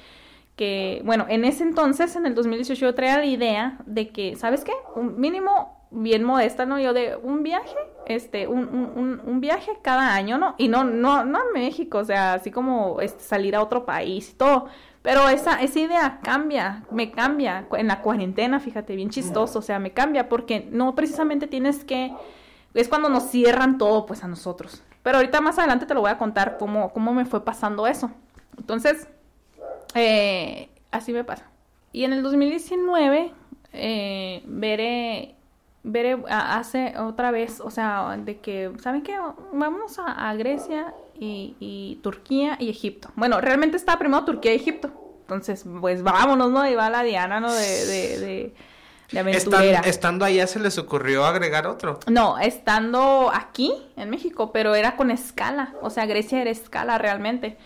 que, 0.57 1.03
bueno, 1.05 1.27
en 1.29 1.45
ese 1.45 1.63
entonces, 1.63 2.17
en 2.17 2.25
el 2.25 2.35
2018, 2.35 2.81
yo 2.87 2.95
traía 2.95 3.19
la 3.19 3.27
idea 3.27 3.79
de 3.85 4.09
que, 4.09 4.35
¿sabes 4.37 4.65
qué? 4.65 4.73
Un 4.97 5.21
mínimo 5.21 5.77
bien 5.91 6.25
modesta, 6.25 6.65
¿no? 6.67 6.81
Yo 6.81 6.93
de 6.95 7.17
un 7.23 7.43
viaje, 7.43 7.77
este, 8.07 8.47
un, 8.47 8.67
un, 8.69 8.93
un, 8.97 9.21
un 9.25 9.41
viaje 9.41 9.73
cada 9.83 10.15
año, 10.15 10.37
¿no? 10.39 10.55
Y 10.59 10.69
no, 10.69 10.85
no, 10.85 11.25
no 11.25 11.39
a 11.39 11.45
México, 11.55 11.99
o 11.99 12.05
sea, 12.05 12.35
así 12.35 12.51
como 12.51 13.01
este, 13.03 13.23
salir 13.23 13.55
a 13.57 13.63
otro 13.63 13.85
país 13.85 14.31
y 14.33 14.35
todo. 14.37 14.67
Pero 15.03 15.29
esa, 15.29 15.63
esa 15.63 15.79
idea 15.79 16.19
cambia, 16.23 16.83
me 16.91 17.11
cambia 17.11 17.67
en 17.73 17.87
la 17.87 18.01
cuarentena, 18.01 18.61
fíjate, 18.61 18.97
bien 18.97 19.11
chistoso, 19.11 19.61
o 19.61 19.63
sea, 19.63 19.79
me 19.79 19.93
cambia 19.93 20.29
porque 20.29 20.69
no 20.71 20.95
precisamente 20.95 21.47
tienes 21.47 21.85
que, 21.85 22.13
es 22.75 22.89
cuando 22.89 23.09
nos 23.09 23.25
cierran 23.31 23.79
todo, 23.79 24.07
pues 24.07 24.25
a 24.25 24.29
nosotros. 24.29 24.83
Pero 25.03 25.19
ahorita 25.19 25.41
más 25.41 25.59
adelante 25.59 25.87
te 25.87 25.95
lo 25.95 26.01
voy 26.01 26.11
a 26.11 26.19
contar 26.19 26.59
cómo, 26.59 26.93
cómo 26.93 27.15
me 27.15 27.25
fue 27.25 27.45
pasando 27.45 27.87
eso. 27.87 28.11
Entonces, 28.59 29.09
eh, 29.95 30.69
así 30.91 31.13
me 31.13 31.25
pasa. 31.25 31.47
Y 31.93 32.05
en 32.05 32.13
el 32.13 32.23
2019, 32.23 33.33
eh, 33.73 34.43
veré, 34.47 35.35
veré, 35.85 36.23
a- 36.29 36.59
hace 36.59 36.95
otra 36.99 37.31
vez, 37.31 37.61
o 37.61 37.71
sea, 37.71 38.17
de 38.19 38.39
que, 38.41 38.73
¿saben 38.81 39.03
qué? 39.03 39.17
Vamos 39.53 39.99
a 40.05 40.35
Grecia 40.35 40.93
y, 41.21 41.57
y 41.61 41.97
Turquía 42.03 42.57
y 42.61 42.71
Egipto. 42.71 43.11
Bueno, 43.17 43.41
realmente 43.41 43.77
estaba 43.77 43.99
primero 43.99 44.25
Turquía 44.25 44.53
y 44.53 44.57
Egipto. 44.57 44.91
Entonces, 45.23 45.65
pues 45.81 46.03
vámonos, 46.03 46.51
¿no? 46.51 46.67
Y 46.69 46.75
va 46.75 46.89
la 46.91 47.03
Diana, 47.03 47.39
¿no? 47.41 47.53
De, 47.53 47.87
de, 47.87 48.19
de, 48.19 48.55
de 49.13 49.19
aventurera. 49.21 49.81
Estan- 49.81 49.87
estando 49.89 50.25
allá 50.25 50.47
se 50.47 50.59
les 50.61 50.79
ocurrió 50.79 51.27
agregar 51.27 51.67
otro. 51.67 52.01
No, 52.07 52.39
estando 52.39 53.31
aquí 53.35 53.73
en 53.97 54.09
México, 54.11 54.53
pero 54.53 54.75
era 54.75 54.97
con 54.97 55.11
escala, 55.11 55.75
o 55.83 55.91
sea, 55.91 56.07
Grecia 56.07 56.41
era 56.41 56.51
escala 56.51 56.97
realmente. 56.99 57.59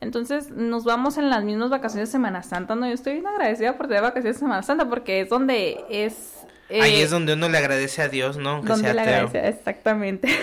Entonces 0.00 0.50
nos 0.50 0.84
vamos 0.84 1.18
en 1.18 1.28
las 1.30 1.42
mismas 1.44 1.70
vacaciones 1.70 2.08
de 2.08 2.12
Semana 2.12 2.42
Santa, 2.42 2.74
¿no? 2.76 2.86
Yo 2.86 2.92
estoy 2.92 3.14
bien 3.14 3.26
agradecida 3.26 3.76
por 3.76 3.88
tener 3.88 4.02
vacaciones 4.02 4.36
de 4.36 4.40
Semana 4.40 4.62
Santa 4.62 4.88
porque 4.88 5.22
es 5.22 5.28
donde 5.28 5.84
es... 5.90 6.34
eh, 6.68 6.80
Ahí 6.82 7.00
es 7.00 7.10
donde 7.10 7.32
uno 7.32 7.48
le 7.48 7.58
agradece 7.58 8.02
a 8.02 8.08
Dios, 8.08 8.36
¿no? 8.36 8.50
Aunque 8.50 8.68
donde 8.68 8.84
sea 8.84 8.94
le 8.94 9.00
agradece, 9.00 9.48
exactamente. 9.48 10.28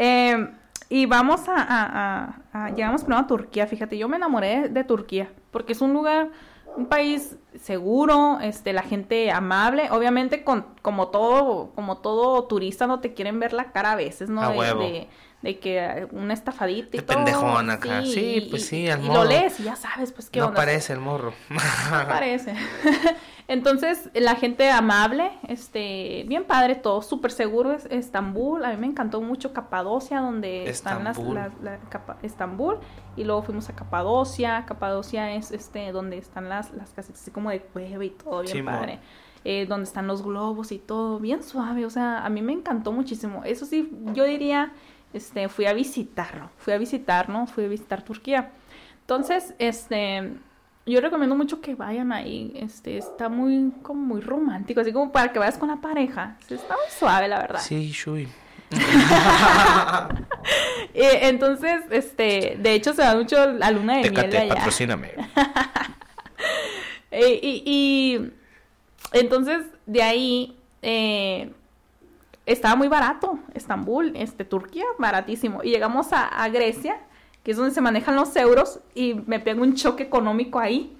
Eh, 0.00 0.48
y 0.88 1.06
vamos 1.06 1.48
a, 1.48 1.54
a- 1.56 1.86
a- 2.52 2.64
a- 2.66 2.70
Llegamos 2.70 3.02
primero 3.02 3.22
a 3.22 3.26
Turquía, 3.26 3.66
fíjate, 3.66 3.98
yo 3.98 4.08
me 4.08 4.16
enamoré 4.16 4.68
de, 4.68 4.84
Turquía, 4.84 5.30
porque 5.50 5.72
es 5.72 5.80
un 5.80 5.92
lugar, 5.92 6.30
un 6.76 6.86
país 6.86 7.36
seguro, 7.58 8.38
este, 8.40 8.72
la 8.72 8.82
gente 8.82 9.30
amable, 9.30 9.90
obviamente 9.90 10.44
con, 10.44 10.64
como 10.82 11.08
todo, 11.08 11.70
como 11.74 11.98
todo 11.98 12.44
turista 12.44 12.86
no 12.86 13.00
te 13.00 13.14
quieren 13.14 13.40
ver 13.40 13.52
la 13.52 13.72
cara 13.72 13.92
a 13.92 13.96
veces, 13.96 14.30
¿no? 14.30 14.40
De, 14.50 14.56
de- 14.78 15.08
de 15.42 15.58
que 15.60 16.08
una 16.12 16.34
estafadita 16.34 16.96
y 16.96 17.00
De 17.00 17.06
todo. 17.06 17.16
pendejón 17.16 17.70
acá. 17.70 18.02
Sí, 18.04 18.36
y- 18.44 18.50
pues 18.50 18.66
sí, 18.66 18.88
al 18.88 19.04
y 19.04 19.06
lo 19.06 19.24
lees 19.24 19.60
y 19.60 19.64
ya 19.64 19.76
sabes, 19.76 20.10
pues 20.12 20.30
qué 20.30 20.40
No 20.40 20.46
onda. 20.46 20.56
parece 20.56 20.92
el 20.94 21.00
morro. 21.00 21.32
No 21.48 22.08
parece. 22.08 22.54
Entonces, 23.48 24.10
la 24.14 24.34
gente 24.34 24.68
amable, 24.70 25.30
este, 25.48 26.24
bien 26.28 26.44
padre 26.44 26.74
todo, 26.74 27.00
súper 27.00 27.30
seguro 27.32 27.72
es 27.72 27.86
Estambul. 27.86 28.62
A 28.64 28.70
mí 28.72 28.76
me 28.76 28.86
encantó 28.86 29.22
mucho 29.22 29.54
Capadocia, 29.54 30.20
donde 30.20 30.68
están 30.68 31.02
las, 31.04 31.16
Estambul. 31.16 31.34
las- 31.36 31.60
la 31.62 31.78
Capa- 31.88 32.18
Estambul. 32.22 32.78
Y 33.16 33.24
luego 33.24 33.42
fuimos 33.42 33.68
a 33.70 33.74
Capadocia. 33.74 34.64
Capadocia 34.66 35.32
es 35.34 35.50
este 35.50 35.92
donde 35.92 36.18
están 36.18 36.48
las, 36.50 36.72
las 36.72 36.90
casitas 36.90 37.22
así 37.22 37.30
como 37.30 37.48
de 37.50 37.60
cueva 37.60 38.04
y 38.04 38.10
todo, 38.10 38.42
bien 38.42 38.52
Simón. 38.56 38.74
padre. 38.74 38.98
Eh, 39.44 39.64
donde 39.66 39.84
están 39.84 40.06
los 40.08 40.22
globos 40.22 40.70
y 40.72 40.78
todo, 40.78 41.18
bien 41.18 41.42
suave. 41.42 41.86
O 41.86 41.90
sea, 41.90 42.26
a 42.26 42.28
mí 42.28 42.42
me 42.42 42.52
encantó 42.52 42.92
muchísimo. 42.92 43.44
Eso 43.44 43.64
sí, 43.64 43.90
yo 44.12 44.24
diría, 44.24 44.72
este, 45.12 45.48
fui 45.48 45.66
a 45.66 45.72
visitarlo. 45.72 46.50
Fui 46.58 46.72
a 46.72 46.78
visitar, 46.78 47.28
¿no? 47.28 47.46
Fui 47.46 47.64
a 47.64 47.68
visitar 47.68 48.02
Turquía. 48.02 48.50
Entonces, 49.00 49.54
este, 49.58 50.32
yo 50.86 51.00
recomiendo 51.00 51.36
mucho 51.36 51.60
que 51.60 51.74
vayan 51.74 52.12
ahí. 52.12 52.52
Este, 52.56 52.98
está 52.98 53.28
muy, 53.28 53.72
como 53.82 54.02
muy 54.02 54.20
romántico, 54.20 54.80
así 54.80 54.92
como 54.92 55.12
para 55.12 55.32
que 55.32 55.38
vayas 55.38 55.58
con 55.58 55.68
la 55.68 55.76
pareja. 55.76 56.36
Está 56.48 56.74
muy 56.74 56.90
suave, 56.98 57.28
la 57.28 57.38
verdad. 57.38 57.60
Sí, 57.60 57.90
Shui. 57.90 58.28
Entonces, 60.94 61.82
este, 61.90 62.56
de 62.58 62.74
hecho 62.74 62.92
se 62.92 63.02
da 63.02 63.14
mucho 63.14 63.52
la 63.52 63.70
luna 63.70 63.98
de 63.98 64.10
miel 64.10 64.30
de 64.30 64.38
allá. 64.38 64.54
patrocíname. 64.54 65.12
Eh, 67.10 67.40
y, 67.42 67.62
y 67.64 68.32
entonces 69.12 69.64
de 69.86 70.02
ahí 70.02 70.58
eh, 70.82 71.52
estaba 72.52 72.76
muy 72.76 72.88
barato, 72.88 73.38
Estambul, 73.54 74.12
este, 74.16 74.44
Turquía, 74.44 74.84
baratísimo. 74.98 75.62
Y 75.62 75.70
llegamos 75.70 76.12
a, 76.12 76.26
a 76.26 76.48
Grecia, 76.48 76.98
que 77.44 77.52
es 77.52 77.56
donde 77.56 77.74
se 77.74 77.80
manejan 77.80 78.16
los 78.16 78.34
euros, 78.36 78.80
y 78.94 79.14
me 79.26 79.38
pega 79.40 79.60
un 79.62 79.74
choque 79.74 80.02
económico 80.04 80.58
ahí. 80.58 80.94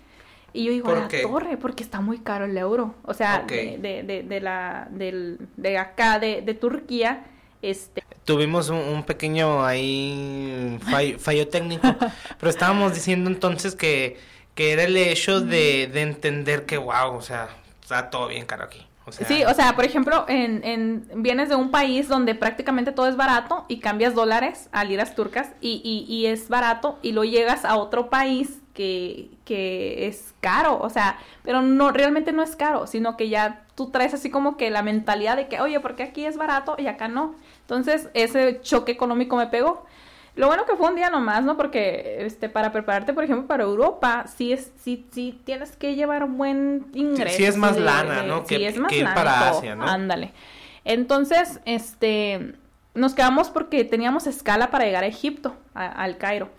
Y 0.52 0.64
yo 0.64 0.72
digo, 0.72 0.86
¿Por 0.88 0.98
a 0.98 1.00
la 1.02 1.08
qué? 1.08 1.22
torre, 1.22 1.56
porque 1.56 1.82
está 1.82 2.00
muy 2.00 2.18
caro 2.18 2.46
el 2.46 2.56
euro. 2.56 2.94
O 3.04 3.14
sea, 3.14 3.44
de, 3.46 3.78
de, 3.78 4.02
de, 4.02 4.22
de 4.22 4.40
la, 4.40 4.88
del, 4.90 5.38
de 5.56 5.78
acá, 5.78 6.18
de, 6.18 6.42
de 6.42 6.54
Turquía, 6.54 7.24
este, 7.62 8.02
Tuvimos 8.24 8.68
un, 8.70 8.78
un 8.78 9.04
pequeño 9.04 9.64
ahí 9.64 10.78
fallo, 10.90 11.18
fallo 11.18 11.48
técnico, 11.48 11.96
pero 12.38 12.50
estábamos 12.50 12.94
diciendo 12.94 13.30
entonces 13.30 13.74
que, 13.74 14.18
que 14.54 14.72
era 14.72 14.84
el 14.84 14.96
hecho 14.96 15.40
de, 15.40 15.86
de 15.92 16.02
entender 16.02 16.66
que, 16.66 16.78
wow, 16.78 17.14
o 17.14 17.22
sea, 17.22 17.48
está 17.82 18.10
todo 18.10 18.28
bien 18.28 18.46
caro 18.46 18.64
aquí. 18.64 18.87
Sí, 19.12 19.44
o 19.44 19.54
sea, 19.54 19.74
por 19.74 19.84
ejemplo, 19.84 20.24
en, 20.28 20.62
en 20.64 21.22
vienes 21.22 21.48
de 21.48 21.56
un 21.56 21.70
país 21.70 22.08
donde 22.08 22.34
prácticamente 22.34 22.92
todo 22.92 23.06
es 23.06 23.16
barato 23.16 23.64
y 23.68 23.80
cambias 23.80 24.14
dólares 24.14 24.68
a 24.72 24.84
liras 24.84 25.14
turcas 25.14 25.50
y, 25.60 25.80
y, 25.84 26.12
y 26.12 26.26
es 26.26 26.48
barato 26.48 26.98
y 27.02 27.12
luego 27.12 27.30
llegas 27.30 27.64
a 27.64 27.76
otro 27.76 28.10
país 28.10 28.60
que, 28.74 29.30
que 29.44 30.06
es 30.06 30.34
caro, 30.40 30.78
o 30.80 30.88
sea, 30.88 31.18
pero 31.42 31.62
no, 31.62 31.90
realmente 31.90 32.32
no 32.32 32.42
es 32.42 32.54
caro, 32.54 32.86
sino 32.86 33.16
que 33.16 33.28
ya 33.28 33.64
tú 33.74 33.90
traes 33.90 34.14
así 34.14 34.30
como 34.30 34.56
que 34.56 34.70
la 34.70 34.82
mentalidad 34.82 35.36
de 35.36 35.48
que, 35.48 35.60
oye, 35.60 35.80
porque 35.80 36.04
aquí 36.04 36.24
es 36.24 36.36
barato 36.36 36.76
y 36.78 36.86
acá 36.86 37.08
no. 37.08 37.34
Entonces, 37.62 38.08
ese 38.14 38.60
choque 38.60 38.92
económico 38.92 39.36
me 39.36 39.48
pegó. 39.48 39.84
Lo 40.38 40.46
bueno 40.46 40.64
que 40.66 40.76
fue 40.76 40.88
un 40.88 40.94
día 40.94 41.10
nomás, 41.10 41.42
¿no? 41.42 41.56
Porque 41.56 42.18
este 42.20 42.48
para 42.48 42.70
prepararte, 42.72 43.12
por 43.12 43.24
ejemplo, 43.24 43.46
para 43.48 43.64
Europa, 43.64 44.24
sí 44.28 44.52
es 44.52 44.70
sí 44.80 45.04
sí 45.12 45.40
tienes 45.44 45.76
que 45.76 45.94
llevar 45.96 46.26
buen 46.28 46.86
ingreso. 46.94 47.36
sí 47.36 47.44
es 47.44 47.56
más 47.56 47.74
de- 47.74 47.80
lana, 47.82 48.22
de- 48.22 48.28
¿no? 48.28 48.38
Sí, 48.46 48.56
que- 48.56 48.68
es 48.68 48.78
más 48.78 48.90
que 48.90 49.02
lana 49.02 49.14
para. 49.14 49.48
Asia, 49.50 49.74
¿no? 49.74 49.84
Ándale. 49.84 50.32
Entonces, 50.84 51.60
este 51.64 52.54
nos 52.94 53.14
quedamos 53.14 53.50
porque 53.50 53.84
teníamos 53.84 54.26
escala 54.26 54.70
para 54.70 54.84
llegar 54.84 55.04
a 55.04 55.08
Egipto, 55.08 55.54
a- 55.74 55.86
al 55.86 56.16
Cairo. 56.18 56.50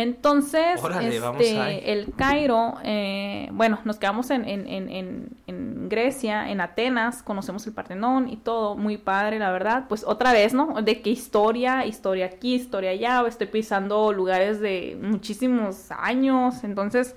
Entonces, 0.00 0.80
Órale, 0.80 1.16
este, 1.16 1.92
el 1.92 2.14
Cairo, 2.14 2.74
eh, 2.84 3.48
bueno, 3.50 3.80
nos 3.84 3.98
quedamos 3.98 4.30
en, 4.30 4.48
en, 4.48 4.68
en, 4.68 5.28
en, 5.48 5.88
Grecia, 5.88 6.50
en 6.52 6.60
Atenas, 6.60 7.24
conocemos 7.24 7.66
el 7.66 7.72
Partenón 7.72 8.28
y 8.28 8.36
todo, 8.36 8.76
muy 8.76 8.96
padre, 8.96 9.40
la 9.40 9.50
verdad. 9.50 9.86
Pues 9.88 10.04
otra 10.06 10.32
vez, 10.32 10.54
¿no? 10.54 10.82
De 10.82 11.02
qué 11.02 11.10
historia, 11.10 11.84
historia 11.84 12.26
aquí, 12.26 12.54
historia 12.54 12.90
allá, 12.90 13.24
estoy 13.26 13.48
pisando 13.48 14.12
lugares 14.12 14.60
de 14.60 14.96
muchísimos 15.02 15.90
años, 15.90 16.62
entonces, 16.62 17.16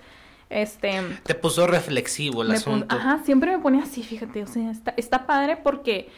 este... 0.49 1.01
Te 1.21 1.36
puso 1.36 1.67
reflexivo 1.67 2.41
el 2.41 2.49
asunto. 2.49 2.95
Ajá, 2.95 3.19
siempre 3.23 3.55
me 3.55 3.61
pone 3.61 3.79
así, 3.79 4.01
fíjate, 4.01 4.41
o 4.41 4.47
sea, 4.47 4.71
está, 4.71 4.95
está 4.97 5.27
padre 5.27 5.55
porque... 5.55 6.09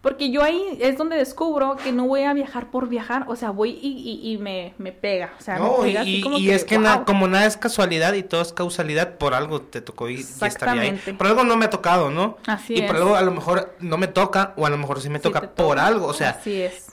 Porque 0.00 0.30
yo 0.30 0.44
ahí 0.44 0.62
es 0.80 0.96
donde 0.96 1.16
descubro 1.16 1.76
que 1.76 1.90
no 1.90 2.06
voy 2.06 2.22
a 2.22 2.32
viajar 2.32 2.70
por 2.70 2.88
viajar, 2.88 3.24
o 3.26 3.34
sea, 3.34 3.50
voy 3.50 3.70
y, 3.82 3.88
y, 4.22 4.32
y 4.32 4.38
me, 4.38 4.72
me 4.78 4.92
pega, 4.92 5.32
o 5.36 5.42
sea, 5.42 5.58
No, 5.58 5.78
me 5.78 5.88
y, 5.88 5.90
pega 5.90 6.00
así 6.02 6.16
y- 6.18 6.20
como 6.22 6.38
y 6.38 6.50
es 6.50 6.64
que 6.64 6.78
na- 6.78 6.96
wow. 6.98 7.04
como 7.04 7.26
nada 7.26 7.46
es 7.46 7.56
casualidad 7.56 8.12
y 8.14 8.22
todo 8.22 8.40
es 8.40 8.52
causalidad, 8.52 9.18
por 9.18 9.34
algo 9.34 9.60
te 9.60 9.80
tocó 9.80 10.08
y, 10.08 10.14
y 10.14 10.20
estar 10.20 10.68
ahí. 10.68 10.92
Por 11.18 11.26
algo 11.26 11.42
no 11.42 11.56
me 11.56 11.64
ha 11.64 11.70
tocado, 11.70 12.10
¿no? 12.10 12.36
Así 12.46 12.74
y 12.76 12.82
por 12.82 12.94
es. 12.94 13.02
algo 13.02 13.16
a 13.16 13.22
lo 13.22 13.32
mejor 13.32 13.74
no 13.80 13.96
me 13.98 14.06
toca, 14.06 14.52
o 14.56 14.64
a 14.66 14.70
lo 14.70 14.78
mejor 14.78 15.00
sí 15.00 15.08
me 15.10 15.18
Sí 15.18 15.24
toca 15.24 15.40
por 15.50 15.80
algo. 15.80 16.06
O 16.06 16.14
sea, 16.14 16.30
Así 16.30 16.62
es. 16.62 16.86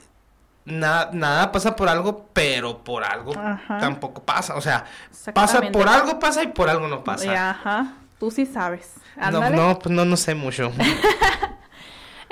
nada, 0.66 1.12
nada 1.14 1.52
pasa 1.52 1.76
por 1.76 1.88
algo, 1.90 2.26
pero 2.34 2.84
por 2.84 3.04
algo 3.04 3.34
Ajá. 3.38 3.78
tampoco 3.78 4.24
pasa. 4.24 4.56
O 4.56 4.62
sea, 4.62 4.86
pasa 5.32 5.62
por 5.72 5.88
algo 5.88 6.18
pasa 6.18 6.42
y 6.42 6.48
por 6.48 6.70
algo 6.72 6.88
no 6.88 7.04
pasa. 7.04 7.52
Ajá, 7.52 7.94
tú 8.20 8.32
sí 8.32 8.48
sabes. 8.48 8.94
No, 9.16 9.24
Ándale. 9.28 9.56
no, 9.58 9.78
pues 9.78 9.94
no, 9.94 10.06
no 10.06 10.18
sé 10.18 10.34
mucho. 10.34 10.72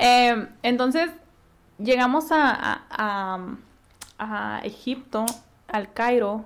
Eh, 0.06 0.48
entonces, 0.64 1.10
llegamos 1.80 2.28
a 2.32 2.82
Egipto, 4.64 5.26
al 5.68 5.94
Cairo, 5.94 6.46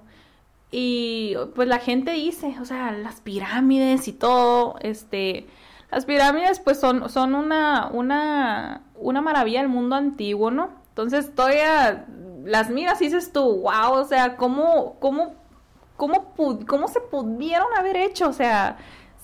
y 0.72 1.36
pues 1.56 1.68
la 1.68 1.80
gente 1.80 2.12
dice, 2.12 2.56
o 2.62 2.66
sea, 2.66 2.92
las 2.92 3.22
pirámides 3.22 4.08
y 4.08 4.14
todo, 4.14 4.76
este, 4.82 5.48
las 5.92 6.06
pirámides 6.06 6.60
pues 6.60 6.80
son, 6.80 7.10
son 7.10 7.36
una, 7.36 7.88
una, 7.92 8.82
una 8.96 9.22
maravilla 9.22 9.62
del 9.62 9.70
mundo 9.70 9.96
antiguo, 9.96 10.52
¿no? 10.52 10.70
Entonces, 10.90 11.34
todavía 11.34 12.06
las 12.44 12.70
miras 12.70 13.02
y 13.02 13.06
dices 13.06 13.32
tú, 13.32 13.62
wow, 13.62 13.94
o 13.94 14.04
sea, 14.04 14.36
¿cómo, 14.36 14.98
cómo, 15.00 15.36
cómo, 15.96 16.34
cómo 16.36 16.88
se 16.90 17.00
pudieron 17.00 17.68
haber 17.78 17.96
hecho? 17.96 18.28
O 18.28 18.34
sea, 18.34 18.78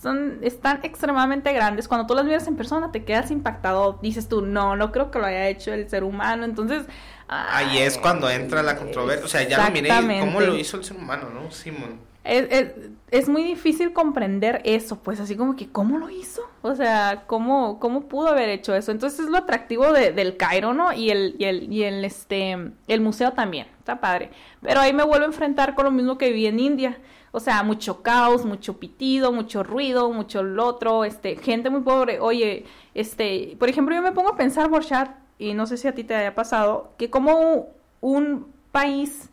son, 0.03 0.39
están 0.41 0.81
extremadamente 0.83 1.51
grandes. 1.53 1.87
Cuando 1.87 2.05
tú 2.05 2.13
las 2.13 2.25
miras 2.25 2.47
en 2.47 2.55
persona 2.55 2.91
te 2.91 3.03
quedas 3.03 3.31
impactado. 3.31 3.99
Dices 4.01 4.27
tú, 4.29 4.41
no, 4.41 4.75
no 4.75 4.91
creo 4.91 5.09
que 5.09 5.19
lo 5.19 5.25
haya 5.25 5.47
hecho 5.47 5.73
el 5.73 5.89
ser 5.89 6.03
humano. 6.03 6.45
Entonces... 6.45 6.83
Ahí 7.27 7.79
es 7.79 7.97
cuando 7.97 8.29
entra 8.29 8.61
la 8.61 8.75
controversia. 8.75 9.25
O 9.25 9.29
sea, 9.29 9.47
ya 9.47 9.65
lo 9.65 9.71
miré 9.71 9.89
cómo 10.19 10.41
lo 10.41 10.55
hizo 10.55 10.77
el 10.77 10.83
ser 10.83 10.97
humano, 10.97 11.29
¿no? 11.33 11.49
Simón 11.49 12.13
es, 12.23 12.71
es, 13.11 13.27
muy 13.27 13.43
difícil 13.43 13.91
comprender 13.91 14.61
eso, 14.63 14.99
pues 15.03 15.19
así 15.19 15.35
como 15.35 15.55
que, 15.55 15.67
¿cómo 15.69 15.97
lo 15.97 16.09
hizo? 16.09 16.41
O 16.61 16.73
sea, 16.73 17.23
¿cómo, 17.27 17.79
cómo 17.79 18.07
pudo 18.07 18.29
haber 18.29 18.49
hecho 18.49 18.73
eso? 18.75 18.91
Entonces 18.91 19.19
es 19.19 19.29
lo 19.29 19.37
atractivo 19.37 19.91
del 19.91 20.37
Cairo, 20.37 20.73
¿no? 20.73 20.93
Y 20.93 21.09
el, 21.09 21.35
y 21.37 21.43
el, 21.45 21.71
y 21.71 21.83
el, 21.83 22.05
este, 22.05 22.57
el 22.87 23.01
museo 23.01 23.33
también, 23.33 23.67
está 23.79 23.99
padre. 23.99 24.31
Pero 24.61 24.79
ahí 24.79 24.93
me 24.93 25.03
vuelvo 25.03 25.25
a 25.25 25.27
enfrentar 25.27 25.75
con 25.75 25.83
lo 25.83 25.91
mismo 25.91 26.17
que 26.17 26.29
viví 26.29 26.47
en 26.47 26.59
India. 26.59 26.97
O 27.33 27.41
sea, 27.41 27.63
mucho 27.63 28.01
caos, 28.01 28.45
mucho 28.45 28.77
pitido, 28.79 29.33
mucho 29.33 29.63
ruido, 29.63 30.09
mucho 30.13 30.43
lo 30.43 30.65
otro, 30.65 31.03
este, 31.03 31.35
gente 31.35 31.69
muy 31.69 31.81
pobre. 31.81 32.19
Oye, 32.21 32.65
este, 32.93 33.57
por 33.59 33.67
ejemplo, 33.67 33.93
yo 33.95 34.01
me 34.01 34.11
pongo 34.13 34.29
a 34.29 34.37
pensar, 34.37 34.69
Borchat, 34.69 35.17
y 35.37 35.53
no 35.53 35.65
sé 35.65 35.77
si 35.77 35.87
a 35.87 35.95
ti 35.95 36.05
te 36.05 36.15
haya 36.15 36.35
pasado, 36.35 36.93
que 36.97 37.09
como 37.09 37.67
un 38.01 38.47
país 38.71 39.29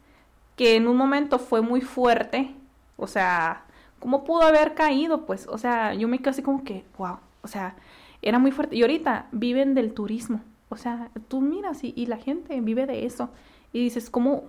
que 0.56 0.76
en 0.76 0.88
un 0.88 0.96
momento 0.96 1.38
fue 1.38 1.60
muy 1.60 1.82
fuerte, 1.82 2.54
o 2.96 3.06
sea, 3.06 3.64
¿cómo 3.98 4.24
pudo 4.24 4.42
haber 4.42 4.74
caído? 4.74 5.26
Pues, 5.26 5.46
o 5.46 5.58
sea, 5.58 5.94
yo 5.94 6.08
me 6.08 6.18
quedé 6.18 6.30
así 6.30 6.42
como 6.42 6.64
que, 6.64 6.84
wow, 6.98 7.18
o 7.42 7.48
sea, 7.48 7.76
era 8.22 8.38
muy 8.38 8.50
fuerte. 8.50 8.76
Y 8.76 8.82
ahorita 8.82 9.26
viven 9.32 9.74
del 9.74 9.92
turismo. 9.92 10.40
O 10.68 10.76
sea, 10.76 11.10
tú 11.28 11.40
miras 11.40 11.82
y, 11.82 12.06
la 12.06 12.16
gente 12.16 12.60
vive 12.60 12.86
de 12.86 13.06
eso. 13.06 13.30
Y 13.72 13.82
dices, 13.82 14.10
¿cómo? 14.10 14.44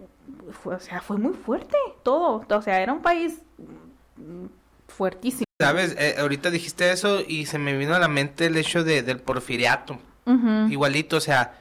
Fue, 0.51 0.75
o 0.75 0.79
sea, 0.79 1.01
fue 1.01 1.17
muy 1.17 1.33
fuerte 1.33 1.75
todo. 2.03 2.45
O 2.49 2.61
sea, 2.61 2.81
era 2.81 2.93
un 2.93 3.01
país 3.01 3.39
fuertísimo. 4.87 5.45
Sabes, 5.59 5.95
eh, 5.97 6.15
ahorita 6.19 6.49
dijiste 6.49 6.91
eso 6.91 7.21
y 7.25 7.45
se 7.45 7.59
me 7.59 7.77
vino 7.77 7.95
a 7.95 7.99
la 7.99 8.07
mente 8.07 8.47
el 8.47 8.57
hecho 8.57 8.83
de, 8.83 9.03
del 9.03 9.19
porfiriato. 9.19 9.99
Igualito, 10.69 11.17
o 11.17 11.19
sea, 11.19 11.59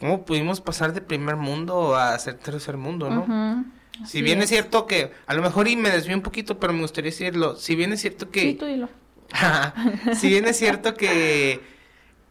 ¿cómo 0.00 0.24
pudimos 0.24 0.60
pasar 0.62 0.94
de 0.94 1.02
primer 1.02 1.36
mundo 1.36 1.96
a 1.96 2.18
ser 2.18 2.34
tercer 2.38 2.78
mundo, 2.78 3.10
no? 3.10 3.64
si 4.06 4.22
bien 4.22 4.40
es. 4.40 4.48
cierto 4.48 4.86
que, 4.86 5.12
a 5.26 5.34
lo 5.34 5.42
mejor 5.42 5.68
y 5.68 5.76
me 5.76 5.90
desvío 5.90 6.16
un 6.16 6.22
poquito, 6.22 6.58
pero 6.58 6.72
me 6.72 6.80
gustaría 6.80 7.10
decirlo, 7.10 7.56
si 7.56 7.76
bien 7.76 7.92
es 7.92 8.00
cierto 8.00 8.30
que... 8.30 8.40
Sí, 8.40 8.54
tú 8.54 8.64
dilo. 8.64 8.88
si 10.14 10.28
bien 10.28 10.46
es 10.46 10.56
cierto 10.56 10.94
que, 10.94 11.60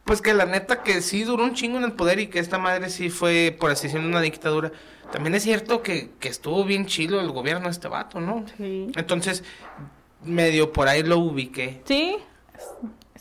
pues 0.04 0.22
que 0.22 0.34
la 0.34 0.46
neta 0.46 0.84
que 0.84 1.02
sí 1.02 1.24
duró 1.24 1.44
un 1.44 1.54
chingo 1.54 1.78
en 1.78 1.84
el 1.84 1.94
poder 1.94 2.20
y 2.20 2.28
que 2.28 2.40
esta 2.40 2.58
madre 2.58 2.90
sí 2.90 3.10
fue, 3.10 3.56
por 3.58 3.72
así 3.72 3.88
decirlo, 3.88 4.08
una 4.08 4.22
dictadura, 4.22 4.72
también 5.12 5.36
es 5.36 5.44
cierto 5.44 5.82
que, 5.82 6.12
que 6.20 6.30
estuvo 6.30 6.64
bien 6.66 6.86
chilo 6.86 7.20
el 7.20 7.32
gobierno 7.32 7.66
de 7.66 7.72
este 7.72 7.88
vato, 7.88 8.20
¿no? 8.20 8.46
Sí. 8.58 8.88
Entonces, 8.96 9.44
medio 10.24 10.72
por 10.72 10.88
ahí 10.88 11.04
lo 11.04 11.20
ubiqué. 11.20 11.82
Sí, 11.86 12.18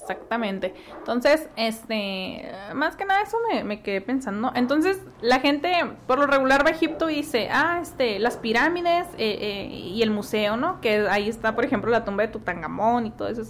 Exactamente. 0.03 0.75
Entonces, 0.99 1.49
este, 1.55 2.51
más 2.75 2.97
que 2.97 3.05
nada 3.05 3.23
eso 3.23 3.37
me, 3.49 3.63
me, 3.63 3.83
quedé 3.83 4.01
pensando. 4.01 4.51
Entonces, 4.57 5.01
la 5.21 5.39
gente 5.39 5.73
por 6.09 6.19
lo 6.19 6.27
regular 6.27 6.67
va 6.67 6.71
a 6.71 6.73
Egipto 6.73 7.09
y 7.09 7.17
dice, 7.17 7.49
ah, 7.53 7.79
este, 7.81 8.19
las 8.19 8.37
pirámides 8.37 9.07
eh, 9.17 9.39
eh, 9.41 9.69
y 9.71 10.03
el 10.03 10.11
museo, 10.11 10.57
¿no? 10.57 10.81
Que 10.81 11.07
ahí 11.09 11.29
está, 11.29 11.55
por 11.55 11.65
ejemplo, 11.65 11.89
la 11.89 12.05
tumba 12.05 12.25
de 12.25 12.33
Tutankamón 12.33 13.07
y 13.07 13.11
todo 13.13 13.29
eso, 13.29 13.43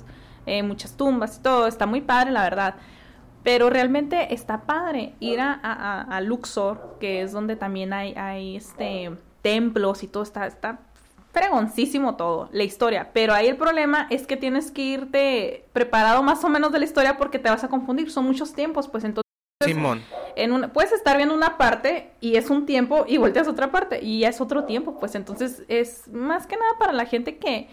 eh, 0.44 0.62
muchas 0.62 0.94
tumbas 0.94 1.38
y 1.38 1.42
todo, 1.42 1.66
está 1.66 1.86
muy 1.86 2.02
padre, 2.02 2.32
la 2.32 2.42
verdad. 2.42 2.74
Pero 3.42 3.70
realmente 3.70 4.32
está 4.32 4.62
padre 4.62 5.14
ir 5.18 5.40
a, 5.40 5.52
a, 6.02 6.20
Luxor, 6.20 6.96
que 7.00 7.22
es 7.22 7.32
donde 7.32 7.56
también 7.56 7.92
hay, 7.92 8.14
hay 8.14 8.56
este, 8.56 9.10
templos 9.42 10.04
y 10.04 10.06
todo, 10.06 10.22
está, 10.22 10.46
está 10.46 10.78
fregoncísimo 11.32 12.14
todo, 12.16 12.48
la 12.52 12.62
historia. 12.62 13.10
Pero 13.12 13.34
ahí 13.34 13.48
el 13.48 13.56
problema 13.56 14.06
es 14.10 14.26
que 14.26 14.36
tienes 14.36 14.70
que 14.70 14.82
irte 14.82 15.64
preparado 15.72 16.22
más 16.22 16.44
o 16.44 16.48
menos 16.48 16.72
de 16.72 16.78
la 16.78 16.84
historia 16.84 17.16
porque 17.16 17.38
te 17.38 17.50
vas 17.50 17.64
a 17.64 17.68
confundir. 17.68 18.10
Son 18.10 18.24
muchos 18.24 18.52
tiempos, 18.54 18.88
pues 18.88 19.04
entonces. 19.04 19.22
Simón. 19.64 20.02
En 20.34 20.52
una, 20.52 20.72
puedes 20.72 20.92
estar 20.92 21.16
viendo 21.16 21.34
una 21.34 21.56
parte 21.56 22.12
y 22.20 22.36
es 22.36 22.50
un 22.50 22.66
tiempo 22.66 23.04
y 23.06 23.16
volteas 23.16 23.46
a 23.46 23.50
otra 23.50 23.70
parte 23.70 24.00
y 24.02 24.20
ya 24.20 24.28
es 24.28 24.40
otro 24.40 24.64
tiempo, 24.64 24.98
pues 24.98 25.14
entonces 25.14 25.62
es 25.68 26.08
más 26.08 26.46
que 26.46 26.56
nada 26.56 26.72
para 26.78 26.92
la 26.92 27.06
gente 27.06 27.36
que, 27.36 27.68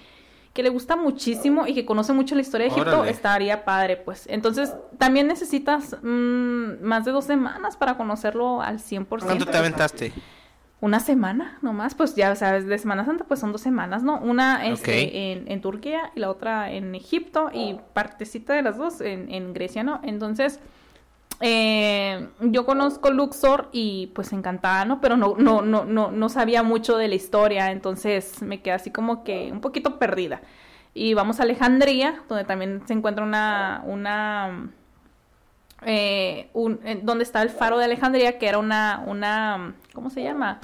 que 0.60 0.64
le 0.64 0.70
gusta 0.70 0.98
muchísimo 0.98 1.68
y 1.68 1.74
que 1.74 1.86
conoce 1.86 2.12
mucho 2.12 2.36
la 2.36 2.42
historia 2.42 2.68
de 2.68 2.74
Egipto, 2.74 3.06
estaría 3.06 3.64
padre, 3.64 3.96
pues. 3.96 4.26
Entonces, 4.28 4.74
también 4.98 5.26
necesitas 5.26 5.96
mm, 6.04 6.84
más 6.84 7.06
de 7.06 7.12
dos 7.12 7.24
semanas 7.24 7.78
para 7.78 7.96
conocerlo 7.96 8.62
al 8.62 8.80
100%. 8.80 9.24
¿Cuánto 9.24 9.46
te 9.46 9.58
aventaste? 9.58 10.12
una 10.82 11.00
semana 11.00 11.58
nomás, 11.62 11.96
pues 11.96 12.16
ya 12.16 12.36
sabes, 12.36 12.66
de 12.66 12.78
Semana 12.78 13.06
Santa 13.06 13.26
pues 13.26 13.40
son 13.42 13.52
dos 13.52 13.62
semanas, 13.62 14.02
¿no? 14.02 14.18
Una 14.20 14.66
este, 14.66 15.32
en, 15.32 15.50
en, 15.52 15.62
Turquía 15.62 16.12
y 16.16 16.20
la 16.22 16.30
otra 16.30 16.72
en 16.72 16.96
Egipto 16.96 17.50
y 17.54 17.78
partecita 17.94 18.54
de 18.54 18.62
las 18.62 18.78
dos 18.78 19.02
en, 19.02 19.30
en 19.30 19.54
Grecia, 19.54 19.84
¿no? 19.84 20.00
Entonces, 20.04 20.60
eh, 21.42 22.30
yo 22.42 22.66
conozco 22.66 23.12
Luxor 23.12 23.70
y 23.72 24.08
pues 24.08 24.34
encantada, 24.34 24.86
¿no? 24.86 25.00
Pero 25.02 25.18
no, 25.18 25.36
no, 25.38 25.62
no, 25.62 25.86
no, 25.86 26.12
no 26.12 26.30
sabía 26.30 26.64
mucho 26.64 26.98
de 26.98 27.08
la 27.08 27.16
historia, 27.16 27.72
entonces 27.72 28.42
me 28.42 28.62
quedé 28.62 28.74
así 28.74 28.92
como 28.92 29.24
que 29.24 29.50
un 29.52 29.62
poquito 29.62 30.00
perdida. 30.00 30.42
Y 30.94 31.14
vamos 31.14 31.40
a 31.40 31.44
Alejandría, 31.44 32.24
donde 32.28 32.44
también 32.44 32.82
se 32.88 32.94
encuentra 32.94 33.24
una, 33.24 33.84
una 33.86 34.70
eh, 35.86 36.50
un, 36.54 36.80
donde 37.04 37.24
está 37.24 37.42
el 37.42 37.50
faro 37.50 37.78
de 37.78 37.86
Alejandría, 37.86 38.38
que 38.38 38.48
era 38.48 38.58
una, 38.58 39.04
una, 39.06 39.76
¿cómo 39.94 40.10
se 40.10 40.24
llama? 40.24 40.60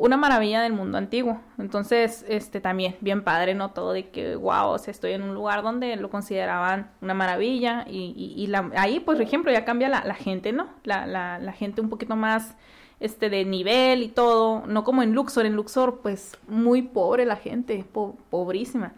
Una 0.00 0.16
maravilla 0.16 0.62
del 0.62 0.72
mundo 0.72 0.96
antiguo. 0.96 1.42
Entonces, 1.58 2.24
este 2.26 2.62
también, 2.62 2.96
bien 3.02 3.22
padre, 3.22 3.54
¿no? 3.54 3.72
Todo 3.72 3.92
de 3.92 4.08
que, 4.08 4.34
wow, 4.34 4.68
o 4.68 4.76
estoy 4.76 5.12
en 5.12 5.22
un 5.22 5.34
lugar 5.34 5.62
donde 5.62 5.94
lo 5.96 6.08
consideraban 6.08 6.90
una 7.02 7.12
maravilla 7.12 7.84
y, 7.86 8.34
y, 8.34 8.46
la, 8.46 8.70
ahí, 8.76 9.00
pues, 9.00 9.18
por 9.18 9.26
ejemplo, 9.26 9.52
ya 9.52 9.66
cambia 9.66 9.90
la, 9.90 10.02
la 10.04 10.14
gente, 10.14 10.52
¿no? 10.52 10.70
La, 10.84 11.06
la, 11.06 11.52
gente 11.52 11.82
un 11.82 11.90
poquito 11.90 12.16
más, 12.16 12.56
este, 12.98 13.28
de 13.28 13.44
nivel 13.44 14.02
y 14.02 14.08
todo, 14.08 14.66
no 14.66 14.84
como 14.84 15.02
en 15.02 15.12
Luxor, 15.12 15.44
en 15.44 15.54
Luxor, 15.54 16.00
pues, 16.00 16.38
muy 16.48 16.80
pobre 16.80 17.26
la 17.26 17.36
gente, 17.36 17.84
pobrísima 18.30 18.94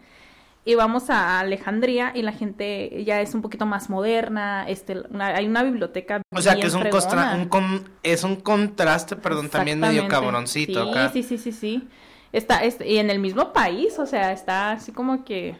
y 0.65 0.75
vamos 0.75 1.09
a 1.09 1.39
Alejandría 1.39 2.11
y 2.15 2.21
la 2.21 2.31
gente 2.31 3.03
ya 3.03 3.19
es 3.21 3.33
un 3.35 3.41
poquito 3.41 3.65
más 3.65 3.89
moderna, 3.89 4.65
este, 4.67 5.03
hay 5.19 5.45
una 5.45 5.63
biblioteca. 5.63 6.21
O 6.33 6.41
sea 6.41 6.55
que 6.55 6.67
es 6.67 6.73
un, 6.73 6.83
un 6.83 7.89
es 8.01 8.23
un 8.23 8.37
contraste, 8.37 9.15
perdón, 9.15 9.49
también 9.49 9.79
medio 9.79 10.07
cabroncito 10.07 10.83
sí, 10.83 10.89
acá. 10.89 11.09
Sí, 11.11 11.23
sí, 11.23 11.37
sí, 11.37 11.51
sí, 11.51 11.87
Está, 12.31 12.63
este, 12.63 12.89
y 12.89 12.97
en 12.97 13.11
el 13.11 13.19
mismo 13.19 13.53
país, 13.53 13.99
o 13.99 14.07
sea, 14.07 14.31
está 14.31 14.71
así 14.71 14.91
como 14.91 15.23
que 15.23 15.55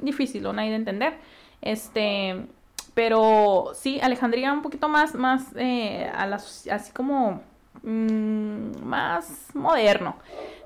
difícil, 0.00 0.42
¿no? 0.42 0.50
hay 0.50 0.70
de 0.70 0.76
entender. 0.76 1.14
Este, 1.62 2.46
pero 2.94 3.72
sí, 3.74 4.00
Alejandría 4.00 4.52
un 4.52 4.62
poquito 4.62 4.88
más, 4.88 5.14
más, 5.14 5.44
eh, 5.56 6.10
a 6.14 6.26
las, 6.26 6.66
así 6.68 6.92
como 6.92 7.42
mm, 7.82 8.82
más 8.82 9.54
moderno. 9.54 10.16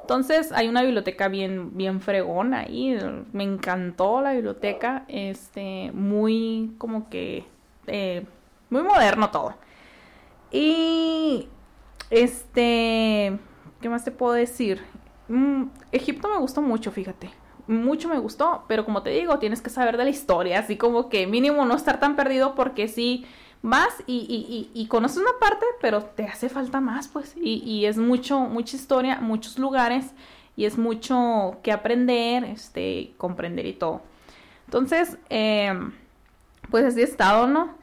Entonces 0.04 0.52
hay 0.52 0.68
una 0.68 0.82
biblioteca 0.82 1.28
bien, 1.28 1.74
bien 1.78 2.02
fregona 2.02 2.60
ahí. 2.60 2.94
Me 3.32 3.42
encantó 3.42 4.20
la 4.20 4.34
biblioteca. 4.34 5.06
Este, 5.08 5.92
muy 5.94 6.74
como 6.76 7.08
que 7.08 7.46
eh, 7.86 8.26
muy 8.68 8.82
moderno 8.82 9.30
todo. 9.30 9.54
Y 10.50 11.48
este, 12.10 13.38
¿qué 13.80 13.88
más 13.88 14.04
te 14.04 14.10
puedo 14.10 14.34
decir? 14.34 14.82
Mm, 15.28 15.68
Egipto 15.90 16.28
me 16.28 16.36
gustó 16.36 16.60
mucho, 16.60 16.92
fíjate. 16.92 17.30
Mucho 17.66 18.10
me 18.10 18.18
gustó, 18.18 18.64
pero 18.68 18.84
como 18.84 19.02
te 19.02 19.08
digo, 19.08 19.38
tienes 19.38 19.62
que 19.62 19.70
saber 19.70 19.96
de 19.96 20.04
la 20.04 20.10
historia, 20.10 20.58
así 20.58 20.76
como 20.76 21.08
que 21.08 21.26
mínimo 21.26 21.64
no 21.64 21.74
estar 21.74 21.98
tan 21.98 22.14
perdido 22.14 22.54
porque 22.54 22.88
sí 22.88 23.24
vas 23.64 23.94
y, 24.06 24.26
y, 24.28 24.78
y, 24.78 24.86
conoces 24.88 25.16
una 25.16 25.30
parte, 25.40 25.64
pero 25.80 26.02
te 26.02 26.24
hace 26.24 26.50
falta 26.50 26.82
más, 26.82 27.08
pues, 27.08 27.34
y, 27.34 27.86
es 27.86 27.96
mucho, 27.96 28.40
mucha 28.40 28.76
historia, 28.76 29.20
muchos 29.22 29.58
lugares, 29.58 30.12
y 30.54 30.66
es 30.66 30.76
mucho 30.76 31.56
que 31.62 31.72
aprender, 31.72 32.44
este, 32.44 33.14
comprender 33.16 33.64
y 33.64 33.72
todo. 33.72 34.02
Entonces, 34.66 35.16
em, 35.30 35.92
pues 36.70 36.84
así 36.84 37.00
he 37.00 37.04
estado, 37.04 37.46
¿no? 37.46 37.74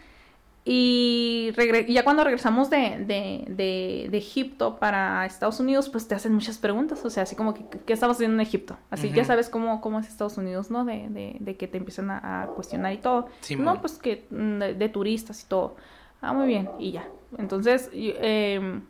Y 0.64 1.52
ya 1.92 2.04
cuando 2.04 2.24
regresamos 2.24 2.70
de, 2.70 3.04
de, 3.08 4.08
de, 4.10 4.18
Egipto 4.18 4.78
para 4.78 5.26
Estados 5.26 5.60
Unidos, 5.60 5.90
pues 5.90 6.08
te 6.08 6.14
hacen 6.14 6.34
muchas 6.34 6.60
preguntas. 6.60 7.04
O 7.04 7.10
sea, 7.10 7.24
así 7.24 7.36
como 7.36 7.56
que, 7.56 7.66
¿qué 7.86 7.94
estabas 7.94 8.18
haciendo 8.18 8.36
en 8.36 8.42
Egipto? 8.42 8.78
Así 8.92 9.10
que 9.10 9.16
ya 9.16 9.26
sabes 9.26 9.50
cómo, 9.50 9.82
cómo 9.82 10.00
es 10.00 10.08
Estados 10.08 10.38
Unidos, 10.38 10.70
¿no? 10.70 10.86
De, 10.86 11.08
de, 11.40 11.58
que 11.58 11.68
te 11.68 11.80
empiezan 11.80 12.12
a, 12.12 12.48
cuestionar 12.56 12.94
y 12.94 12.98
todo. 12.98 13.28
no, 13.58 13.82
pues 13.82 13.98
que 13.98 14.28
mm, 14.30 14.78
de, 14.78 14.90
turistas 14.90 15.42
y 15.42 15.46
todo. 15.48 15.78
Ah, 16.22 16.34
muy 16.34 16.48
bien, 16.48 16.70
y 16.78 16.92
ya. 16.92 17.08
Entonces, 17.40 17.90
eh, 17.94 18.82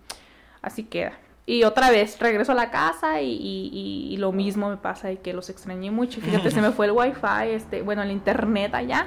así 0.62 0.84
queda. 0.84 1.14
Y 1.46 1.64
otra 1.64 1.90
vez 1.90 2.20
regreso 2.20 2.52
a 2.52 2.56
la 2.56 2.70
casa 2.70 3.22
y, 3.22 3.32
y, 3.32 4.10
y, 4.12 4.18
lo 4.18 4.34
mismo 4.34 4.70
me 4.70 4.78
pasa 4.78 5.12
y 5.12 5.18
que 5.18 5.32
los 5.34 5.50
extrañé 5.50 5.90
mucho. 5.90 6.20
Fíjate, 6.20 6.52
se 6.52 6.62
me 6.62 6.72
fue 6.72 6.88
el 6.88 6.92
wifi, 6.92 7.50
este, 7.50 7.82
bueno, 7.82 8.04
el 8.04 8.12
internet 8.12 8.76
allá, 8.76 9.06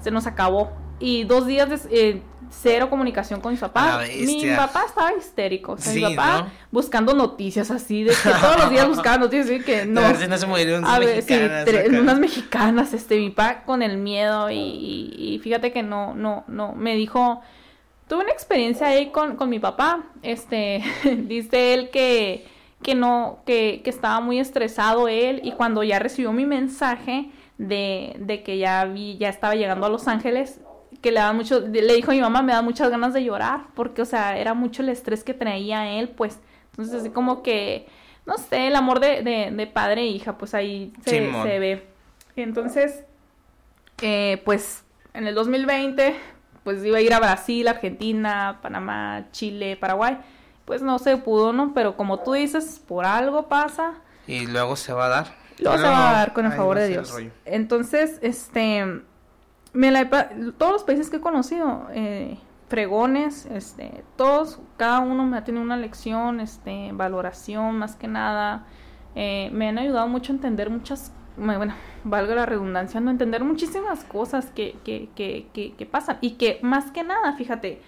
se 0.00 0.10
nos 0.12 0.26
acabó 0.26 0.85
y 0.98 1.24
dos 1.24 1.46
días 1.46 1.68
de 1.68 1.80
eh, 1.90 2.22
cero 2.50 2.88
comunicación 2.88 3.40
con 3.40 3.52
mi 3.52 3.58
papá. 3.58 4.00
Mi 4.18 4.54
papá 4.56 4.84
estaba 4.86 5.12
histérico. 5.14 5.72
O 5.72 5.78
sea, 5.78 5.92
mi 5.92 6.16
papá 6.16 6.52
buscando 6.70 7.14
noticias 7.14 7.70
así, 7.70 8.04
de 8.04 8.10
que 8.14 8.30
todos 8.30 8.58
los 8.58 8.70
días 8.70 8.88
buscaba 8.88 9.18
noticias 9.18 9.60
y 9.60 9.64
que 9.64 9.84
no. 9.84 10.00
A 10.04 10.08
ver 10.08 10.16
si 10.16 10.28
no 10.28 10.38
se 10.38 10.46
murieron 10.46 10.84
unas 10.84 11.00
mexicanas. 11.00 11.68
Sí, 11.68 11.96
unas 11.96 12.18
mexicanas, 12.18 12.94
este, 12.94 13.18
mi 13.18 13.30
papá 13.30 13.64
con 13.64 13.82
el 13.82 13.98
miedo 13.98 14.50
y, 14.50 14.56
y, 14.56 15.38
fíjate 15.42 15.72
que 15.72 15.82
no, 15.82 16.14
no, 16.14 16.44
no, 16.46 16.72
me 16.72 16.96
dijo, 16.96 17.40
tuve 18.08 18.24
una 18.24 18.32
experiencia 18.32 18.88
ahí 18.88 19.10
con, 19.10 19.36
con 19.36 19.50
mi 19.50 19.58
papá, 19.58 20.04
este, 20.22 20.82
dice 21.04 21.74
él 21.74 21.90
que, 21.90 22.46
que 22.82 22.94
no, 22.94 23.40
que, 23.44 23.82
que 23.84 23.90
estaba 23.90 24.20
muy 24.20 24.38
estresado 24.38 25.08
él 25.08 25.40
y 25.44 25.52
cuando 25.52 25.82
ya 25.82 25.98
recibió 25.98 26.32
mi 26.32 26.46
mensaje, 26.46 27.30
de, 27.58 28.16
de, 28.18 28.42
que 28.42 28.58
ya 28.58 28.84
vi, 28.84 29.16
ya 29.16 29.28
estaba 29.28 29.54
llegando 29.54 29.86
a 29.86 29.88
Los 29.88 30.08
Ángeles, 30.08 30.60
que 31.00 31.12
le 31.12 31.20
da 31.20 31.32
mucho, 31.32 31.60
le 31.60 31.94
dijo 31.94 32.10
a 32.10 32.14
mi 32.14 32.20
mamá, 32.20 32.42
me 32.42 32.52
da 32.52 32.62
muchas 32.62 32.90
ganas 32.90 33.12
de 33.12 33.24
llorar, 33.24 33.66
porque, 33.74 34.02
o 34.02 34.04
sea, 34.04 34.38
era 34.38 34.54
mucho 34.54 34.82
el 34.82 34.88
estrés 34.88 35.24
que 35.24 35.34
traía 35.34 35.98
él, 35.98 36.08
pues, 36.08 36.38
entonces 36.70 36.94
así 36.94 37.10
como 37.10 37.42
que, 37.42 37.86
no 38.26 38.38
sé, 38.38 38.68
el 38.68 38.76
amor 38.76 39.00
de, 39.00 39.22
de, 39.22 39.66
padre 39.66 40.02
e 40.02 40.06
hija, 40.06 40.36
pues 40.36 40.54
ahí 40.54 40.92
se, 41.04 41.32
se 41.32 41.58
ve. 41.58 41.86
Entonces, 42.34 43.04
eh, 44.02 44.42
pues, 44.44 44.84
en 45.14 45.26
el 45.26 45.34
2020, 45.34 46.16
pues 46.64 46.84
iba 46.84 46.98
a 46.98 47.00
ir 47.00 47.14
a 47.14 47.20
Brasil, 47.20 47.68
Argentina, 47.68 48.58
Panamá, 48.60 49.26
Chile, 49.32 49.76
Paraguay, 49.76 50.18
pues 50.64 50.82
no 50.82 50.98
se 50.98 51.16
pudo, 51.16 51.52
¿no? 51.52 51.72
Pero 51.72 51.96
como 51.96 52.18
tú 52.20 52.32
dices, 52.32 52.82
por 52.86 53.04
algo 53.04 53.48
pasa. 53.48 53.94
Y 54.26 54.46
luego 54.46 54.76
se 54.76 54.92
va 54.92 55.06
a 55.06 55.08
dar. 55.08 55.26
Luego 55.58 55.78
se 55.78 55.84
va 55.84 56.10
a 56.10 56.12
dar 56.12 56.32
con 56.32 56.44
el 56.44 56.52
favor 56.52 56.76
de 56.76 56.88
Dios. 56.88 57.16
Entonces, 57.44 58.18
este 58.20 59.02
me 59.72 59.90
la 59.90 60.08
todos 60.56 60.72
los 60.72 60.84
países 60.84 61.10
que 61.10 61.16
he 61.16 61.20
conocido, 61.20 61.86
eh, 61.92 62.38
fregones, 62.68 63.46
este, 63.46 64.04
todos, 64.16 64.58
cada 64.76 65.00
uno 65.00 65.24
me 65.24 65.36
ha 65.38 65.44
tenido 65.44 65.62
una 65.62 65.76
lección, 65.76 66.40
este, 66.40 66.90
valoración 66.92 67.78
más 67.78 67.96
que 67.96 68.08
nada. 68.08 68.66
Eh, 69.14 69.50
me 69.52 69.68
han 69.68 69.78
ayudado 69.78 70.08
mucho 70.08 70.32
a 70.32 70.36
entender 70.36 70.70
muchas, 70.70 71.12
bueno, 71.36 71.74
valga 72.04 72.34
la 72.34 72.46
redundancia, 72.46 73.00
no 73.00 73.10
entender 73.10 73.44
muchísimas 73.44 74.04
cosas 74.04 74.46
que, 74.50 74.76
que, 74.84 75.08
que, 75.14 75.46
que, 75.76 75.86
pasan. 75.86 76.18
Y 76.20 76.32
que 76.32 76.58
más 76.62 76.90
que 76.90 77.02
nada, 77.02 77.32
fíjate, 77.34 77.80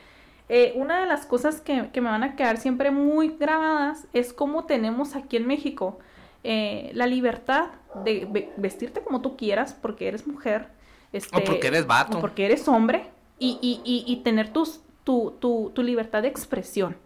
eh, 0.48 0.72
una 0.76 1.00
de 1.00 1.06
las 1.06 1.26
cosas 1.26 1.60
que, 1.60 1.90
que, 1.92 2.00
me 2.00 2.08
van 2.08 2.22
a 2.22 2.36
quedar 2.36 2.56
siempre 2.56 2.90
muy 2.90 3.36
grabadas 3.38 4.06
es 4.12 4.32
cómo 4.32 4.64
tenemos 4.64 5.14
aquí 5.14 5.36
en 5.36 5.46
México 5.46 5.98
eh, 6.44 6.90
la 6.94 7.06
libertad 7.06 7.66
de 8.04 8.48
vestirte 8.56 9.02
como 9.02 9.20
tú 9.20 9.36
quieras 9.36 9.74
porque 9.74 10.08
eres 10.08 10.26
mujer 10.26 10.68
este, 11.12 11.36
o 11.36 11.44
porque 11.44 11.68
eres 11.68 11.86
vato. 11.86 12.18
O 12.18 12.20
porque 12.20 12.46
eres 12.46 12.68
hombre 12.68 13.10
y, 13.38 13.58
y, 13.62 14.04
y, 14.06 14.16
tener 14.22 14.52
tus, 14.52 14.80
tu, 15.04 15.34
tu, 15.38 15.70
tu, 15.74 15.82
libertad 15.82 16.22
de 16.22 16.28
expresión. 16.28 16.96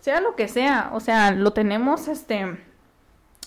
Sea 0.00 0.20
lo 0.20 0.36
que 0.36 0.48
sea, 0.48 0.90
o 0.92 1.00
sea, 1.00 1.32
lo 1.32 1.52
tenemos, 1.52 2.08
este, 2.08 2.58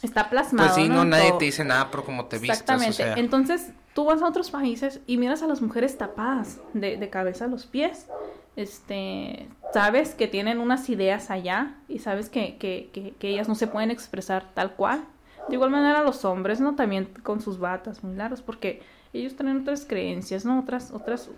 está 0.01 0.29
plasmado. 0.29 0.73
Pues 0.73 0.83
sí, 0.83 0.89
no, 0.89 1.05
nadie 1.05 1.33
te 1.39 1.45
dice 1.45 1.63
nada 1.63 1.89
por 1.89 2.03
cómo 2.03 2.25
te 2.25 2.37
vistes. 2.37 2.61
Exactamente. 2.61 3.19
Entonces, 3.19 3.71
tú 3.93 4.05
vas 4.05 4.21
a 4.21 4.27
otros 4.27 4.51
países 4.51 4.99
y 5.07 5.17
miras 5.17 5.41
a 5.41 5.47
las 5.47 5.61
mujeres 5.61 5.97
tapadas 5.97 6.59
de, 6.73 6.97
de 6.97 7.09
cabeza 7.09 7.45
a 7.45 7.47
los 7.47 7.65
pies. 7.65 8.07
Este, 8.55 9.47
sabes 9.73 10.13
que 10.13 10.27
tienen 10.27 10.59
unas 10.59 10.87
ideas 10.89 11.31
allá 11.31 11.75
y 11.87 11.99
sabes 11.99 12.29
que, 12.29 12.57
que, 12.57 12.89
que, 12.93 13.15
que 13.17 13.29
ellas 13.29 13.47
no 13.47 13.55
se 13.55 13.67
pueden 13.67 13.89
expresar 13.89 14.53
tal 14.53 14.73
cual. 14.75 15.05
De 15.49 15.55
igual 15.55 15.71
manera 15.71 16.03
los 16.03 16.23
hombres, 16.23 16.61
¿no? 16.61 16.75
También 16.75 17.05
con 17.23 17.41
sus 17.41 17.59
batas 17.59 18.03
muy 18.03 18.15
largas, 18.15 18.41
porque 18.41 18.81
ellos 19.13 19.35
tienen 19.35 19.61
otras 19.61 19.85
creencias, 19.85 20.43
¿no? 20.43 20.59
Otras, 20.59 20.91
otras 20.91 21.29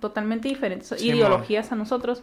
totalmente 0.00 0.48
diferentes, 0.48 1.00
ideologías 1.02 1.70
a 1.72 1.76
nosotros. 1.76 2.22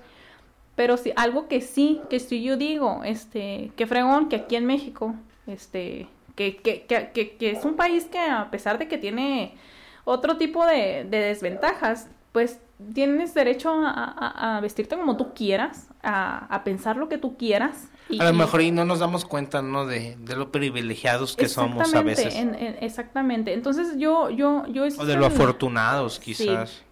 Pero 0.75 0.97
sí, 0.97 1.13
algo 1.15 1.47
que 1.47 1.61
sí, 1.61 2.01
que 2.09 2.19
si 2.19 2.43
yo 2.43 2.57
digo, 2.57 3.01
este, 3.05 3.71
que 3.77 3.87
fregón, 3.87 4.27
que 4.27 4.35
aquí 4.37 4.55
en 4.55 4.65
México, 4.65 5.15
este, 5.47 6.07
que, 6.35 6.57
que, 6.57 6.85
que, 6.85 7.37
que, 7.37 7.51
es 7.51 7.63
un 7.63 7.75
país 7.75 8.05
que 8.05 8.19
a 8.19 8.49
pesar 8.51 8.77
de 8.77 8.87
que 8.87 8.97
tiene 8.97 9.55
otro 10.03 10.37
tipo 10.37 10.65
de, 10.65 11.05
de 11.09 11.19
desventajas, 11.19 12.09
pues 12.33 12.59
tienes 12.93 13.33
derecho 13.33 13.71
a, 13.71 14.57
a, 14.57 14.59
vestirte 14.59 14.97
como 14.97 15.15
tú 15.15 15.33
quieras, 15.33 15.89
a, 16.03 16.45
a 16.53 16.63
pensar 16.65 16.97
lo 16.97 17.07
que 17.07 17.17
tú 17.17 17.37
quieras, 17.37 17.89
a 18.19 18.25
lo 18.25 18.33
mejor 18.33 18.61
y 18.61 18.71
no 18.71 18.85
nos 18.85 18.99
damos 18.99 19.25
cuenta, 19.25 19.61
¿no? 19.61 19.85
De, 19.85 20.15
de 20.19 20.35
lo 20.35 20.51
privilegiados 20.51 21.35
que 21.35 21.47
somos 21.49 21.93
a 21.93 22.01
veces. 22.01 22.35
exactamente. 22.81 23.53
Entonces 23.53 23.97
yo, 23.97 24.29
yo, 24.29 24.65
yo... 24.67 24.83
O 24.83 25.05
de 25.05 25.15
lo 25.15 25.25
afortunados, 25.25 26.19
quizás. 26.19 26.83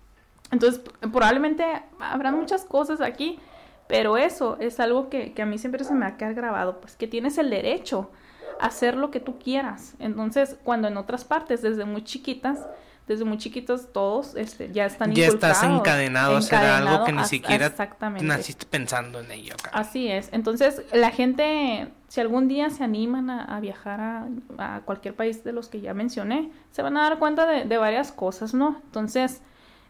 Entonces, 0.52 0.82
probablemente 1.00 1.64
habrá 2.00 2.32
muchas 2.32 2.64
cosas 2.66 3.02
aquí, 3.02 3.40
pero 3.88 4.18
eso 4.18 4.58
es 4.60 4.80
algo 4.80 5.10
que, 5.10 5.34
que 5.34 5.42
a 5.42 5.46
mí 5.46 5.58
siempre 5.58 5.84
se 5.84 5.94
me 5.94 6.06
ha 6.06 6.18
quedado 6.18 6.36
grabado, 6.36 6.80
pues 6.80 6.96
que 6.96 7.08
tienes 7.08 7.38
el 7.38 7.50
derecho 7.50 8.12
a 8.60 8.68
hacer 8.68 8.96
lo 8.96 9.10
que 9.10 9.20
tú 9.20 9.40
quieras. 9.40 9.96
Entonces, 10.00 10.58
cuando 10.64 10.88
en 10.88 10.98
otras 10.98 11.26
partes, 11.26 11.62
desde 11.62 11.86
muy 11.86 12.04
chiquitas, 12.04 12.68
desde 13.08 13.26
muy 13.26 13.38
chiquitos 13.38 13.92
todos 13.92 14.36
este, 14.36 14.72
ya 14.72 14.86
están 14.86 15.14
Ya 15.14 15.28
estás 15.28 15.64
encadenado, 15.64 16.36
a 16.36 16.38
hacer 16.40 16.60
algo 16.60 17.04
que 17.04 17.12
ni 17.12 17.26
siquiera 17.26 17.74
naciste 18.22 18.66
pensando 18.66 19.20
en 19.20 19.32
ello. 19.32 19.56
Así 19.72 20.08
es. 20.08 20.30
Entonces, 20.32 20.84
la 20.94 21.12
gente, 21.12 21.90
si 22.08 22.22
algún 22.22 22.48
día 22.48 22.70
se 22.70 22.84
animan 22.84 23.30
a, 23.30 23.60
viajar 23.60 24.28
a, 24.58 24.82
cualquier 24.86 25.16
país 25.16 25.44
de 25.44 25.52
los 25.52 25.68
que 25.68 25.82
ya 25.82 25.94
mencioné, 25.94 26.52
se 26.72 26.82
van 26.82 26.96
a 26.98 27.04
dar 27.04 27.20
cuenta 27.20 27.46
de, 27.46 27.78
varias 27.78 28.12
cosas, 28.12 28.54
¿no? 28.54 28.80
Entonces, 28.86 29.42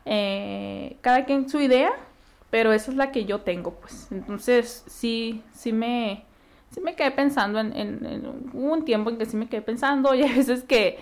eh, 0.06 0.98
cada 1.02 1.26
quien 1.26 1.48
su 1.50 1.60
idea, 1.60 1.92
pero 2.50 2.74
esa 2.74 2.90
es 2.92 2.98
la 2.98 3.12
que 3.12 3.26
yo 3.26 3.42
tengo, 3.42 3.76
pues. 3.76 4.08
Entonces, 4.12 4.84
sí, 4.88 5.44
sí 5.54 5.72
me, 5.72 6.26
sí 6.72 6.82
me 6.82 6.96
quedé 6.96 7.12
pensando 7.12 7.60
en, 7.60 7.76
en, 7.76 8.50
hubo 8.54 8.74
un 8.74 8.86
tiempo 8.86 9.12
en 9.12 9.18
que 9.18 9.26
sí 9.28 9.38
me 9.38 9.48
quedé 9.48 9.62
pensando 9.62 10.16
y 10.16 10.24
a 10.24 10.28
veces 10.28 10.64
que 10.64 10.98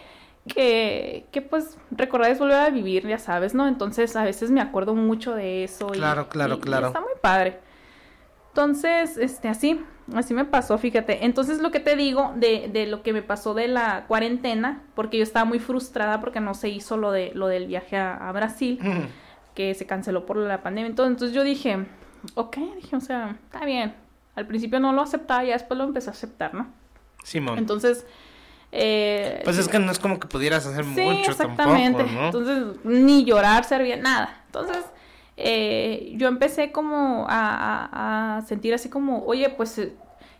que, 0.47 1.25
que 1.31 1.41
pues 1.41 1.77
recordar 1.91 2.31
es 2.31 2.39
volver 2.39 2.57
a 2.57 2.69
vivir, 2.69 3.07
ya 3.07 3.19
sabes, 3.19 3.53
¿no? 3.53 3.67
Entonces 3.67 4.15
a 4.15 4.23
veces 4.23 4.51
me 4.51 4.61
acuerdo 4.61 4.95
mucho 4.95 5.35
de 5.35 5.63
eso. 5.63 5.87
Claro, 5.87 6.29
claro, 6.29 6.59
claro. 6.59 6.87
está 6.87 7.01
muy 7.01 7.13
padre. 7.21 7.59
Entonces, 8.49 9.17
este, 9.17 9.47
así, 9.47 9.79
así 10.13 10.33
me 10.33 10.43
pasó, 10.43 10.77
fíjate. 10.77 11.25
Entonces 11.25 11.61
lo 11.61 11.71
que 11.71 11.79
te 11.79 11.95
digo 11.95 12.33
de, 12.35 12.69
de 12.71 12.85
lo 12.87 13.01
que 13.01 13.13
me 13.13 13.21
pasó 13.21 13.53
de 13.53 13.67
la 13.67 14.05
cuarentena, 14.07 14.83
porque 14.93 15.17
yo 15.17 15.23
estaba 15.23 15.45
muy 15.45 15.59
frustrada 15.59 16.19
porque 16.19 16.41
no 16.41 16.53
se 16.53 16.69
hizo 16.69 16.97
lo 16.97 17.11
de 17.11 17.31
lo 17.33 17.47
del 17.47 17.67
viaje 17.67 17.97
a, 17.97 18.29
Brasil, 18.33 18.79
que 19.55 19.73
se 19.73 19.85
canceló 19.85 20.25
por 20.25 20.37
la 20.37 20.61
pandemia. 20.63 20.89
Entonces 20.89 21.31
yo 21.31 21.43
dije, 21.43 21.85
ok, 22.35 22.57
dije, 22.75 22.95
o 22.95 23.01
sea, 23.01 23.37
está 23.45 23.63
bien. 23.63 23.95
Al 24.35 24.47
principio 24.47 24.79
no 24.79 24.91
lo 24.91 25.01
aceptaba, 25.01 25.43
ya 25.43 25.53
después 25.53 25.77
lo 25.77 25.83
empecé 25.83 26.09
a 26.09 26.13
aceptar, 26.13 26.53
¿no? 26.53 26.67
Simón. 27.23 27.57
Entonces, 27.57 28.05
eh, 28.71 29.41
pues 29.43 29.57
es 29.57 29.67
que 29.67 29.79
no 29.79 29.91
es 29.91 29.99
como 29.99 30.19
que 30.19 30.27
pudieras 30.27 30.65
hacer 30.65 30.85
mucho 30.85 31.31
exactamente. 31.31 32.03
Tampoco, 32.03 32.25
Entonces, 32.25 32.85
ni 32.85 33.25
llorar 33.25 33.65
servía, 33.65 33.97
nada. 33.97 34.43
Entonces, 34.45 34.85
eh, 35.35 36.13
yo 36.15 36.27
empecé 36.27 36.71
como 36.71 37.25
a, 37.29 38.43
sentir 38.47 38.73
así 38.73 38.89
como, 38.89 39.25
oye, 39.25 39.49
pues 39.49 39.77
eh, 39.77 39.93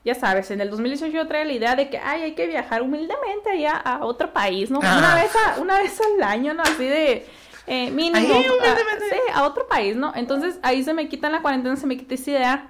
ya 0.05 0.15
sabes, 0.15 0.49
en 0.51 0.61
el 0.61 0.69
2018 0.69 1.13
yo 1.13 1.27
traía 1.27 1.45
la 1.45 1.53
idea 1.53 1.75
de 1.75 1.89
que, 1.89 1.97
ay, 1.97 2.21
hay 2.21 2.35
que 2.35 2.47
viajar 2.47 2.81
humildemente 2.81 3.51
allá 3.51 3.75
a 3.75 4.05
otro 4.05 4.31
país, 4.31 4.71
¿no? 4.71 4.79
Una, 4.79 5.15
vez 5.15 5.31
una 5.59 5.79
vez 5.79 5.99
al 5.99 6.23
año, 6.23 6.53
¿no? 6.53 6.63
Así 6.63 6.85
de 6.85 7.25
eh, 7.67 7.91
mínimo. 7.91 8.33
A, 8.33 8.39
sí, 8.39 9.17
a 9.33 9.43
otro 9.43 9.67
país, 9.67 9.95
¿no? 9.97 10.13
Entonces, 10.15 10.57
ahí 10.63 10.83
se 10.83 10.93
me 10.93 11.09
quita 11.09 11.27
en 11.27 11.33
la 11.33 11.41
cuarentena, 11.41 11.75
se 11.75 11.85
me 11.85 11.97
quita 11.97 12.15
esa 12.15 12.31
idea. 12.31 12.67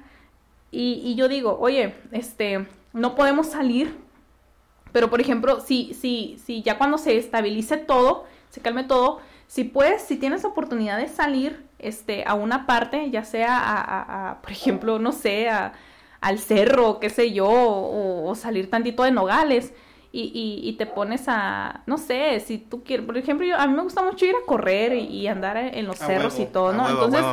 Y, 0.71 1.01
y 1.03 1.15
yo 1.15 1.27
digo, 1.27 1.57
oye, 1.59 1.95
este, 2.11 2.65
no 2.93 3.13
podemos 3.15 3.47
salir 3.47 4.01
pero, 4.91 5.09
por 5.09 5.22
ejemplo, 5.22 5.59
si, 5.61 5.93
si, 5.93 6.38
si 6.43 6.61
ya 6.61 6.77
cuando 6.77 6.97
se 6.97 7.18
estabilice 7.18 7.77
todo, 7.77 8.26
se 8.49 8.61
calme 8.61 8.84
todo, 8.84 9.19
si 9.47 9.63
puedes, 9.63 10.01
si 10.01 10.18
tienes 10.18 10.45
oportunidad 10.45 10.97
de 10.97 11.07
salir 11.07 11.65
este, 11.80 12.23
a 12.26 12.34
una 12.35 12.65
parte, 12.65 13.09
ya 13.11 13.23
sea 13.23 13.57
a, 13.57 14.30
a, 14.30 14.41
por 14.41 14.51
ejemplo, 14.51 14.99
no 14.99 15.11
sé, 15.11 15.49
a, 15.49 15.73
al 16.22 16.39
cerro, 16.39 16.99
qué 16.99 17.09
sé 17.09 17.34
yo, 17.34 17.49
o, 17.49 18.34
salir 18.35 18.69
tantito 18.69 19.03
de 19.03 19.11
Nogales, 19.11 19.73
y, 20.13 20.23
y, 20.23 20.68
y, 20.68 20.73
te 20.73 20.85
pones 20.85 21.23
a, 21.27 21.84
no 21.85 21.97
sé, 21.97 22.41
si 22.41 22.57
tú 22.57 22.84
quieres, 22.84 23.05
por 23.05 23.18
ejemplo, 23.18 23.45
yo, 23.45 23.57
a 23.57 23.65
mí 23.65 23.73
me 23.73 23.81
gusta 23.81 24.03
mucho 24.03 24.26
ir 24.26 24.35
a 24.35 24.45
correr 24.45 24.93
y, 24.93 25.26
andar 25.27 25.55
en 25.55 25.88
los 25.88 25.97
cerros 25.97 26.38
y 26.38 26.45
todo, 26.45 26.73
¿no? 26.73 26.89
Entonces, 26.89 27.23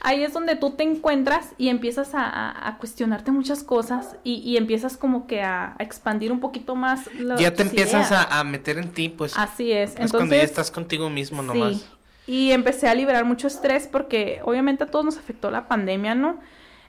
ahí 0.00 0.22
es 0.22 0.32
donde 0.32 0.56
tú 0.56 0.70
te 0.70 0.82
encuentras 0.82 1.50
y 1.58 1.68
empiezas 1.68 2.10
a, 2.14 2.76
cuestionarte 2.78 3.30
muchas 3.30 3.62
cosas 3.62 4.16
y, 4.24 4.56
empiezas 4.56 4.96
como 4.96 5.26
que 5.26 5.42
a, 5.42 5.76
expandir 5.78 6.32
un 6.32 6.40
poquito 6.40 6.74
más. 6.74 7.08
ya 7.38 7.54
te 7.54 7.62
empiezas 7.62 8.10
a, 8.12 8.42
meter 8.44 8.78
en 8.78 8.90
ti, 8.92 9.08
pues. 9.08 9.36
Así 9.36 9.72
es. 9.72 9.90
Entonces, 9.90 10.12
cuando 10.12 10.34
ya 10.34 10.42
estás 10.42 10.70
contigo 10.70 11.10
mismo 11.10 11.42
nomás. 11.42 11.86
Y 12.26 12.52
empecé 12.52 12.88
a 12.88 12.94
liberar 12.94 13.24
mucho 13.24 13.48
estrés 13.48 13.88
porque 13.90 14.40
obviamente 14.44 14.84
a 14.84 14.86
todos 14.86 15.04
nos 15.04 15.18
afectó 15.18 15.50
la 15.50 15.66
pandemia, 15.66 16.14
¿no? 16.14 16.38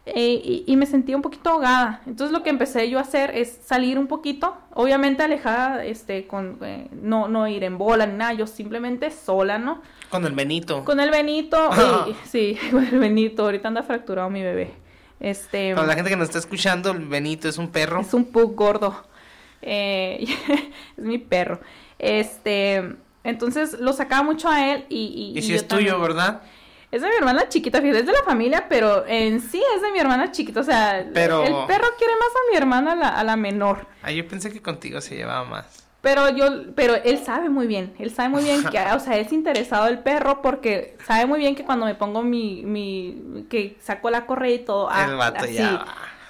Eh, 0.05 0.63
y, 0.67 0.75
me 0.75 0.85
sentía 0.85 1.15
un 1.15 1.21
poquito 1.21 1.49
ahogada. 1.49 2.01
Entonces 2.05 2.33
lo 2.33 2.43
que 2.43 2.49
empecé 2.49 2.89
yo 2.89 2.97
a 2.97 3.01
hacer 3.01 3.31
es 3.35 3.59
salir 3.65 3.97
un 3.97 4.07
poquito, 4.07 4.57
obviamente 4.73 5.23
alejada, 5.23 5.85
este, 5.85 6.27
con, 6.27 6.57
eh, 6.61 6.89
no, 6.91 7.29
no 7.29 7.47
ir 7.47 7.63
en 7.63 7.77
bola 7.77 8.05
ni 8.05 8.17
nada, 8.17 8.33
yo 8.33 8.45
simplemente 8.45 9.11
sola, 9.11 9.57
¿no? 9.59 9.81
Con 10.09 10.25
el 10.25 10.33
Benito. 10.33 10.83
Con 10.83 10.99
el 10.99 11.09
Benito, 11.09 11.69
y, 12.07 12.15
sí, 12.27 12.57
con 12.71 12.85
el 12.85 12.99
Benito, 12.99 13.43
ahorita 13.43 13.69
anda 13.69 13.83
fracturado 13.83 14.29
mi 14.29 14.41
bebé. 14.41 14.73
Este, 15.21 15.73
Para 15.73 15.87
la 15.87 15.95
gente 15.95 16.09
que 16.09 16.17
nos 16.17 16.27
está 16.27 16.39
escuchando, 16.39 16.91
el 16.91 17.07
Benito 17.07 17.47
es 17.47 17.57
un 17.57 17.69
perro. 17.69 18.01
Es 18.01 18.13
un 18.13 18.25
pug 18.25 18.55
gordo. 18.55 19.05
Eh, 19.61 20.25
es 20.97 21.03
mi 21.03 21.17
perro. 21.17 21.61
Este, 21.97 22.97
entonces 23.23 23.79
lo 23.79 23.93
sacaba 23.93 24.23
mucho 24.23 24.49
a 24.49 24.73
él 24.73 24.85
y... 24.89 25.31
Y, 25.33 25.41
si 25.41 25.53
es 25.53 25.65
tuyo, 25.65 25.97
¿verdad? 26.01 26.41
Es 26.93 27.01
de 27.01 27.09
mi 27.09 27.15
hermana 27.15 27.49
chiquita, 27.49 27.81
fíjate, 27.81 28.01
es 28.01 28.05
de 28.05 28.11
la 28.11 28.21
familia, 28.23 28.67
pero 28.69 29.03
en 29.07 29.41
sí 29.41 29.59
es 29.75 29.81
de 29.81 29.91
mi 29.91 29.97
hermana 29.97 30.31
chiquita. 30.31 30.59
O 30.59 30.63
sea, 30.63 30.99
el 30.99 31.11
perro 31.11 31.43
quiere 31.43 32.13
más 32.19 32.29
a 32.29 32.51
mi 32.51 32.55
hermana, 32.57 32.91
a 32.91 32.95
la, 32.95 33.09
a 33.09 33.23
la 33.23 33.35
menor. 33.35 33.87
Ah, 34.03 34.11
yo 34.11 34.27
pensé 34.27 34.51
que 34.51 34.61
contigo 34.61 35.01
se 35.01 35.15
llevaba 35.15 35.43
más. 35.43 35.83
Pero 36.01 36.29
yo, 36.29 36.73
pero 36.75 36.93
él 36.93 37.17
sabe 37.17 37.49
muy 37.49 37.65
bien, 37.65 37.95
él 37.97 38.13
sabe 38.13 38.29
muy 38.29 38.43
bien 38.43 38.63
que, 38.65 38.77
o 38.77 38.99
sea, 38.99 39.17
es 39.17 39.33
interesado 39.33 39.87
el 39.87 39.99
perro 39.99 40.43
porque 40.43 40.95
sabe 41.07 41.25
muy 41.25 41.39
bien 41.39 41.55
que 41.55 41.63
cuando 41.63 41.87
me 41.87 41.95
pongo 41.95 42.21
mi, 42.21 42.61
mi, 42.63 43.47
que 43.49 43.75
saco 43.81 44.11
la 44.11 44.27
correa 44.27 44.53
y 44.53 44.59
todo, 44.59 44.87
ah, 44.91 45.05
el 45.09 45.15
vato 45.15 45.45
ya 45.47 45.85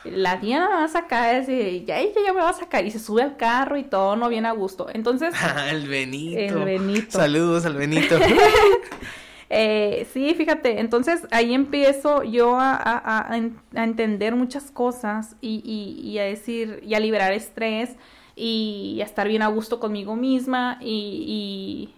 la 0.05 0.39
tía 0.39 0.61
me 0.61 0.67
va 0.67 0.83
a 0.83 0.87
sacar, 0.87 1.45
ya 1.45 1.99
ella 1.99 2.21
ya 2.25 2.33
me 2.33 2.41
va 2.41 2.49
a 2.49 2.53
sacar, 2.53 2.85
y 2.85 2.91
se 2.91 2.99
sube 2.99 3.21
al 3.21 3.35
carro 3.35 3.77
y 3.77 3.83
todo, 3.83 4.15
no 4.15 4.29
viene 4.29 4.47
a 4.47 4.51
gusto. 4.51 4.87
Entonces. 4.93 5.33
el 5.69 5.87
Benito. 5.87 6.39
El 6.39 6.65
Benito. 6.65 7.11
Saludos 7.11 7.65
al 7.65 7.75
Benito. 7.75 8.17
Eh, 9.49 10.07
sí, 10.11 10.33
fíjate, 10.33 10.79
entonces 10.79 11.27
ahí 11.31 11.53
empiezo 11.53 12.23
yo 12.23 12.57
a, 12.59 13.29
entender 13.73 14.35
muchas 14.35 14.71
cosas 14.71 15.35
y, 15.41 16.17
a 16.19 16.23
decir, 16.23 16.81
y 16.85 16.93
a 16.95 16.99
liberar 16.99 17.33
estrés 17.33 17.95
y, 18.35 18.99
a 19.01 19.05
estar 19.05 19.27
bien 19.27 19.41
a 19.41 19.47
gusto 19.47 19.79
conmigo 19.79 20.15
misma 20.15 20.79
y, 20.81 21.93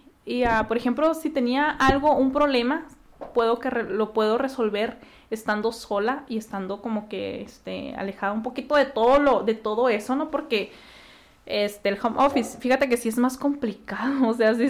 a, 0.48 0.68
por 0.68 0.76
ejemplo, 0.76 1.14
si 1.14 1.30
tenía 1.30 1.70
algo, 1.70 2.16
un 2.16 2.32
problema, 2.32 2.86
puedo 3.34 3.58
que 3.58 3.70
lo 3.70 4.12
puedo 4.12 4.38
resolver 4.38 4.98
estando 5.30 5.72
sola 5.72 6.24
y 6.28 6.38
estando 6.38 6.82
como 6.82 7.08
que 7.08 7.42
este 7.42 7.94
alejada 7.96 8.32
un 8.32 8.42
poquito 8.42 8.76
de 8.76 8.84
todo 8.84 9.18
lo 9.18 9.42
de 9.42 9.54
todo 9.54 9.88
eso, 9.88 10.14
¿no? 10.14 10.30
Porque 10.30 10.70
este, 11.46 11.90
el 11.90 11.98
home 12.02 12.16
office, 12.18 12.58
fíjate 12.58 12.88
que 12.88 12.96
sí 12.96 13.08
es 13.08 13.18
más 13.18 13.38
complicado, 13.38 14.28
o 14.28 14.34
sea, 14.34 14.54
sí, 14.54 14.68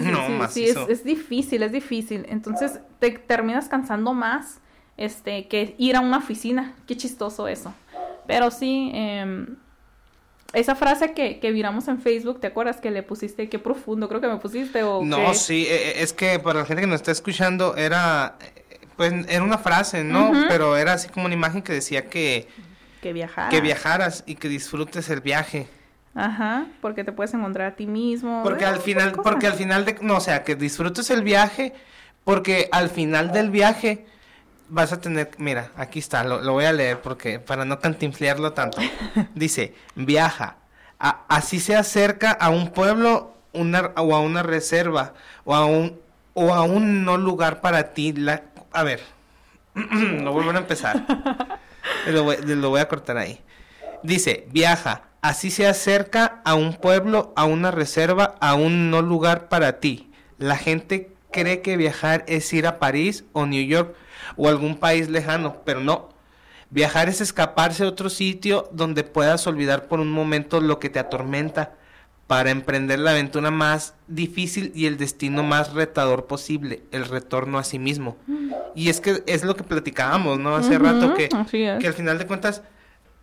sí, 0.49 0.65
es, 0.65 1.03
difícil, 1.03 1.63
es 1.63 1.71
difícil. 1.71 2.25
Entonces 2.29 2.79
te 2.99 3.11
terminas 3.11 3.67
cansando 3.67 4.13
más 4.13 4.59
este, 4.95 5.47
que 5.47 5.75
ir 5.79 5.95
a 5.95 6.01
una 6.01 6.19
oficina. 6.19 6.75
Qué 6.87 6.95
chistoso 6.95 7.47
eso. 7.47 7.73
Pero 8.27 8.51
sí, 8.51 8.91
em, 8.93 9.57
esa 10.53 10.75
frase 10.75 11.13
que, 11.13 11.39
que 11.39 11.51
viramos 11.51 11.87
en 11.87 11.99
Facebook, 11.99 12.39
¿te 12.39 12.47
acuerdas 12.47 12.77
que 12.77 12.91
le 12.91 13.01
pusiste? 13.01 13.49
Qué 13.49 13.57
profundo, 13.57 14.07
creo 14.07 14.21
que 14.21 14.27
me 14.27 14.37
pusiste. 14.37 14.83
O 14.83 15.03
no, 15.03 15.33
sí, 15.33 15.65
e, 15.67 15.99
e, 15.99 16.03
es 16.03 16.13
que 16.13 16.37
para 16.37 16.59
la 16.59 16.65
gente 16.65 16.81
que 16.81 16.87
nos 16.87 16.97
está 16.97 17.11
escuchando, 17.11 17.75
era, 17.75 18.37
pues, 18.97 19.13
era 19.29 19.43
una 19.43 19.57
frase, 19.57 20.03
¿no? 20.03 20.31
Pero 20.47 20.77
era 20.77 20.93
así 20.93 21.09
como 21.09 21.25
una 21.25 21.33
imagen 21.33 21.63
que 21.63 21.73
decía 21.73 22.05
que... 22.05 22.47
Que 23.01 23.13
viajaras. 23.13 23.49
Que 23.49 23.61
viajaras 23.61 24.23
y 24.27 24.35
que 24.35 24.49
disfrutes 24.49 25.09
el 25.09 25.21
viaje. 25.21 25.67
Ajá, 26.17 26.65
porque 26.81 27.03
te 27.03 27.11
puedes 27.11 27.31
encontrar 27.35 27.73
a 27.73 27.75
ti 27.75 27.85
mismo. 27.85 28.41
Porque 28.41 28.65
al 28.65 28.79
final, 28.79 29.11
porque 29.11 29.45
al 29.45 29.53
final 29.53 29.85
de, 29.85 29.97
no, 30.01 30.17
o 30.17 30.19
sea, 30.19 30.43
que 30.43 30.55
disfrutes 30.55 31.11
el 31.11 31.21
viaje, 31.21 31.73
porque 32.23 32.69
al 32.71 32.89
final 32.89 33.31
del 33.31 33.51
viaje 33.51 34.07
vas 34.67 34.91
a 34.93 34.99
tener, 34.99 35.29
mira, 35.37 35.69
aquí 35.75 35.99
está, 35.99 36.23
lo, 36.23 36.41
voy 36.51 36.65
a 36.65 36.73
leer 36.73 37.01
porque 37.01 37.39
para 37.39 37.65
no 37.65 37.79
cantinflearlo 37.79 38.53
tanto. 38.53 38.81
Dice, 39.35 39.75
viaja, 39.93 40.55
así 40.97 41.59
se 41.59 41.75
acerca 41.75 42.31
a 42.31 42.49
un 42.49 42.71
pueblo 42.71 43.35
una, 43.53 43.91
o 43.97 44.15
a 44.15 44.19
una 44.19 44.41
reserva 44.41 45.13
o 45.45 45.53
a 45.53 45.65
un 45.65 45.99
o 46.33 46.51
a 46.51 46.63
un 46.63 47.05
no 47.05 47.17
lugar 47.17 47.61
para 47.61 47.93
ti. 47.93 48.13
La, 48.13 48.41
a 48.71 48.81
ver, 48.81 49.01
lo 49.75 50.33
vuelvo 50.33 50.49
a 50.49 50.57
empezar. 50.57 51.05
lo 52.07 52.69
voy 52.71 52.79
a 52.81 52.87
cortar 52.87 53.17
ahí. 53.17 53.39
Dice, 54.01 54.47
viaja, 54.51 55.06
Así 55.21 55.49
se 55.49 55.67
acerca 55.67 56.41
a 56.45 56.55
un 56.55 56.75
pueblo, 56.75 57.33
a 57.35 57.45
una 57.45 57.71
reserva, 57.71 58.35
a 58.39 58.55
un 58.55 58.91
no 58.91 59.01
lugar 59.01 59.49
para 59.49 59.79
ti. 59.79 60.11
La 60.37 60.57
gente 60.57 61.11
cree 61.31 61.61
que 61.61 61.77
viajar 61.77 62.23
es 62.27 62.51
ir 62.53 62.67
a 62.67 62.79
París 62.79 63.25
o 63.33 63.45
New 63.45 63.65
York 63.65 63.95
o 64.35 64.47
algún 64.47 64.77
país 64.77 65.09
lejano, 65.09 65.57
pero 65.65 65.79
no. 65.79 66.09
Viajar 66.69 67.09
es 67.09 67.21
escaparse 67.21 67.83
a 67.83 67.87
otro 67.87 68.09
sitio 68.09 68.69
donde 68.71 69.03
puedas 69.03 69.47
olvidar 69.47 69.87
por 69.87 69.99
un 69.99 70.11
momento 70.11 70.59
lo 70.59 70.79
que 70.79 70.89
te 70.89 70.99
atormenta 70.99 71.73
para 72.27 72.51
emprender 72.51 72.99
la 72.99 73.11
aventura 73.11 73.51
más 73.51 73.93
difícil 74.07 74.73
y 74.75 74.85
el 74.85 74.97
destino 74.97 75.43
más 75.43 75.73
retador 75.73 76.25
posible, 76.27 76.83
el 76.91 77.05
retorno 77.05 77.57
a 77.57 77.63
sí 77.63 77.79
mismo. 77.79 78.17
Mm. 78.27 78.51
Y 78.75 78.89
es 78.89 78.99
que 78.99 79.23
es 79.25 79.45
lo 79.45 79.55
que 79.55 79.63
platicábamos, 79.63 80.37
¿no? 80.37 80.55
Hace 80.55 80.77
rato 80.77 81.13
que, 81.13 81.29
que 81.29 81.87
al 81.87 81.93
final 81.93 82.17
de 82.17 82.27
cuentas 82.27 82.63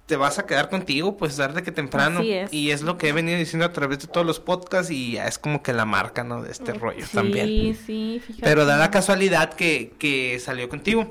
te 0.07 0.17
vas 0.17 0.39
a 0.39 0.45
quedar 0.45 0.69
contigo, 0.69 1.17
pues 1.17 1.37
tarde 1.37 1.63
que 1.63 1.73
temprano. 1.73 2.23
Y 2.23 2.71
es 2.71 2.83
lo 2.83 2.99
que 2.99 3.09
he 3.09 3.13
venido 3.13 3.39
diciendo 3.39 3.65
a 3.65 3.73
través 3.73 4.01
de 4.01 4.07
todos 4.07 4.27
los 4.27 4.39
podcasts 4.39 4.91
y 4.91 5.17
es 5.17 5.39
como 5.39 5.63
que 5.63 5.73
la 5.73 5.87
marca, 5.87 6.25
¿no? 6.25 6.43
De 6.43 6.53
este 6.53 6.75
rollo 6.75 7.07
también. 7.13 7.47
Sí, 7.47 7.79
sí, 7.87 8.23
fíjate. 8.25 8.43
Pero 8.43 8.67
da 8.67 8.77
la 8.77 8.91
casualidad 8.91 9.55
que, 9.55 9.95
que 9.99 10.39
salió 10.41 10.69
contigo. 10.69 11.11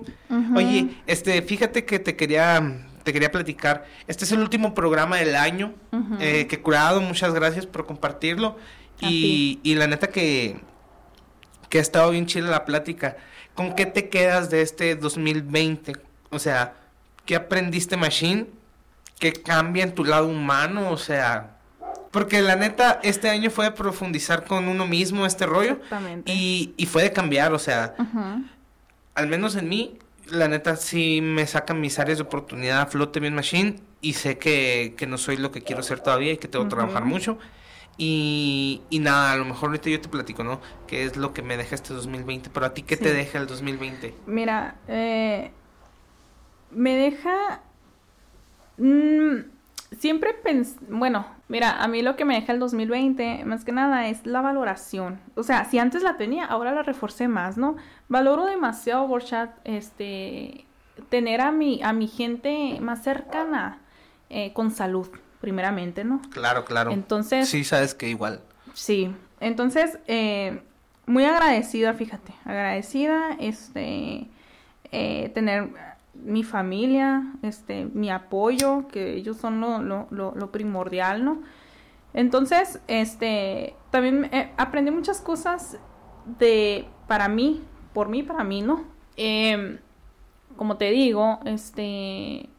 Oye, 0.55 0.89
este, 1.07 1.41
fíjate 1.41 1.85
que 1.85 1.97
te 1.97 2.15
quería, 2.15 2.85
te 3.03 3.13
quería 3.13 3.31
platicar. 3.31 3.85
Este 4.07 4.25
es 4.25 4.31
el 4.31 4.39
último 4.39 4.75
programa 4.75 5.17
del 5.17 5.35
año. 5.35 5.73
eh, 6.19 6.45
que 6.47 6.61
curado, 6.61 7.01
muchas 7.01 7.33
gracias 7.33 7.65
por 7.65 7.87
compartirlo. 7.87 8.57
Y, 9.01 9.59
y, 9.63 9.75
la 9.75 9.87
neta 9.87 10.07
que, 10.07 10.55
que 11.67 11.79
ha 11.79 11.81
estado 11.81 12.11
bien 12.11 12.27
chila 12.27 12.49
la 12.49 12.63
plática. 12.63 13.17
¿Con 13.53 13.73
qué 13.75 13.85
te 13.85 14.07
quedas 14.07 14.49
de 14.49 14.61
este 14.61 14.95
2020? 14.95 15.93
O 16.29 16.39
sea, 16.39 16.75
¿qué 17.25 17.35
aprendiste, 17.35 17.97
Machine? 17.97 18.47
Que 19.19 19.33
cambia 19.33 19.83
en 19.83 19.95
tu 19.95 20.03
lado 20.03 20.27
humano, 20.27 20.91
o 20.91 20.97
sea, 20.97 21.57
porque 22.11 22.41
la 22.41 22.55
neta, 22.55 22.99
este 23.03 23.29
año 23.29 23.49
fue 23.49 23.65
de 23.65 23.71
profundizar 23.71 24.45
con 24.45 24.67
uno 24.67 24.85
mismo 24.85 25.25
este 25.25 25.47
rollo. 25.47 25.79
Y, 26.25 26.73
y 26.77 26.85
fue 26.85 27.01
de 27.01 27.11
cambiar, 27.11 27.53
o 27.53 27.59
sea, 27.59 27.95
al 29.15 29.27
menos 29.27 29.55
en 29.55 29.67
mí, 29.67 29.97
la 30.27 30.47
neta 30.47 30.75
sí 30.75 31.21
me 31.21 31.47
sacan 31.47 31.81
mis 31.81 31.99
áreas 31.99 32.19
de 32.19 32.23
oportunidad 32.23 32.81
a 32.81 32.85
flote 32.85 33.19
bien 33.19 33.33
machine 33.33 33.77
y 34.01 34.13
sé 34.13 34.37
que, 34.37 34.93
que 34.95 35.07
no 35.07 35.17
soy 35.17 35.37
lo 35.37 35.51
que 35.51 35.61
quiero 35.61 35.81
ser 35.83 36.01
todavía 36.01 36.33
y 36.33 36.37
que 36.37 36.47
tengo 36.47 36.65
que 36.65 36.75
trabajar 36.75 37.03
mucho. 37.03 37.39
Y, 37.97 38.81
y, 38.89 38.99
nada, 38.99 39.33
a 39.33 39.35
lo 39.37 39.45
mejor 39.45 39.69
ahorita 39.69 39.89
yo 39.89 40.01
te 40.01 40.09
platico, 40.09 40.43
¿no? 40.43 40.59
¿Qué 40.87 41.05
es 41.05 41.15
lo 41.15 41.33
que 41.33 41.41
me 41.41 41.57
deja 41.57 41.75
este 41.75 41.93
2020? 41.93 42.49
Pero 42.51 42.65
a 42.65 42.73
ti, 42.73 42.81
¿qué 42.81 42.97
te 42.97 43.13
deja 43.13 43.37
el 43.37 43.47
2020? 43.47 44.15
Mira, 44.25 44.75
eh, 44.87 45.51
me 46.71 46.95
deja 46.95 47.61
Mm, 48.83 49.45
siempre 49.97 50.33
pensé, 50.33 50.77
bueno, 50.89 51.25
mira, 51.47 51.81
a 51.81 51.87
mí 51.87 52.01
lo 52.01 52.17
que 52.17 52.25
me 52.25 52.35
deja 52.35 52.51
el 52.51 52.59
2020, 52.59 53.45
más 53.45 53.63
que 53.63 53.71
nada, 53.71 54.09
es 54.09 54.25
la 54.25 54.41
valoración. 54.41 55.21
O 55.35 55.43
sea, 55.43 55.63
si 55.63 55.79
antes 55.79 56.03
la 56.03 56.17
tenía, 56.17 56.45
ahora 56.45 56.73
la 56.73 56.83
reforcé 56.83 57.29
más, 57.29 57.57
¿no? 57.57 57.77
Valoro 58.09 58.45
demasiado, 58.45 59.07
Borchat, 59.07 59.51
este, 59.63 60.65
tener 61.07 61.39
a 61.39 61.53
mi, 61.53 61.81
a 61.81 61.93
mi 61.93 62.09
gente 62.09 62.77
más 62.81 63.03
cercana 63.03 63.79
eh, 64.29 64.51
con 64.51 64.69
salud, 64.69 65.07
primeramente, 65.39 66.03
¿no? 66.03 66.21
Claro, 66.31 66.65
claro. 66.65 66.91
Entonces... 66.91 67.47
Sí, 67.47 67.63
sabes 67.63 67.93
que 67.93 68.09
igual. 68.09 68.41
Sí, 68.73 69.15
entonces, 69.39 69.97
eh, 70.07 70.61
muy 71.05 71.23
agradecida, 71.23 71.93
fíjate, 71.93 72.33
agradecida, 72.43 73.37
este, 73.39 74.27
eh, 74.91 75.31
tener 75.33 75.69
mi 76.23 76.43
familia, 76.43 77.33
este, 77.41 77.85
mi 77.85 78.09
apoyo, 78.09 78.87
que 78.87 79.15
ellos 79.15 79.37
son 79.37 79.61
lo, 79.61 79.79
lo, 79.81 80.07
lo, 80.09 80.51
primordial, 80.51 81.23
¿no? 81.23 81.41
Entonces, 82.13 82.81
este, 82.87 83.75
también 83.91 84.29
aprendí 84.57 84.91
muchas 84.91 85.21
cosas 85.21 85.79
de, 86.39 86.87
para 87.07 87.27
mí, 87.27 87.61
por 87.93 88.09
mí, 88.09 88.23
para 88.23 88.43
mí, 88.43 88.61
¿no? 88.61 88.85
Em, 89.15 89.79
como 90.55 90.77
te 90.77 90.91
digo, 90.91 91.39
este, 91.45 92.49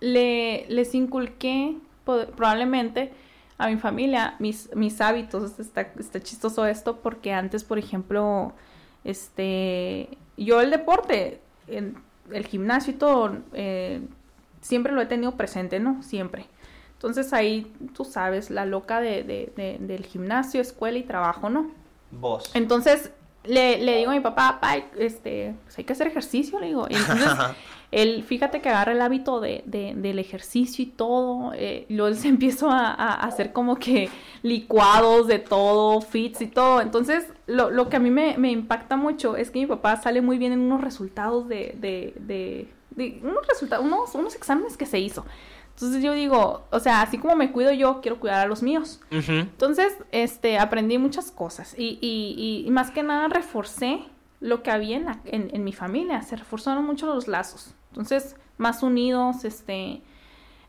le, 0.00 0.66
les 0.68 0.94
inculqué 0.94 1.76
probablemente 2.04 3.12
a 3.58 3.68
mi 3.68 3.76
familia 3.76 4.36
mis, 4.38 4.74
mis 4.74 5.00
hábitos. 5.00 5.58
Está, 5.58 5.82
está 5.98 6.20
chistoso 6.20 6.66
esto 6.66 7.00
porque 7.00 7.32
antes, 7.32 7.62
por 7.62 7.78
ejemplo, 7.78 8.52
este, 9.04 10.08
yo 10.36 10.60
el 10.60 10.70
deporte, 10.70 11.40
el 12.32 12.46
gimnasio 12.46 12.92
y 12.92 12.96
todo, 12.96 13.36
eh, 13.52 14.00
siempre 14.60 14.92
lo 14.92 15.00
he 15.00 15.06
tenido 15.06 15.36
presente, 15.36 15.80
¿no? 15.80 16.02
Siempre. 16.02 16.46
Entonces 16.92 17.32
ahí, 17.32 17.72
tú 17.94 18.04
sabes, 18.04 18.50
la 18.50 18.66
loca 18.66 19.00
de, 19.00 19.22
de, 19.22 19.78
del 19.80 20.04
gimnasio, 20.04 20.60
escuela 20.60 20.98
y 20.98 21.02
trabajo, 21.02 21.48
¿no? 21.48 21.70
Vos. 22.10 22.50
Entonces 22.54 23.10
le, 23.44 23.78
le 23.78 23.96
digo 23.96 24.10
a 24.10 24.14
mi 24.14 24.20
papá, 24.20 24.60
papá, 24.60 24.84
este, 24.98 25.54
pues 25.64 25.78
hay 25.78 25.84
que 25.84 25.92
hacer 25.92 26.08
ejercicio, 26.08 26.60
le 26.60 26.66
digo. 26.66 26.86
entonces 26.88 27.30
él, 27.92 28.22
fíjate 28.22 28.60
que 28.60 28.68
agarra 28.68 28.92
el 28.92 29.00
hábito 29.00 29.40
de, 29.40 29.62
de 29.66 29.94
del 29.96 30.18
ejercicio 30.18 30.84
y 30.84 30.86
todo, 30.86 31.52
eh, 31.54 31.86
luego 31.88 32.08
él 32.08 32.16
se 32.16 32.28
empieza 32.34 32.70
a, 32.70 32.92
a, 32.92 33.14
hacer 33.26 33.52
como 33.52 33.76
que 33.76 34.08
licuados 34.42 35.26
de 35.26 35.38
todo, 35.38 36.00
fits 36.00 36.40
y 36.40 36.46
todo. 36.46 36.80
Entonces, 36.80 37.26
lo, 37.46 37.70
lo 37.70 37.88
que 37.88 37.96
a 37.96 38.00
mí 38.00 38.10
me, 38.10 38.38
me, 38.38 38.50
impacta 38.50 38.96
mucho 38.96 39.36
es 39.36 39.50
que 39.50 39.58
mi 39.58 39.66
papá 39.66 39.96
sale 39.96 40.22
muy 40.22 40.38
bien 40.38 40.52
en 40.52 40.60
unos 40.60 40.80
resultados 40.80 41.48
de, 41.48 41.74
de, 41.80 42.68
unos 43.22 43.46
resultados, 43.48 43.84
unos, 43.84 44.14
unos 44.14 44.34
exámenes 44.36 44.76
que 44.76 44.86
se 44.86 45.00
hizo. 45.00 45.24
Entonces 45.74 46.02
yo 46.02 46.12
digo, 46.12 46.64
o 46.70 46.78
sea, 46.78 47.00
así 47.00 47.16
como 47.16 47.36
me 47.36 47.52
cuido 47.52 47.72
yo, 47.72 48.00
quiero 48.02 48.20
cuidar 48.20 48.40
a 48.40 48.46
los 48.46 48.62
míos. 48.62 49.00
Entonces, 49.10 49.96
este, 50.12 50.58
aprendí 50.58 50.98
muchas 50.98 51.30
cosas 51.30 51.74
y, 51.76 51.98
y, 52.02 52.64
y, 52.66 52.70
más 52.70 52.90
que 52.90 53.02
nada 53.02 53.28
reforcé 53.28 54.02
lo 54.40 54.62
que 54.62 54.70
había 54.70 54.98
en, 54.98 55.06
en, 55.24 55.50
en, 55.54 55.64
mi 55.64 55.72
familia, 55.72 56.20
se 56.22 56.36
reforzaron 56.36 56.84
mucho 56.84 57.06
los 57.06 57.28
lazos. 57.28 57.74
Entonces, 57.90 58.36
más 58.58 58.82
unidos, 58.82 59.44
este, 59.44 60.02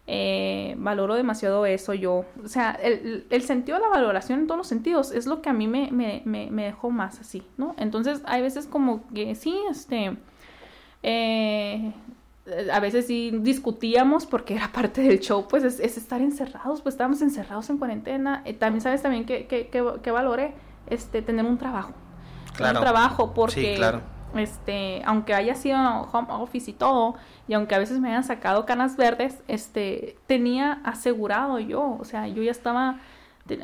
eh, 0.07 0.75
valoro 0.77 1.15
demasiado 1.15 1.65
eso 1.65 1.93
yo. 1.93 2.25
O 2.43 2.47
sea, 2.47 2.71
el, 2.71 3.25
el, 3.29 3.41
sentido 3.43 3.77
de 3.77 3.83
la 3.83 3.89
valoración 3.89 4.41
en 4.41 4.47
todos 4.47 4.57
los 4.57 4.67
sentidos 4.67 5.11
es 5.11 5.25
lo 5.25 5.41
que 5.41 5.49
a 5.49 5.53
mí 5.53 5.67
me, 5.67 5.91
me, 5.91 6.21
me, 6.25 6.49
me 6.51 6.65
dejó 6.65 6.89
más 6.89 7.19
así, 7.19 7.43
¿no? 7.57 7.75
Entonces, 7.77 8.21
hay 8.25 8.41
veces 8.41 8.67
como 8.67 9.07
que 9.13 9.35
sí, 9.35 9.55
este... 9.69 10.17
Eh, 11.03 11.93
a 12.71 12.79
veces 12.79 13.07
sí 13.07 13.31
discutíamos 13.41 14.25
porque 14.25 14.55
era 14.55 14.71
parte 14.71 15.01
del 15.01 15.19
show, 15.19 15.47
pues 15.47 15.63
es, 15.63 15.79
estar 15.79 16.21
encerrados, 16.21 16.81
pues 16.81 16.93
estábamos 16.95 17.21
encerrados 17.21 17.69
en 17.69 17.77
cuarentena. 17.77 18.41
Eh, 18.45 18.53
también 18.53 18.81
sabes 18.81 19.01
también 19.01 19.25
que, 19.25 19.45
que, 19.47 19.69
que, 19.69 20.11
valore 20.11 20.53
este, 20.87 21.21
tener 21.21 21.45
un 21.45 21.57
trabajo. 21.57 21.93
Claro. 22.55 22.79
Un 22.79 22.83
trabajo 22.83 23.33
porque, 23.33 23.75
claro. 23.75 24.01
Este, 24.35 25.01
aunque 25.05 25.33
haya 25.33 25.55
sido 25.55 25.77
home 26.11 26.27
office 26.29 26.71
y 26.71 26.73
todo, 26.73 27.15
y 27.47 27.53
aunque 27.53 27.75
a 27.75 27.79
veces 27.79 27.99
me 27.99 28.09
hayan 28.09 28.23
sacado 28.23 28.65
canas 28.65 28.97
verdes, 28.97 29.39
este, 29.47 30.17
tenía 30.27 30.79
asegurado 30.83 31.59
yo, 31.59 31.97
o 31.99 32.05
sea, 32.05 32.27
yo 32.27 32.41
ya 32.43 32.51
estaba 32.51 32.99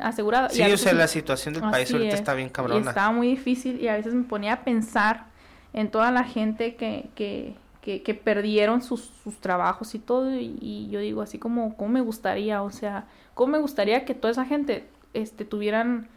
asegurado. 0.00 0.50
Sí, 0.50 0.62
o 0.62 0.76
sea, 0.76 0.92
la 0.92 1.08
situación 1.08 1.54
del 1.54 1.62
país 1.70 1.92
ahorita 1.92 2.14
está 2.14 2.34
bien 2.34 2.48
cabrona. 2.48 2.84
Y 2.84 2.88
estaba 2.88 3.12
muy 3.12 3.28
difícil 3.28 3.80
y 3.80 3.88
a 3.88 3.94
veces 3.94 4.14
me 4.14 4.24
ponía 4.24 4.54
a 4.54 4.64
pensar 4.64 5.26
en 5.72 5.90
toda 5.90 6.10
la 6.10 6.24
gente 6.24 6.76
que, 6.76 7.10
que 7.14 7.56
que, 7.96 8.14
perdieron 8.14 8.82
sus, 8.82 9.10
sus, 9.24 9.38
trabajos 9.38 9.94
y 9.94 9.98
todo, 9.98 10.30
y, 10.38 10.88
yo 10.90 11.00
digo 11.00 11.22
así 11.22 11.38
como, 11.38 11.74
¿cómo 11.76 11.90
me 11.90 12.00
gustaría? 12.02 12.62
O 12.62 12.70
sea, 12.70 13.06
¿cómo 13.34 13.52
me 13.52 13.58
gustaría 13.58 14.04
que 14.04 14.14
toda 14.14 14.32
esa 14.32 14.44
gente 14.44 14.86
este, 15.14 15.44
tuvieran 15.46 16.08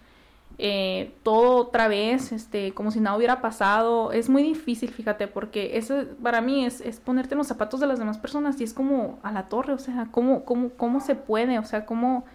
eh, 0.63 1.11
todo 1.23 1.57
otra 1.57 1.87
vez, 1.87 2.31
este, 2.31 2.73
como 2.73 2.91
si 2.91 2.99
nada 2.99 3.17
hubiera 3.17 3.41
pasado? 3.41 4.11
Es 4.11 4.29
muy 4.29 4.43
difícil, 4.43 4.91
fíjate, 4.91 5.27
porque 5.27 5.77
eso 5.77 6.05
para 6.21 6.39
mí 6.41 6.65
es, 6.65 6.81
es 6.81 6.99
ponerte 6.99 7.33
en 7.33 7.39
los 7.39 7.47
zapatos 7.47 7.79
de 7.79 7.87
las 7.87 7.99
demás 7.99 8.17
personas 8.17 8.61
y 8.61 8.63
es 8.63 8.73
como 8.73 9.19
a 9.23 9.31
la 9.31 9.49
torre, 9.49 9.73
o 9.73 9.79
sea, 9.79 10.07
¿cómo, 10.11 10.45
cómo, 10.45 10.69
cómo 10.69 10.99
se 10.99 11.15
puede? 11.15 11.59
O 11.59 11.65
sea, 11.65 11.85
¿cómo, 11.85 12.25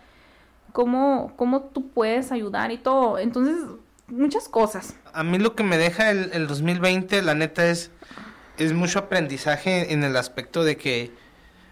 cómo, 0.73 1.33
cómo 1.37 1.63
tú 1.63 1.89
puedes 1.89 2.33
ayudar 2.33 2.73
y 2.73 2.79
todo? 2.79 3.19
Entonces, 3.19 3.57
muchas 4.09 4.49
cosas. 4.49 4.97
A 5.13 5.23
mí 5.23 5.39
lo 5.39 5.55
que 5.55 5.63
me 5.63 5.79
deja 5.79 6.11
el, 6.11 6.31
el 6.33 6.47
2020, 6.47 7.23
la 7.23 7.35
neta, 7.35 7.67
es 7.67 7.91
es 8.59 8.73
mucho 8.73 8.99
aprendizaje 8.99 9.93
en 9.93 10.05
el 10.05 10.17
aspecto 10.17 10.65
de 10.65 10.77
que 10.77 11.13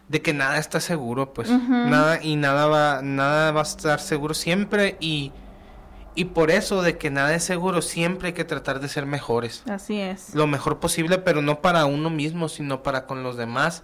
de 0.08 0.20
que 0.20 0.34
nada 0.34 0.58
está 0.58 0.80
seguro, 0.80 1.32
pues 1.32 1.48
nada 1.48 2.22
y 2.22 2.36
nada 2.36 2.66
va 2.66 3.00
nada 3.02 3.52
va 3.52 3.60
a 3.60 3.62
estar 3.62 4.00
seguro 4.00 4.34
siempre 4.34 4.96
y 5.00 5.32
y 6.14 6.26
por 6.26 6.50
eso 6.50 6.82
de 6.82 6.98
que 6.98 7.10
nada 7.10 7.34
es 7.34 7.44
seguro 7.44 7.82
siempre 7.82 8.28
hay 8.28 8.34
que 8.34 8.44
tratar 8.44 8.80
de 8.80 8.88
ser 8.88 9.06
mejores. 9.06 9.62
Así 9.68 10.00
es. 10.00 10.34
Lo 10.34 10.46
mejor 10.46 10.80
posible, 10.80 11.18
pero 11.18 11.42
no 11.42 11.60
para 11.60 11.86
uno 11.86 12.10
mismo, 12.10 12.48
sino 12.48 12.82
para 12.82 13.06
con 13.06 13.22
los 13.22 13.36
demás, 13.36 13.82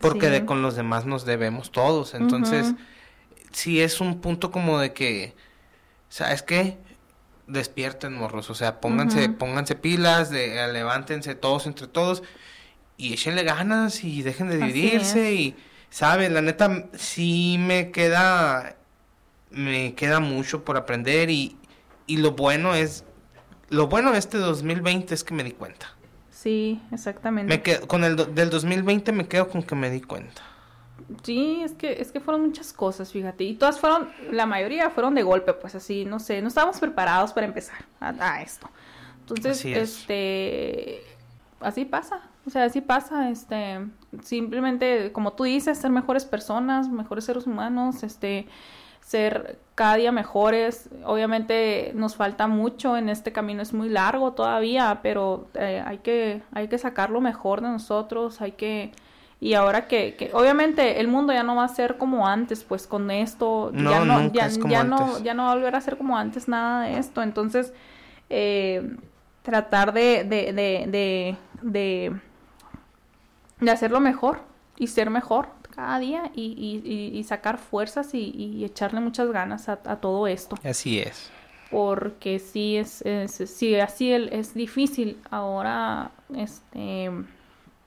porque 0.00 0.30
de 0.30 0.44
con 0.44 0.62
los 0.62 0.76
demás 0.76 1.06
nos 1.06 1.24
debemos 1.24 1.70
todos. 1.70 2.14
Entonces, 2.14 2.74
si 3.52 3.80
es 3.80 4.00
un 4.00 4.20
punto 4.20 4.50
como 4.50 4.78
de 4.78 4.92
que 4.92 5.34
¿sabes 6.08 6.42
qué? 6.42 6.78
despierten, 7.46 8.14
morros. 8.14 8.50
O 8.50 8.54
sea, 8.54 8.80
pónganse, 8.80 9.28
pónganse 9.28 9.74
pilas, 9.74 10.30
de, 10.30 10.68
levántense 10.72 11.34
todos 11.34 11.66
entre 11.66 11.86
todos 11.86 12.22
y 12.96 13.14
échenle 13.14 13.42
ganas 13.42 14.04
y 14.04 14.22
dejen 14.22 14.48
de 14.48 14.58
dividirse. 14.58 15.32
Y, 15.32 15.56
¿sabes? 15.88 16.30
La 16.30 16.42
neta, 16.42 16.86
sí 16.96 17.56
me 17.58 17.90
queda, 17.90 18.76
me 19.50 19.94
queda 19.94 20.20
mucho 20.20 20.64
por 20.64 20.76
aprender 20.76 21.30
y, 21.30 21.56
y 22.10 22.16
lo 22.16 22.32
bueno 22.32 22.74
es, 22.74 23.04
lo 23.68 23.86
bueno 23.86 24.10
de 24.10 24.18
este 24.18 24.36
2020 24.38 25.14
es 25.14 25.22
que 25.22 25.32
me 25.32 25.44
di 25.44 25.52
cuenta. 25.52 25.86
Sí, 26.32 26.82
exactamente. 26.90 27.48
Me 27.48 27.62
quedo, 27.62 27.86
con 27.86 28.02
el 28.02 28.16
del 28.34 28.50
2020 28.50 29.12
me 29.12 29.28
quedo 29.28 29.48
con 29.48 29.62
que 29.62 29.76
me 29.76 29.90
di 29.90 30.00
cuenta. 30.00 30.42
Sí, 31.22 31.60
es 31.62 31.72
que, 31.74 32.00
es 32.00 32.10
que 32.10 32.18
fueron 32.18 32.46
muchas 32.46 32.72
cosas, 32.72 33.12
fíjate. 33.12 33.44
Y 33.44 33.54
todas 33.54 33.78
fueron, 33.78 34.08
la 34.32 34.44
mayoría 34.44 34.90
fueron 34.90 35.14
de 35.14 35.22
golpe, 35.22 35.52
pues 35.52 35.76
así, 35.76 36.04
no 36.04 36.18
sé, 36.18 36.42
no 36.42 36.48
estábamos 36.48 36.80
preparados 36.80 37.32
para 37.32 37.46
empezar 37.46 37.84
a, 38.00 38.42
esto. 38.42 38.68
Entonces, 39.20 39.64
este, 39.64 41.02
así 41.60 41.84
pasa. 41.84 42.22
O 42.44 42.50
sea, 42.50 42.64
así 42.64 42.80
pasa, 42.80 43.30
este, 43.30 43.86
simplemente, 44.22 45.12
como 45.12 45.34
tú 45.34 45.44
dices, 45.44 45.78
ser 45.78 45.92
mejores 45.92 46.24
personas, 46.24 46.88
mejores 46.88 47.24
seres 47.24 47.46
humanos, 47.46 48.02
este, 48.02 48.48
ser 49.00 49.60
cada 49.80 49.94
día 49.94 50.12
mejores. 50.12 50.90
Obviamente 51.06 51.92
nos 51.94 52.14
falta 52.14 52.46
mucho 52.46 52.98
en 52.98 53.08
este 53.08 53.32
camino, 53.32 53.62
es 53.62 53.72
muy 53.72 53.88
largo 53.88 54.34
todavía, 54.34 55.00
pero 55.02 55.48
eh, 55.54 55.82
hay 55.86 55.96
que, 55.98 56.42
hay 56.52 56.68
que 56.68 56.76
sacar 56.76 57.08
lo 57.08 57.22
mejor 57.22 57.62
de 57.62 57.68
nosotros, 57.68 58.42
hay 58.42 58.52
que 58.52 58.92
y 59.40 59.54
ahora 59.54 59.88
que, 59.88 60.16
que, 60.16 60.32
obviamente 60.34 61.00
el 61.00 61.08
mundo 61.08 61.32
ya 61.32 61.42
no 61.42 61.56
va 61.56 61.64
a 61.64 61.68
ser 61.68 61.96
como 61.96 62.26
antes, 62.26 62.62
pues 62.62 62.86
con 62.86 63.10
esto 63.10 63.72
ya 63.72 64.04
no 64.04 64.30
ya, 64.34 64.48
ya 64.68 64.84
no 64.84 65.18
ya 65.20 65.32
no 65.32 65.44
va 65.44 65.52
a 65.52 65.54
volver 65.54 65.74
a 65.74 65.80
ser 65.80 65.96
como 65.96 66.18
antes 66.18 66.46
nada 66.46 66.82
de 66.82 66.98
esto, 66.98 67.22
entonces 67.22 67.72
eh, 68.28 68.96
tratar 69.40 69.94
de 69.94 70.24
de, 70.24 70.52
de, 70.52 71.38
de, 71.62 72.16
de, 73.62 73.70
hacerlo 73.70 73.98
mejor 74.00 74.40
y 74.76 74.88
ser 74.88 75.08
mejor 75.08 75.48
cada 75.80 75.98
día 75.98 76.30
y, 76.34 76.82
y, 76.84 77.18
y 77.18 77.24
sacar 77.24 77.56
fuerzas 77.56 78.12
y, 78.12 78.32
y, 78.36 78.64
echarle 78.66 79.00
muchas 79.00 79.30
ganas 79.32 79.70
a, 79.70 79.78
a, 79.84 79.96
todo 79.96 80.26
esto. 80.26 80.56
Así 80.62 80.98
es. 80.98 81.30
Porque 81.70 82.38
sí 82.38 82.76
es, 82.76 83.00
es 83.02 83.32
sí 83.32 83.76
así 83.76 84.12
es 84.12 84.52
difícil 84.52 85.16
ahora 85.30 86.10
este 86.36 87.10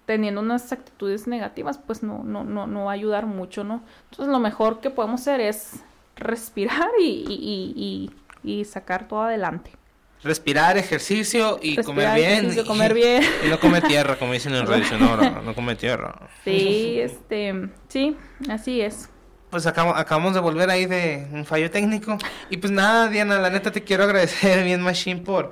teniendo 0.07 0.41
unas 0.41 0.71
actitudes 0.71 1.27
negativas, 1.27 1.77
pues 1.77 2.01
no, 2.01 2.23
no, 2.23 2.43
no, 2.43 2.65
no 2.65 2.85
va 2.85 2.91
a 2.91 2.95
ayudar 2.95 3.27
mucho, 3.27 3.63
¿no? 3.63 3.83
Entonces 4.09 4.31
lo 4.31 4.39
mejor 4.39 4.79
que 4.79 4.89
podemos 4.89 5.21
hacer 5.21 5.39
es 5.39 5.83
respirar 6.15 6.89
y, 6.99 7.25
y, 7.29 8.11
y, 8.43 8.59
y 8.59 8.65
sacar 8.65 9.07
todo 9.07 9.21
adelante. 9.21 9.71
Respirar, 10.23 10.77
ejercicio 10.77 11.59
y 11.61 11.75
comer 11.83 12.15
bien. 12.15 12.57
Y, 12.57 12.63
comer 12.63 12.93
bien. 12.93 13.23
Y 13.45 13.49
no 13.49 13.59
comer 13.59 13.83
tierra, 13.83 14.17
como 14.17 14.33
dicen 14.33 14.55
en 14.55 14.65
Radio 14.65 14.85
Sonora, 14.89 15.41
no 15.43 15.53
comer 15.53 15.77
tierra. 15.77 16.15
Sí, 16.43 16.99
este, 16.99 17.69
sí, 17.89 18.15
así 18.49 18.81
es. 18.81 19.09
Pues 19.49 19.67
acabamos, 19.67 19.99
acabamos 19.99 20.33
de 20.33 20.39
volver 20.39 20.69
ahí 20.69 20.85
de 20.85 21.27
un 21.31 21.45
fallo 21.45 21.69
técnico. 21.69 22.17
Y 22.49 22.57
pues 22.57 22.71
nada, 22.71 23.09
Diana, 23.09 23.37
la 23.39 23.49
neta 23.49 23.71
te 23.71 23.83
quiero 23.83 24.03
agradecer 24.05 24.63
bien, 24.65 24.81
Machine, 24.81 25.21
por 25.21 25.51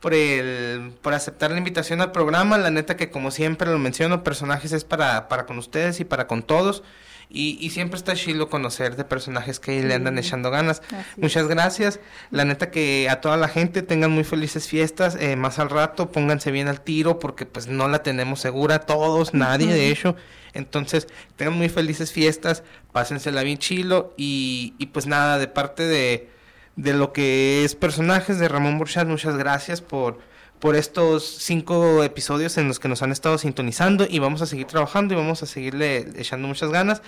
por 0.00 0.14
el 0.14 0.92
por 1.02 1.12
aceptar 1.12 1.50
la 1.50 1.58
invitación 1.58 2.00
al 2.00 2.12
programa. 2.12 2.58
La 2.58 2.70
neta 2.70 2.96
que 2.96 3.10
como 3.10 3.30
siempre 3.30 3.70
lo 3.70 3.78
menciono, 3.78 4.22
personajes 4.22 4.72
es 4.72 4.84
para, 4.84 5.28
para 5.28 5.46
con 5.46 5.58
ustedes 5.58 6.00
y 6.00 6.04
para 6.04 6.26
con 6.26 6.42
todos. 6.42 6.82
Y, 7.30 7.58
y 7.60 7.70
siempre 7.70 7.98
está 7.98 8.14
chido 8.14 8.48
conocer 8.48 8.96
de 8.96 9.04
personajes 9.04 9.60
que 9.60 9.82
le 9.82 9.94
andan 9.94 10.18
echando 10.18 10.50
ganas. 10.50 10.82
Muchas 11.16 11.46
gracias. 11.46 12.00
La 12.30 12.44
neta 12.44 12.70
que 12.70 13.08
a 13.10 13.20
toda 13.20 13.36
la 13.36 13.48
gente 13.48 13.82
tengan 13.82 14.10
muy 14.10 14.24
felices 14.24 14.66
fiestas. 14.66 15.16
Eh, 15.20 15.36
más 15.36 15.58
al 15.58 15.68
rato 15.70 16.10
pónganse 16.10 16.50
bien 16.50 16.68
al 16.68 16.80
tiro 16.80 17.18
porque 17.18 17.44
pues 17.44 17.66
no 17.68 17.86
la 17.88 18.02
tenemos 18.02 18.40
segura 18.40 18.80
todos, 18.80 19.34
nadie 19.34 19.72
de 19.72 19.90
hecho. 19.90 20.16
Entonces 20.54 21.06
tengan 21.36 21.54
muy 21.54 21.68
felices 21.68 22.12
fiestas, 22.12 22.62
pásensela 22.92 23.42
bien 23.42 23.58
chilo 23.58 24.14
y, 24.16 24.74
y 24.78 24.86
pues 24.86 25.06
nada, 25.06 25.38
de 25.38 25.48
parte 25.48 25.82
de 25.82 26.38
de 26.78 26.94
lo 26.94 27.12
que 27.12 27.64
es 27.64 27.74
personajes 27.74 28.38
de 28.38 28.48
Ramón 28.48 28.78
Burchard. 28.78 29.08
Muchas 29.08 29.36
gracias 29.36 29.80
por, 29.82 30.20
por 30.60 30.76
estos 30.76 31.24
cinco 31.24 32.02
episodios 32.02 32.58
en 32.58 32.68
los 32.68 32.78
que 32.78 32.88
nos 32.88 33.02
han 33.02 33.12
estado 33.12 33.38
sintonizando 33.38 34.06
y 34.08 34.18
vamos 34.18 34.42
a 34.42 34.46
seguir 34.46 34.66
trabajando 34.66 35.14
y 35.14 35.16
vamos 35.16 35.42
a 35.42 35.46
seguirle 35.46 36.08
echando 36.16 36.48
muchas 36.48 36.70
ganas. 36.70 37.02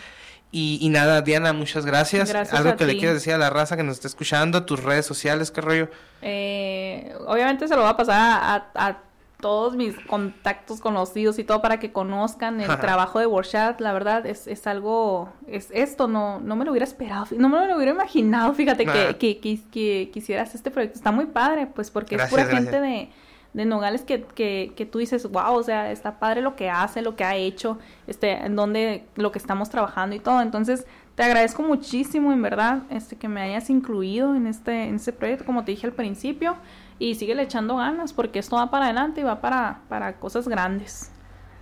Y, 0.53 0.89
nada, 0.91 1.23
Diana, 1.23 1.53
muchas 1.53 1.87
gracias. 1.87 2.35
Algo 2.53 2.77
que 2.77 2.85
le 2.85 2.97
quieras 2.99 3.15
decir 3.15 3.33
a 3.33 3.39
la 3.39 3.51
raza 3.51 3.77
que 3.77 3.85
nos 3.85 3.95
está 3.95 4.09
escuchando, 4.09 4.65
tus 4.65 4.83
redes 4.83 5.07
sociales, 5.07 5.53
qué 5.53 5.61
rollo. 5.61 5.89
Eh, 6.23 7.15
obviamente 7.27 7.69
se 7.69 7.77
lo 7.77 7.83
va 7.83 7.91
a 7.91 7.97
pasar 7.97 8.67
a 8.75 8.99
todos 9.41 9.75
mis 9.75 9.99
contactos 10.07 10.81
conocidos 10.81 11.39
y 11.39 11.45
todo 11.45 11.61
para 11.61 11.79
que 11.79 11.93
conozcan 11.93 12.61
el 12.61 12.79
trabajo 12.79 13.19
de 13.19 13.27
Workshop. 13.27 13.81
La 13.81 13.93
verdad 13.93 14.27
es, 14.27 14.47
es 14.47 14.67
algo, 14.67 15.33
es 15.49 15.69
esto, 15.73 16.07
no, 16.09 16.41
no 16.41 16.57
me 16.57 16.65
lo 16.65 16.71
hubiera 16.71 16.85
esperado, 16.85 17.27
no 17.37 17.49
me 17.49 17.67
lo 17.67 17.77
hubiera 17.77 17.93
imaginado, 17.93 18.53
fíjate, 18.55 18.87
que, 18.87 19.17
que, 19.19 19.61
que, 19.71 20.11
quisieras 20.13 20.55
este 20.55 20.71
proyecto. 20.71 20.99
Está 20.99 21.11
muy 21.11 21.27
padre, 21.27 21.67
pues 21.67 21.91
porque 21.91 22.17
es 22.17 22.23
pura 22.29 22.47
gente 22.47 22.81
de, 22.81 23.11
de 23.53 23.65
Nogales 23.65 24.03
que, 24.03 24.23
que, 24.23 24.73
que, 24.77 24.87
tú 24.87 24.99
dices, 24.99 25.29
wow, 25.31 25.55
o 25.55 25.63
sea, 25.63 25.91
está 25.91 26.19
padre 26.19 26.41
lo 26.41 26.55
que 26.55 26.71
hace, 26.71 27.03
lo 27.03 27.17
que 27.17 27.25
ha 27.25 27.37
hecho, 27.37 27.79
este, 28.07 28.33
en 28.33 28.55
donde 28.55 29.07
lo 29.17 29.33
que 29.33 29.39
estamos 29.39 29.71
trabajando 29.71 30.15
y 30.15 30.21
todo. 30.21 30.41
Entonces, 30.41 30.87
te 31.17 31.25
agradezco 31.25 31.63
muchísimo, 31.63 32.33
en 32.33 32.43
verdad, 32.43 32.83
este, 32.91 33.17
que 33.17 33.29
me 33.29 33.41
hayas 33.41 33.69
incluido 33.71 34.35
en 34.35 34.47
este, 34.47 34.85
en 34.85 34.97
este 34.97 35.13
proyecto, 35.13 35.45
como 35.45 35.65
te 35.65 35.73
dije 35.73 35.87
al 35.87 35.93
principio, 35.93 36.57
y 36.99 37.17
sigue 37.17 37.41
echando 37.43 37.77
ganas, 37.77 38.13
porque 38.13 38.39
esto 38.39 38.57
va 38.57 38.71
para 38.71 38.85
adelante 38.87 39.21
y 39.21 39.25
va 39.25 39.41
para, 39.41 39.81
para 39.89 40.19
cosas 40.19 40.47
grandes. 40.47 41.11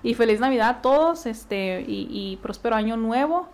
Y 0.02 0.15
feliz 0.15 0.40
Navidad 0.40 0.69
a 0.69 0.82
todos, 0.82 1.27
este, 1.27 1.85
y, 1.86 2.09
y 2.10 2.36
próspero 2.36 2.77
año 2.77 2.97
nuevo. 2.97 3.48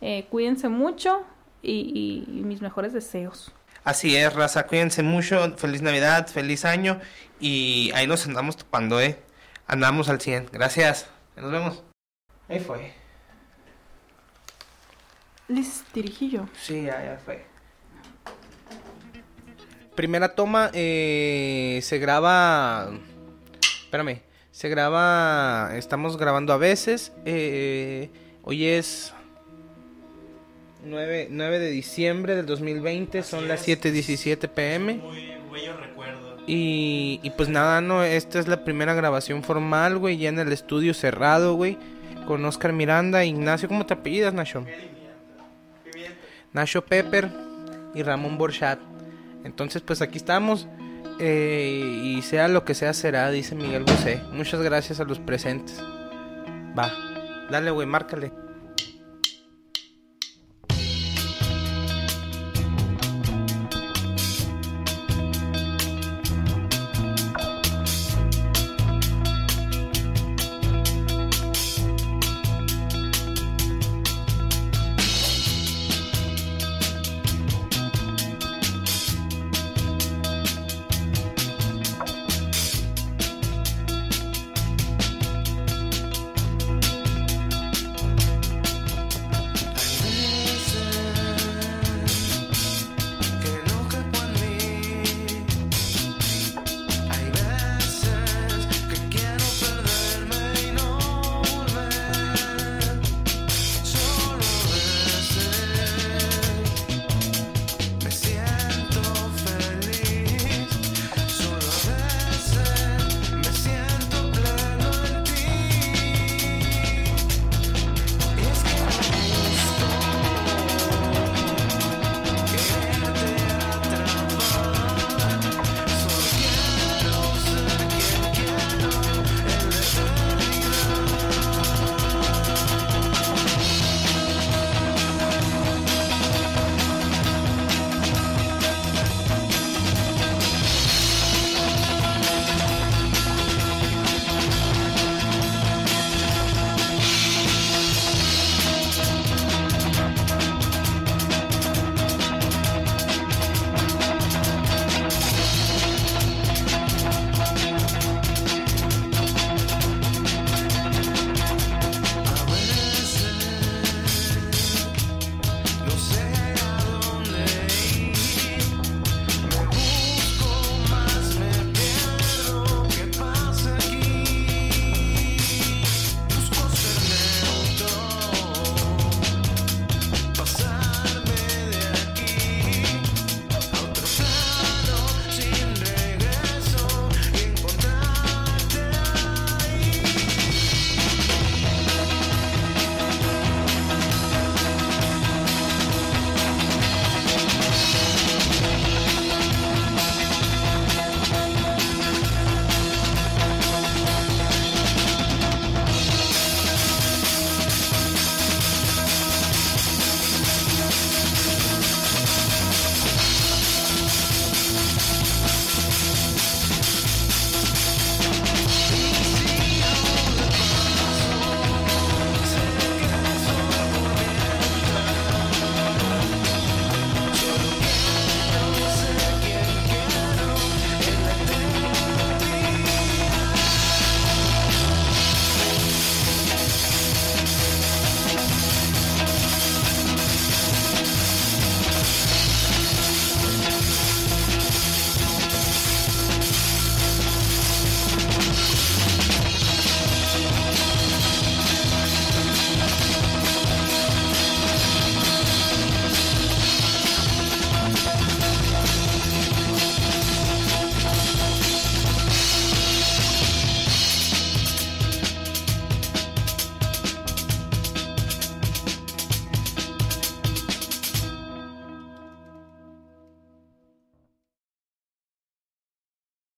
Eh, 0.00 0.26
cuídense 0.30 0.68
mucho 0.68 1.22
y 1.62 2.40
mis 2.44 2.62
mejores 2.62 2.94
deseos. 2.94 3.52
Así 3.84 4.16
es, 4.16 4.32
raza, 4.34 4.66
cuídense 4.66 5.02
mucho, 5.02 5.56
feliz 5.56 5.82
Navidad, 5.82 6.28
feliz 6.28 6.64
año 6.64 7.00
y 7.40 7.90
ahí 7.94 8.06
nos 8.06 8.26
andamos 8.26 8.56
topando, 8.56 9.00
¿eh? 9.00 9.18
Andamos 9.66 10.08
al 10.08 10.20
100. 10.20 10.48
Gracias. 10.52 11.08
Nos 11.36 11.52
vemos. 11.52 11.82
Ahí 12.48 12.60
fue. 12.60 12.92
¿Les 15.48 15.84
dirigí 15.94 16.30
yo? 16.30 16.48
Sí, 16.60 16.82
ya, 16.82 17.02
ya 17.04 17.20
fue. 17.24 17.46
Primera 19.94 20.34
toma, 20.34 20.70
eh, 20.72 21.78
se 21.82 21.98
graba... 21.98 22.90
Espérame, 23.84 24.22
se 24.50 24.68
graba... 24.68 25.70
Estamos 25.76 26.16
grabando 26.16 26.52
a 26.52 26.56
veces. 26.56 27.12
Eh, 27.24 28.10
hoy 28.42 28.66
es 28.66 29.14
9, 30.84 31.28
9 31.30 31.58
de 31.58 31.70
diciembre 31.70 32.34
del 32.36 32.46
2020, 32.46 33.18
Así 33.20 33.30
son 33.30 33.44
es. 33.44 33.48
las 33.48 33.66
7:17 33.68 34.48
pm. 34.48 34.94
Muy 34.94 35.32
bello 35.52 35.76
recuerdo. 35.76 36.38
Y, 36.46 37.20
y 37.22 37.30
pues 37.30 37.48
nada, 37.48 37.80
no, 37.80 38.02
esta 38.02 38.38
es 38.40 38.48
la 38.48 38.64
primera 38.64 38.94
grabación 38.94 39.42
formal, 39.44 39.98
güey, 39.98 40.16
ya 40.16 40.30
en 40.30 40.38
el 40.38 40.52
estudio 40.52 40.94
cerrado, 40.94 41.54
güey, 41.54 41.78
con 42.26 42.44
Oscar 42.44 42.72
Miranda, 42.72 43.24
Ignacio, 43.24 43.68
¿cómo 43.68 43.86
te 43.86 43.94
apellidas, 43.94 44.34
Nacho? 44.34 44.64
Nacho 46.52 46.84
Pepper 46.84 47.30
y 47.94 48.02
Ramón 48.02 48.36
Borchat. 48.38 48.78
Entonces, 49.44 49.82
pues 49.82 50.02
aquí 50.02 50.16
estamos. 50.18 50.66
Eh, 51.20 52.00
y 52.02 52.22
sea 52.22 52.48
lo 52.48 52.64
que 52.64 52.74
sea, 52.74 52.94
será, 52.94 53.30
dice 53.30 53.54
Miguel 53.54 53.84
José. 53.84 54.20
Muchas 54.32 54.60
gracias 54.62 55.00
a 55.00 55.04
los 55.04 55.18
presentes. 55.18 55.80
Va, 56.76 56.92
dale, 57.50 57.70
güey, 57.70 57.86
márcale. 57.86 58.32